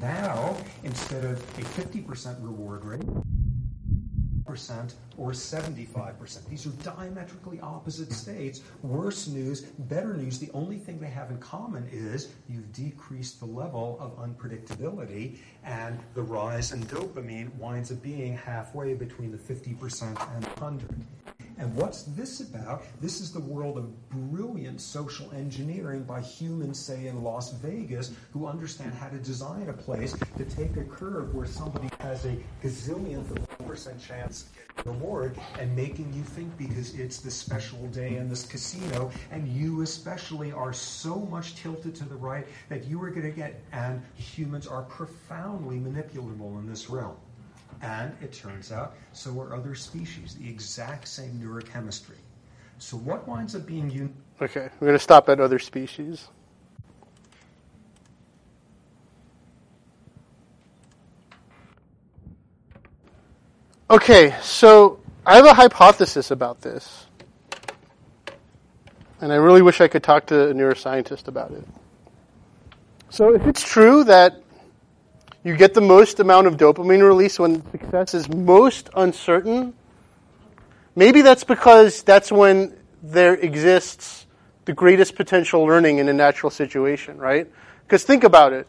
Now, 0.00 0.56
instead 0.84 1.24
of 1.24 1.38
a 1.58 1.62
50% 1.62 2.44
reward 2.44 2.84
rate, 2.84 3.02
percent 4.46 4.94
or 5.18 5.30
75%. 5.30 6.46
These 6.48 6.66
are 6.66 6.70
diametrically 6.82 7.60
opposite 7.60 8.12
states. 8.12 8.62
Worse 8.82 9.28
news, 9.28 9.62
better 9.62 10.14
news. 10.14 10.38
The 10.38 10.50
only 10.52 10.78
thing 10.78 10.98
they 10.98 11.06
have 11.08 11.30
in 11.30 11.38
common 11.38 11.88
is 11.92 12.32
you've 12.48 12.72
decreased 12.72 13.40
the 13.40 13.46
level 13.46 13.98
of 14.00 14.16
unpredictability, 14.18 15.38
and 15.64 15.98
the 16.14 16.22
rise 16.22 16.72
in 16.72 16.82
dopamine 16.84 17.54
winds 17.56 17.90
up 17.90 18.02
being 18.02 18.36
halfway 18.36 18.94
between 18.94 19.32
the 19.32 19.38
50% 19.38 20.02
and 20.34 20.44
100. 20.44 21.04
And 21.58 21.74
what's 21.74 22.02
this 22.02 22.40
about? 22.40 22.84
This 23.00 23.20
is 23.20 23.32
the 23.32 23.40
world 23.40 23.78
of 23.78 24.10
brilliant 24.10 24.78
social 24.78 25.30
engineering 25.32 26.02
by 26.02 26.20
humans, 26.20 26.78
say, 26.78 27.06
in 27.06 27.22
Las 27.22 27.52
Vegas, 27.52 28.12
who 28.32 28.46
understand 28.46 28.92
how 28.92 29.08
to 29.08 29.16
design 29.16 29.70
a 29.70 29.72
place 29.72 30.14
to 30.36 30.44
take 30.44 30.76
a 30.76 30.84
curve 30.84 31.34
where 31.34 31.46
somebody 31.46 31.88
has 32.00 32.26
a 32.26 32.36
gazillionth 32.62 33.30
of 33.30 33.38
a 33.38 33.62
percent 33.62 33.98
chance 33.98 34.50
reward 34.84 35.38
and 35.58 35.74
making 35.74 36.12
you 36.12 36.22
think 36.22 36.56
because 36.58 36.94
it's 36.94 37.18
this 37.18 37.34
special 37.34 37.78
day 37.88 38.16
in 38.16 38.28
this 38.28 38.44
casino, 38.44 39.10
and 39.30 39.48
you 39.48 39.82
especially 39.82 40.52
are 40.52 40.72
so 40.72 41.16
much 41.16 41.56
tilted 41.56 41.94
to 41.94 42.04
the 42.04 42.14
right 42.14 42.46
that 42.68 42.84
you 42.84 43.02
are 43.02 43.10
going 43.10 43.22
to 43.22 43.30
get, 43.30 43.62
and 43.72 44.02
humans 44.14 44.66
are 44.66 44.82
profoundly 44.82 45.78
manipulable 45.78 46.58
in 46.58 46.66
this 46.66 46.90
realm. 46.90 47.16
And 47.82 48.16
it 48.22 48.32
turns 48.32 48.72
out, 48.72 48.94
so 49.12 49.38
are 49.40 49.54
other 49.54 49.74
species, 49.74 50.34
the 50.34 50.48
exact 50.48 51.08
same 51.08 51.32
neurochemistry. 51.42 52.16
So, 52.78 52.96
what 52.98 53.26
winds 53.26 53.54
up 53.54 53.66
being 53.66 53.90
unique? 53.90 54.14
Okay, 54.40 54.68
we're 54.80 54.88
going 54.88 54.98
to 54.98 55.02
stop 55.02 55.28
at 55.28 55.40
other 55.40 55.58
species. 55.58 56.28
Okay, 63.88 64.34
so 64.42 64.98
I 65.24 65.36
have 65.36 65.46
a 65.46 65.54
hypothesis 65.54 66.32
about 66.32 66.60
this. 66.60 67.06
And 69.20 69.32
I 69.32 69.36
really 69.36 69.62
wish 69.62 69.80
I 69.80 69.86
could 69.86 70.02
talk 70.02 70.26
to 70.26 70.48
a 70.50 70.52
neuroscientist 70.52 71.28
about 71.28 71.52
it. 71.52 71.64
So, 73.10 73.32
if 73.32 73.46
it's 73.46 73.62
true 73.62 74.02
that 74.04 74.42
you 75.44 75.56
get 75.56 75.72
the 75.72 75.80
most 75.80 76.18
amount 76.18 76.48
of 76.48 76.56
dopamine 76.56 77.06
release 77.06 77.38
when 77.38 77.62
success 77.70 78.12
is 78.12 78.28
most 78.28 78.90
uncertain, 78.96 79.72
maybe 80.96 81.22
that's 81.22 81.44
because 81.44 82.02
that's 82.02 82.32
when 82.32 82.76
there 83.04 83.34
exists 83.34 84.26
the 84.64 84.72
greatest 84.72 85.14
potential 85.14 85.62
learning 85.62 85.98
in 85.98 86.08
a 86.08 86.12
natural 86.12 86.50
situation, 86.50 87.18
right? 87.18 87.46
Because 87.84 88.02
think 88.02 88.24
about 88.24 88.52
it. 88.52 88.66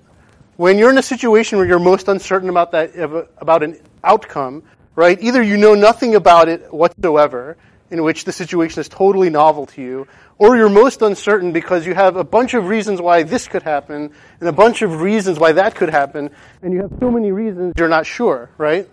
When 0.57 0.77
you're 0.77 0.91
in 0.91 0.97
a 0.99 1.03
situation 1.03 1.57
where 1.57 1.67
you're 1.67 1.79
most 1.79 2.07
uncertain 2.07 2.49
about 2.49 2.71
that 2.73 2.95
about 3.39 3.63
an 3.63 3.79
outcome, 4.03 4.61
right? 4.97 5.21
Either 5.21 5.43
you 5.43 5.57
know 5.57 5.75
nothing 5.75 6.15
about 6.15 6.49
it 6.49 6.73
whatsoever, 6.73 7.55
in 7.91 8.01
which 8.01 8.25
the 8.25 8.31
situation 8.31 8.81
is 8.81 8.89
totally 8.89 9.29
novel 9.29 9.67
to 9.67 9.81
you, 9.81 10.07
or 10.39 10.57
you're 10.57 10.69
most 10.69 11.03
uncertain 11.03 11.51
because 11.51 11.85
you 11.85 11.93
have 11.93 12.17
a 12.17 12.23
bunch 12.23 12.55
of 12.55 12.67
reasons 12.67 12.99
why 12.99 13.21
this 13.21 13.47
could 13.47 13.61
happen 13.61 14.11
and 14.39 14.49
a 14.49 14.51
bunch 14.51 14.81
of 14.81 14.99
reasons 14.99 15.39
why 15.39 15.51
that 15.51 15.75
could 15.75 15.91
happen, 15.91 16.31
and 16.63 16.73
you 16.73 16.81
have 16.81 16.91
so 16.99 17.11
many 17.11 17.31
reasons 17.31 17.73
you're 17.77 17.87
not 17.87 18.07
sure, 18.07 18.49
right? 18.57 18.89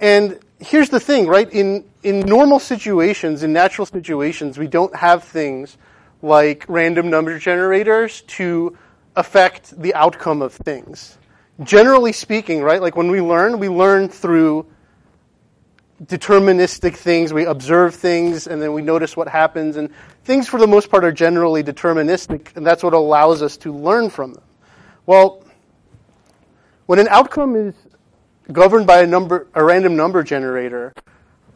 And 0.00 0.38
here's 0.60 0.88
the 0.88 1.00
thing, 1.00 1.26
right? 1.26 1.52
In 1.52 1.84
in 2.04 2.20
normal 2.20 2.60
situations, 2.60 3.42
in 3.42 3.52
natural 3.52 3.86
situations, 3.86 4.56
we 4.56 4.68
don't 4.68 4.94
have 4.94 5.24
things 5.24 5.76
like 6.22 6.64
random 6.68 7.10
number 7.10 7.40
generators 7.40 8.22
to 8.38 8.78
affect 9.16 9.82
the 9.82 9.94
outcome 9.94 10.42
of 10.42 10.52
things. 10.54 11.18
Generally 11.60 12.12
speaking, 12.12 12.62
right? 12.62 12.80
Like 12.80 12.94
when 12.94 13.10
we 13.10 13.20
learn, 13.20 13.58
we 13.58 13.68
learn 13.68 14.08
through 14.08 14.66
deterministic 16.04 16.94
things. 16.94 17.32
We 17.32 17.44
observe 17.44 17.94
things 17.94 18.46
and 18.46 18.62
then 18.62 18.72
we 18.72 18.82
notice 18.82 19.16
what 19.16 19.28
happens. 19.28 19.76
And 19.76 19.90
things, 20.24 20.48
for 20.48 20.58
the 20.58 20.66
most 20.66 20.90
part, 20.90 21.04
are 21.04 21.12
generally 21.12 21.62
deterministic, 21.62 22.56
and 22.56 22.66
that's 22.66 22.82
what 22.82 22.94
allows 22.94 23.42
us 23.42 23.56
to 23.58 23.74
learn 23.74 24.10
from 24.10 24.34
them. 24.34 24.44
Well, 25.06 25.44
when 26.86 26.98
an 26.98 27.08
outcome 27.08 27.56
is 27.56 27.74
governed 28.50 28.86
by 28.86 29.02
a 29.02 29.06
number, 29.06 29.48
a 29.54 29.64
random 29.64 29.96
number 29.96 30.22
generator, 30.22 30.94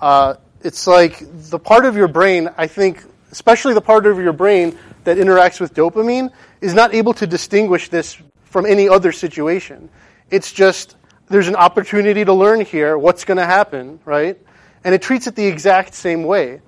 uh, 0.01 0.35
it's 0.63 0.87
like 0.87 1.23
the 1.51 1.59
part 1.59 1.85
of 1.85 1.97
your 1.97 2.09
brain, 2.09 2.49
I 2.57 2.67
think, 2.67 3.05
especially 3.31 3.75
the 3.75 3.81
part 3.81 4.07
of 4.07 4.19
your 4.19 4.33
brain 4.33 4.79
that 5.05 5.17
interacts 5.17 5.61
with 5.61 5.75
dopamine, 5.75 6.33
is 6.61 6.75
not 6.75 6.95
able 6.95 7.15
to 7.15 7.27
distinguish 7.27 7.89
this 7.89 8.17
from 8.45 8.67
any 8.67 8.89
other 8.89 9.13
situation. 9.13 9.89
It's 10.31 10.53
just 10.53 10.97
there's 11.33 11.49
an 11.49 11.57
opportunity 11.57 12.25
to 12.27 12.33
learn 12.35 12.61
here 12.61 12.97
what's 12.99 13.25
going 13.25 13.39
to 13.39 13.47
happen, 13.47 13.99
right? 14.05 14.39
And 14.85 14.95
it 14.95 15.01
treats 15.01 15.27
it 15.27 15.35
the 15.35 15.47
exact 15.47 15.95
same 15.95 16.25
way. 16.25 16.61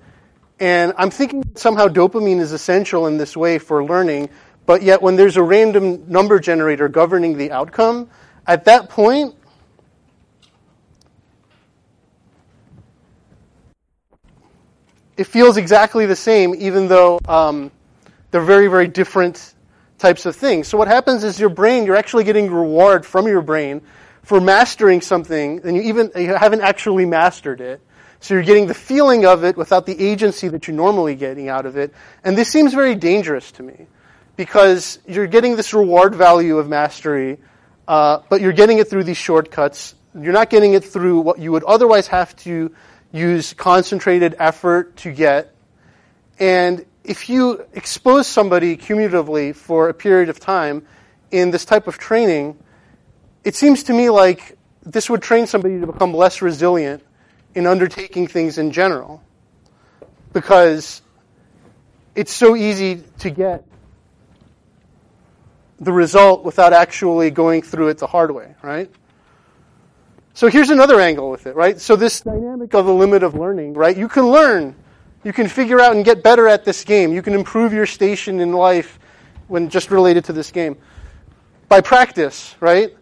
And 0.59 0.93
I'm 0.97 1.11
thinking 1.11 1.43
somehow 1.55 1.87
dopamine 1.87 2.39
is 2.39 2.51
essential 2.51 3.05
in 3.05 3.17
this 3.17 3.37
way 3.37 3.59
for 3.59 3.83
learning, 3.85 4.29
but 4.65 4.81
yet 4.81 5.03
when 5.03 5.17
there's 5.17 5.37
a 5.37 5.43
random 5.43 6.05
number 6.07 6.39
generator 6.39 6.87
governing 6.87 7.37
the 7.37 7.51
outcome, 7.51 8.09
at 8.47 8.65
that 8.65 8.89
point, 8.89 9.35
it 15.15 15.25
feels 15.25 15.57
exactly 15.57 16.07
the 16.07 16.15
same, 16.15 16.55
even 16.55 16.87
though 16.87 17.19
um, 17.27 17.69
they're 18.31 18.41
very, 18.41 18.67
very 18.67 18.87
different 18.87 19.53
types 19.99 20.25
of 20.25 20.35
things. 20.35 20.67
So 20.67 20.75
what 20.75 20.87
happens 20.87 21.23
is 21.23 21.39
your 21.39 21.49
brain, 21.49 21.85
you're 21.85 21.95
actually 21.95 22.23
getting 22.23 22.51
reward 22.51 23.05
from 23.05 23.27
your 23.27 23.41
brain 23.43 23.83
for 24.25 24.41
mastering 24.41 25.01
something, 25.01 25.61
and 25.63 25.77
you 25.77 25.83
even 25.83 26.11
you 26.15 26.33
haven't 26.33 26.61
actually 26.61 27.05
mastered 27.05 27.61
it. 27.61 27.79
So 28.19 28.33
you're 28.33 28.43
getting 28.43 28.65
the 28.65 28.73
feeling 28.73 29.25
of 29.25 29.43
it 29.43 29.55
without 29.55 29.85
the 29.85 29.99
agency 30.03 30.47
that 30.47 30.67
you're 30.67 30.75
normally 30.75 31.15
getting 31.15 31.47
out 31.47 31.67
of 31.67 31.77
it. 31.77 31.93
And 32.23 32.35
this 32.35 32.49
seems 32.49 32.73
very 32.73 32.95
dangerous 32.95 33.51
to 33.53 33.63
me 33.63 33.85
because 34.35 34.97
you're 35.07 35.27
getting 35.27 35.55
this 35.55 35.73
reward 35.73 36.15
value 36.15 36.57
of 36.57 36.67
mastery, 36.67 37.37
uh, 37.87 38.19
but 38.27 38.41
you're 38.41 38.51
getting 38.53 38.79
it 38.79 38.89
through 38.89 39.03
these 39.03 39.17
shortcuts. 39.17 39.93
You're 40.19 40.33
not 40.33 40.49
getting 40.49 40.73
it 40.73 40.83
through 40.83 41.19
what 41.19 41.37
you 41.37 41.51
would 41.51 41.63
otherwise 41.63 42.07
have 42.07 42.35
to 42.37 42.73
use 43.11 43.53
concentrated 43.53 44.35
effort 44.39 44.97
to 44.97 45.11
get. 45.11 45.53
And 46.39 46.83
if 47.03 47.29
you 47.29 47.63
expose 47.73 48.25
somebody 48.25 48.75
cumulatively 48.75 49.53
for 49.53 49.89
a 49.89 49.93
period 49.93 50.29
of 50.29 50.39
time 50.39 50.87
in 51.29 51.51
this 51.51 51.63
type 51.63 51.87
of 51.87 51.99
training, 51.99 52.57
it 53.45 53.55
seems 53.55 53.83
to 53.83 53.93
me 53.93 54.09
like 54.09 54.57
this 54.81 55.09
would 55.09 55.21
train 55.21 55.47
somebody 55.47 55.79
to 55.79 55.87
become 55.87 56.13
less 56.13 56.41
resilient 56.41 57.03
in 57.53 57.67
undertaking 57.67 58.27
things 58.27 58.57
in 58.57 58.71
general. 58.71 59.23
Because 60.33 61.01
it's 62.15 62.33
so 62.33 62.55
easy 62.55 63.03
to 63.19 63.29
get 63.29 63.63
the 65.79 65.93
result 65.93 66.43
without 66.43 66.73
actually 66.73 67.29
going 67.29 67.61
through 67.61 67.89
it 67.89 67.99
the 67.99 68.07
hard 68.07 68.31
way, 68.31 68.55
right? 68.61 68.89
So 70.33 70.47
here's 70.47 70.71
another 70.71 70.99
angle 70.99 71.29
with 71.29 71.47
it, 71.47 71.55
right? 71.55 71.79
So 71.79 71.95
this 71.95 72.21
dynamic 72.21 72.73
of 72.73 72.85
the 72.85 72.93
limit 72.93 73.23
of 73.23 73.35
learning, 73.35 73.75
right? 73.75 73.95
You 73.95 74.09
can 74.09 74.29
learn. 74.29 74.75
You 75.23 75.31
can 75.31 75.47
figure 75.47 75.79
out 75.79 75.95
and 75.95 76.03
get 76.03 76.23
better 76.23 76.47
at 76.47 76.65
this 76.65 76.83
game. 76.83 77.13
You 77.13 77.21
can 77.21 77.33
improve 77.33 77.73
your 77.73 77.85
station 77.85 78.39
in 78.39 78.51
life 78.53 78.99
when 79.47 79.69
just 79.69 79.91
related 79.91 80.25
to 80.25 80.33
this 80.33 80.51
game 80.51 80.77
by 81.69 81.81
practice, 81.81 82.55
right? 82.59 82.95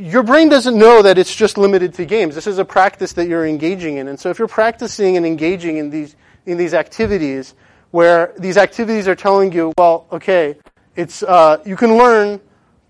Your 0.00 0.22
brain 0.22 0.48
doesn't 0.48 0.78
know 0.78 1.02
that 1.02 1.18
it's 1.18 1.34
just 1.34 1.58
limited 1.58 1.94
to 1.94 2.06
games. 2.06 2.34
This 2.34 2.46
is 2.46 2.58
a 2.58 2.64
practice 2.64 3.12
that 3.14 3.28
you're 3.28 3.46
engaging 3.46 3.98
in. 3.98 4.08
And 4.08 4.18
so 4.18 4.30
if 4.30 4.38
you're 4.38 4.48
practicing 4.48 5.16
and 5.16 5.26
engaging 5.26 5.76
in 5.76 5.90
these, 5.90 6.16
in 6.46 6.56
these 6.56 6.72
activities, 6.72 7.54
where 7.90 8.32
these 8.38 8.56
activities 8.56 9.06
are 9.06 9.14
telling 9.14 9.52
you, 9.52 9.72
well, 9.76 10.06
okay, 10.10 10.56
it's, 10.96 11.22
uh, 11.22 11.58
you 11.66 11.76
can 11.76 11.98
learn, 11.98 12.40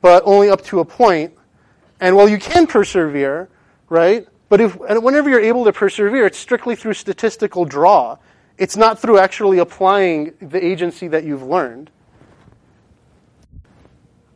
but 0.01 0.23
only 0.25 0.51
up 0.51 0.63
to 0.67 0.81
a 0.81 0.85
point. 0.85 1.37
And 1.99 2.17
while 2.17 2.29
you 2.29 2.39
can 2.39 2.67
persevere, 2.67 3.49
right? 3.89 4.27
But 4.49 4.61
if, 4.61 4.79
and 4.89 5.03
whenever 5.03 5.29
you're 5.29 5.41
able 5.41 5.65
to 5.65 5.73
persevere, 5.73 6.27
it's 6.27 6.39
strictly 6.39 6.77
through 6.77 6.95
statistical 6.95 7.65
draw. 7.65 8.19
It's 8.57 8.77
not 8.77 9.01
through 9.01 9.19
actually 9.19 9.59
applying 9.59 10.35
the 10.41 10.65
agency 10.65 11.09
that 11.09 11.25
you've 11.25 11.43
learned. 11.43 11.91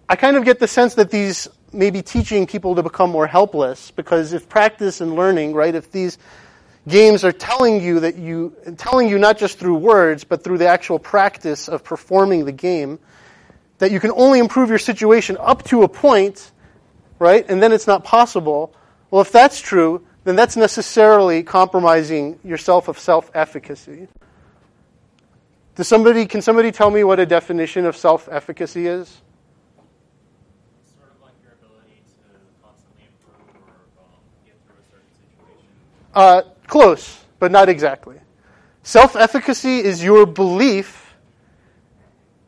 I 0.08 0.16
kind 0.16 0.36
of 0.36 0.44
get 0.44 0.58
the 0.58 0.68
sense 0.68 0.94
that 0.94 1.10
these 1.10 1.48
maybe 1.74 2.02
teaching 2.02 2.46
people 2.46 2.74
to 2.76 2.82
become 2.82 3.10
more 3.10 3.26
helpless 3.26 3.90
because 3.90 4.32
if 4.32 4.48
practice 4.48 5.00
and 5.00 5.14
learning, 5.14 5.54
right, 5.54 5.74
if 5.74 5.90
these 5.90 6.18
games 6.86 7.24
are 7.24 7.32
telling 7.32 7.82
you 7.82 8.00
that 8.00 8.16
you, 8.16 8.54
telling 8.76 9.08
you 9.08 9.18
not 9.18 9.38
just 9.38 9.58
through 9.58 9.76
words, 9.76 10.24
but 10.24 10.44
through 10.44 10.58
the 10.58 10.66
actual 10.66 10.98
practice 10.98 11.68
of 11.68 11.82
performing 11.82 12.44
the 12.44 12.52
game, 12.52 12.98
that 13.78 13.90
you 13.90 14.00
can 14.00 14.12
only 14.12 14.38
improve 14.38 14.68
your 14.68 14.78
situation 14.78 15.36
up 15.40 15.64
to 15.64 15.82
a 15.82 15.88
point, 15.88 16.52
right, 17.18 17.44
and 17.48 17.62
then 17.62 17.72
it's 17.72 17.86
not 17.86 18.04
possible. 18.04 18.74
Well, 19.10 19.22
if 19.22 19.32
that's 19.32 19.60
true, 19.60 20.06
then 20.24 20.36
that's 20.36 20.56
necessarily 20.56 21.42
compromising 21.42 22.38
yourself 22.44 22.88
of 22.88 22.98
self-efficacy. 22.98 24.08
Does 25.74 25.88
somebody, 25.88 26.26
can 26.26 26.40
somebody 26.40 26.70
tell 26.70 26.90
me 26.90 27.02
what 27.02 27.18
a 27.18 27.26
definition 27.26 27.84
of 27.84 27.96
self-efficacy 27.96 28.86
is? 28.86 29.20
Uh, 36.14 36.42
close, 36.66 37.24
but 37.38 37.50
not 37.50 37.68
exactly. 37.68 38.16
Self 38.82 39.16
efficacy 39.16 39.78
is 39.78 40.02
your 40.02 40.26
belief 40.26 41.14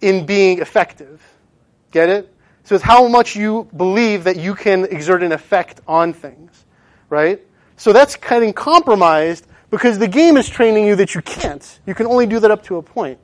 in 0.01 0.27
being 0.27 0.61
effective. 0.61 1.23
Get 1.91 2.09
it? 2.09 2.33
So 2.65 2.75
it's 2.75 2.85
how 2.85 3.09
much 3.09 3.37
you 3.37 3.69
believe 3.77 4.25
that 4.25 4.37
you 4.37 4.55
can 4.55 4.85
exert 4.85 5.23
an 5.23 5.33
effect 5.33 5.81
on 5.87 6.13
things, 6.13 6.65
right? 7.09 7.41
So 7.77 7.93
that's 7.93 8.17
getting 8.17 8.53
compromised 8.53 9.47
because 9.71 9.99
the 9.99 10.09
game 10.09 10.37
is 10.37 10.49
training 10.49 10.87
you 10.87 10.97
that 10.97 11.15
you 11.15 11.23
can't. 11.23 11.81
You 11.87 11.95
can 11.95 12.07
only 12.07 12.27
do 12.27 12.41
that 12.41 12.51
up 12.51 12.65
to 12.65 12.77
a 12.77 12.83
point. 12.83 13.19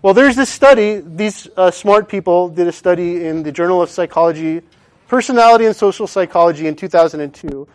Well, 0.00 0.14
there's 0.14 0.36
this 0.36 0.48
study. 0.48 1.02
These 1.04 1.48
uh, 1.56 1.70
smart 1.70 2.08
people 2.08 2.48
did 2.48 2.66
a 2.68 2.72
study 2.72 3.26
in 3.26 3.42
the 3.42 3.52
Journal 3.52 3.82
of 3.82 3.90
Psychology, 3.90 4.62
Personality 5.08 5.66
and 5.66 5.74
Social 5.74 6.06
Psychology 6.06 6.66
in 6.66 6.76
2002 6.76 7.66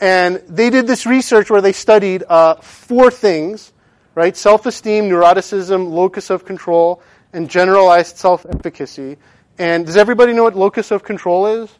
And 0.00 0.36
they 0.48 0.70
did 0.70 0.86
this 0.86 1.04
research 1.04 1.50
where 1.50 1.60
they 1.60 1.72
studied 1.72 2.24
uh, 2.28 2.54
four 2.56 3.10
things, 3.10 3.72
right? 4.14 4.36
Self-esteem, 4.36 5.08
neuroticism, 5.08 5.90
locus 5.90 6.30
of 6.30 6.44
control, 6.44 7.02
and 7.32 7.48
generalized 7.50 8.16
self-efficacy. 8.16 9.18
And 9.58 9.84
does 9.84 9.96
everybody 9.96 10.32
know 10.32 10.44
what 10.44 10.56
locus 10.56 10.90
of 10.90 11.02
control 11.02 11.46
is? 11.46 11.70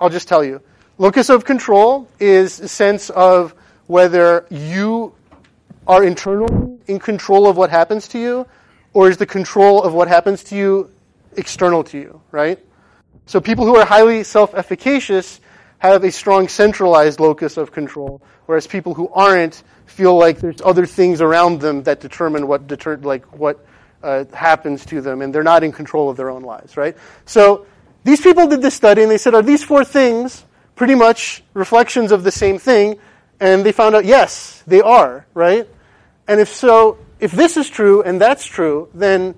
I'll 0.00 0.10
just 0.10 0.26
tell 0.26 0.44
you. 0.44 0.60
Locus 0.98 1.28
of 1.28 1.44
control 1.44 2.08
is 2.18 2.60
a 2.60 2.68
sense 2.68 3.10
of 3.10 3.54
whether 3.86 4.46
you 4.50 5.14
are 5.86 6.04
internally 6.04 6.78
in 6.86 6.98
control 6.98 7.46
of 7.46 7.56
what 7.56 7.70
happens 7.70 8.08
to 8.08 8.18
you, 8.18 8.46
or 8.92 9.08
is 9.08 9.18
the 9.18 9.26
control 9.26 9.82
of 9.82 9.94
what 9.94 10.08
happens 10.08 10.42
to 10.44 10.56
you 10.56 10.90
external 11.36 11.84
to 11.84 11.98
you, 11.98 12.20
right? 12.30 12.58
So 13.26 13.40
people 13.40 13.66
who 13.66 13.76
are 13.76 13.84
highly 13.84 14.24
self-efficacious 14.24 15.40
have 15.88 16.04
a 16.04 16.12
strong 16.12 16.48
centralized 16.48 17.20
locus 17.20 17.56
of 17.56 17.72
control, 17.72 18.22
whereas 18.46 18.66
people 18.66 18.94
who 18.94 19.08
aren't 19.08 19.62
feel 19.86 20.16
like 20.16 20.38
there's 20.38 20.60
other 20.62 20.86
things 20.86 21.20
around 21.20 21.60
them 21.60 21.82
that 21.84 22.00
determine 22.00 22.46
what 22.46 22.66
deter- 22.66 22.96
like 22.98 23.24
what 23.38 23.64
uh, 24.02 24.24
happens 24.32 24.84
to 24.86 25.00
them, 25.00 25.22
and 25.22 25.34
they're 25.34 25.42
not 25.42 25.64
in 25.64 25.72
control 25.72 26.10
of 26.10 26.16
their 26.16 26.30
own 26.30 26.42
lives, 26.42 26.76
right? 26.76 26.96
So 27.24 27.66
these 28.04 28.20
people 28.20 28.46
did 28.46 28.60
this 28.60 28.74
study, 28.74 29.02
and 29.02 29.10
they 29.10 29.18
said, 29.18 29.34
are 29.34 29.42
these 29.42 29.64
four 29.64 29.84
things 29.84 30.44
pretty 30.76 30.94
much 30.94 31.42
reflections 31.54 32.12
of 32.12 32.22
the 32.22 32.32
same 32.32 32.58
thing? 32.58 32.98
And 33.40 33.64
they 33.64 33.72
found 33.72 33.94
out, 33.94 34.04
yes, 34.04 34.62
they 34.66 34.80
are, 34.80 35.26
right? 35.34 35.66
And 36.28 36.40
if 36.40 36.54
so, 36.54 36.98
if 37.18 37.32
this 37.32 37.56
is 37.56 37.68
true 37.68 38.02
and 38.02 38.20
that's 38.20 38.44
true, 38.44 38.88
then 38.94 39.34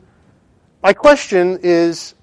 my 0.83 0.93
question 0.93 1.61
is 1.63 2.15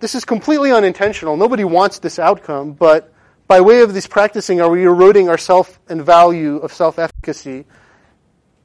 this 0.00 0.14
is 0.14 0.24
completely 0.24 0.72
unintentional. 0.72 1.36
Nobody 1.36 1.64
wants 1.64 1.98
this 1.98 2.18
outcome, 2.18 2.72
but 2.72 3.12
by 3.46 3.60
way 3.60 3.82
of 3.82 3.94
this 3.94 4.06
practicing, 4.06 4.60
are 4.60 4.70
we 4.70 4.84
eroding 4.84 5.28
our 5.28 5.38
self 5.38 5.78
and 5.88 6.02
value 6.02 6.56
of 6.56 6.72
self 6.72 6.98
efficacy? 6.98 7.66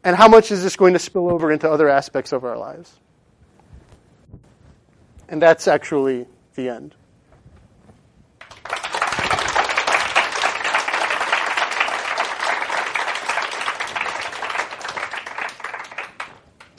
And 0.03 0.15
how 0.15 0.27
much 0.27 0.51
is 0.51 0.63
this 0.63 0.75
going 0.75 0.93
to 0.93 0.99
spill 0.99 1.29
over 1.29 1.51
into 1.51 1.69
other 1.69 1.89
aspects 1.89 2.31
of 2.31 2.43
our 2.43 2.57
lives? 2.57 2.93
And 5.27 5.41
that's 5.41 5.67
actually 5.67 6.27
the 6.53 6.69
end. 6.69 6.95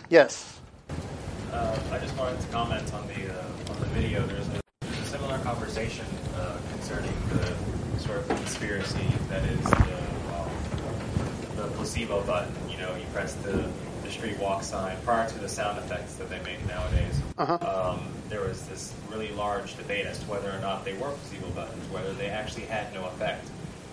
Yes. 0.09 0.61
Uh, 1.53 1.79
I 1.91 1.99
just 1.99 2.17
wanted 2.17 2.41
to 2.41 2.47
comment 2.49 2.95
on 2.95 3.07
the 3.09 3.33
uh, 3.33 3.73
on 3.73 3.81
the 3.81 3.87
video. 3.87 4.25
There's 4.27 4.47
a 4.49 5.05
similar 5.05 5.39
conversation 5.39 6.07
uh, 6.37 6.59
concerning 6.71 7.13
the 7.31 7.99
sort 7.99 8.19
of 8.19 8.29
conspiracy 8.29 9.07
that 9.29 9.45
is 9.45 9.61
the, 9.65 9.77
um, 10.37 10.51
the 11.57 11.67
placebo 11.97 12.23
button. 12.25 12.53
You 12.69 12.77
know, 12.77 12.95
you 12.95 13.07
press 13.13 13.33
the 13.35 13.69
the 14.03 14.11
street 14.11 14.39
walk 14.39 14.63
sign 14.63 14.97
prior 15.05 15.29
to 15.29 15.39
the 15.39 15.49
sound 15.49 15.79
effects 15.79 16.15
that 16.15 16.29
they 16.31 16.39
make 16.43 16.65
nowadays. 16.69 17.21
Uh-huh. 17.39 17.59
Um, 17.61 18.07
there 18.29 18.43
was 18.43 18.65
this 18.69 18.95
really 19.11 19.33
large 19.33 19.77
debate 19.77 20.07
as 20.07 20.21
to 20.21 20.27
whether 20.27 20.49
or 20.51 20.61
not 20.61 20.85
they 20.85 20.93
were 20.93 21.11
placebo 21.11 21.49
buttons, 21.51 21.91
whether 21.91 22.13
they 22.13 22.29
actually 22.29 22.67
had 22.67 22.95
no 22.95 23.05
effect, 23.07 23.49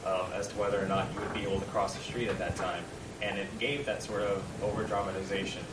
um, 0.05 0.31
as 0.33 0.47
to 0.49 0.55
whether 0.59 0.79
or 0.79 0.85
not 0.85 1.11
you 1.13 1.19
would 1.19 1.33
be 1.33 1.41
able 1.41 1.59
to 1.59 1.65
cross 1.67 1.95
the 1.95 2.03
street 2.03 2.27
at 2.27 2.37
that 2.37 2.55
time. 2.55 2.83
And 3.23 3.39
it 3.39 3.47
gave 3.57 3.87
that 3.87 4.03
sort 4.03 4.21
of 4.21 4.43
over 4.61 4.83
dramatization 4.83 5.63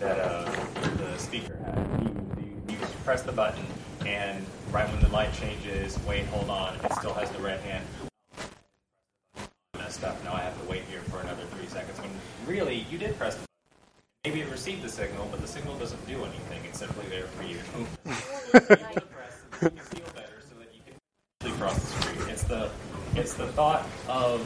that 0.00 0.18
uh, 0.18 0.50
the 0.96 1.16
speaker 1.18 1.56
had. 1.64 2.02
You, 2.02 2.16
you, 2.68 2.74
you 2.74 2.86
press 3.04 3.22
the 3.22 3.32
button, 3.32 3.64
and 4.04 4.44
right 4.72 4.90
when 4.90 5.00
the 5.00 5.08
light 5.10 5.32
changes, 5.34 5.98
wait, 6.04 6.24
hold 6.26 6.50
on, 6.50 6.74
it 6.82 6.92
still 6.94 7.14
has 7.14 7.30
the 7.30 7.38
red 7.40 7.60
hand. 7.60 7.84
Messed 9.94 10.04
up. 10.04 10.24
Now 10.24 10.34
I 10.34 10.40
have 10.40 10.60
to 10.60 10.68
wait 10.68 10.82
here 10.90 11.02
for 11.02 11.20
another 11.20 11.44
three 11.52 11.68
seconds. 11.68 11.96
When 12.00 12.10
really, 12.48 12.84
you 12.90 12.98
did 12.98 13.16
press 13.16 13.36
the 13.36 13.42
button. 13.42 13.48
Maybe 14.24 14.40
it 14.40 14.50
received 14.50 14.82
the 14.82 14.88
signal, 14.88 15.28
but 15.30 15.40
the 15.40 15.46
signal 15.46 15.78
doesn't 15.78 16.04
do 16.08 16.18
anything. 16.24 16.64
It's 16.64 16.80
simply 16.80 17.06
there 17.06 17.26
for 17.26 17.44
you. 17.44 17.58
Oh. 17.76 17.86
you 18.04 18.60
to 18.60 19.00
press 19.02 19.38
so 19.60 19.68
that 19.68 19.72
you 19.72 19.78
can 19.78 19.84
feel 19.84 20.06
better, 20.12 20.42
so 20.48 20.58
that 20.58 20.74
you 20.74 20.80
can 20.84 20.96
actually 21.42 21.58
cross 21.60 21.78
the 21.78 22.02
street. 22.02 22.28
It's 22.28 22.42
the 22.42 22.70
it's 23.14 23.34
the 23.34 23.46
thought 23.48 23.86
of 24.08 24.40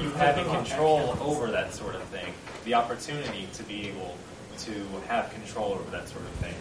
you 0.00 0.08
having 0.12 0.46
control 0.46 1.18
over 1.20 1.50
that 1.50 1.74
sort 1.74 1.96
of 1.96 2.02
thing, 2.04 2.32
the 2.64 2.72
opportunity 2.72 3.46
to 3.52 3.62
be 3.64 3.88
able 3.88 4.16
to 4.60 4.72
have 5.08 5.30
control 5.34 5.72
over 5.72 5.90
that 5.90 6.08
sort 6.08 6.22
of 6.22 6.30
thing. 6.36 6.54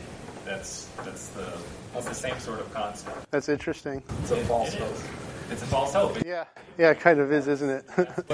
That's 0.43 0.89
that's 1.05 1.29
the 1.29 1.53
that's 1.93 2.07
the 2.07 2.13
same 2.13 2.37
sort 2.39 2.59
of 2.59 2.73
concept. 2.73 3.31
That's 3.31 3.47
interesting. 3.47 4.03
It's 4.21 4.31
a 4.31 4.43
false 4.43 4.73
hope. 4.73 4.97
It's 5.53 5.61
a 5.61 5.67
false 5.67 5.93
hope. 5.93 6.17
It- 6.17 6.25
Yeah. 6.25 6.45
Yeah, 6.79 6.89
it 6.89 6.99
kind 6.99 7.19
of 7.19 7.31
is, 7.31 7.47
isn't 7.47 7.69
it? 7.69 7.85
but 7.95 8.27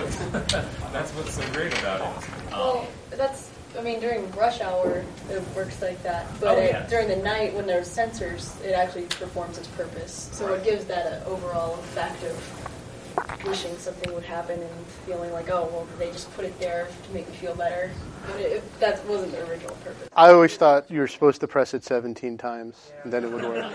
that's 0.94 1.12
what's 1.12 1.34
so 1.34 1.46
great 1.52 1.78
about 1.80 2.00
it. 2.00 2.54
Um, 2.54 2.60
Well, 2.60 2.88
that's, 3.10 3.50
I 3.78 3.82
mean, 3.82 4.00
during 4.00 4.32
rush 4.32 4.62
hour, 4.62 5.04
it 5.30 5.44
works 5.54 5.82
like 5.82 6.02
that. 6.04 6.26
But 6.40 6.58
Oh, 6.58 6.62
it, 6.62 6.88
during 6.88 7.10
the 7.10 7.18
night, 7.18 7.54
when 7.54 7.68
there's 7.68 7.90
sensors, 7.94 8.50
it 8.64 8.72
actually 8.72 9.04
performs 9.08 9.58
its 9.58 9.68
purpose. 9.68 10.30
So 10.32 10.54
it 10.54 10.64
gives 10.64 10.86
that 10.86 11.08
an 11.12 11.24
overall 11.24 11.74
effect 11.74 12.24
of 12.24 13.46
wishing 13.46 13.78
something 13.78 14.14
would 14.14 14.24
happen 14.24 14.62
and 14.62 14.86
feeling 15.06 15.34
like, 15.34 15.50
oh, 15.50 15.68
well, 15.74 15.86
they 15.98 16.10
just 16.12 16.34
put 16.38 16.46
it 16.46 16.58
there 16.62 16.88
to 17.08 17.14
make 17.14 17.28
me 17.28 17.36
feel 17.36 17.54
better. 17.56 17.92
But 18.28 18.40
it, 18.40 18.52
it, 18.54 18.80
that 18.80 19.06
wasn't 19.08 19.34
the 19.34 19.46
original 19.50 19.76
purpose. 19.84 20.08
I 20.16 20.32
always 20.32 20.56
thought 20.56 20.90
you 20.90 21.02
were 21.02 21.10
supposed 21.10 21.42
to 21.42 21.48
press 21.50 21.74
it 21.74 21.84
17 21.84 22.38
times, 22.38 22.94
and 23.04 23.12
then 23.12 23.26
it 23.26 23.32
would 23.34 23.44
work. 23.44 23.74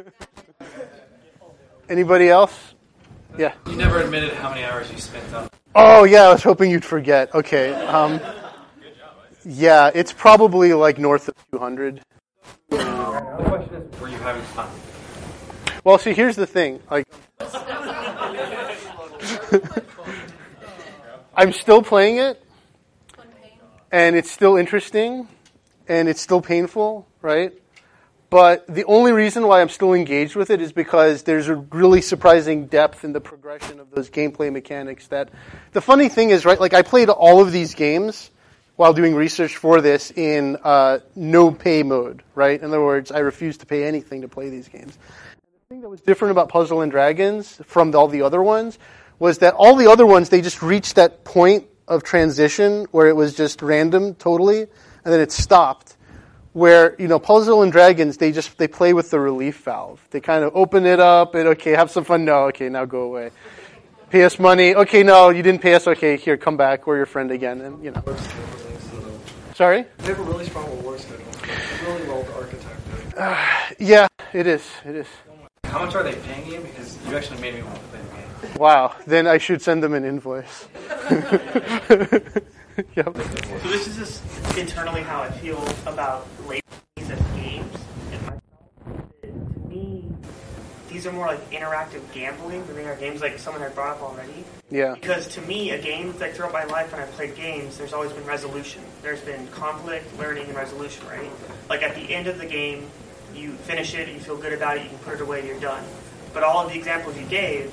Anybody 1.88 2.28
else? 2.28 2.74
Yeah. 3.38 3.52
You 3.66 3.76
never 3.76 4.00
admitted 4.00 4.32
how 4.32 4.50
many 4.50 4.64
hours 4.64 4.90
you 4.90 4.98
spent 4.98 5.32
on. 5.32 5.48
Oh, 5.74 6.04
yeah, 6.04 6.22
I 6.22 6.32
was 6.32 6.42
hoping 6.42 6.70
you'd 6.70 6.84
forget. 6.84 7.34
Okay. 7.34 7.72
Um, 7.72 8.20
yeah, 9.44 9.90
it's 9.94 10.12
probably 10.12 10.72
like 10.72 10.98
north 10.98 11.28
of 11.28 11.34
200. 11.52 12.00
The 12.70 13.42
question 13.44 13.74
is, 13.74 14.00
were 14.00 14.08
you 14.08 14.16
having 14.18 14.42
fun? 14.42 14.68
Well, 15.84 15.98
see, 15.98 16.14
here's 16.14 16.34
the 16.34 16.46
thing. 16.46 16.82
Like, 16.90 17.06
I'm 21.36 21.52
still 21.52 21.82
playing 21.82 22.16
it, 22.16 22.42
and 23.92 24.16
it's 24.16 24.30
still 24.30 24.56
interesting, 24.56 25.28
and 25.86 26.08
it's 26.08 26.20
still 26.20 26.40
painful, 26.40 27.06
right? 27.22 27.52
But 28.28 28.66
the 28.66 28.84
only 28.84 29.12
reason 29.12 29.46
why 29.46 29.60
I'm 29.60 29.68
still 29.68 29.94
engaged 29.94 30.34
with 30.34 30.50
it 30.50 30.60
is 30.60 30.72
because 30.72 31.22
there's 31.22 31.48
a 31.48 31.54
really 31.54 32.00
surprising 32.00 32.66
depth 32.66 33.04
in 33.04 33.12
the 33.12 33.20
progression 33.20 33.78
of 33.78 33.90
those 33.90 34.10
gameplay 34.10 34.52
mechanics. 34.52 35.06
That 35.08 35.30
the 35.72 35.80
funny 35.80 36.08
thing 36.08 36.30
is, 36.30 36.44
right? 36.44 36.60
Like 36.60 36.74
I 36.74 36.82
played 36.82 37.08
all 37.08 37.40
of 37.40 37.52
these 37.52 37.74
games 37.74 38.30
while 38.74 38.92
doing 38.92 39.14
research 39.14 39.56
for 39.56 39.80
this 39.80 40.10
in 40.10 40.56
uh, 40.64 40.98
no 41.14 41.50
pay 41.52 41.82
mode, 41.82 42.22
right? 42.34 42.58
In 42.58 42.66
other 42.66 42.82
words, 42.82 43.12
I 43.12 43.20
refused 43.20 43.60
to 43.60 43.66
pay 43.66 43.84
anything 43.84 44.22
to 44.22 44.28
play 44.28 44.50
these 44.50 44.68
games. 44.68 44.98
The 45.68 45.74
thing 45.74 45.80
that 45.82 45.88
was 45.88 46.00
different 46.00 46.32
about 46.32 46.48
Puzzle 46.48 46.82
and 46.82 46.90
Dragons 46.90 47.60
from 47.64 47.94
all 47.94 48.08
the 48.08 48.22
other 48.22 48.42
ones 48.42 48.78
was 49.18 49.38
that 49.38 49.54
all 49.54 49.76
the 49.76 49.86
other 49.86 50.04
ones 50.04 50.28
they 50.28 50.42
just 50.42 50.62
reached 50.62 50.96
that 50.96 51.24
point 51.24 51.66
of 51.88 52.02
transition 52.02 52.86
where 52.90 53.06
it 53.06 53.14
was 53.14 53.34
just 53.34 53.62
random 53.62 54.14
totally, 54.14 54.62
and 54.62 54.68
then 55.14 55.20
it 55.20 55.30
stopped 55.30 55.95
where 56.56 56.96
you 56.98 57.06
know 57.06 57.18
puzzle 57.18 57.62
and 57.62 57.70
dragons 57.70 58.16
they 58.16 58.32
just 58.32 58.56
they 58.56 58.66
play 58.66 58.94
with 58.94 59.10
the 59.10 59.20
relief 59.20 59.58
valve. 59.62 60.00
They 60.10 60.22
kind 60.22 60.42
of 60.42 60.56
open 60.56 60.86
it 60.86 60.98
up 60.98 61.34
and 61.34 61.48
okay 61.48 61.72
have 61.72 61.90
some 61.90 62.02
fun. 62.02 62.24
No 62.24 62.44
okay 62.48 62.70
now 62.70 62.86
go 62.86 63.02
away. 63.02 63.30
Pay 64.08 64.24
us 64.24 64.38
money. 64.38 64.74
Okay 64.74 65.02
no 65.02 65.28
you 65.28 65.42
didn't 65.42 65.60
pay 65.60 65.74
us. 65.74 65.86
Okay 65.86 66.16
here 66.16 66.38
come 66.38 66.56
back. 66.56 66.86
We're 66.86 66.96
your 66.96 67.04
friend 67.04 67.30
again. 67.30 67.60
And 67.60 67.84
you 67.84 67.90
know. 67.90 68.02
Sorry? 69.54 69.84
They 69.98 70.06
have 70.06 70.18
a 70.18 70.22
really 70.22 70.46
strong 70.46 70.64
reward 70.78 70.98
schedule. 71.00 71.26
It's 71.28 71.82
really 71.82 72.08
well 72.08 72.24
architected. 72.24 73.18
uh, 73.18 73.74
yeah 73.78 74.06
it 74.32 74.46
is. 74.46 74.62
It 74.86 74.96
is. 74.96 75.06
How 75.64 75.84
much 75.84 75.94
are 75.94 76.02
they 76.02 76.14
paying 76.14 76.50
you? 76.50 76.60
Because 76.60 76.96
you 77.06 77.16
actually 77.18 77.40
made 77.42 77.54
me 77.54 77.62
want 77.64 77.74
to 77.74 77.82
play 77.88 78.00
the 78.00 78.48
game. 78.48 78.58
wow. 78.58 78.94
Then 79.06 79.26
i 79.26 79.36
should 79.36 79.60
send 79.60 79.82
them 79.82 79.92
an 79.92 80.06
invoice 80.06 80.68
yep 82.94 83.16
So 83.16 83.68
this 83.68 83.86
is 83.86 83.96
just 83.96 84.58
internally 84.58 85.02
how 85.02 85.22
I 85.22 85.30
feel 85.30 85.62
about 85.86 86.26
ladies 86.46 86.62
of 86.98 87.34
games 87.34 87.74
and 88.12 88.22
myself. 88.22 88.42
To 89.22 89.68
me, 89.68 90.04
these 90.88 91.06
are 91.06 91.12
more 91.12 91.26
like 91.26 91.50
interactive 91.50 92.02
gambling 92.12 92.66
than 92.66 92.76
they 92.76 92.84
are 92.86 92.96
games 92.96 93.20
like 93.22 93.38
someone 93.38 93.62
had 93.62 93.74
brought 93.74 93.96
up 93.96 94.02
already. 94.02 94.44
yeah 94.70 94.94
Because 94.94 95.26
to 95.28 95.40
me, 95.42 95.70
a 95.70 95.80
game 95.80 96.14
like 96.18 96.34
throughout 96.34 96.52
my 96.52 96.64
life 96.64 96.92
when 96.92 97.00
I've 97.00 97.12
played 97.12 97.34
games, 97.34 97.78
there's 97.78 97.94
always 97.94 98.12
been 98.12 98.26
resolution. 98.26 98.82
There's 99.02 99.20
been 99.20 99.46
conflict, 99.48 100.18
learning, 100.18 100.46
and 100.46 100.56
resolution, 100.56 101.06
right? 101.06 101.30
Like 101.70 101.82
at 101.82 101.94
the 101.94 102.12
end 102.14 102.26
of 102.26 102.38
the 102.38 102.46
game, 102.46 102.90
you 103.34 103.52
finish 103.52 103.94
it, 103.94 104.08
you 104.08 104.20
feel 104.20 104.36
good 104.36 104.52
about 104.52 104.76
it, 104.76 104.82
you 104.82 104.90
can 104.90 104.98
put 104.98 105.14
it 105.14 105.20
away, 105.22 105.46
you're 105.46 105.60
done. 105.60 105.84
But 106.34 106.42
all 106.42 106.66
of 106.66 106.72
the 106.72 106.78
examples 106.78 107.16
you 107.16 107.24
gave 107.26 107.72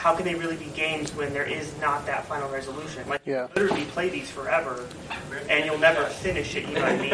how 0.00 0.16
can 0.16 0.24
they 0.24 0.34
really 0.34 0.56
be 0.56 0.64
games 0.74 1.14
when 1.14 1.30
there 1.34 1.44
is 1.44 1.78
not 1.78 2.06
that 2.06 2.24
final 2.26 2.48
resolution? 2.48 3.06
Like, 3.06 3.20
Yeah. 3.26 3.48
you 3.54 3.62
literally 3.62 3.84
play 3.84 4.08
these 4.08 4.30
forever, 4.30 4.86
and 5.50 5.66
you'll 5.66 5.78
never 5.78 6.04
finish 6.06 6.56
it. 6.56 6.66
You 6.66 6.74
know 6.74 6.80
what 6.80 6.92
I 6.92 6.96
mean? 6.96 7.10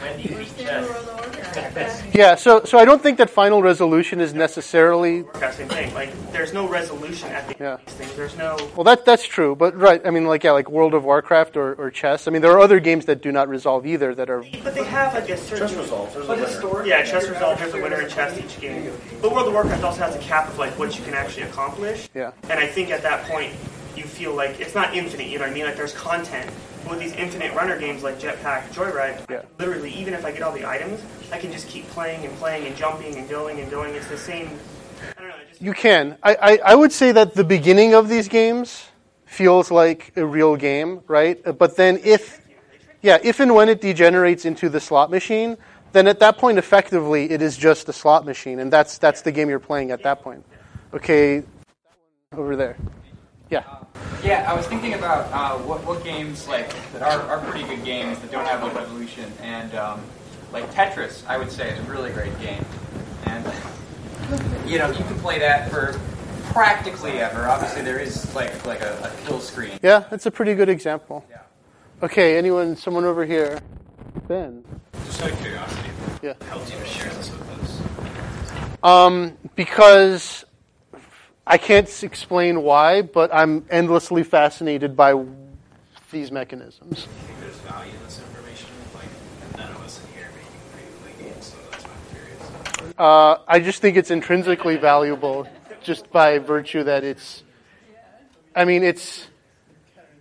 when 0.00 0.16
do 0.16 0.22
you 0.22 0.36
beat 0.38 0.56
chess? 0.58 2.02
Yeah, 2.14 2.36
so 2.36 2.62
so 2.64 2.78
I 2.78 2.84
don't 2.84 3.02
think 3.02 3.18
that 3.18 3.30
final 3.30 3.62
resolution 3.62 4.20
is 4.20 4.32
necessarily 4.32 5.22
That 5.40 5.54
same 5.54 5.68
thing. 5.68 5.92
Like, 5.92 6.10
there's 6.32 6.52
no 6.52 6.68
resolution 6.68 7.28
at 7.30 7.48
the 7.48 7.54
end 7.54 7.60
Yeah. 7.60 7.74
of 7.74 7.84
these 7.86 7.94
things. 7.96 8.12
There's 8.14 8.36
no. 8.38 8.56
well 8.76 8.84
that 8.84 9.04
that's 9.04 9.24
true, 9.26 9.56
but 9.56 9.76
right, 9.76 10.00
I 10.06 10.10
mean 10.10 10.26
like 10.26 10.44
yeah, 10.44 10.52
like 10.52 10.70
World 10.70 10.94
of 10.94 11.02
Warcraft 11.04 11.56
or, 11.56 11.74
or 11.74 11.90
chess. 11.90 12.28
I 12.28 12.30
mean 12.30 12.42
there 12.42 12.52
are 12.52 12.60
other 12.60 12.78
games 12.78 13.06
that 13.06 13.22
do 13.22 13.32
not 13.32 13.48
resolve 13.48 13.86
either 13.86 14.14
that 14.14 14.30
are 14.30 14.44
But 14.62 14.74
they 14.76 14.84
have 14.84 15.14
like 15.14 15.28
a 15.28 15.36
certain. 15.36 15.66
Chess 15.66 15.76
resolves. 15.76 16.14
There's 16.14 16.24
a 16.26 16.28
But 16.28 16.36
winner. 16.38 16.48
historically, 16.48 16.90
yeah, 16.90 17.02
chess 17.02 17.28
resolves. 17.28 17.60
There's 17.60 17.74
a 17.74 17.82
winner 17.82 18.00
in 18.02 18.08
chess 18.08 18.38
each 18.38 18.60
game. 18.60 18.92
But 19.20 19.32
World 19.32 19.48
of 19.48 19.54
Warcraft 19.54 19.82
also 19.82 20.00
has 20.02 20.14
a 20.14 20.20
cap 20.20 20.48
of 20.48 20.58
like 20.58 20.78
what 20.78 20.96
you 20.96 21.02
can 21.04 21.14
actually 21.14 21.44
accomplish. 21.50 22.08
yeah. 22.14 22.19
And 22.48 22.58
I 22.58 22.66
think 22.66 22.90
at 22.90 23.02
that 23.02 23.26
point, 23.26 23.52
you 23.96 24.04
feel 24.04 24.34
like 24.34 24.60
it's 24.60 24.74
not 24.74 24.94
infinite. 24.94 25.26
You 25.28 25.38
know 25.38 25.44
what 25.44 25.50
I 25.50 25.54
mean? 25.54 25.64
Like 25.64 25.76
there's 25.76 25.94
content. 25.94 26.50
But 26.84 26.92
with 26.92 27.00
these 27.00 27.12
infinite 27.12 27.54
runner 27.54 27.78
games 27.78 28.02
like 28.02 28.18
Jetpack, 28.18 28.68
Joyride, 28.72 29.28
Yeah. 29.30 29.42
literally, 29.58 29.92
even 29.92 30.14
if 30.14 30.24
I 30.24 30.32
get 30.32 30.42
all 30.42 30.52
the 30.52 30.66
items, 30.66 31.00
I 31.30 31.38
can 31.38 31.52
just 31.52 31.68
keep 31.68 31.86
playing 31.88 32.24
and 32.24 32.34
playing 32.38 32.66
and 32.66 32.76
jumping 32.76 33.16
and 33.16 33.28
going 33.28 33.60
and 33.60 33.70
going. 33.70 33.94
It's 33.94 34.08
the 34.08 34.16
same. 34.16 34.58
I 35.18 35.20
don't 35.20 35.28
know. 35.28 35.34
Just 35.48 35.60
You 35.60 35.72
can. 35.74 36.16
I, 36.22 36.34
I, 36.40 36.58
I 36.72 36.74
would 36.74 36.92
say 36.92 37.12
that 37.12 37.34
the 37.34 37.44
beginning 37.44 37.94
of 37.94 38.08
these 38.08 38.28
games 38.28 38.86
feels 39.26 39.70
like 39.70 40.12
a 40.16 40.24
real 40.24 40.56
game, 40.56 41.02
right? 41.06 41.38
But 41.58 41.76
then 41.76 42.00
if, 42.02 42.40
yeah, 43.02 43.18
if 43.22 43.40
and 43.40 43.54
when 43.54 43.68
it 43.68 43.80
degenerates 43.80 44.44
into 44.44 44.68
the 44.68 44.80
slot 44.80 45.10
machine, 45.10 45.56
then 45.92 46.06
at 46.08 46.18
that 46.20 46.38
point, 46.38 46.56
effectively, 46.58 47.30
it 47.30 47.42
is 47.42 47.56
just 47.56 47.88
a 47.88 47.92
slot 47.92 48.24
machine, 48.24 48.60
and 48.60 48.72
that's 48.72 48.96
that's 48.98 49.22
the 49.22 49.32
game 49.32 49.48
you're 49.48 49.58
playing 49.58 49.90
at 49.90 50.02
that 50.04 50.22
point. 50.22 50.44
Okay, 50.94 51.42
over 52.36 52.54
there. 52.54 52.76
Yeah. 53.50 53.64
Yeah, 54.22 54.48
I 54.48 54.54
was 54.54 54.64
thinking 54.68 54.94
about 54.94 55.32
uh, 55.32 55.58
what, 55.64 55.84
what 55.84 56.04
games 56.04 56.46
like 56.46 56.72
that 56.92 57.02
are, 57.02 57.20
are 57.22 57.44
pretty 57.50 57.66
good 57.66 57.84
games 57.84 58.20
that 58.20 58.30
don't 58.30 58.46
have 58.46 58.62
a 58.62 58.72
resolution, 58.78 59.32
and 59.42 59.74
um, 59.74 60.00
like 60.52 60.70
Tetris, 60.70 61.26
I 61.26 61.36
would 61.38 61.50
say 61.50 61.70
is 61.72 61.80
a 61.80 61.90
really 61.90 62.12
great 62.12 62.38
game, 62.38 62.64
and 63.24 63.44
you 64.64 64.78
know 64.78 64.88
you 64.90 65.02
can 65.02 65.18
play 65.18 65.40
that 65.40 65.72
for 65.72 65.98
practically 66.52 67.18
ever. 67.18 67.48
Obviously, 67.48 67.82
there 67.82 67.98
is 67.98 68.32
like 68.32 68.64
like 68.64 68.82
a, 68.82 69.12
a 69.12 69.26
kill 69.26 69.40
screen. 69.40 69.80
Yeah, 69.82 70.04
that's 70.08 70.26
a 70.26 70.30
pretty 70.30 70.54
good 70.54 70.68
example. 70.68 71.24
Yeah. 71.28 71.38
Okay, 72.04 72.38
anyone, 72.38 72.76
someone 72.76 73.04
over 73.04 73.26
here? 73.26 73.58
Ben. 74.28 74.64
Just 75.04 75.20
out 75.20 75.32
of 75.32 75.40
curiosity, 75.40 75.90
Yeah. 76.22 76.34
how 76.48 76.58
do 76.58 76.72
you 76.78 76.84
share 76.84 77.12
this 77.14 77.28
with 77.32 77.50
us? 77.50 77.82
Um, 78.84 79.36
because 79.56 80.44
I 81.46 81.58
can't 81.58 82.02
explain 82.02 82.62
why, 82.62 83.02
but 83.02 83.30
I'm 83.32 83.64
endlessly 83.70 84.22
fascinated 84.22 84.96
by 84.96 85.14
these 86.10 86.30
mechanisms. 86.30 87.06
Do 87.06 87.08
there's 87.40 87.54
value 87.56 87.92
in 87.92 88.04
this 88.04 88.20
information? 88.20 88.68
Like, 88.94 89.56
none 89.56 89.70
of 89.70 89.82
us 89.82 90.00
in 90.04 90.12
here 90.12 90.28
make 90.34 90.44
free-to-play 90.72 91.24
games, 91.24 91.46
so 91.46 91.56
that's 91.70 91.84
why 91.84 91.90
I'm 91.92 92.14
curious. 92.14 92.94
Uh, 92.98 93.36
I 93.48 93.60
just 93.60 93.80
think 93.80 93.96
it's 93.96 94.10
intrinsically 94.10 94.76
valuable 94.76 95.48
just 95.82 96.10
by 96.10 96.38
virtue 96.38 96.84
that 96.84 97.04
it's. 97.04 97.42
I 98.54 98.64
mean, 98.64 98.82
it's. 98.82 99.28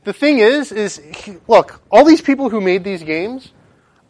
The 0.05 0.13
thing 0.13 0.39
is, 0.39 0.71
is 0.71 1.01
look, 1.47 1.81
all 1.91 2.05
these 2.05 2.21
people 2.21 2.49
who 2.49 2.61
made 2.61 2.83
these 2.83 3.03
games, 3.03 3.51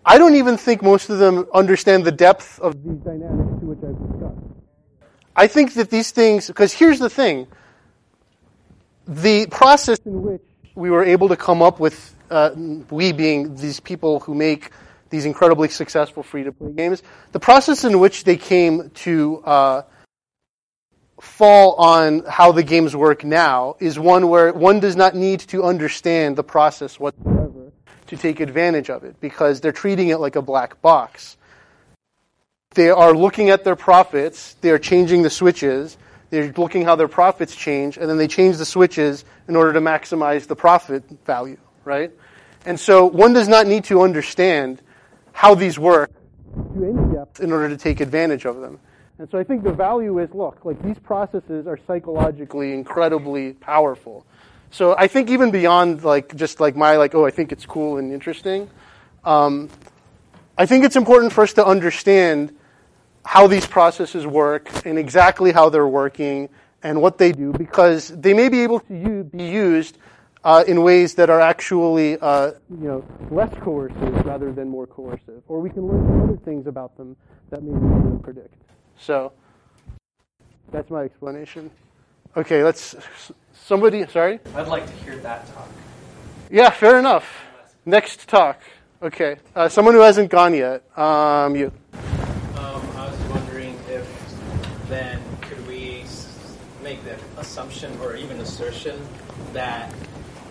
I 0.06 0.18
don't 0.18 0.36
even 0.36 0.58
think 0.58 0.82
most 0.84 1.10
of 1.10 1.18
them 1.18 1.48
understand 1.54 2.06
the 2.06 2.12
depth 2.12 2.60
of 2.60 2.82
these 2.84 3.00
dynamics 3.00 3.60
to 3.60 3.66
which 3.66 3.80
I've. 3.84 4.09
I 5.40 5.48
think 5.48 5.76
that 5.76 5.90
these 5.90 6.12
things, 6.12 6.48
because 6.48 6.74
here's 6.74 7.00
the 7.00 7.10
thing 7.10 7.48
the 9.08 9.48
process 9.48 9.98
in 10.00 10.22
which 10.22 10.42
we 10.76 10.90
were 10.90 11.06
able 11.06 11.30
to 11.30 11.38
come 11.38 11.62
up 11.62 11.80
with, 11.80 12.14
uh, 12.30 12.52
we 12.90 13.14
being 13.14 13.56
these 13.56 13.80
people 13.80 14.20
who 14.20 14.36
make 14.36 14.72
these 15.10 15.24
incredibly 15.24 15.70
successful 15.70 16.24
free 16.24 16.44
to 16.44 16.52
play 16.52 16.74
games, 16.74 17.04
the 17.32 17.40
process 17.40 17.86
in 17.86 18.02
which 18.02 18.26
they 18.26 18.36
came 18.36 18.90
to 19.06 19.42
uh, 19.46 19.82
fall 21.22 21.76
on 21.76 22.26
how 22.28 22.52
the 22.52 22.62
games 22.62 22.94
work 22.94 23.24
now 23.24 23.78
is 23.80 23.98
one 23.98 24.28
where 24.28 24.52
one 24.52 24.82
does 24.82 24.98
not 24.98 25.16
need 25.16 25.40
to 25.40 25.64
understand 25.64 26.36
the 26.36 26.44
process 26.44 27.00
whatsoever 27.00 27.72
to 28.08 28.18
take 28.18 28.42
advantage 28.42 28.90
of 28.90 29.06
it 29.06 29.16
because 29.22 29.62
they're 29.62 29.72
treating 29.72 30.10
it 30.10 30.18
like 30.18 30.36
a 30.36 30.42
black 30.42 30.82
box. 30.82 31.38
They 32.76 32.92
are 32.92 33.16
looking 33.16 33.50
at 33.50 33.64
their 33.64 33.76
profits, 33.76 34.54
they 34.62 34.70
are 34.70 34.78
changing 34.78 35.24
the 35.24 35.32
switches, 35.32 35.98
they're 36.30 36.54
looking 36.56 36.84
how 36.84 36.96
their 36.96 37.08
profits 37.08 37.56
change, 37.56 37.98
and 37.98 38.08
then 38.08 38.18
they 38.18 38.28
change 38.28 38.58
the 38.58 38.66
switches 38.66 39.26
in 39.48 39.56
order 39.56 39.74
to 39.74 39.82
maximize 39.82 40.46
the 40.46 40.56
profit 40.56 41.04
value, 41.26 41.58
right? 41.84 42.12
And 42.68 42.80
so 42.80 43.08
one 43.08 43.34
does 43.34 43.48
not 43.48 43.66
need 43.66 43.86
to 43.86 44.04
understand 44.04 44.84
how 45.32 45.56
these 45.56 45.80
work 45.80 46.12
to 46.76 47.32
in 47.40 47.52
order 47.52 47.70
to 47.70 47.78
take 47.78 48.02
advantage 48.02 48.46
of 48.46 48.62
them. 48.62 48.80
And 49.18 49.28
so 49.32 49.40
I 49.40 49.44
think 49.44 49.64
the 49.64 49.74
value 49.74 50.20
is 50.20 50.30
look, 50.36 50.64
like 50.64 50.80
these 50.84 51.00
processes 51.00 51.66
are 51.66 51.80
psychologically 51.88 52.74
incredibly 52.74 53.54
powerful. 53.54 54.28
So 54.70 54.96
I 54.96 55.08
think 55.08 55.32
even 55.32 55.50
beyond 55.50 56.04
like 56.04 56.36
just 56.36 56.60
like 56.60 56.76
my 56.76 56.98
like 56.98 57.16
oh 57.16 57.26
I 57.26 57.32
think 57.32 57.52
it's 57.52 57.66
cool 57.66 57.98
and 57.98 58.14
interesting, 58.14 58.70
um, 59.26 59.70
I 60.56 60.68
think 60.68 60.86
it's 60.86 60.96
important 60.96 61.34
for 61.34 61.42
us 61.42 61.54
to 61.54 61.66
understand 61.66 62.56
how 63.30 63.46
these 63.46 63.68
processes 63.68 64.26
work 64.26 64.64
and 64.88 64.98
exactly 64.98 65.52
how 65.52 65.70
they're 65.70 65.88
working 66.04 66.50
and 66.82 67.00
what 67.00 67.20
they 67.20 67.32
do 67.32 67.52
because 67.54 68.08
they 68.26 68.34
may 68.34 68.50
be 68.50 68.62
able 68.64 68.80
to 68.80 68.94
u- 68.96 69.24
be 69.24 69.44
used 69.44 69.98
uh, 70.44 70.64
in 70.68 70.82
ways 70.82 71.14
that 71.14 71.30
are 71.30 71.40
actually 71.42 72.18
uh, 72.22 72.52
you 72.82 72.88
know 72.90 73.04
less 73.30 73.54
coercive 73.62 74.26
rather 74.26 74.52
than 74.52 74.68
more 74.68 74.88
coercive, 74.88 75.44
or 75.48 75.60
we 75.60 75.70
can 75.70 75.86
learn 75.86 76.24
other 76.24 76.38
things 76.38 76.66
about 76.66 76.96
them 76.98 77.16
that 77.52 77.62
maybe 77.62 77.78
we 77.78 77.98
didn't 78.02 78.24
predict. 78.24 78.56
So 78.98 79.32
that's 80.72 80.90
my 80.90 81.04
explanation. 81.04 81.70
Okay, 82.36 82.64
let's 82.64 82.96
somebody. 83.54 84.08
Sorry. 84.08 84.40
I'd 84.56 84.68
like 84.70 84.86
to 84.88 84.94
hear 85.04 85.18
that 85.18 85.46
talk. 85.54 85.70
Yeah, 86.50 86.70
fair 86.72 86.98
enough. 86.98 87.26
Next 87.86 88.28
talk. 88.28 88.60
Okay, 89.04 89.38
uh, 89.56 89.70
someone 89.70 89.94
who 89.94 90.02
hasn't 90.02 90.32
gone 90.32 90.54
yet. 90.56 90.82
Um, 90.98 91.56
you. 91.56 91.72
Um, 92.56 92.82
I 92.96 93.10
was 93.12 93.20
wondering 93.30 93.76
if 93.90 94.06
then 94.90 95.20
could 95.42 95.66
we 95.68 96.02
s- 96.02 96.28
make 96.84 97.00
the 97.04 97.16
assumption 97.60 98.00
or 98.02 98.16
even 98.16 98.40
assertion 98.40 98.98
that 99.52 99.94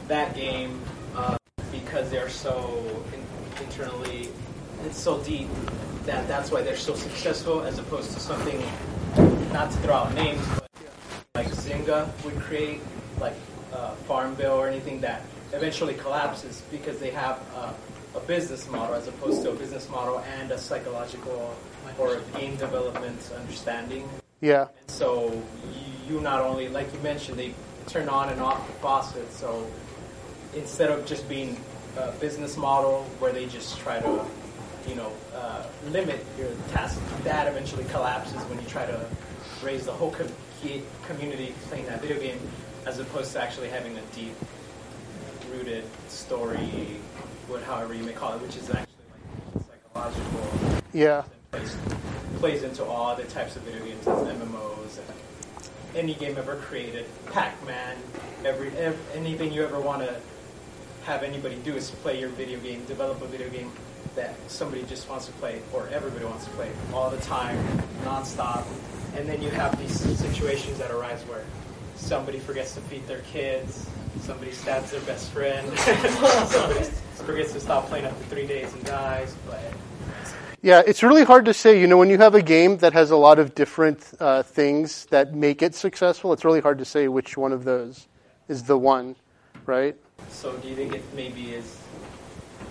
that 0.09 0.35
game, 0.35 0.79
uh, 1.15 1.39
because 1.73 2.11
they're 2.11 2.29
so 2.29 2.85
in- 3.15 3.65
internally, 3.65 4.29
it's 4.85 5.01
so 5.01 5.19
deep 5.23 5.49
that 6.05 6.29
that's 6.29 6.51
why 6.51 6.61
they're 6.61 6.77
so 6.77 6.95
successful, 6.95 7.63
as 7.63 7.79
opposed 7.79 8.13
to 8.13 8.21
something 8.21 8.63
not 9.53 9.71
to 9.71 9.79
throw 9.79 9.95
out 9.95 10.15
names, 10.15 10.43
but 10.55 10.69
like 11.35 11.49
Zynga 11.49 12.09
would 12.25 12.37
create, 12.41 12.81
like 13.21 13.37
uh, 13.73 13.95
Farmville 14.07 14.53
or 14.53 14.69
anything 14.69 15.01
that 15.01 15.23
eventually 15.55 15.95
collapses 15.95 16.63
because 16.71 16.99
they 16.99 17.11
have 17.11 17.41
uh, 17.57 17.73
a 18.17 18.21
business 18.21 18.69
model 18.69 18.95
as 18.95 19.09
opposed 19.09 19.43
to 19.45 19.51
a 19.51 19.55
business 19.55 19.89
model 19.89 20.23
and 20.39 20.51
a 20.51 20.59
psychological 20.59 21.55
or 21.99 22.21
game 22.37 22.57
development 22.57 23.19
understanding. 23.35 24.07
Yeah. 24.43 24.69
So 24.89 25.33
you, 25.73 25.98
you 26.09 26.21
not 26.21 26.41
only, 26.41 26.69
like 26.69 26.93
you 26.93 27.01
mentioned, 27.01 27.39
they 27.39 27.55
turn 27.87 28.09
on 28.09 28.29
and 28.31 28.41
off 28.41 28.67
the 28.67 28.73
faucet. 28.75 29.33
So 29.33 29.67
instead 30.55 30.91
of 30.91 31.07
just 31.07 31.29
being 31.29 31.57
a 31.97 32.13
business 32.13 32.57
model 32.57 33.05
where 33.19 33.33
they 33.33 33.47
just 33.47 33.79
try 33.79 34.01
to, 34.01 34.25
you 34.89 34.95
know, 34.95 35.13
uh, 35.35 35.65
limit 35.91 36.25
your 36.39 36.51
task, 36.73 37.01
that 37.25 37.49
eventually 37.49 37.85
collapses 37.85 38.41
when 38.45 38.61
you 38.61 38.67
try 38.67 38.87
to 38.87 39.07
raise 39.63 39.85
the 39.85 39.93
whole 39.93 40.11
com- 40.11 40.29
community 41.07 41.55
playing 41.69 41.87
that 41.87 42.01
video 42.01 42.19
game, 42.19 42.39
as 42.87 42.99
opposed 42.99 43.33
to 43.33 43.43
actually 43.43 43.69
having 43.69 43.97
a 43.97 44.03
deep 44.15 44.35
rooted 45.53 45.85
story, 46.09 47.01
what 47.47 47.63
however 47.63 47.95
you 47.95 48.05
may 48.05 48.13
call 48.13 48.35
it, 48.35 48.43
which 48.43 48.57
is 48.57 48.69
actually 48.71 48.87
like 49.55 49.65
psychological. 49.65 50.83
Yeah. 50.93 51.23
Plays, 51.53 51.77
plays 52.39 52.63
into 52.63 52.85
all 52.85 53.09
other 53.09 53.25
types 53.25 53.57
of 53.57 53.63
video 53.63 53.85
games, 53.85 54.07
as 54.07 54.19
MMOs, 54.19 54.99
and 54.99 55.07
any 55.95 56.15
game 56.15 56.37
ever 56.37 56.57
created, 56.57 57.07
Pac-Man, 57.33 57.97
every, 58.45 58.69
ev 58.77 58.97
anything 59.15 59.53
you 59.53 59.63
ever 59.63 59.81
want 59.81 60.03
to 60.03 60.21
have 61.05 61.23
anybody 61.23 61.57
do 61.65 61.75
is 61.75 61.91
play 61.91 62.21
your 62.21 62.29
video 62.31 62.59
game, 62.61 62.85
develop 62.85 63.23
a 63.23 63.27
video 63.27 63.49
game 63.49 63.71
that 64.15 64.35
somebody 64.51 64.83
just 64.85 65.09
wants 65.09 65.27
to 65.27 65.33
play, 65.33 65.61
or 65.73 65.89
everybody 65.89 66.25
wants 66.25 66.45
to 66.45 66.51
play 66.51 66.71
all 66.93 67.11
the 67.11 67.21
time, 67.23 67.57
nonstop. 68.05 68.65
And 69.17 69.29
then 69.29 69.43
you 69.43 69.51
have 69.51 69.79
these 69.79 69.99
situations 70.19 70.79
that 70.79 70.91
arise 70.91 71.23
where 71.23 71.45
somebody 71.97 72.39
forgets 72.39 72.75
to 72.75 72.81
feed 72.83 73.07
their 73.07 73.21
kids, 73.21 73.89
somebody 74.21 74.53
stabs 74.53 74.91
their 74.91 75.01
best 75.03 75.31
friend, 75.31 75.67
somebody 76.49 76.85
forgets 77.15 77.53
to 77.53 77.61
stop 77.61 77.87
playing 77.87 78.05
after 78.05 78.25
three 78.25 78.47
days 78.47 78.73
and 78.75 78.85
dies. 78.85 79.35
But 79.47 79.63
Yeah, 80.61 80.83
it's 80.85 81.05
really 81.05 81.23
hard 81.23 81.45
to 81.45 81.55
say. 81.55 81.81
You 81.81 81.87
know, 81.87 81.97
when 81.97 82.11
you 82.11 82.19
have 82.19 82.35
a 82.35 82.43
game 82.43 82.79
that 82.79 82.93
has 82.93 83.13
a 83.13 83.17
lot 83.17 83.39
of 83.39 83.55
different 83.55 84.13
uh, 84.19 84.43
things 84.43 85.07
that 85.07 85.33
make 85.33 85.63
it 85.63 85.75
successful, 85.75 86.33
it's 86.33 86.45
really 86.45 86.61
hard 86.61 86.79
to 86.79 86.85
say 86.85 87.07
which 87.07 87.37
one 87.37 87.53
of 87.53 87.63
those 87.63 88.09
is 88.49 88.65
the 88.65 88.77
one, 88.77 89.15
right? 89.67 89.95
So 90.31 90.57
do 90.57 90.69
you 90.69 90.75
think 90.75 90.95
it 90.95 91.05
maybe 91.15 91.53
is 91.53 91.81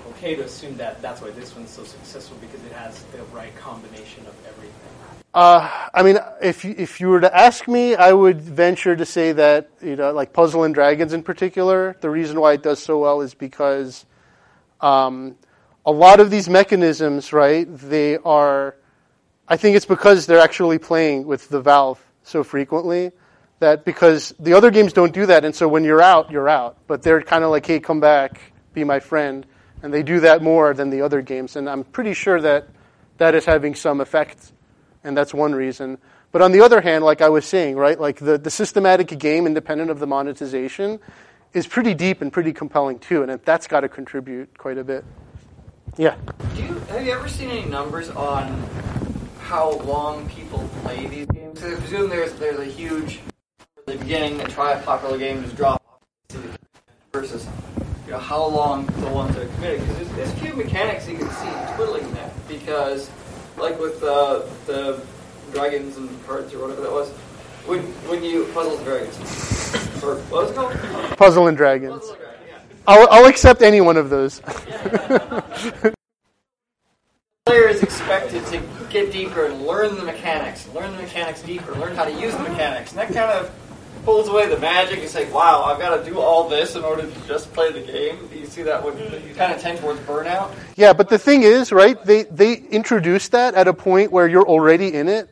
okay 0.10 0.36
to 0.36 0.44
assume 0.44 0.76
that 0.78 1.02
that's 1.02 1.22
why 1.22 1.30
this 1.32 1.56
one's 1.56 1.70
so 1.70 1.86
successful 1.86 2.38
because 2.42 2.62
it 2.66 2.74
has 2.74 3.04
the 3.04 3.24
right 3.34 3.56
combination 3.56 4.26
of 4.28 4.36
everything? 4.46 4.74
Uh, 5.34 5.88
I 5.94 6.04
mean, 6.04 6.18
if 6.42 6.66
you, 6.66 6.76
if 6.78 7.00
you 7.00 7.08
were 7.08 7.22
to 7.22 7.34
ask 7.38 7.70
me, 7.70 7.96
I 7.96 8.12
would 8.12 8.42
venture 8.42 8.98
to 8.98 9.06
say 9.06 9.32
that 9.32 9.70
you 9.82 9.96
know, 9.96 10.12
like 10.12 10.34
Puzzle 10.34 10.66
and 10.66 10.74
Dragons 10.74 11.14
in 11.14 11.24
particular, 11.24 11.96
the 12.02 12.10
reason 12.10 12.40
why 12.42 12.54
it 12.54 12.64
does 12.64 12.80
so 12.84 12.98
well 12.98 13.22
is 13.22 13.34
because 13.34 14.06
um, 14.82 15.38
a 15.88 15.92
lot 15.92 16.20
of 16.20 16.30
these 16.30 16.48
mechanisms, 16.48 17.34
right? 17.34 17.66
They 17.68 18.18
are. 18.18 18.76
I 19.48 19.58
think 19.58 19.78
it's 19.78 19.86
because 19.86 20.26
they're 20.26 20.42
actually 20.42 20.78
playing 20.78 21.26
with 21.26 21.48
the 21.48 21.62
valve 21.62 22.00
so 22.24 22.44
frequently 22.44 23.14
that 23.60 23.86
because 23.86 24.36
the 24.38 24.54
other 24.54 24.70
games 24.70 24.94
don't 24.94 25.14
do 25.14 25.26
that, 25.26 25.46
and 25.46 25.56
so 25.56 25.68
when 25.68 25.84
you're 25.84 26.02
out, 26.02 26.30
you're 26.30 26.50
out. 26.50 26.78
But 26.86 27.02
they're 27.02 27.22
kind 27.22 27.44
of 27.44 27.50
like, 27.50 27.66
hey, 27.66 27.80
come 27.80 28.00
back, 28.00 28.40
be 28.74 28.84
my 28.84 29.00
friend, 29.00 29.46
and 29.82 29.92
they 29.92 30.04
do 30.04 30.20
that 30.20 30.44
more 30.44 30.74
than 30.74 30.90
the 30.90 31.02
other 31.02 31.22
games, 31.22 31.56
and 31.56 31.68
I'm 31.70 31.84
pretty 31.86 32.14
sure 32.14 32.40
that 32.42 32.68
that 33.18 33.34
is 33.34 33.46
having 33.46 33.74
some 33.74 34.00
effect 34.02 34.52
and 35.04 35.16
that's 35.16 35.34
one 35.34 35.56
reason. 35.56 35.98
But 36.32 36.42
on 36.42 36.52
the 36.52 36.62
other 36.62 36.82
hand, 36.82 37.06
like 37.06 37.22
I 37.22 37.30
was 37.30 37.46
saying, 37.46 37.78
right, 37.78 38.00
like 38.00 38.18
the, 38.18 38.38
the 38.38 38.52
systematic 38.52 39.18
game 39.18 39.48
independent 39.48 39.90
of 39.90 40.00
the 40.00 40.08
monetization 40.08 41.00
is 41.54 41.66
pretty 41.66 41.94
deep 41.94 42.22
and 42.22 42.32
pretty 42.32 42.52
compelling 42.52 43.00
too, 43.00 43.24
and 43.24 43.40
that's 43.46 43.68
got 43.68 43.80
to 43.80 43.90
contribute 43.90 44.58
quite 44.58 44.78
a 44.78 44.84
bit. 44.84 45.06
Yeah. 45.98 46.16
Do 46.56 46.62
you 46.62 46.74
have 46.90 47.04
you 47.06 47.12
ever 47.12 47.28
seen 47.28 47.50
any 47.50 47.66
numbers 47.66 48.10
on 48.12 48.64
how 49.40 49.72
long 49.80 50.30
people 50.30 50.70
play 50.84 51.08
these 51.08 51.26
games? 51.28 51.60
'Cause 51.60 51.74
I 51.74 51.76
presume 51.76 52.10
there's 52.10 52.34
there's 52.34 52.60
a 52.60 52.66
huge 52.66 53.20
at 53.60 53.86
the 53.88 53.98
beginning 53.98 54.38
that 54.38 54.50
try 54.50 54.74
a 54.74 54.82
popular 54.84 55.18
game 55.18 55.44
just 55.44 55.56
drop 55.56 55.82
off 55.88 56.38
versus 57.14 57.48
you 58.06 58.12
know 58.12 58.20
how 58.20 58.46
long 58.46 58.86
the 59.00 59.08
ones 59.08 59.36
that 59.36 59.46
are 59.46 59.50
committed 59.56 59.80
because 59.82 59.96
there's, 59.98 60.12
there's 60.30 60.32
few 60.40 60.54
mechanics 60.54 61.08
you 61.08 61.18
can 61.18 61.30
see 61.32 61.50
twiddling 61.76 62.12
that 62.14 62.32
because 62.48 63.10
like 63.58 63.80
with 63.80 64.02
uh, 64.04 64.42
the 64.68 65.02
dragons 65.52 65.98
and 65.98 66.10
cards 66.28 66.54
or 66.54 66.60
whatever 66.60 66.82
that 66.82 66.92
was 66.92 67.10
when 67.66 67.80
when 68.08 68.24
you 68.24 68.46
puzzles 68.54 68.78
and 68.78 68.86
dragons 68.86 69.16
or 70.04 70.16
what 70.30 70.44
was 70.44 70.52
it 70.52 70.56
called 70.56 71.18
Puzzle 71.18 71.48
and 71.48 71.58
Dragons. 71.58 72.14
I'll, 72.88 73.08
I'll 73.12 73.26
accept 73.26 73.62
any 73.62 73.82
one 73.82 73.98
of 73.98 74.10
those. 74.10 74.42
player 77.48 77.70
is 77.70 77.82
expected 77.82 78.46
to 78.48 78.62
get 78.90 79.10
deeper 79.12 79.46
and 79.46 79.66
learn 79.66 79.96
the 79.96 80.04
mechanics, 80.04 80.68
learn 80.74 80.92
the 80.96 81.02
mechanics 81.02 81.42
deeper, 81.42 81.74
learn 81.76 81.96
how 81.96 82.04
to 82.04 82.12
use 82.12 82.34
the 82.34 82.44
mechanics, 82.44 82.92
and 82.92 83.00
that 83.00 83.08
kind 83.08 83.32
of 83.32 83.50
pulls 84.04 84.28
away 84.28 84.50
the 84.50 84.60
magic. 84.60 85.00
It's 85.00 85.16
like, 85.16 85.34
wow, 85.34 85.64
I've 85.64 85.80
got 85.80 85.98
to 85.98 86.10
do 86.10 86.20
all 86.20 86.50
this 86.50 86.76
in 86.76 86.84
order 86.84 87.10
to 87.10 87.28
just 87.28 87.54
play 87.54 87.72
the 87.72 87.80
game. 87.80 88.28
Do 88.28 88.38
you 88.38 88.46
see 88.46 88.64
that? 88.64 88.84
When 88.84 88.98
you 88.98 89.34
kind 89.34 89.54
of 89.54 89.62
tend 89.62 89.80
towards 89.80 90.00
burnout. 90.02 90.54
Yeah, 90.76 90.92
but 90.92 91.10
the 91.10 91.18
thing 91.18 91.44
is, 91.44 91.72
right, 91.72 92.02
they, 92.04 92.24
they 92.24 92.56
introduced 92.56 93.32
that 93.32 93.56
at 93.56 93.68
a 93.68 93.74
point 93.74 94.12
where 94.12 94.28
you're 94.28 94.48
already 94.48 94.94
in 94.94 95.08
it. 95.08 95.30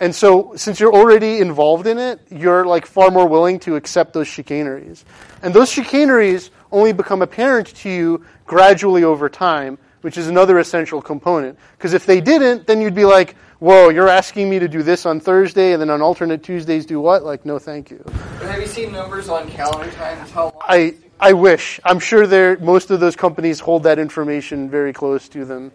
And 0.00 0.14
so, 0.14 0.52
since 0.54 0.78
you're 0.78 0.94
already 0.94 1.40
involved 1.40 1.86
in 1.86 1.98
it, 1.98 2.20
you're 2.30 2.64
like 2.64 2.86
far 2.86 3.10
more 3.10 3.26
willing 3.26 3.58
to 3.60 3.74
accept 3.74 4.12
those 4.12 4.28
chicaneries. 4.28 5.02
And 5.42 5.52
those 5.52 5.70
chicaneries 5.70 6.50
only 6.72 6.92
become 6.92 7.22
apparent 7.22 7.68
to 7.76 7.90
you 7.90 8.24
gradually 8.46 9.04
over 9.04 9.28
time, 9.28 9.78
which 10.02 10.16
is 10.16 10.28
another 10.28 10.58
essential 10.58 11.02
component. 11.02 11.58
Because 11.76 11.94
if 11.94 12.06
they 12.06 12.20
didn't, 12.20 12.66
then 12.66 12.80
you'd 12.80 12.94
be 12.94 13.04
like, 13.04 13.36
whoa, 13.58 13.88
you're 13.88 14.08
asking 14.08 14.48
me 14.48 14.58
to 14.58 14.68
do 14.68 14.82
this 14.82 15.06
on 15.06 15.20
Thursday 15.20 15.72
and 15.72 15.80
then 15.80 15.90
on 15.90 16.00
alternate 16.00 16.42
Tuesdays 16.42 16.86
do 16.86 17.00
what? 17.00 17.24
Like, 17.24 17.44
no, 17.44 17.58
thank 17.58 17.90
you. 17.90 18.02
But 18.04 18.48
have 18.48 18.60
you 18.60 18.66
seen 18.66 18.92
numbers 18.92 19.28
on 19.28 19.48
calendar 19.50 19.90
times? 19.92 20.30
How 20.30 20.44
long? 20.44 20.62
I, 20.62 20.94
I 21.20 21.32
wish. 21.32 21.80
I'm 21.84 21.98
sure 21.98 22.26
there, 22.26 22.58
most 22.58 22.90
of 22.90 23.00
those 23.00 23.16
companies 23.16 23.60
hold 23.60 23.82
that 23.84 23.98
information 23.98 24.70
very 24.70 24.92
close 24.92 25.28
to 25.30 25.44
them. 25.44 25.72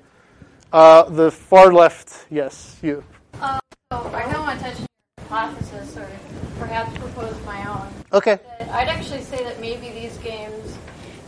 Uh, 0.72 1.04
the 1.04 1.30
far 1.30 1.74
left, 1.74 2.26
yes, 2.32 2.78
you. 2.82 3.04
Uh, 3.40 3.60
so 3.92 4.10
I 4.14 4.24
kind 4.24 4.36
of 4.36 4.42
want 4.42 4.60
to 4.60 4.66
touch 4.66 4.76
on 4.76 4.88
your 5.18 5.28
hypothesis 5.28 5.98
or 5.98 6.10
perhaps 6.60 6.98
propose 6.98 7.36
my 7.46 7.68
own. 7.68 7.88
Okay. 8.14 8.40
I'd 8.72 8.88
actually 8.88 9.22
say 9.22 9.44
that 9.44 9.60
maybe 9.60 9.90
these 9.90 10.18
games 10.20 10.78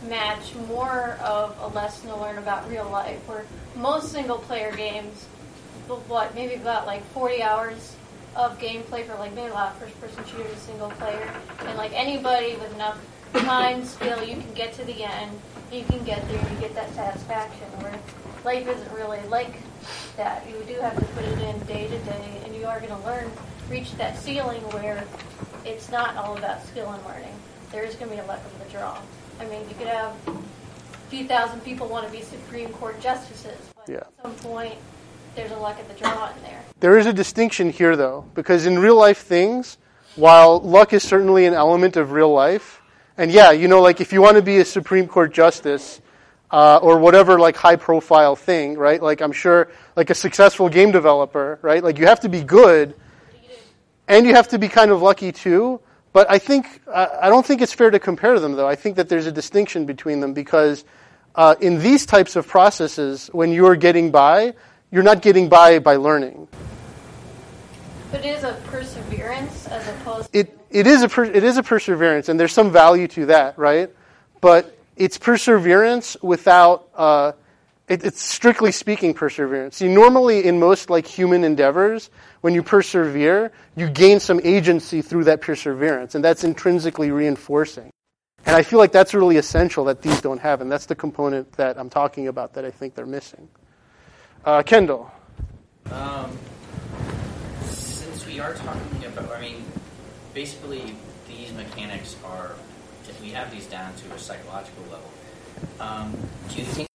match 0.08 0.54
more 0.68 1.18
of 1.22 1.56
a 1.60 1.68
lesson 1.68 2.08
to 2.10 2.16
learn 2.16 2.38
about 2.38 2.68
real 2.68 2.88
life, 2.90 3.18
where 3.28 3.44
most 3.74 4.12
single 4.12 4.38
player 4.38 4.74
games, 4.74 5.24
what, 6.08 6.34
maybe 6.34 6.54
about 6.54 6.86
like 6.86 7.04
40 7.12 7.42
hours 7.42 7.96
of 8.34 8.58
gameplay 8.58 9.06
for 9.06 9.14
like 9.14 9.32
maybe 9.34 9.50
a 9.50 9.54
lot 9.54 9.72
of 9.72 9.78
first 9.78 10.00
person 10.00 10.24
shooters, 10.24 10.58
single 10.58 10.90
player, 10.90 11.30
and 11.60 11.78
like 11.78 11.92
anybody 11.94 12.54
with 12.56 12.72
enough 12.74 12.98
time, 13.34 13.84
skill, 13.84 14.22
you 14.24 14.36
can 14.36 14.52
get 14.54 14.72
to 14.74 14.84
the 14.84 15.04
end, 15.04 15.38
you 15.72 15.84
can 15.84 16.02
get 16.04 16.26
there, 16.28 16.40
you 16.52 16.60
get 16.60 16.74
that 16.74 16.92
satisfaction, 16.94 17.66
where 17.80 17.98
life 18.44 18.66
isn't 18.66 18.92
really 18.92 19.20
like 19.28 19.54
that. 20.16 20.46
You 20.48 20.62
do 20.66 20.80
have 20.80 20.96
to 20.96 21.04
put 21.06 21.24
it 21.24 21.38
in 21.40 21.58
day 21.66 21.88
to 21.88 21.98
day, 21.98 22.40
and 22.44 22.54
you 22.54 22.66
are 22.66 22.78
going 22.80 22.92
to 22.92 23.06
learn, 23.06 23.30
reach 23.68 23.94
that 23.96 24.18
ceiling 24.18 24.60
where 24.72 25.04
it's 25.64 25.90
not 25.90 26.16
all 26.16 26.36
about 26.36 26.64
skill 26.66 26.90
and 26.90 27.04
learning. 27.04 27.34
There 27.72 27.84
is 27.84 27.94
going 27.96 28.10
to 28.10 28.16
be 28.16 28.22
a 28.22 28.26
luck 28.26 28.40
of 28.44 28.64
the 28.64 28.70
draw. 28.70 28.98
I 29.40 29.44
mean, 29.44 29.60
you 29.68 29.74
could 29.76 29.86
have 29.88 30.12
a 30.26 31.10
few 31.10 31.26
thousand 31.26 31.60
people 31.60 31.88
want 31.88 32.06
to 32.06 32.12
be 32.12 32.22
Supreme 32.22 32.70
Court 32.70 33.00
justices, 33.00 33.58
but 33.74 33.88
Yeah. 33.88 33.98
at 33.98 34.08
some 34.22 34.34
point, 34.36 34.74
there's 35.34 35.50
a 35.50 35.56
luck 35.56 35.78
of 35.80 35.88
the 35.88 35.94
draw 35.94 36.28
in 36.28 36.42
there. 36.42 36.62
There 36.80 36.98
is 36.98 37.06
a 37.06 37.12
distinction 37.12 37.70
here, 37.70 37.96
though, 37.96 38.24
because 38.34 38.66
in 38.66 38.78
real 38.78 38.96
life 38.96 39.18
things, 39.18 39.78
while 40.16 40.60
luck 40.60 40.92
is 40.92 41.02
certainly 41.02 41.44
an 41.46 41.54
element 41.54 41.96
of 41.96 42.12
real 42.12 42.32
life, 42.32 42.80
and 43.18 43.30
yeah, 43.30 43.50
you 43.50 43.68
know, 43.68 43.80
like 43.80 44.00
if 44.00 44.12
you 44.12 44.20
want 44.22 44.36
to 44.36 44.42
be 44.42 44.58
a 44.58 44.64
Supreme 44.64 45.06
Court 45.06 45.32
justice 45.32 46.00
uh, 46.50 46.78
or 46.78 46.98
whatever, 46.98 47.38
like 47.38 47.56
high 47.56 47.76
profile 47.76 48.36
thing, 48.36 48.78
right? 48.78 49.02
Like 49.02 49.20
I'm 49.20 49.32
sure, 49.32 49.68
like 49.96 50.10
a 50.10 50.14
successful 50.14 50.68
game 50.68 50.90
developer, 50.90 51.58
right? 51.62 51.82
Like 51.82 51.98
you 51.98 52.06
have 52.06 52.20
to 52.20 52.28
be 52.28 52.42
good, 52.42 52.94
and 54.08 54.26
you 54.26 54.34
have 54.34 54.48
to 54.48 54.58
be 54.58 54.68
kind 54.68 54.90
of 54.90 55.02
lucky 55.02 55.32
too. 55.32 55.80
But 56.16 56.30
I 56.30 56.38
think 56.38 56.80
I 56.88 57.08
I 57.24 57.28
don't 57.28 57.44
think 57.44 57.60
it's 57.60 57.74
fair 57.74 57.90
to 57.90 57.98
compare 57.98 58.40
them, 58.40 58.54
though. 58.54 58.66
I 58.66 58.74
think 58.74 58.96
that 58.96 59.10
there's 59.10 59.26
a 59.26 59.30
distinction 59.30 59.84
between 59.84 60.20
them 60.20 60.32
because 60.32 60.82
uh, 61.34 61.56
in 61.60 61.78
these 61.78 62.06
types 62.06 62.36
of 62.36 62.48
processes, 62.48 63.28
when 63.34 63.52
you're 63.52 63.76
getting 63.76 64.10
by, 64.10 64.54
you're 64.90 65.02
not 65.02 65.20
getting 65.20 65.50
by 65.50 65.78
by 65.78 65.96
learning. 65.96 66.48
But 68.10 68.24
it 68.24 68.30
is 68.30 68.44
a 68.44 68.54
perseverance 68.64 69.68
as 69.68 69.86
opposed 69.88 70.30
It 70.32 70.58
it 70.70 70.86
is 70.86 71.02
a 71.02 71.08
per, 71.10 71.24
it 71.24 71.44
is 71.44 71.58
a 71.58 71.62
perseverance, 71.62 72.30
and 72.30 72.40
there's 72.40 72.54
some 72.54 72.72
value 72.72 73.08
to 73.08 73.26
that, 73.26 73.58
right? 73.58 73.90
But 74.40 74.74
it's 74.96 75.18
perseverance 75.18 76.16
without. 76.22 76.88
Uh, 76.94 77.32
it, 77.88 78.04
it's 78.04 78.20
strictly 78.20 78.72
speaking 78.72 79.14
perseverance. 79.14 79.76
See, 79.76 79.88
normally 79.88 80.44
in 80.44 80.58
most 80.58 80.90
like 80.90 81.06
human 81.06 81.44
endeavors, 81.44 82.10
when 82.40 82.54
you 82.54 82.62
persevere, 82.62 83.52
you 83.76 83.88
gain 83.88 84.20
some 84.20 84.40
agency 84.42 85.02
through 85.02 85.24
that 85.24 85.40
perseverance, 85.40 86.14
and 86.14 86.24
that's 86.24 86.44
intrinsically 86.44 87.10
reinforcing. 87.10 87.90
And 88.44 88.54
I 88.54 88.62
feel 88.62 88.78
like 88.78 88.92
that's 88.92 89.14
really 89.14 89.36
essential 89.36 89.84
that 89.84 90.02
these 90.02 90.20
don't 90.20 90.40
have, 90.40 90.60
and 90.60 90.70
that's 90.70 90.86
the 90.86 90.94
component 90.94 91.52
that 91.52 91.78
I'm 91.78 91.90
talking 91.90 92.28
about 92.28 92.54
that 92.54 92.64
I 92.64 92.70
think 92.70 92.94
they're 92.94 93.06
missing. 93.06 93.48
Uh, 94.44 94.62
Kendall. 94.62 95.10
Um, 95.90 96.36
since 97.64 98.26
we 98.26 98.38
are 98.38 98.54
talking 98.54 99.04
about, 99.04 99.30
I 99.32 99.40
mean, 99.40 99.64
basically 100.34 100.94
these 101.28 101.52
mechanics 101.52 102.16
are, 102.24 102.54
we 103.20 103.30
have 103.30 103.50
these 103.50 103.66
down 103.66 103.92
to 103.94 104.14
a 104.14 104.18
psychological 104.18 104.84
level. 104.84 105.10
Um, 105.80 106.16
do 106.48 106.58
you 106.58 106.64
think 106.64 106.86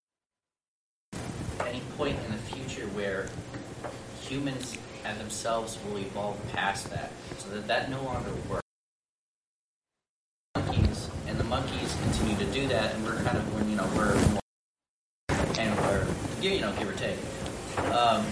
any 1.71 1.81
point 1.97 2.17
in 2.25 2.31
the 2.31 2.37
future 2.37 2.85
where 2.87 3.29
humans 4.21 4.77
and 5.05 5.19
themselves 5.19 5.77
will 5.85 5.97
evolve 5.97 6.37
past 6.51 6.89
that, 6.89 7.11
so 7.37 7.49
that 7.49 7.67
that 7.67 7.89
no 7.89 8.03
longer 8.03 8.31
works? 8.49 8.61
Monkeys 10.55 11.09
and 11.27 11.39
the 11.39 11.43
monkeys 11.45 11.95
continue 12.03 12.37
to 12.37 12.45
do 12.51 12.67
that, 12.67 12.93
and 12.93 13.05
we're 13.05 13.23
kind 13.23 13.37
of, 13.37 13.69
you 13.69 13.75
know, 13.77 13.87
we're 13.95 14.15
more, 14.15 14.41
and 15.57 15.79
we're, 15.79 16.05
you 16.41 16.59
know, 16.59 16.73
give 16.73 16.89
or 16.89 16.93
take. 16.93 17.17
Um, 17.93 18.25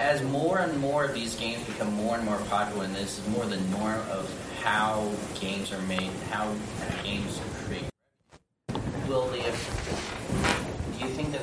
as 0.00 0.20
more 0.24 0.58
and 0.58 0.76
more 0.78 1.04
of 1.04 1.14
these 1.14 1.36
games 1.36 1.64
become 1.64 1.92
more 1.94 2.16
and 2.16 2.24
more 2.24 2.38
popular, 2.50 2.84
and 2.86 2.94
this 2.94 3.20
is 3.20 3.28
more 3.28 3.46
the 3.46 3.60
norm 3.78 4.00
of 4.10 4.28
how 4.62 5.12
games 5.38 5.72
are 5.72 5.82
made, 5.82 6.10
how 6.30 6.52
games 7.04 7.38
are 7.38 7.66
created, 7.66 7.90
will 9.08 9.28
the 9.28 9.38
do 9.38 11.04
you 11.04 11.12
think 11.12 11.32
that 11.32 11.42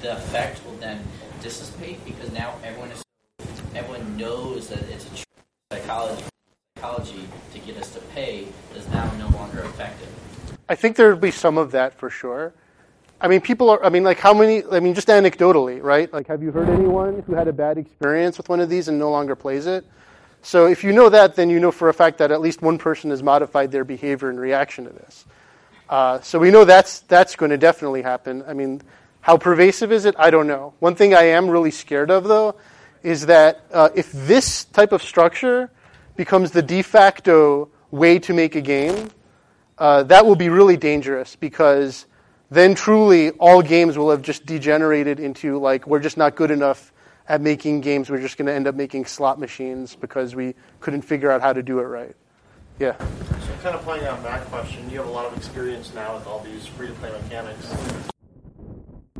the 0.00 0.12
effect 0.16 0.64
will 0.64 0.76
then 0.76 1.02
dissipate 1.42 2.04
because 2.04 2.32
now 2.32 2.54
everyone 2.64 2.90
is 2.90 3.02
everyone 3.74 4.16
knows 4.16 4.68
that 4.68 4.82
it's 4.90 5.06
a 5.06 5.74
psychology 5.74 6.24
psychology 6.76 7.28
to 7.52 7.58
get 7.60 7.76
us 7.76 7.92
to 7.92 8.00
pay 8.14 8.46
is 8.74 8.88
now 8.88 9.12
no 9.18 9.28
longer 9.36 9.60
effective. 9.60 10.08
I 10.68 10.74
think 10.74 10.96
there 10.96 11.10
will 11.10 11.20
be 11.20 11.30
some 11.30 11.58
of 11.58 11.72
that 11.72 11.94
for 11.94 12.08
sure. 12.08 12.52
I 13.20 13.28
mean, 13.28 13.40
people 13.42 13.68
are. 13.68 13.84
I 13.84 13.90
mean, 13.90 14.02
like 14.02 14.18
how 14.18 14.32
many? 14.32 14.64
I 14.70 14.80
mean, 14.80 14.94
just 14.94 15.08
anecdotally, 15.08 15.82
right? 15.82 16.10
Like, 16.12 16.26
have 16.28 16.42
you 16.42 16.52
heard 16.52 16.70
anyone 16.70 17.22
who 17.26 17.34
had 17.34 17.48
a 17.48 17.52
bad 17.52 17.76
experience 17.76 18.38
with 18.38 18.48
one 18.48 18.60
of 18.60 18.70
these 18.70 18.88
and 18.88 18.98
no 18.98 19.10
longer 19.10 19.36
plays 19.36 19.66
it? 19.66 19.84
So 20.42 20.66
if 20.66 20.82
you 20.82 20.92
know 20.92 21.10
that, 21.10 21.36
then 21.36 21.50
you 21.50 21.60
know 21.60 21.70
for 21.70 21.90
a 21.90 21.94
fact 21.94 22.16
that 22.18 22.30
at 22.30 22.40
least 22.40 22.62
one 22.62 22.78
person 22.78 23.10
has 23.10 23.22
modified 23.22 23.72
their 23.72 23.84
behavior 23.84 24.30
in 24.30 24.40
reaction 24.40 24.84
to 24.84 24.90
this. 24.90 25.26
Uh, 25.90 26.20
so 26.20 26.38
we 26.38 26.50
know 26.50 26.64
that's 26.64 27.00
that's 27.00 27.36
going 27.36 27.50
to 27.50 27.58
definitely 27.58 28.00
happen. 28.00 28.42
I 28.46 28.54
mean, 28.54 28.80
how 29.20 29.36
pervasive 29.36 29.92
is 29.92 30.04
it? 30.04 30.14
I 30.18 30.30
don't 30.30 30.46
know. 30.46 30.74
One 30.80 30.94
thing 30.94 31.14
I 31.14 31.22
am 31.22 31.48
really 31.48 31.70
scared 31.70 32.10
of, 32.10 32.24
though, 32.24 32.56
is 33.02 33.26
that 33.26 33.64
uh, 33.72 33.90
if 33.94 34.10
this 34.12 34.64
type 34.64 34.92
of 34.92 35.02
structure 35.02 35.70
becomes 36.16 36.50
the 36.50 36.62
de 36.62 36.82
facto 36.82 37.68
way 37.90 38.18
to 38.20 38.32
make 38.32 38.54
a 38.54 38.60
game, 38.60 39.10
uh, 39.78 40.02
that 40.04 40.26
will 40.26 40.36
be 40.36 40.48
really 40.48 40.76
dangerous 40.76 41.36
because 41.36 42.06
then 42.50 42.74
truly 42.74 43.30
all 43.32 43.62
games 43.62 43.96
will 43.96 44.10
have 44.10 44.22
just 44.22 44.44
degenerated 44.44 45.20
into 45.20 45.58
like 45.58 45.86
we're 45.86 46.00
just 46.00 46.16
not 46.16 46.34
good 46.34 46.50
enough 46.50 46.92
at 47.28 47.40
making 47.40 47.80
games. 47.80 48.10
We're 48.10 48.20
just 48.20 48.36
going 48.36 48.46
to 48.46 48.52
end 48.52 48.66
up 48.66 48.74
making 48.74 49.06
slot 49.06 49.38
machines 49.38 49.94
because 49.94 50.34
we 50.34 50.54
couldn't 50.80 51.02
figure 51.02 51.30
out 51.30 51.40
how 51.40 51.52
to 51.52 51.62
do 51.62 51.78
it 51.78 51.84
right. 51.84 52.14
Yeah. 52.78 52.96
So 52.98 53.54
kind 53.62 53.74
of 53.74 53.82
playing 53.82 54.06
on 54.06 54.22
that 54.24 54.44
question, 54.46 54.88
you 54.90 54.98
have 54.98 55.06
a 55.06 55.10
lot 55.10 55.26
of 55.26 55.36
experience 55.36 55.94
now 55.94 56.14
with 56.14 56.26
all 56.26 56.40
these 56.40 56.66
free-to-play 56.66 57.12
mechanics. 57.12 57.72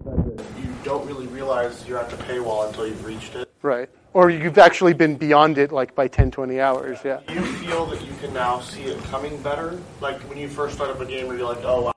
You 0.06 0.74
don't 0.84 1.06
really 1.06 1.26
realize 1.26 1.86
you're 1.86 1.98
at 1.98 2.10
the 2.10 2.16
paywall 2.16 2.66
until 2.68 2.86
you've 2.86 3.04
reached 3.04 3.34
it. 3.34 3.50
Right. 3.62 3.88
Or 4.12 4.30
you've 4.30 4.58
actually 4.58 4.94
been 4.94 5.16
beyond 5.16 5.58
it 5.58 5.70
like 5.72 5.94
by 5.94 6.08
10, 6.08 6.30
20 6.30 6.60
hours. 6.60 6.98
Yeah. 7.04 7.20
Do 7.28 7.34
you 7.34 7.44
feel 7.44 7.86
that 7.86 8.02
you 8.02 8.12
can 8.20 8.32
now 8.32 8.60
see 8.60 8.82
it 8.82 8.98
coming 9.04 9.40
better? 9.42 9.78
Like 10.00 10.20
when 10.22 10.38
you 10.38 10.48
first 10.48 10.74
start 10.74 10.90
up 10.90 11.00
a 11.00 11.06
game, 11.06 11.26
you're 11.26 11.46
like, 11.46 11.62
oh, 11.62 11.82
wow, 11.82 11.92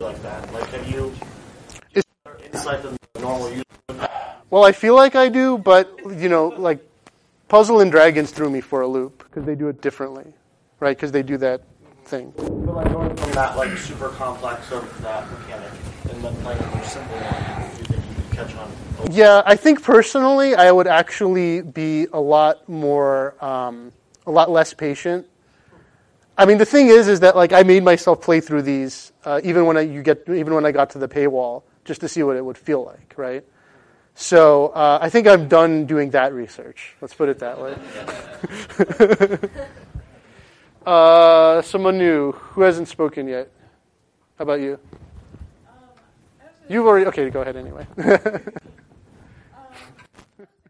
like 0.00 0.20
that. 0.22 0.52
Like, 0.52 0.68
have 0.70 0.90
you 0.90 1.14
Is 1.94 2.02
insight 2.52 2.82
than 2.82 2.96
the 3.14 3.20
normal 3.20 3.50
user? 3.50 3.64
Well, 4.50 4.64
I 4.64 4.72
feel 4.72 4.96
like 4.96 5.14
I 5.14 5.28
do, 5.28 5.56
but 5.56 5.96
you 6.16 6.28
know, 6.28 6.48
like 6.48 6.84
Puzzle 7.48 7.80
and 7.80 7.90
Dragons 7.90 8.32
threw 8.32 8.50
me 8.50 8.60
for 8.60 8.80
a 8.80 8.88
loop 8.88 9.24
because 9.24 9.44
they 9.44 9.54
do 9.54 9.68
it 9.68 9.80
differently, 9.80 10.34
right? 10.80 10.96
Because 10.96 11.12
they 11.12 11.22
do 11.22 11.36
that 11.38 11.62
thing. 12.04 12.32
But 12.36 12.74
like 12.74 12.92
going 12.92 13.16
from 13.16 13.32
that 13.32 13.56
like 13.56 13.76
super 13.78 14.08
complex 14.10 14.72
of 14.72 15.02
that 15.02 15.30
mechanic 15.30 15.69
Yeah, 19.10 19.42
I 19.44 19.56
think 19.56 19.82
personally, 19.82 20.54
I 20.54 20.70
would 20.70 20.86
actually 20.86 21.62
be 21.62 22.06
a 22.12 22.20
lot 22.20 22.68
more, 22.68 23.34
um, 23.44 23.92
a 24.26 24.30
lot 24.30 24.50
less 24.50 24.74
patient. 24.74 25.26
I 26.36 26.46
mean, 26.46 26.58
the 26.58 26.66
thing 26.66 26.88
is, 26.88 27.08
is 27.08 27.20
that 27.20 27.36
like 27.36 27.52
I 27.52 27.62
made 27.62 27.82
myself 27.82 28.20
play 28.20 28.40
through 28.40 28.62
these, 28.62 29.12
uh, 29.24 29.40
even 29.44 29.66
when 29.66 29.76
I 29.76 29.80
you 29.80 30.02
get, 30.02 30.28
even 30.28 30.54
when 30.54 30.64
I 30.64 30.72
got 30.72 30.90
to 30.90 30.98
the 30.98 31.08
paywall, 31.08 31.62
just 31.84 32.00
to 32.02 32.08
see 32.08 32.22
what 32.22 32.36
it 32.36 32.44
would 32.44 32.58
feel 32.58 32.84
like, 32.84 33.14
right? 33.16 33.44
So 34.14 34.68
uh, 34.68 34.98
I 35.00 35.08
think 35.08 35.26
I'm 35.26 35.48
done 35.48 35.86
doing 35.86 36.10
that 36.10 36.32
research. 36.32 36.94
Let's 37.00 37.14
put 37.14 37.28
it 37.28 37.38
that 37.40 37.60
way. 37.60 37.74
uh, 40.86 41.62
someone 41.62 41.98
new 41.98 42.32
who 42.32 42.62
hasn't 42.62 42.88
spoken 42.88 43.28
yet. 43.28 43.50
How 44.38 44.44
about 44.44 44.60
you? 44.60 44.78
You've 46.70 46.86
already 46.86 47.06
okay. 47.06 47.28
Go 47.30 47.40
ahead 47.40 47.56
anyway. 47.56 47.84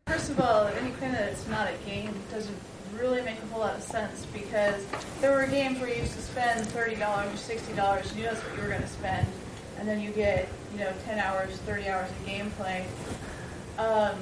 First 0.07 0.31
of 0.31 0.41
all, 0.41 0.67
any 0.69 0.93
claim 0.93 1.13
that 1.13 1.31
it's 1.31 1.47
not 1.47 1.69
a 1.69 1.75
game 1.87 2.15
doesn't 2.31 2.57
really 2.99 3.21
make 3.21 3.37
a 3.37 3.47
whole 3.49 3.61
lot 3.61 3.77
of 3.77 3.83
sense 3.83 4.27
because 4.33 4.83
there 5.21 5.31
were 5.37 5.47
games 5.47 5.79
where 5.79 5.91
you 5.91 5.97
used 5.97 6.15
to 6.15 6.23
spend 6.23 6.67
thirty 6.69 6.97
dollars 6.97 7.31
or 7.35 7.37
sixty 7.37 7.75
dollars, 7.75 8.11
you 8.17 8.23
know 8.23 8.33
that's 8.33 8.43
what 8.47 8.57
you 8.57 8.63
were 8.63 8.71
going 8.71 8.81
to 8.81 8.89
spend, 8.89 9.29
and 9.79 9.87
then 9.87 10.01
you 10.01 10.11
get 10.11 10.49
you 10.73 10.79
know 10.79 10.91
ten 11.05 11.19
hours, 11.19 11.51
thirty 11.67 11.87
hours 11.87 12.09
of 12.11 12.27
gameplay. 12.27 12.83
Um, 13.77 14.17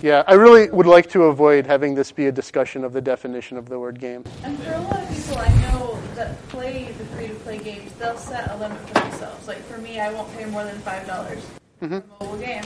yeah, 0.00 0.22
I 0.26 0.32
really 0.32 0.70
would 0.70 0.86
like 0.86 1.10
to 1.10 1.24
avoid 1.24 1.66
having 1.66 1.94
this 1.94 2.10
be 2.10 2.28
a 2.28 2.32
discussion 2.32 2.84
of 2.84 2.94
the 2.94 3.02
definition 3.02 3.58
of 3.58 3.68
the 3.68 3.78
word 3.78 4.00
game. 4.00 4.24
and 4.44 4.58
for 4.60 4.72
a 4.72 4.80
lot 4.80 5.02
of 5.02 5.10
people 5.10 5.36
I 5.36 5.48
know 5.60 5.97
that 6.18 6.36
play 6.48 6.92
the 6.98 7.04
free-to-play 7.06 7.58
games, 7.58 7.92
they'll 7.92 8.16
set 8.18 8.50
a 8.50 8.56
limit 8.56 8.78
for 8.88 8.94
themselves. 8.94 9.46
Like 9.46 9.62
for 9.66 9.78
me, 9.78 10.00
I 10.00 10.12
won't 10.12 10.30
pay 10.36 10.44
more 10.46 10.64
than 10.64 10.78
five 10.80 11.06
dollars 11.06 11.38
Mhm. 11.80 12.02
for 12.02 12.24
a 12.24 12.24
mobile 12.24 12.38
game. 12.38 12.64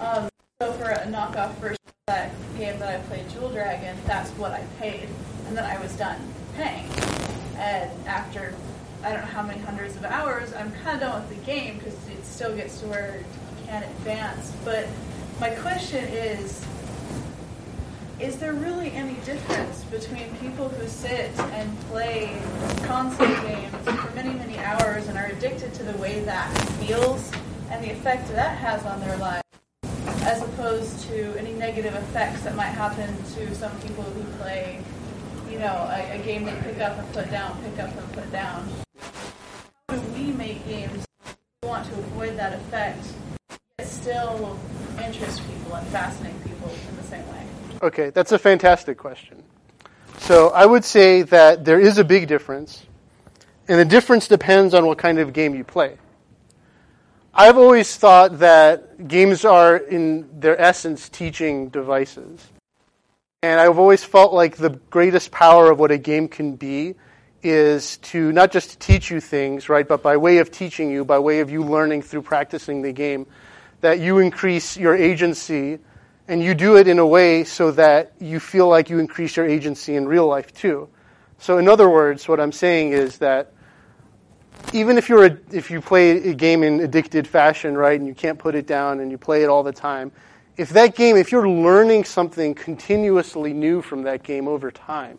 Um, 0.00 0.28
so 0.60 0.72
for 0.74 0.90
a 0.90 1.06
knockoff 1.06 1.54
version 1.54 1.78
of 1.86 2.14
that 2.14 2.30
game 2.58 2.78
that 2.80 2.94
I 2.94 2.98
played, 3.04 3.28
Jewel 3.30 3.48
Dragon, 3.48 3.96
that's 4.06 4.28
what 4.32 4.52
I 4.52 4.62
paid, 4.78 5.08
and 5.48 5.56
then 5.56 5.64
I 5.64 5.78
was 5.78 5.92
done 5.94 6.18
paying. 6.56 6.86
And 7.56 7.90
after 8.06 8.54
I 9.02 9.10
don't 9.12 9.20
know 9.20 9.26
how 9.32 9.42
many 9.42 9.60
hundreds 9.60 9.96
of 9.96 10.04
hours, 10.04 10.52
I'm 10.54 10.70
kind 10.84 11.02
of 11.02 11.08
done 11.08 11.22
with 11.22 11.38
the 11.38 11.44
game 11.46 11.78
because 11.78 11.94
it 12.08 12.24
still 12.24 12.54
gets 12.54 12.80
to 12.80 12.86
where 12.86 13.16
you 13.16 13.66
can't 13.66 13.84
advance. 13.84 14.52
But 14.62 14.86
my 15.40 15.50
question 15.50 16.04
is, 16.04 16.60
is 18.24 18.38
there 18.38 18.54
really 18.54 18.90
any 18.92 19.12
difference 19.26 19.84
between 19.84 20.34
people 20.36 20.70
who 20.70 20.88
sit 20.88 21.30
and 21.38 21.80
play 21.90 22.34
console 22.84 23.26
games 23.26 23.70
for 23.84 24.14
many, 24.14 24.32
many 24.32 24.58
hours 24.60 25.06
and 25.08 25.18
are 25.18 25.26
addicted 25.26 25.74
to 25.74 25.82
the 25.82 25.94
way 25.98 26.20
that 26.20 26.48
feels 26.80 27.30
and 27.70 27.84
the 27.84 27.90
effect 27.90 28.26
that 28.28 28.56
has 28.56 28.82
on 28.86 28.98
their 29.00 29.14
lives, 29.18 29.42
as 30.22 30.40
opposed 30.40 31.00
to 31.00 31.36
any 31.38 31.52
negative 31.52 31.94
effects 31.94 32.40
that 32.44 32.56
might 32.56 32.72
happen 32.72 33.14
to 33.34 33.54
some 33.54 33.78
people 33.80 34.04
who 34.04 34.22
play, 34.38 34.80
you 35.50 35.58
know, 35.58 35.86
a, 35.90 36.18
a 36.18 36.18
game 36.24 36.44
they 36.46 36.56
pick 36.62 36.80
up 36.80 36.96
and 36.96 37.12
put 37.12 37.30
down, 37.30 37.62
pick 37.62 37.78
up 37.78 37.94
and 37.94 38.12
put 38.14 38.32
down? 38.32 38.66
How 39.90 39.96
do 39.96 40.00
we 40.14 40.32
make 40.32 40.66
games 40.66 41.04
we 41.62 41.68
want 41.68 41.86
to 41.88 41.92
avoid 41.92 42.38
that 42.38 42.54
effect, 42.54 43.04
yet 43.78 43.86
still 43.86 44.58
interest 45.04 45.42
people 45.46 45.74
and 45.74 45.86
fascinate 45.88 46.42
people 46.42 46.70
in 46.88 46.96
the 46.96 47.02
same 47.02 47.28
way? 47.28 47.53
Okay, 47.82 48.10
that's 48.10 48.32
a 48.32 48.38
fantastic 48.38 48.98
question. 48.98 49.42
So 50.18 50.50
I 50.50 50.64
would 50.64 50.84
say 50.84 51.22
that 51.22 51.64
there 51.64 51.80
is 51.80 51.98
a 51.98 52.04
big 52.04 52.28
difference, 52.28 52.86
and 53.68 53.78
the 53.78 53.84
difference 53.84 54.28
depends 54.28 54.74
on 54.74 54.86
what 54.86 54.98
kind 54.98 55.18
of 55.18 55.32
game 55.32 55.54
you 55.54 55.64
play. 55.64 55.98
I've 57.34 57.58
always 57.58 57.96
thought 57.96 58.38
that 58.38 59.08
games 59.08 59.44
are, 59.44 59.76
in 59.76 60.40
their 60.40 60.58
essence, 60.60 61.08
teaching 61.08 61.68
devices. 61.68 62.46
And 63.42 63.60
I've 63.60 63.78
always 63.78 64.04
felt 64.04 64.32
like 64.32 64.56
the 64.56 64.70
greatest 64.70 65.32
power 65.32 65.70
of 65.70 65.78
what 65.78 65.90
a 65.90 65.98
game 65.98 66.28
can 66.28 66.54
be 66.54 66.94
is 67.42 67.98
to 67.98 68.32
not 68.32 68.52
just 68.52 68.80
teach 68.80 69.10
you 69.10 69.20
things, 69.20 69.68
right, 69.68 69.86
but 69.86 70.02
by 70.02 70.16
way 70.16 70.38
of 70.38 70.50
teaching 70.50 70.90
you, 70.90 71.04
by 71.04 71.18
way 71.18 71.40
of 71.40 71.50
you 71.50 71.62
learning 71.62 72.02
through 72.02 72.22
practicing 72.22 72.82
the 72.82 72.92
game, 72.92 73.26
that 73.80 73.98
you 73.98 74.18
increase 74.18 74.76
your 74.76 74.96
agency 74.96 75.78
and 76.28 76.42
you 76.42 76.54
do 76.54 76.76
it 76.76 76.88
in 76.88 76.98
a 76.98 77.06
way 77.06 77.44
so 77.44 77.70
that 77.72 78.12
you 78.18 78.40
feel 78.40 78.68
like 78.68 78.88
you 78.88 78.98
increase 78.98 79.36
your 79.36 79.46
agency 79.46 79.96
in 79.96 80.06
real 80.06 80.26
life 80.26 80.52
too. 80.54 80.88
So, 81.38 81.58
in 81.58 81.68
other 81.68 81.90
words, 81.90 82.26
what 82.28 82.40
I'm 82.40 82.52
saying 82.52 82.92
is 82.92 83.18
that 83.18 83.52
even 84.72 84.96
if 84.96 85.08
you're 85.08 85.26
a, 85.26 85.38
if 85.52 85.70
you 85.70 85.80
play 85.80 86.30
a 86.30 86.34
game 86.34 86.62
in 86.62 86.80
addicted 86.80 87.26
fashion, 87.26 87.76
right, 87.76 87.98
and 87.98 88.08
you 88.08 88.14
can't 88.14 88.38
put 88.38 88.54
it 88.54 88.66
down 88.66 89.00
and 89.00 89.10
you 89.10 89.18
play 89.18 89.42
it 89.42 89.48
all 89.48 89.62
the 89.62 89.72
time, 89.72 90.10
if 90.56 90.70
that 90.70 90.94
game, 90.94 91.16
if 91.16 91.32
you're 91.32 91.48
learning 91.48 92.04
something 92.04 92.54
continuously 92.54 93.52
new 93.52 93.82
from 93.82 94.02
that 94.02 94.22
game 94.22 94.48
over 94.48 94.70
time, 94.70 95.18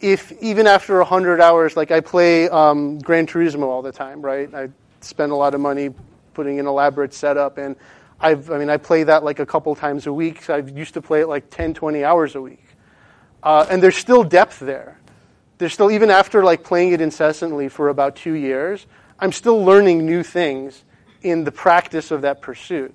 if 0.00 0.32
even 0.42 0.66
after 0.66 0.96
100 0.98 1.40
hours, 1.40 1.76
like 1.76 1.90
I 1.90 2.00
play 2.00 2.48
um, 2.48 2.98
Gran 2.98 3.26
Turismo 3.26 3.64
all 3.64 3.82
the 3.82 3.92
time, 3.92 4.20
right? 4.20 4.52
I 4.54 4.68
spend 5.00 5.30
a 5.32 5.36
lot 5.36 5.54
of 5.54 5.60
money 5.60 5.90
putting 6.34 6.58
an 6.58 6.66
elaborate 6.66 7.14
setup, 7.14 7.58
and 7.58 7.76
I've, 8.20 8.50
I 8.50 8.58
mean, 8.58 8.68
I 8.68 8.76
play 8.76 9.04
that 9.04 9.24
like 9.24 9.38
a 9.38 9.46
couple 9.46 9.74
times 9.74 10.06
a 10.06 10.12
week. 10.12 10.42
So 10.42 10.54
I 10.54 10.58
used 10.58 10.94
to 10.94 11.02
play 11.02 11.20
it 11.22 11.28
like 11.28 11.50
10, 11.50 11.74
20 11.74 12.04
hours 12.04 12.34
a 12.34 12.40
week. 12.40 12.64
Uh, 13.42 13.66
and 13.70 13.82
there's 13.82 13.96
still 13.96 14.22
depth 14.24 14.58
there. 14.58 14.98
There's 15.58 15.72
still, 15.72 15.90
even 15.90 16.10
after 16.10 16.44
like 16.44 16.62
playing 16.62 16.92
it 16.92 17.00
incessantly 17.00 17.68
for 17.68 17.88
about 17.88 18.16
two 18.16 18.34
years, 18.34 18.86
I'm 19.18 19.32
still 19.32 19.62
learning 19.62 20.04
new 20.04 20.22
things 20.22 20.84
in 21.22 21.44
the 21.44 21.52
practice 21.52 22.10
of 22.10 22.22
that 22.22 22.42
pursuit. 22.42 22.94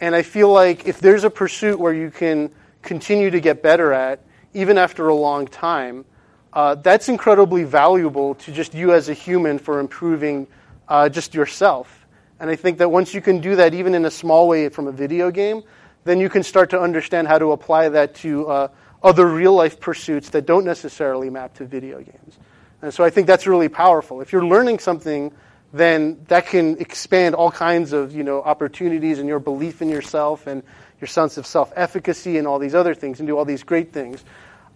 And 0.00 0.14
I 0.14 0.22
feel 0.22 0.50
like 0.50 0.86
if 0.86 1.00
there's 1.00 1.24
a 1.24 1.30
pursuit 1.30 1.78
where 1.78 1.92
you 1.92 2.10
can 2.10 2.50
continue 2.82 3.30
to 3.30 3.40
get 3.40 3.62
better 3.62 3.92
at, 3.92 4.20
even 4.52 4.78
after 4.78 5.08
a 5.08 5.14
long 5.14 5.46
time, 5.46 6.04
uh, 6.52 6.76
that's 6.76 7.08
incredibly 7.08 7.64
valuable 7.64 8.34
to 8.36 8.52
just 8.52 8.74
you 8.74 8.92
as 8.92 9.08
a 9.08 9.14
human 9.14 9.58
for 9.58 9.80
improving 9.80 10.46
uh, 10.88 11.08
just 11.08 11.34
yourself. 11.34 12.03
And 12.44 12.50
I 12.50 12.56
think 12.56 12.76
that 12.76 12.90
once 12.90 13.14
you 13.14 13.22
can 13.22 13.40
do 13.40 13.56
that, 13.56 13.72
even 13.72 13.94
in 13.94 14.04
a 14.04 14.10
small 14.10 14.48
way 14.48 14.68
from 14.68 14.86
a 14.86 14.92
video 14.92 15.30
game, 15.30 15.62
then 16.04 16.20
you 16.20 16.28
can 16.28 16.42
start 16.42 16.68
to 16.70 16.78
understand 16.78 17.26
how 17.26 17.38
to 17.38 17.52
apply 17.52 17.88
that 17.88 18.16
to 18.16 18.46
uh, 18.46 18.68
other 19.02 19.26
real 19.26 19.54
life 19.54 19.80
pursuits 19.80 20.28
that 20.28 20.44
don't 20.44 20.66
necessarily 20.66 21.30
map 21.30 21.54
to 21.54 21.64
video 21.64 22.02
games. 22.02 22.38
And 22.82 22.92
so 22.92 23.02
I 23.02 23.08
think 23.08 23.28
that's 23.28 23.46
really 23.46 23.70
powerful. 23.70 24.20
If 24.20 24.30
you're 24.30 24.44
learning 24.44 24.80
something, 24.80 25.32
then 25.72 26.22
that 26.28 26.44
can 26.44 26.76
expand 26.82 27.34
all 27.34 27.50
kinds 27.50 27.94
of 27.94 28.14
you 28.14 28.24
know 28.24 28.42
opportunities 28.42 29.20
and 29.20 29.26
your 29.26 29.38
belief 29.38 29.80
in 29.80 29.88
yourself 29.88 30.46
and 30.46 30.62
your 31.00 31.08
sense 31.08 31.38
of 31.38 31.46
self-efficacy 31.46 32.36
and 32.36 32.46
all 32.46 32.58
these 32.58 32.74
other 32.74 32.94
things 32.94 33.20
and 33.20 33.26
do 33.26 33.38
all 33.38 33.46
these 33.46 33.62
great 33.62 33.90
things. 33.90 34.22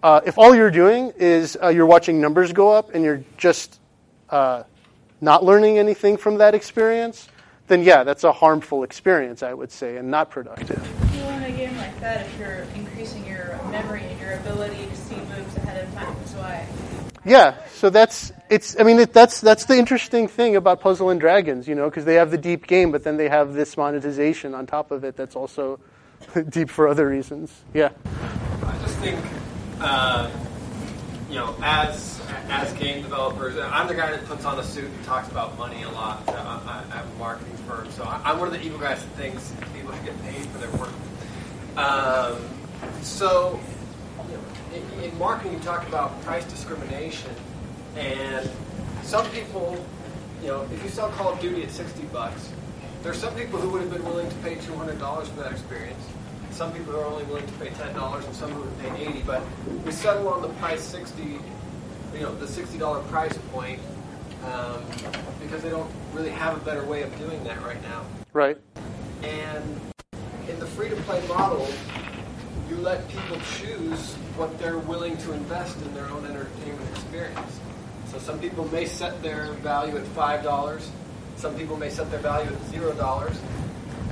Uh, 0.02 0.22
if 0.24 0.38
all 0.38 0.54
you're 0.54 0.70
doing 0.70 1.12
is 1.18 1.54
uh, 1.62 1.68
you're 1.68 1.84
watching 1.84 2.18
numbers 2.18 2.50
go 2.50 2.72
up 2.72 2.94
and 2.94 3.04
you're 3.04 3.22
just 3.36 3.78
uh, 4.30 4.62
not 5.20 5.44
learning 5.44 5.76
anything 5.76 6.16
from 6.16 6.38
that 6.38 6.54
experience, 6.54 7.28
then 7.68 7.82
yeah, 7.82 8.02
that's 8.02 8.24
a 8.24 8.32
harmful 8.32 8.82
experience, 8.82 9.42
I 9.42 9.54
would 9.54 9.70
say, 9.70 9.96
and 9.96 10.10
not 10.10 10.30
productive. 10.30 10.80
Well, 11.16 11.36
in 11.38 11.44
a 11.44 11.56
game 11.56 11.76
like 11.76 11.98
that, 12.00 12.26
if 12.26 12.38
you're 12.38 12.66
increasing 12.74 13.26
your 13.26 13.58
memory 13.70 14.02
and 14.02 14.20
your 14.20 14.32
ability 14.34 14.86
to 14.86 14.96
see 14.96 15.16
moves 15.16 15.56
ahead 15.56 15.86
of 15.86 15.94
time, 15.94 16.16
so 16.26 16.40
I 16.40 16.66
Yeah, 17.24 17.54
so 17.74 17.90
that's 17.90 18.32
it's. 18.50 18.78
I 18.80 18.82
mean, 18.82 18.98
it, 18.98 19.12
that's 19.12 19.40
that's 19.40 19.66
the 19.66 19.76
interesting 19.76 20.28
thing 20.28 20.56
about 20.56 20.80
Puzzle 20.80 21.10
and 21.10 21.20
Dragons, 21.20 21.68
you 21.68 21.74
know, 21.74 21.88
because 21.88 22.04
they 22.04 22.14
have 22.14 22.30
the 22.30 22.38
deep 22.38 22.66
game, 22.66 22.90
but 22.90 23.04
then 23.04 23.16
they 23.16 23.28
have 23.28 23.54
this 23.54 23.76
monetization 23.76 24.54
on 24.54 24.66
top 24.66 24.90
of 24.90 25.04
it 25.04 25.16
that's 25.16 25.36
also 25.36 25.78
deep 26.48 26.70
for 26.70 26.88
other 26.88 27.08
reasons. 27.08 27.52
Yeah. 27.74 27.90
I 28.62 28.78
just 28.82 28.96
think, 28.98 29.20
uh, 29.80 30.30
you 31.28 31.36
know, 31.36 31.54
as 31.62 32.17
as 32.48 32.72
game 32.74 33.02
developers, 33.02 33.58
I'm 33.58 33.86
the 33.88 33.94
guy 33.94 34.10
that 34.10 34.24
puts 34.26 34.44
on 34.44 34.58
a 34.58 34.64
suit 34.64 34.84
and 34.84 35.04
talks 35.04 35.28
about 35.28 35.56
money 35.58 35.82
a 35.82 35.90
lot. 35.90 36.28
I, 36.28 36.84
have 36.90 37.06
a 37.06 37.18
marketing 37.18 37.56
firm, 37.58 37.90
so 37.92 38.04
I, 38.04 38.20
I'm 38.24 38.38
one 38.38 38.48
of 38.48 38.54
the 38.54 38.62
evil 38.62 38.78
guys 38.78 39.02
that 39.02 39.10
thinks 39.10 39.52
people 39.74 39.92
should 39.92 40.04
get 40.04 40.22
paid 40.22 40.46
for 40.46 40.58
their 40.58 40.70
work. 40.72 40.90
Um, 41.76 42.38
so, 43.02 43.60
in, 44.74 45.04
in 45.04 45.18
marketing, 45.18 45.54
you 45.54 45.58
talk 45.60 45.86
about 45.88 46.20
price 46.22 46.44
discrimination, 46.44 47.30
and 47.96 48.48
some 49.02 49.28
people, 49.30 49.84
you 50.42 50.48
know, 50.48 50.68
if 50.72 50.82
you 50.82 50.88
sell 50.88 51.08
Call 51.10 51.32
of 51.32 51.40
Duty 51.40 51.62
at 51.62 51.70
60 51.70 52.02
bucks, 52.06 52.52
there's 53.02 53.18
some 53.18 53.34
people 53.34 53.60
who 53.60 53.70
would 53.70 53.82
have 53.82 53.92
been 53.92 54.04
willing 54.04 54.28
to 54.28 54.34
pay 54.36 54.56
$200 54.56 55.26
for 55.28 55.40
that 55.40 55.52
experience. 55.52 56.04
Some 56.50 56.72
people 56.72 56.96
are 56.96 57.04
only 57.04 57.24
willing 57.24 57.46
to 57.46 57.52
pay 57.54 57.68
$10, 57.68 58.24
and 58.24 58.34
some 58.34 58.50
who 58.50 58.62
would 58.62 58.78
pay 58.80 59.06
80 59.06 59.22
But 59.22 59.42
we 59.84 59.92
settle 59.92 60.28
on 60.28 60.42
the 60.42 60.48
price 60.54 60.82
60, 60.82 61.38
you 62.14 62.20
know, 62.20 62.34
the 62.34 62.46
$60 62.46 63.06
price 63.08 63.36
point 63.52 63.80
um, 64.44 64.82
because 65.40 65.62
they 65.62 65.70
don't 65.70 65.90
really 66.12 66.30
have 66.30 66.56
a 66.56 66.64
better 66.64 66.84
way 66.84 67.02
of 67.02 67.16
doing 67.18 67.42
that 67.44 67.62
right 67.62 67.80
now. 67.82 68.04
Right. 68.32 68.56
And 69.22 69.80
in 70.48 70.58
the 70.58 70.66
free 70.66 70.88
to 70.88 70.96
play 70.96 71.26
model, 71.26 71.68
you 72.68 72.76
let 72.76 73.08
people 73.08 73.38
choose 73.58 74.14
what 74.36 74.58
they're 74.58 74.78
willing 74.78 75.16
to 75.18 75.32
invest 75.32 75.80
in 75.82 75.94
their 75.94 76.08
own 76.08 76.24
entertainment 76.26 76.88
experience. 76.90 77.60
So 78.10 78.18
some 78.18 78.38
people 78.38 78.66
may 78.68 78.86
set 78.86 79.22
their 79.22 79.52
value 79.54 79.96
at 79.96 80.06
five 80.08 80.42
dollars. 80.42 80.90
Some 81.36 81.54
people 81.56 81.76
may 81.76 81.90
set 81.90 82.10
their 82.10 82.20
value 82.20 82.50
at 82.50 82.62
zero 82.70 82.92
dollars. 82.94 83.36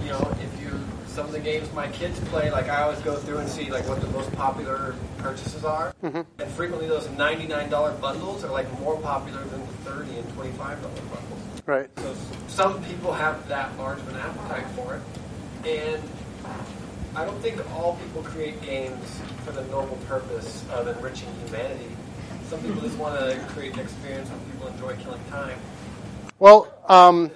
You 0.03 0.11
know, 0.11 0.37
if 0.43 0.63
you 0.63 0.79
some 1.17 1.25
of 1.25 1.33
the 1.33 1.41
games 1.41 1.73
my 1.73 1.89
kids 1.89 2.21
play, 2.29 2.51
like 2.51 2.69
I 2.69 2.83
always 2.83 2.99
go 3.01 3.17
through 3.17 3.39
and 3.39 3.49
see 3.49 3.71
like 3.71 3.89
what 3.89 4.03
the 4.03 4.07
most 4.09 4.31
popular 4.33 4.95
purchases 5.17 5.65
are, 5.65 5.95
Mhm. 6.05 6.27
and 6.39 6.51
frequently 6.51 6.87
those 6.89 7.09
ninety-nine 7.17 7.71
dollar 7.71 7.93
bundles 7.93 8.45
are 8.45 8.53
like 8.53 8.69
more 8.81 8.99
popular 8.99 9.43
than 9.45 9.61
the 9.61 9.91
thirty 9.91 10.19
and 10.19 10.35
twenty-five 10.35 10.77
dollar 10.83 10.95
bundles. 10.95 11.41
Right. 11.65 11.89
So 11.97 12.15
some 12.49 12.85
people 12.85 13.15
have 13.15 13.49
that 13.49 13.77
large 13.79 13.99
of 13.99 14.09
an 14.09 14.17
appetite 14.17 14.67
for 14.77 14.97
it, 14.97 15.67
and 15.67 16.03
I 17.17 17.25
don't 17.25 17.41
think 17.41 17.63
all 17.75 17.97
people 17.97 18.23
create 18.23 18.61
games 18.61 19.09
for 19.47 19.53
the 19.53 19.63
noble 19.73 19.97
purpose 20.07 20.63
of 20.71 20.87
enriching 20.87 21.31
humanity. 21.47 21.97
Some 22.51 22.61
people 22.61 22.83
just 22.83 22.99
want 22.99 23.19
to 23.19 23.39
create 23.55 23.73
an 23.73 23.81
experience 23.81 24.29
where 24.29 24.39
people 24.53 24.67
enjoy 24.69 25.03
killing 25.03 25.25
time. 25.31 25.59
Well, 26.39 26.69
um, 26.91 27.31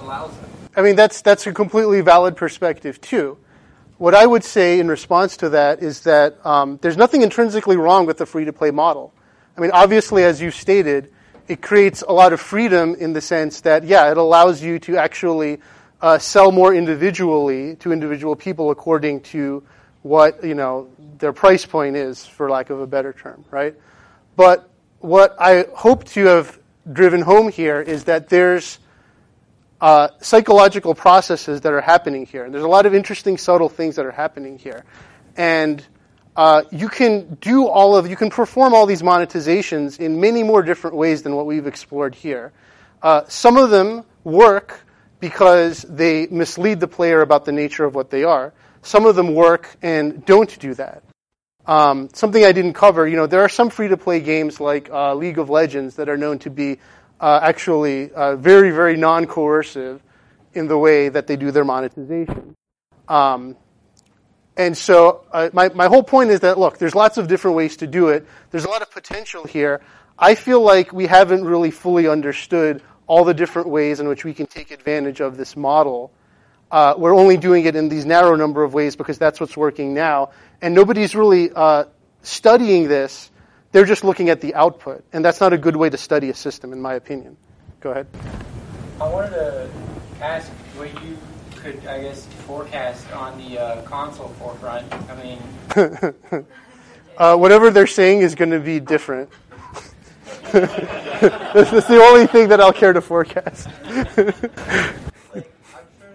Allows 0.00 0.32
it. 0.32 0.53
I 0.76 0.82
mean, 0.82 0.96
that's 0.96 1.22
that's 1.22 1.46
a 1.46 1.52
completely 1.52 2.00
valid 2.00 2.36
perspective 2.36 3.00
too. 3.00 3.38
What 3.98 4.14
I 4.14 4.26
would 4.26 4.42
say 4.42 4.80
in 4.80 4.88
response 4.88 5.36
to 5.38 5.50
that 5.50 5.82
is 5.82 6.00
that 6.00 6.44
um, 6.44 6.78
there's 6.82 6.96
nothing 6.96 7.22
intrinsically 7.22 7.76
wrong 7.76 8.06
with 8.06 8.18
the 8.18 8.26
free-to-play 8.26 8.72
model. 8.72 9.14
I 9.56 9.60
mean, 9.60 9.70
obviously, 9.72 10.24
as 10.24 10.42
you 10.42 10.50
stated, 10.50 11.12
it 11.46 11.62
creates 11.62 12.02
a 12.02 12.12
lot 12.12 12.32
of 12.32 12.40
freedom 12.40 12.96
in 12.96 13.12
the 13.12 13.20
sense 13.20 13.60
that 13.60 13.84
yeah, 13.84 14.10
it 14.10 14.16
allows 14.16 14.62
you 14.62 14.80
to 14.80 14.96
actually 14.96 15.60
uh, 16.00 16.18
sell 16.18 16.50
more 16.50 16.74
individually 16.74 17.76
to 17.76 17.92
individual 17.92 18.34
people 18.34 18.70
according 18.70 19.20
to 19.20 19.62
what 20.02 20.42
you 20.42 20.54
know 20.54 20.88
their 21.18 21.32
price 21.32 21.64
point 21.64 21.96
is, 21.96 22.26
for 22.26 22.50
lack 22.50 22.70
of 22.70 22.80
a 22.80 22.86
better 22.86 23.12
term, 23.12 23.44
right? 23.50 23.74
But 24.36 24.68
what 24.98 25.36
I 25.38 25.66
hope 25.72 26.04
to 26.04 26.24
have 26.26 26.58
driven 26.92 27.22
home 27.22 27.48
here 27.48 27.80
is 27.80 28.04
that 28.04 28.28
there's 28.28 28.80
uh, 29.84 30.08
psychological 30.22 30.94
processes 30.94 31.60
that 31.60 31.74
are 31.74 31.80
happening 31.82 32.24
here. 32.24 32.42
And 32.42 32.54
there's 32.54 32.64
a 32.64 32.68
lot 32.68 32.86
of 32.86 32.94
interesting, 32.94 33.36
subtle 33.36 33.68
things 33.68 33.96
that 33.96 34.06
are 34.06 34.12
happening 34.12 34.56
here. 34.56 34.82
And 35.36 35.84
uh, 36.36 36.62
you 36.72 36.88
can 36.88 37.34
do 37.34 37.68
all 37.68 37.94
of, 37.94 38.08
you 38.08 38.16
can 38.16 38.30
perform 38.30 38.72
all 38.72 38.86
these 38.86 39.02
monetizations 39.02 40.00
in 40.00 40.22
many 40.22 40.42
more 40.42 40.62
different 40.62 40.96
ways 40.96 41.22
than 41.22 41.36
what 41.36 41.44
we've 41.44 41.66
explored 41.66 42.14
here. 42.14 42.50
Uh, 43.02 43.24
some 43.28 43.58
of 43.58 43.68
them 43.68 44.04
work 44.24 44.80
because 45.20 45.82
they 45.82 46.28
mislead 46.28 46.80
the 46.80 46.88
player 46.88 47.20
about 47.20 47.44
the 47.44 47.52
nature 47.52 47.84
of 47.84 47.94
what 47.94 48.08
they 48.08 48.24
are. 48.24 48.54
Some 48.80 49.04
of 49.04 49.16
them 49.16 49.34
work 49.34 49.68
and 49.82 50.24
don't 50.24 50.58
do 50.60 50.72
that. 50.76 51.02
Um, 51.66 52.08
something 52.14 52.42
I 52.42 52.52
didn't 52.52 52.72
cover, 52.72 53.06
you 53.06 53.16
know, 53.16 53.26
there 53.26 53.42
are 53.42 53.50
some 53.50 53.68
free-to-play 53.68 54.20
games 54.20 54.60
like 54.60 54.88
uh, 54.88 55.14
League 55.14 55.38
of 55.38 55.50
Legends 55.50 55.96
that 55.96 56.08
are 56.08 56.16
known 56.16 56.38
to 56.38 56.48
be 56.48 56.78
uh, 57.20 57.40
actually 57.42 58.10
uh, 58.12 58.36
very, 58.36 58.70
very 58.70 58.96
non-coercive 58.96 60.02
in 60.52 60.68
the 60.68 60.78
way 60.78 61.08
that 61.08 61.26
they 61.26 61.36
do 61.36 61.50
their 61.50 61.64
monetization. 61.64 62.56
Um, 63.08 63.56
and 64.56 64.76
so 64.76 65.24
uh, 65.32 65.50
my, 65.52 65.68
my 65.70 65.86
whole 65.86 66.02
point 66.02 66.30
is 66.30 66.40
that, 66.40 66.58
look, 66.58 66.78
there's 66.78 66.94
lots 66.94 67.18
of 67.18 67.26
different 67.26 67.56
ways 67.56 67.76
to 67.78 67.86
do 67.86 68.08
it. 68.08 68.26
There's 68.50 68.64
a 68.64 68.68
lot 68.68 68.82
of 68.82 68.90
potential 68.90 69.44
here. 69.44 69.80
I 70.18 70.36
feel 70.36 70.60
like 70.62 70.92
we 70.92 71.06
haven't 71.06 71.44
really 71.44 71.72
fully 71.72 72.06
understood 72.06 72.82
all 73.06 73.24
the 73.24 73.34
different 73.34 73.68
ways 73.68 74.00
in 74.00 74.08
which 74.08 74.24
we 74.24 74.32
can 74.32 74.46
take 74.46 74.70
advantage 74.70 75.20
of 75.20 75.36
this 75.36 75.56
model. 75.56 76.12
Uh, 76.70 76.94
we're 76.96 77.14
only 77.14 77.36
doing 77.36 77.64
it 77.64 77.76
in 77.76 77.88
these 77.88 78.06
narrow 78.06 78.36
number 78.36 78.62
of 78.62 78.74
ways 78.74 78.96
because 78.96 79.18
that's 79.18 79.40
what's 79.40 79.56
working 79.56 79.92
now. 79.92 80.30
And 80.62 80.74
nobody's 80.74 81.14
really 81.14 81.50
uh, 81.54 81.84
studying 82.22 82.88
this. 82.88 83.30
They're 83.74 83.84
just 83.84 84.04
looking 84.04 84.30
at 84.30 84.40
the 84.40 84.54
output. 84.54 85.02
And 85.12 85.24
that's 85.24 85.40
not 85.40 85.52
a 85.52 85.58
good 85.58 85.74
way 85.74 85.90
to 85.90 85.96
study 85.96 86.30
a 86.30 86.34
system, 86.34 86.72
in 86.72 86.80
my 86.80 86.94
opinion. 86.94 87.36
Go 87.80 87.90
ahead. 87.90 88.06
I 89.00 89.08
wanted 89.08 89.30
to 89.30 89.68
ask 90.20 90.48
what 90.76 90.94
you 91.02 91.18
could, 91.56 91.84
I 91.84 92.02
guess, 92.02 92.24
forecast 92.46 93.10
on 93.10 93.36
the 93.36 93.58
uh, 93.58 93.82
console 93.82 94.28
forefront. 94.38 94.86
I 95.10 95.16
mean, 95.20 95.42
uh, 97.18 97.36
whatever 97.36 97.72
they're 97.72 97.88
saying 97.88 98.20
is 98.20 98.36
going 98.36 98.52
to 98.52 98.60
be 98.60 98.78
different. 98.78 99.28
that's, 100.52 101.88
the 101.88 102.00
only 102.00 102.28
thing 102.28 102.50
that 102.50 102.60
I'll 102.60 102.72
care 102.72 102.92
to 102.92 103.00
forecast. 103.00 103.68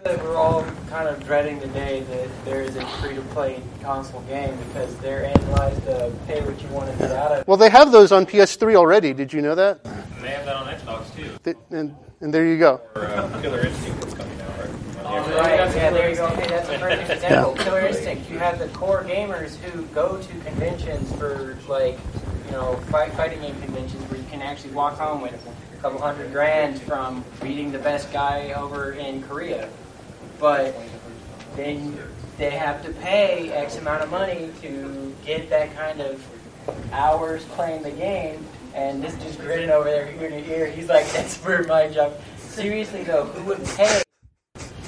that 0.04 0.22
we're 0.24 0.36
all 0.38 0.64
kind 0.90 1.08
of 1.08 1.24
dreading 1.26 1.60
the 1.60 1.68
day 1.68 2.02
that 2.02 2.46
there 2.46 2.62
is 2.62 2.76
a 2.76 2.86
free-to-play 3.02 3.62
console 3.82 4.22
game 4.22 4.56
because 4.68 4.96
their 4.98 5.26
end 5.26 5.52
lies 5.52 5.76
to 5.82 6.12
pay 6.28 6.42
what 6.42 6.62
you 6.62 6.68
want 6.70 6.92
to 6.92 6.98
get 6.98 7.12
out 7.12 7.32
of 7.32 7.40
it. 7.40 7.48
well, 7.48 7.58
they 7.58 7.70
have 7.70 7.92
those 7.92 8.12
on 8.12 8.26
PS3 8.26 8.76
already. 8.76 9.14
Did 9.14 9.34
you 9.34 9.42
know 9.42 9.56
that? 9.56 9.80
And 9.86 10.24
they 10.24 10.30
have 10.30 10.46
that 10.46 10.56
on 10.56 10.68
Xbox 10.68 11.16
too. 11.16 11.30
Th- 11.44 11.58
And, 11.72 11.96
and 12.22 12.34
there 12.34 12.46
you 12.46 12.58
go. 12.58 12.82
Or 12.96 13.06
uh, 13.06 13.42
Killer 13.42 13.66
Instinct 13.66 14.02
that's 14.02 14.14
coming 14.14 14.42
out, 14.42 14.50
right? 14.60 14.70
Oh, 15.04 15.38
right, 15.38 15.76
yeah, 15.76 15.90
there 15.92 16.10
you 16.10 16.16
go. 16.16 16.28
Okay, 16.28 16.48
that's 16.48 16.70
a 16.70 16.78
perfect 16.80 17.10
example. 17.10 17.54
Killer 17.64 17.82
Instinct. 17.82 18.30
You 18.30 18.38
have 18.40 18.60
the 18.60 18.68
core 18.70 19.04
gamers 19.04 19.56
who 19.58 19.84
go 19.88 20.22
to 20.22 20.28
conventions 20.40 21.12
for 21.16 21.58
like, 21.68 21.98
you 22.46 22.52
know, 22.52 22.76
fight, 22.90 23.12
fighting 23.14 23.42
game 23.42 23.60
conventions 23.62 24.02
where 24.10 24.20
you 24.20 24.26
can 24.30 24.42
actually 24.42 24.72
walk 24.74 24.98
home 24.98 25.22
with 25.22 25.34
a 25.74 25.82
couple 25.82 26.00
hundred 26.00 26.32
grand 26.32 26.82
from 26.82 27.24
beating 27.42 27.72
the 27.72 27.80
best 27.80 28.12
guy 28.14 28.52
over 28.54 28.94
in 28.94 29.22
Korea. 29.24 29.70
But 30.40 30.76
then 31.56 32.00
they 32.38 32.52
have 32.52 32.84
to 32.86 32.92
pay 32.94 33.52
X 33.52 33.78
amount 33.78 34.04
of 34.04 34.10
money 34.10 34.52
to 34.62 35.16
get 35.26 35.50
that 35.50 35.76
kind 35.76 36.02
of 36.02 36.26
hours 36.92 37.44
playing 37.46 37.84
the 37.84 37.92
game. 37.92 38.46
And 38.74 39.04
this 39.04 39.16
just 39.16 39.40
grinning 39.40 39.72
over 39.72 39.90
there 39.90 40.12
ear 40.22 40.30
to 40.30 40.58
ear. 40.58 40.68
He's 40.68 40.88
like, 40.88 41.12
that's 41.12 41.36
for 41.36 41.64
my 41.64 41.90
job. 41.90 42.14
Seriously 42.38 43.04
though, 43.04 43.26
who 43.26 43.44
would 43.46 43.66
pay 43.76 44.02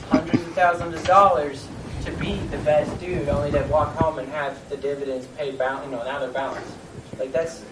hundreds 0.10 0.42
of 0.42 0.54
thousands 0.54 0.96
of 0.96 1.06
dollars 1.06 1.68
to 2.06 2.12
beat 2.14 2.40
the 2.52 2.58
best 2.60 3.00
dude, 3.00 3.30
only 3.30 3.52
to 3.52 3.62
walk 3.64 3.96
home 3.96 4.20
and 4.20 4.28
have 4.30 4.58
the 4.70 4.78
dividends 4.78 5.28
paid 5.38 5.58
bound, 5.58 5.86
you 5.86 5.92
know, 5.96 6.04
now 6.04 6.20
they're 6.20 6.30
balanced. 6.30 6.74
Like 7.20 7.32
that's 7.32 7.64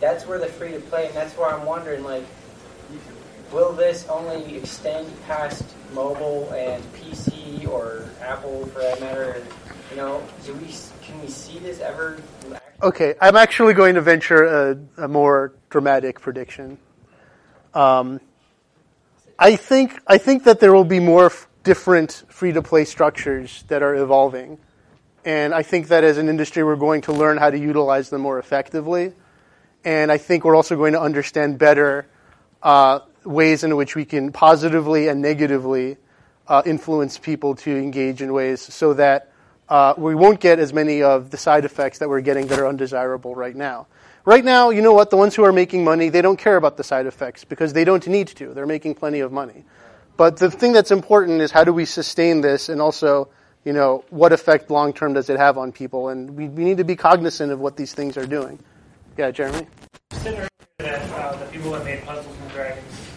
that's 0.00 0.26
where 0.26 0.38
the 0.38 0.46
free 0.46 0.72
to 0.72 0.80
play, 0.80 1.06
and 1.06 1.14
that's 1.14 1.36
where 1.36 1.48
I'm 1.48 1.66
wondering, 1.66 2.02
like, 2.02 2.24
will 3.52 3.72
this 3.72 4.06
only 4.08 4.56
extend 4.56 5.08
past 5.26 5.64
mobile 5.92 6.50
and 6.52 6.82
PC 6.94 7.68
or 7.68 8.08
Apple 8.20 8.66
for 8.66 8.80
that 8.80 9.00
matter? 9.00 9.42
You 9.90 9.96
know, 9.96 10.22
do 10.44 10.54
we 10.54 10.68
can 11.02 11.20
we 11.20 11.28
see 11.28 11.58
this 11.58 11.80
ever? 11.80 12.20
Okay, 12.82 13.14
I'm 13.20 13.36
actually 13.36 13.74
going 13.74 13.96
to 13.96 14.00
venture 14.00 14.44
a, 14.44 15.04
a 15.04 15.08
more 15.08 15.52
dramatic 15.68 16.20
prediction. 16.20 16.78
Um, 17.74 18.20
I 19.38 19.56
think 19.56 20.00
I 20.06 20.18
think 20.18 20.44
that 20.44 20.60
there 20.60 20.72
will 20.72 20.84
be 20.84 21.00
more 21.00 21.26
f- 21.26 21.48
different 21.62 22.24
free-to-play 22.28 22.84
structures 22.84 23.64
that 23.68 23.82
are 23.82 23.94
evolving, 23.94 24.58
and 25.24 25.54
I 25.54 25.62
think 25.62 25.88
that 25.88 26.04
as 26.04 26.18
an 26.18 26.28
industry 26.28 26.62
we're 26.62 26.76
going 26.76 27.02
to 27.02 27.12
learn 27.12 27.36
how 27.36 27.50
to 27.50 27.58
utilize 27.58 28.10
them 28.10 28.22
more 28.22 28.38
effectively, 28.38 29.12
and 29.84 30.10
I 30.12 30.18
think 30.18 30.44
we're 30.44 30.56
also 30.56 30.76
going 30.76 30.92
to 30.92 31.00
understand 31.00 31.58
better 31.58 32.06
uh, 32.62 33.00
ways 33.24 33.64
in 33.64 33.76
which 33.76 33.94
we 33.94 34.04
can 34.04 34.32
positively 34.32 35.08
and 35.08 35.20
negatively 35.20 35.96
uh, 36.48 36.62
influence 36.66 37.18
people 37.18 37.54
to 37.54 37.76
engage 37.76 38.22
in 38.22 38.32
ways 38.32 38.60
so 38.60 38.94
that 38.94 39.32
uh, 39.68 39.94
we 39.96 40.14
won't 40.14 40.40
get 40.40 40.58
as 40.58 40.72
many 40.72 41.02
of 41.02 41.30
the 41.30 41.36
side 41.36 41.64
effects 41.64 41.98
that 41.98 42.08
we're 42.08 42.20
getting 42.20 42.48
that 42.48 42.58
are 42.58 42.66
undesirable 42.66 43.34
right 43.34 43.54
now. 43.54 43.86
Right 44.24 44.44
now, 44.44 44.70
you 44.70 44.82
know 44.82 44.92
what? 44.92 45.10
The 45.10 45.16
ones 45.16 45.34
who 45.34 45.44
are 45.44 45.52
making 45.52 45.84
money, 45.84 46.08
they 46.08 46.20
don't 46.20 46.36
care 46.36 46.56
about 46.56 46.76
the 46.76 46.84
side 46.84 47.06
effects 47.06 47.44
because 47.44 47.72
they 47.72 47.84
don't 47.84 48.06
need 48.06 48.28
to. 48.28 48.52
They're 48.52 48.66
making 48.66 48.96
plenty 48.96 49.20
of 49.20 49.32
money. 49.32 49.64
But 50.16 50.36
the 50.36 50.50
thing 50.50 50.72
that's 50.72 50.90
important 50.90 51.40
is 51.40 51.50
how 51.50 51.64
do 51.64 51.72
we 51.72 51.84
sustain 51.84 52.40
this 52.40 52.68
and 52.68 52.82
also, 52.82 53.28
you 53.64 53.72
know, 53.72 54.04
what 54.10 54.32
effect 54.32 54.70
long 54.70 54.92
term 54.92 55.14
does 55.14 55.30
it 55.30 55.38
have 55.38 55.56
on 55.56 55.72
people? 55.72 56.08
And 56.08 56.36
we, 56.36 56.48
we 56.48 56.64
need 56.64 56.78
to 56.78 56.84
be 56.84 56.96
cognizant 56.96 57.52
of 57.52 57.60
what 57.60 57.76
these 57.76 57.94
things 57.94 58.16
are 58.16 58.26
doing. 58.26 58.58
Yeah, 59.16 59.30
Jeremy? 59.30 59.66
You 60.12 60.18
said 60.18 60.34
earlier 60.34 60.48
that 60.78 61.10
uh, 61.12 61.36
the 61.36 61.46
people 61.46 61.70
that 61.72 61.84
made 61.84 62.02
Puzzles 62.04 62.36
and 62.42 62.50
Dragons 62.50 63.09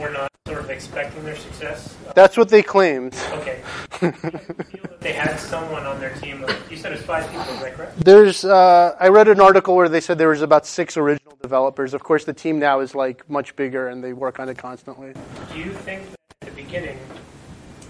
were 0.00 0.10
not 0.10 0.30
sort 0.46 0.60
of 0.60 0.70
expecting 0.70 1.24
their 1.24 1.36
success. 1.36 1.94
That's 2.14 2.36
what 2.36 2.48
they 2.48 2.62
claimed. 2.62 3.14
Okay. 3.32 3.62
feel 4.00 4.12
that 4.12 5.00
they 5.00 5.12
had 5.12 5.36
someone 5.38 5.84
on 5.84 6.00
their 6.00 6.14
team. 6.14 6.44
You 6.70 6.76
said 6.76 6.92
it's 6.92 7.02
five 7.02 7.26
people, 7.30 7.42
is 7.54 7.60
that 7.60 7.74
correct? 7.74 8.00
There's, 8.00 8.44
uh, 8.44 8.96
I 8.98 9.08
read 9.08 9.28
an 9.28 9.40
article 9.40 9.76
where 9.76 9.88
they 9.88 10.00
said 10.00 10.18
there 10.18 10.28
was 10.28 10.42
about 10.42 10.66
six 10.66 10.96
original 10.96 11.36
developers. 11.42 11.94
Of 11.94 12.02
course, 12.02 12.24
the 12.24 12.32
team 12.32 12.58
now 12.58 12.80
is 12.80 12.94
like 12.94 13.28
much 13.28 13.54
bigger 13.56 13.88
and 13.88 14.02
they 14.02 14.12
work 14.12 14.40
on 14.40 14.48
it 14.48 14.58
constantly. 14.58 15.12
Do 15.52 15.58
you 15.58 15.72
think 15.72 16.10
that 16.10 16.48
at 16.48 16.54
the 16.54 16.62
beginning, 16.62 16.98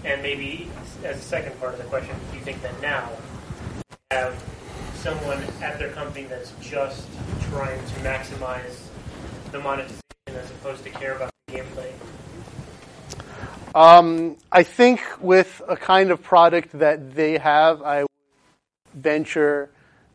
and 0.03 0.21
maybe 0.21 0.69
as 1.03 1.17
a 1.17 1.21
second 1.21 1.59
part 1.59 1.73
of 1.73 1.79
the 1.79 1.85
question, 1.85 2.15
do 2.31 2.37
you 2.37 2.43
think 2.43 2.61
that 2.61 2.79
now 2.81 3.09
have 4.11 4.41
someone 4.95 5.41
at 5.61 5.79
their 5.79 5.91
company 5.91 6.25
that's 6.25 6.51
just 6.61 7.07
trying 7.49 7.79
to 7.79 7.93
maximize 8.01 8.81
the 9.51 9.59
monetization 9.59 10.01
as 10.35 10.49
opposed 10.51 10.83
to 10.83 10.89
care 10.89 11.15
about 11.15 11.31
the 11.47 11.53
gameplay? 11.53 11.91
Um, 13.73 14.37
I 14.51 14.63
think 14.63 15.01
with 15.21 15.61
a 15.67 15.77
kind 15.77 16.11
of 16.11 16.21
product 16.21 16.77
that 16.79 17.15
they 17.15 17.37
have, 17.37 17.81
I 17.81 18.01
would 18.01 18.09
venture 18.93 19.69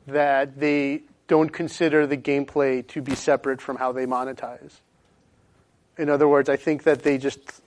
that 0.07 0.59
they 0.61 1.03
don't 1.27 1.49
consider 1.49 2.07
the 2.07 2.17
gameplay 2.17 2.87
to 2.89 3.01
be 3.01 3.15
separate 3.15 3.61
from 3.61 3.77
how 3.77 3.93
they 3.93 4.07
monetize. 4.07 4.81
In 5.99 6.11
other 6.11 6.29
words, 6.29 6.49
I 6.49 6.57
think 6.57 6.83
that 6.83 7.03
they 7.03 7.19
just, 7.19 7.63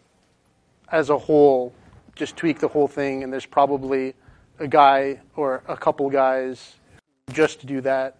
as 0.91 1.09
a 1.09 1.17
whole, 1.17 1.73
just 2.15 2.37
tweak 2.37 2.59
the 2.59 2.67
whole 2.67 2.87
thing, 2.87 3.23
and 3.23 3.33
there's 3.33 3.45
probably 3.45 4.13
a 4.59 4.67
guy 4.67 5.19
or 5.35 5.63
a 5.67 5.75
couple 5.75 6.09
guys 6.09 6.75
just 7.33 7.61
to 7.61 7.65
do 7.65 7.81
that, 7.81 8.17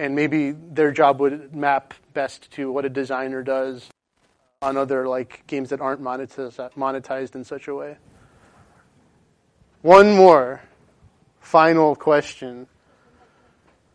and 0.00 0.14
maybe 0.14 0.52
their 0.52 0.90
job 0.90 1.20
would 1.20 1.54
map 1.54 1.92
best 2.14 2.50
to 2.52 2.72
what 2.72 2.86
a 2.86 2.88
designer 2.88 3.42
does 3.42 3.90
on 4.62 4.78
other 4.78 5.06
like 5.06 5.46
games 5.46 5.68
that 5.68 5.80
aren't 5.82 6.00
monetized, 6.00 6.72
monetized 6.72 7.34
in 7.34 7.44
such 7.44 7.68
a 7.68 7.74
way. 7.74 7.98
One 9.82 10.16
more 10.16 10.62
final 11.40 11.94
question. 11.94 12.66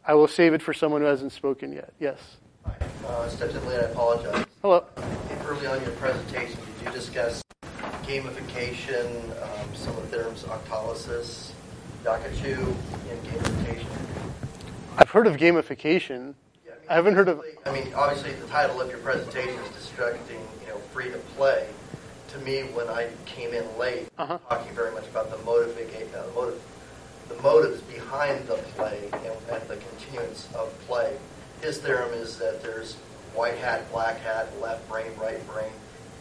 I 0.05 0.13
will 0.13 0.27
save 0.27 0.53
it 0.53 0.61
for 0.61 0.73
someone 0.73 1.01
who 1.01 1.07
hasn't 1.07 1.31
spoken 1.31 1.73
yet. 1.73 1.91
Yes. 1.99 2.37
Uh, 2.63 2.69
I 3.21 3.27
stepped 3.27 3.55
in 3.55 3.65
late. 3.65 3.79
I 3.79 3.85
apologize. 3.85 4.45
Hello. 4.61 4.85
Early 5.43 5.65
on 5.65 5.77
in 5.77 5.83
your 5.83 5.91
presentation, 5.93 6.59
did 6.77 6.85
you 6.85 6.91
discuss 6.91 7.41
gamification, 8.03 9.31
um, 9.41 9.73
some 9.73 9.97
of 9.97 10.11
the 10.11 10.17
terms 10.17 10.43
Octalysis, 10.43 11.49
Yakachu, 12.03 12.75
and 13.09 13.23
gamification? 13.23 14.24
I've 14.97 15.09
heard 15.09 15.27
of 15.27 15.35
gamification. 15.37 16.33
I 16.89 16.93
haven't 16.93 17.15
heard 17.15 17.27
of. 17.29 17.41
I 17.65 17.71
mean, 17.71 17.93
obviously, 17.95 18.33
the 18.33 18.47
title 18.47 18.79
of 18.79 18.89
your 18.89 18.99
presentation 18.99 19.55
is 19.55 19.69
"Destructing, 19.69 20.39
you 20.61 20.67
know, 20.69 20.77
free 20.93 21.09
to 21.09 21.17
play." 21.35 21.67
To 22.29 22.39
me, 22.39 22.61
when 22.73 22.87
I 22.89 23.09
came 23.25 23.53
in 23.53 23.65
late, 23.77 24.07
Uh-huh. 24.17 24.37
talking 24.49 24.73
very 24.75 24.91
much 24.93 25.05
about 25.07 25.31
the 25.31 25.37
motivate, 25.45 25.89
uh, 26.13 26.23
motive, 26.35 26.61
the 27.29 27.35
motives 27.41 27.81
behind 27.81 28.45
the 28.47 28.55
play 28.75 28.99
and, 29.13 29.33
and 29.51 29.67
the 29.69 29.77
continuance 29.77 30.47
of 30.53 30.71
play. 30.85 31.15
His 31.61 31.77
theorem 31.79 32.13
is 32.13 32.37
that 32.37 32.61
there's 32.61 32.95
white 33.33 33.57
hat, 33.57 33.89
black 33.91 34.19
hat, 34.19 34.47
left 34.61 34.87
brain, 34.89 35.11
right 35.19 35.45
brain, 35.47 35.71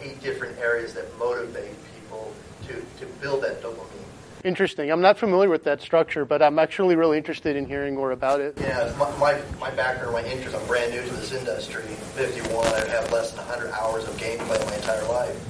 eight 0.01 0.23
different 0.23 0.57
areas 0.59 0.95
that 0.95 1.07
motivate 1.19 1.75
people 1.95 2.33
to, 2.69 2.75
to 3.01 3.07
build 3.21 3.43
that 3.43 3.61
dopamine. 3.63 4.04
Interesting. 4.45 4.93
I'm 4.93 5.01
not 5.01 5.17
familiar 5.17 5.49
with 5.49 5.65
that 5.65 5.81
structure, 5.81 6.27
but 6.27 6.43
I'm 6.43 6.59
actually 6.59 6.97
really 6.97 7.17
interested 7.17 7.57
in 7.57 7.65
hearing 7.65 7.95
more 7.95 8.11
about 8.11 8.43
it. 8.43 8.59
Yeah, 8.61 8.93
my, 8.99 9.41
my, 9.59 9.71
background, 9.71 10.13
my 10.13 10.23
interest, 10.23 10.55
I'm 10.55 10.67
brand 10.67 10.93
new 10.93 11.03
to 11.03 11.15
this 11.15 11.33
industry. 11.33 11.85
51, 12.15 12.67
I 12.67 12.87
have 12.89 13.11
less 13.11 13.31
than 13.31 13.39
100 13.47 13.73
hours 13.73 14.05
of 14.05 14.15
gameplay 14.19 14.63
my 14.67 14.77
entire 14.77 15.09
life. 15.09 15.43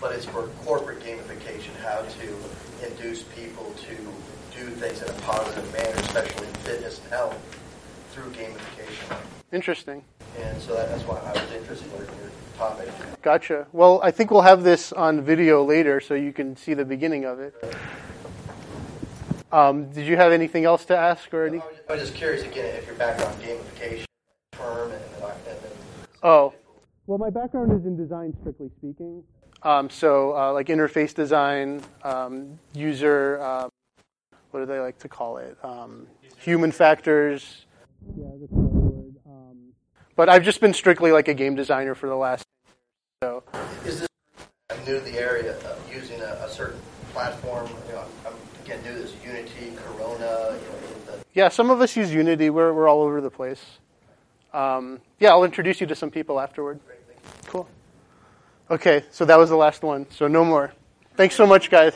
But 0.00 0.14
it's 0.14 0.24
for 0.24 0.46
corporate 0.64 1.00
gamification, 1.00 1.74
how 1.82 2.02
to 2.02 2.88
induce 2.88 3.24
people 3.24 3.74
to 3.88 3.96
do 4.56 4.70
things 4.70 5.02
in 5.02 5.08
a 5.08 5.20
positive 5.22 5.72
manner, 5.72 5.96
especially 5.96 6.46
in 6.46 6.54
fitness 6.54 7.00
and 7.00 7.08
health, 7.10 7.36
through 8.12 8.30
gamification. 8.30 9.16
Interesting. 9.50 10.04
And 10.38 10.62
so 10.62 10.76
that, 10.76 10.90
that's 10.90 11.02
why 11.02 11.18
I 11.18 11.32
was 11.32 11.52
interested 11.52 11.92
in 11.92 11.98
your 11.98 12.30
topic. 12.56 12.88
Gotcha. 13.20 13.66
Well, 13.72 14.00
I 14.04 14.12
think 14.12 14.30
we'll 14.30 14.42
have 14.42 14.62
this 14.62 14.92
on 14.92 15.22
video 15.22 15.64
later 15.64 16.00
so 16.00 16.14
you 16.14 16.32
can 16.32 16.56
see 16.56 16.74
the 16.74 16.84
beginning 16.84 17.24
of 17.24 17.40
it. 17.40 17.54
Um, 19.50 19.90
did 19.90 20.06
you 20.06 20.16
have 20.16 20.32
anything 20.32 20.64
else 20.64 20.84
to 20.86 20.96
ask 20.96 21.32
or 21.32 21.46
any? 21.46 21.60
I 21.88 21.92
was 21.92 22.02
just 22.02 22.14
curious 22.14 22.42
again 22.42 22.74
if 22.76 22.86
your 22.86 22.96
background 22.96 23.40
gamification 23.40 24.04
term 24.52 24.92
and, 24.92 25.02
and, 25.22 25.32
and 25.48 25.72
Oh, 26.22 26.52
well, 27.06 27.16
my 27.16 27.30
background 27.30 27.72
is 27.72 27.86
in 27.86 27.96
design, 27.96 28.34
strictly 28.40 28.68
speaking. 28.76 29.22
Um, 29.62 29.88
so, 29.88 30.36
uh, 30.36 30.52
like 30.52 30.66
interface 30.66 31.14
design, 31.14 31.82
um, 32.04 32.58
user, 32.74 33.40
um, 33.40 33.70
what 34.50 34.60
do 34.60 34.66
they 34.66 34.80
like 34.80 34.98
to 34.98 35.08
call 35.08 35.38
it? 35.38 35.56
Um, 35.64 36.06
human 36.38 36.70
factors. 36.70 37.64
Yeah, 38.16 38.26
that's 38.38 38.52
the 38.52 38.58
word. 38.58 39.14
Um, 39.26 39.56
but 40.16 40.28
I've 40.28 40.42
just 40.42 40.60
been 40.60 40.74
strictly 40.74 41.10
like 41.10 41.28
a 41.28 41.34
game 41.34 41.54
designer 41.54 41.94
for 41.94 42.08
the 42.08 42.16
last. 42.16 42.44
So, 43.22 43.42
Is 43.86 44.00
this 44.00 44.08
I'm 44.70 44.84
new 44.84 44.98
to 44.98 45.04
the 45.04 45.18
area 45.18 45.56
of 45.56 45.92
using 45.92 46.20
a, 46.20 46.44
a 46.44 46.48
certain 46.50 46.78
platform? 47.12 47.68
You 47.88 47.94
know, 47.94 48.04
I'm 48.26 48.34
again 48.68 48.84
to 48.84 48.92
this 48.92 49.14
Unity, 49.24 49.72
Corona. 49.76 50.58
You 50.60 50.68
know, 50.68 51.22
yeah, 51.32 51.48
some 51.48 51.70
of 51.70 51.80
us 51.80 51.96
use 51.96 52.12
Unity. 52.12 52.50
We're 52.50 52.74
we're 52.74 52.86
all 52.86 53.00
over 53.00 53.22
the 53.22 53.30
place. 53.30 53.64
Um, 54.52 55.00
yeah, 55.18 55.30
I'll 55.30 55.44
introduce 55.44 55.80
you 55.80 55.86
to 55.86 55.94
some 55.94 56.10
people 56.10 56.38
afterward. 56.38 56.78
Cool. 57.46 57.66
Okay, 58.70 59.04
so 59.10 59.24
that 59.24 59.38
was 59.38 59.48
the 59.48 59.56
last 59.56 59.82
one. 59.82 60.06
So 60.10 60.28
no 60.28 60.44
more. 60.44 60.74
Thanks 61.16 61.34
so 61.34 61.46
much, 61.46 61.70
guys. 61.70 61.94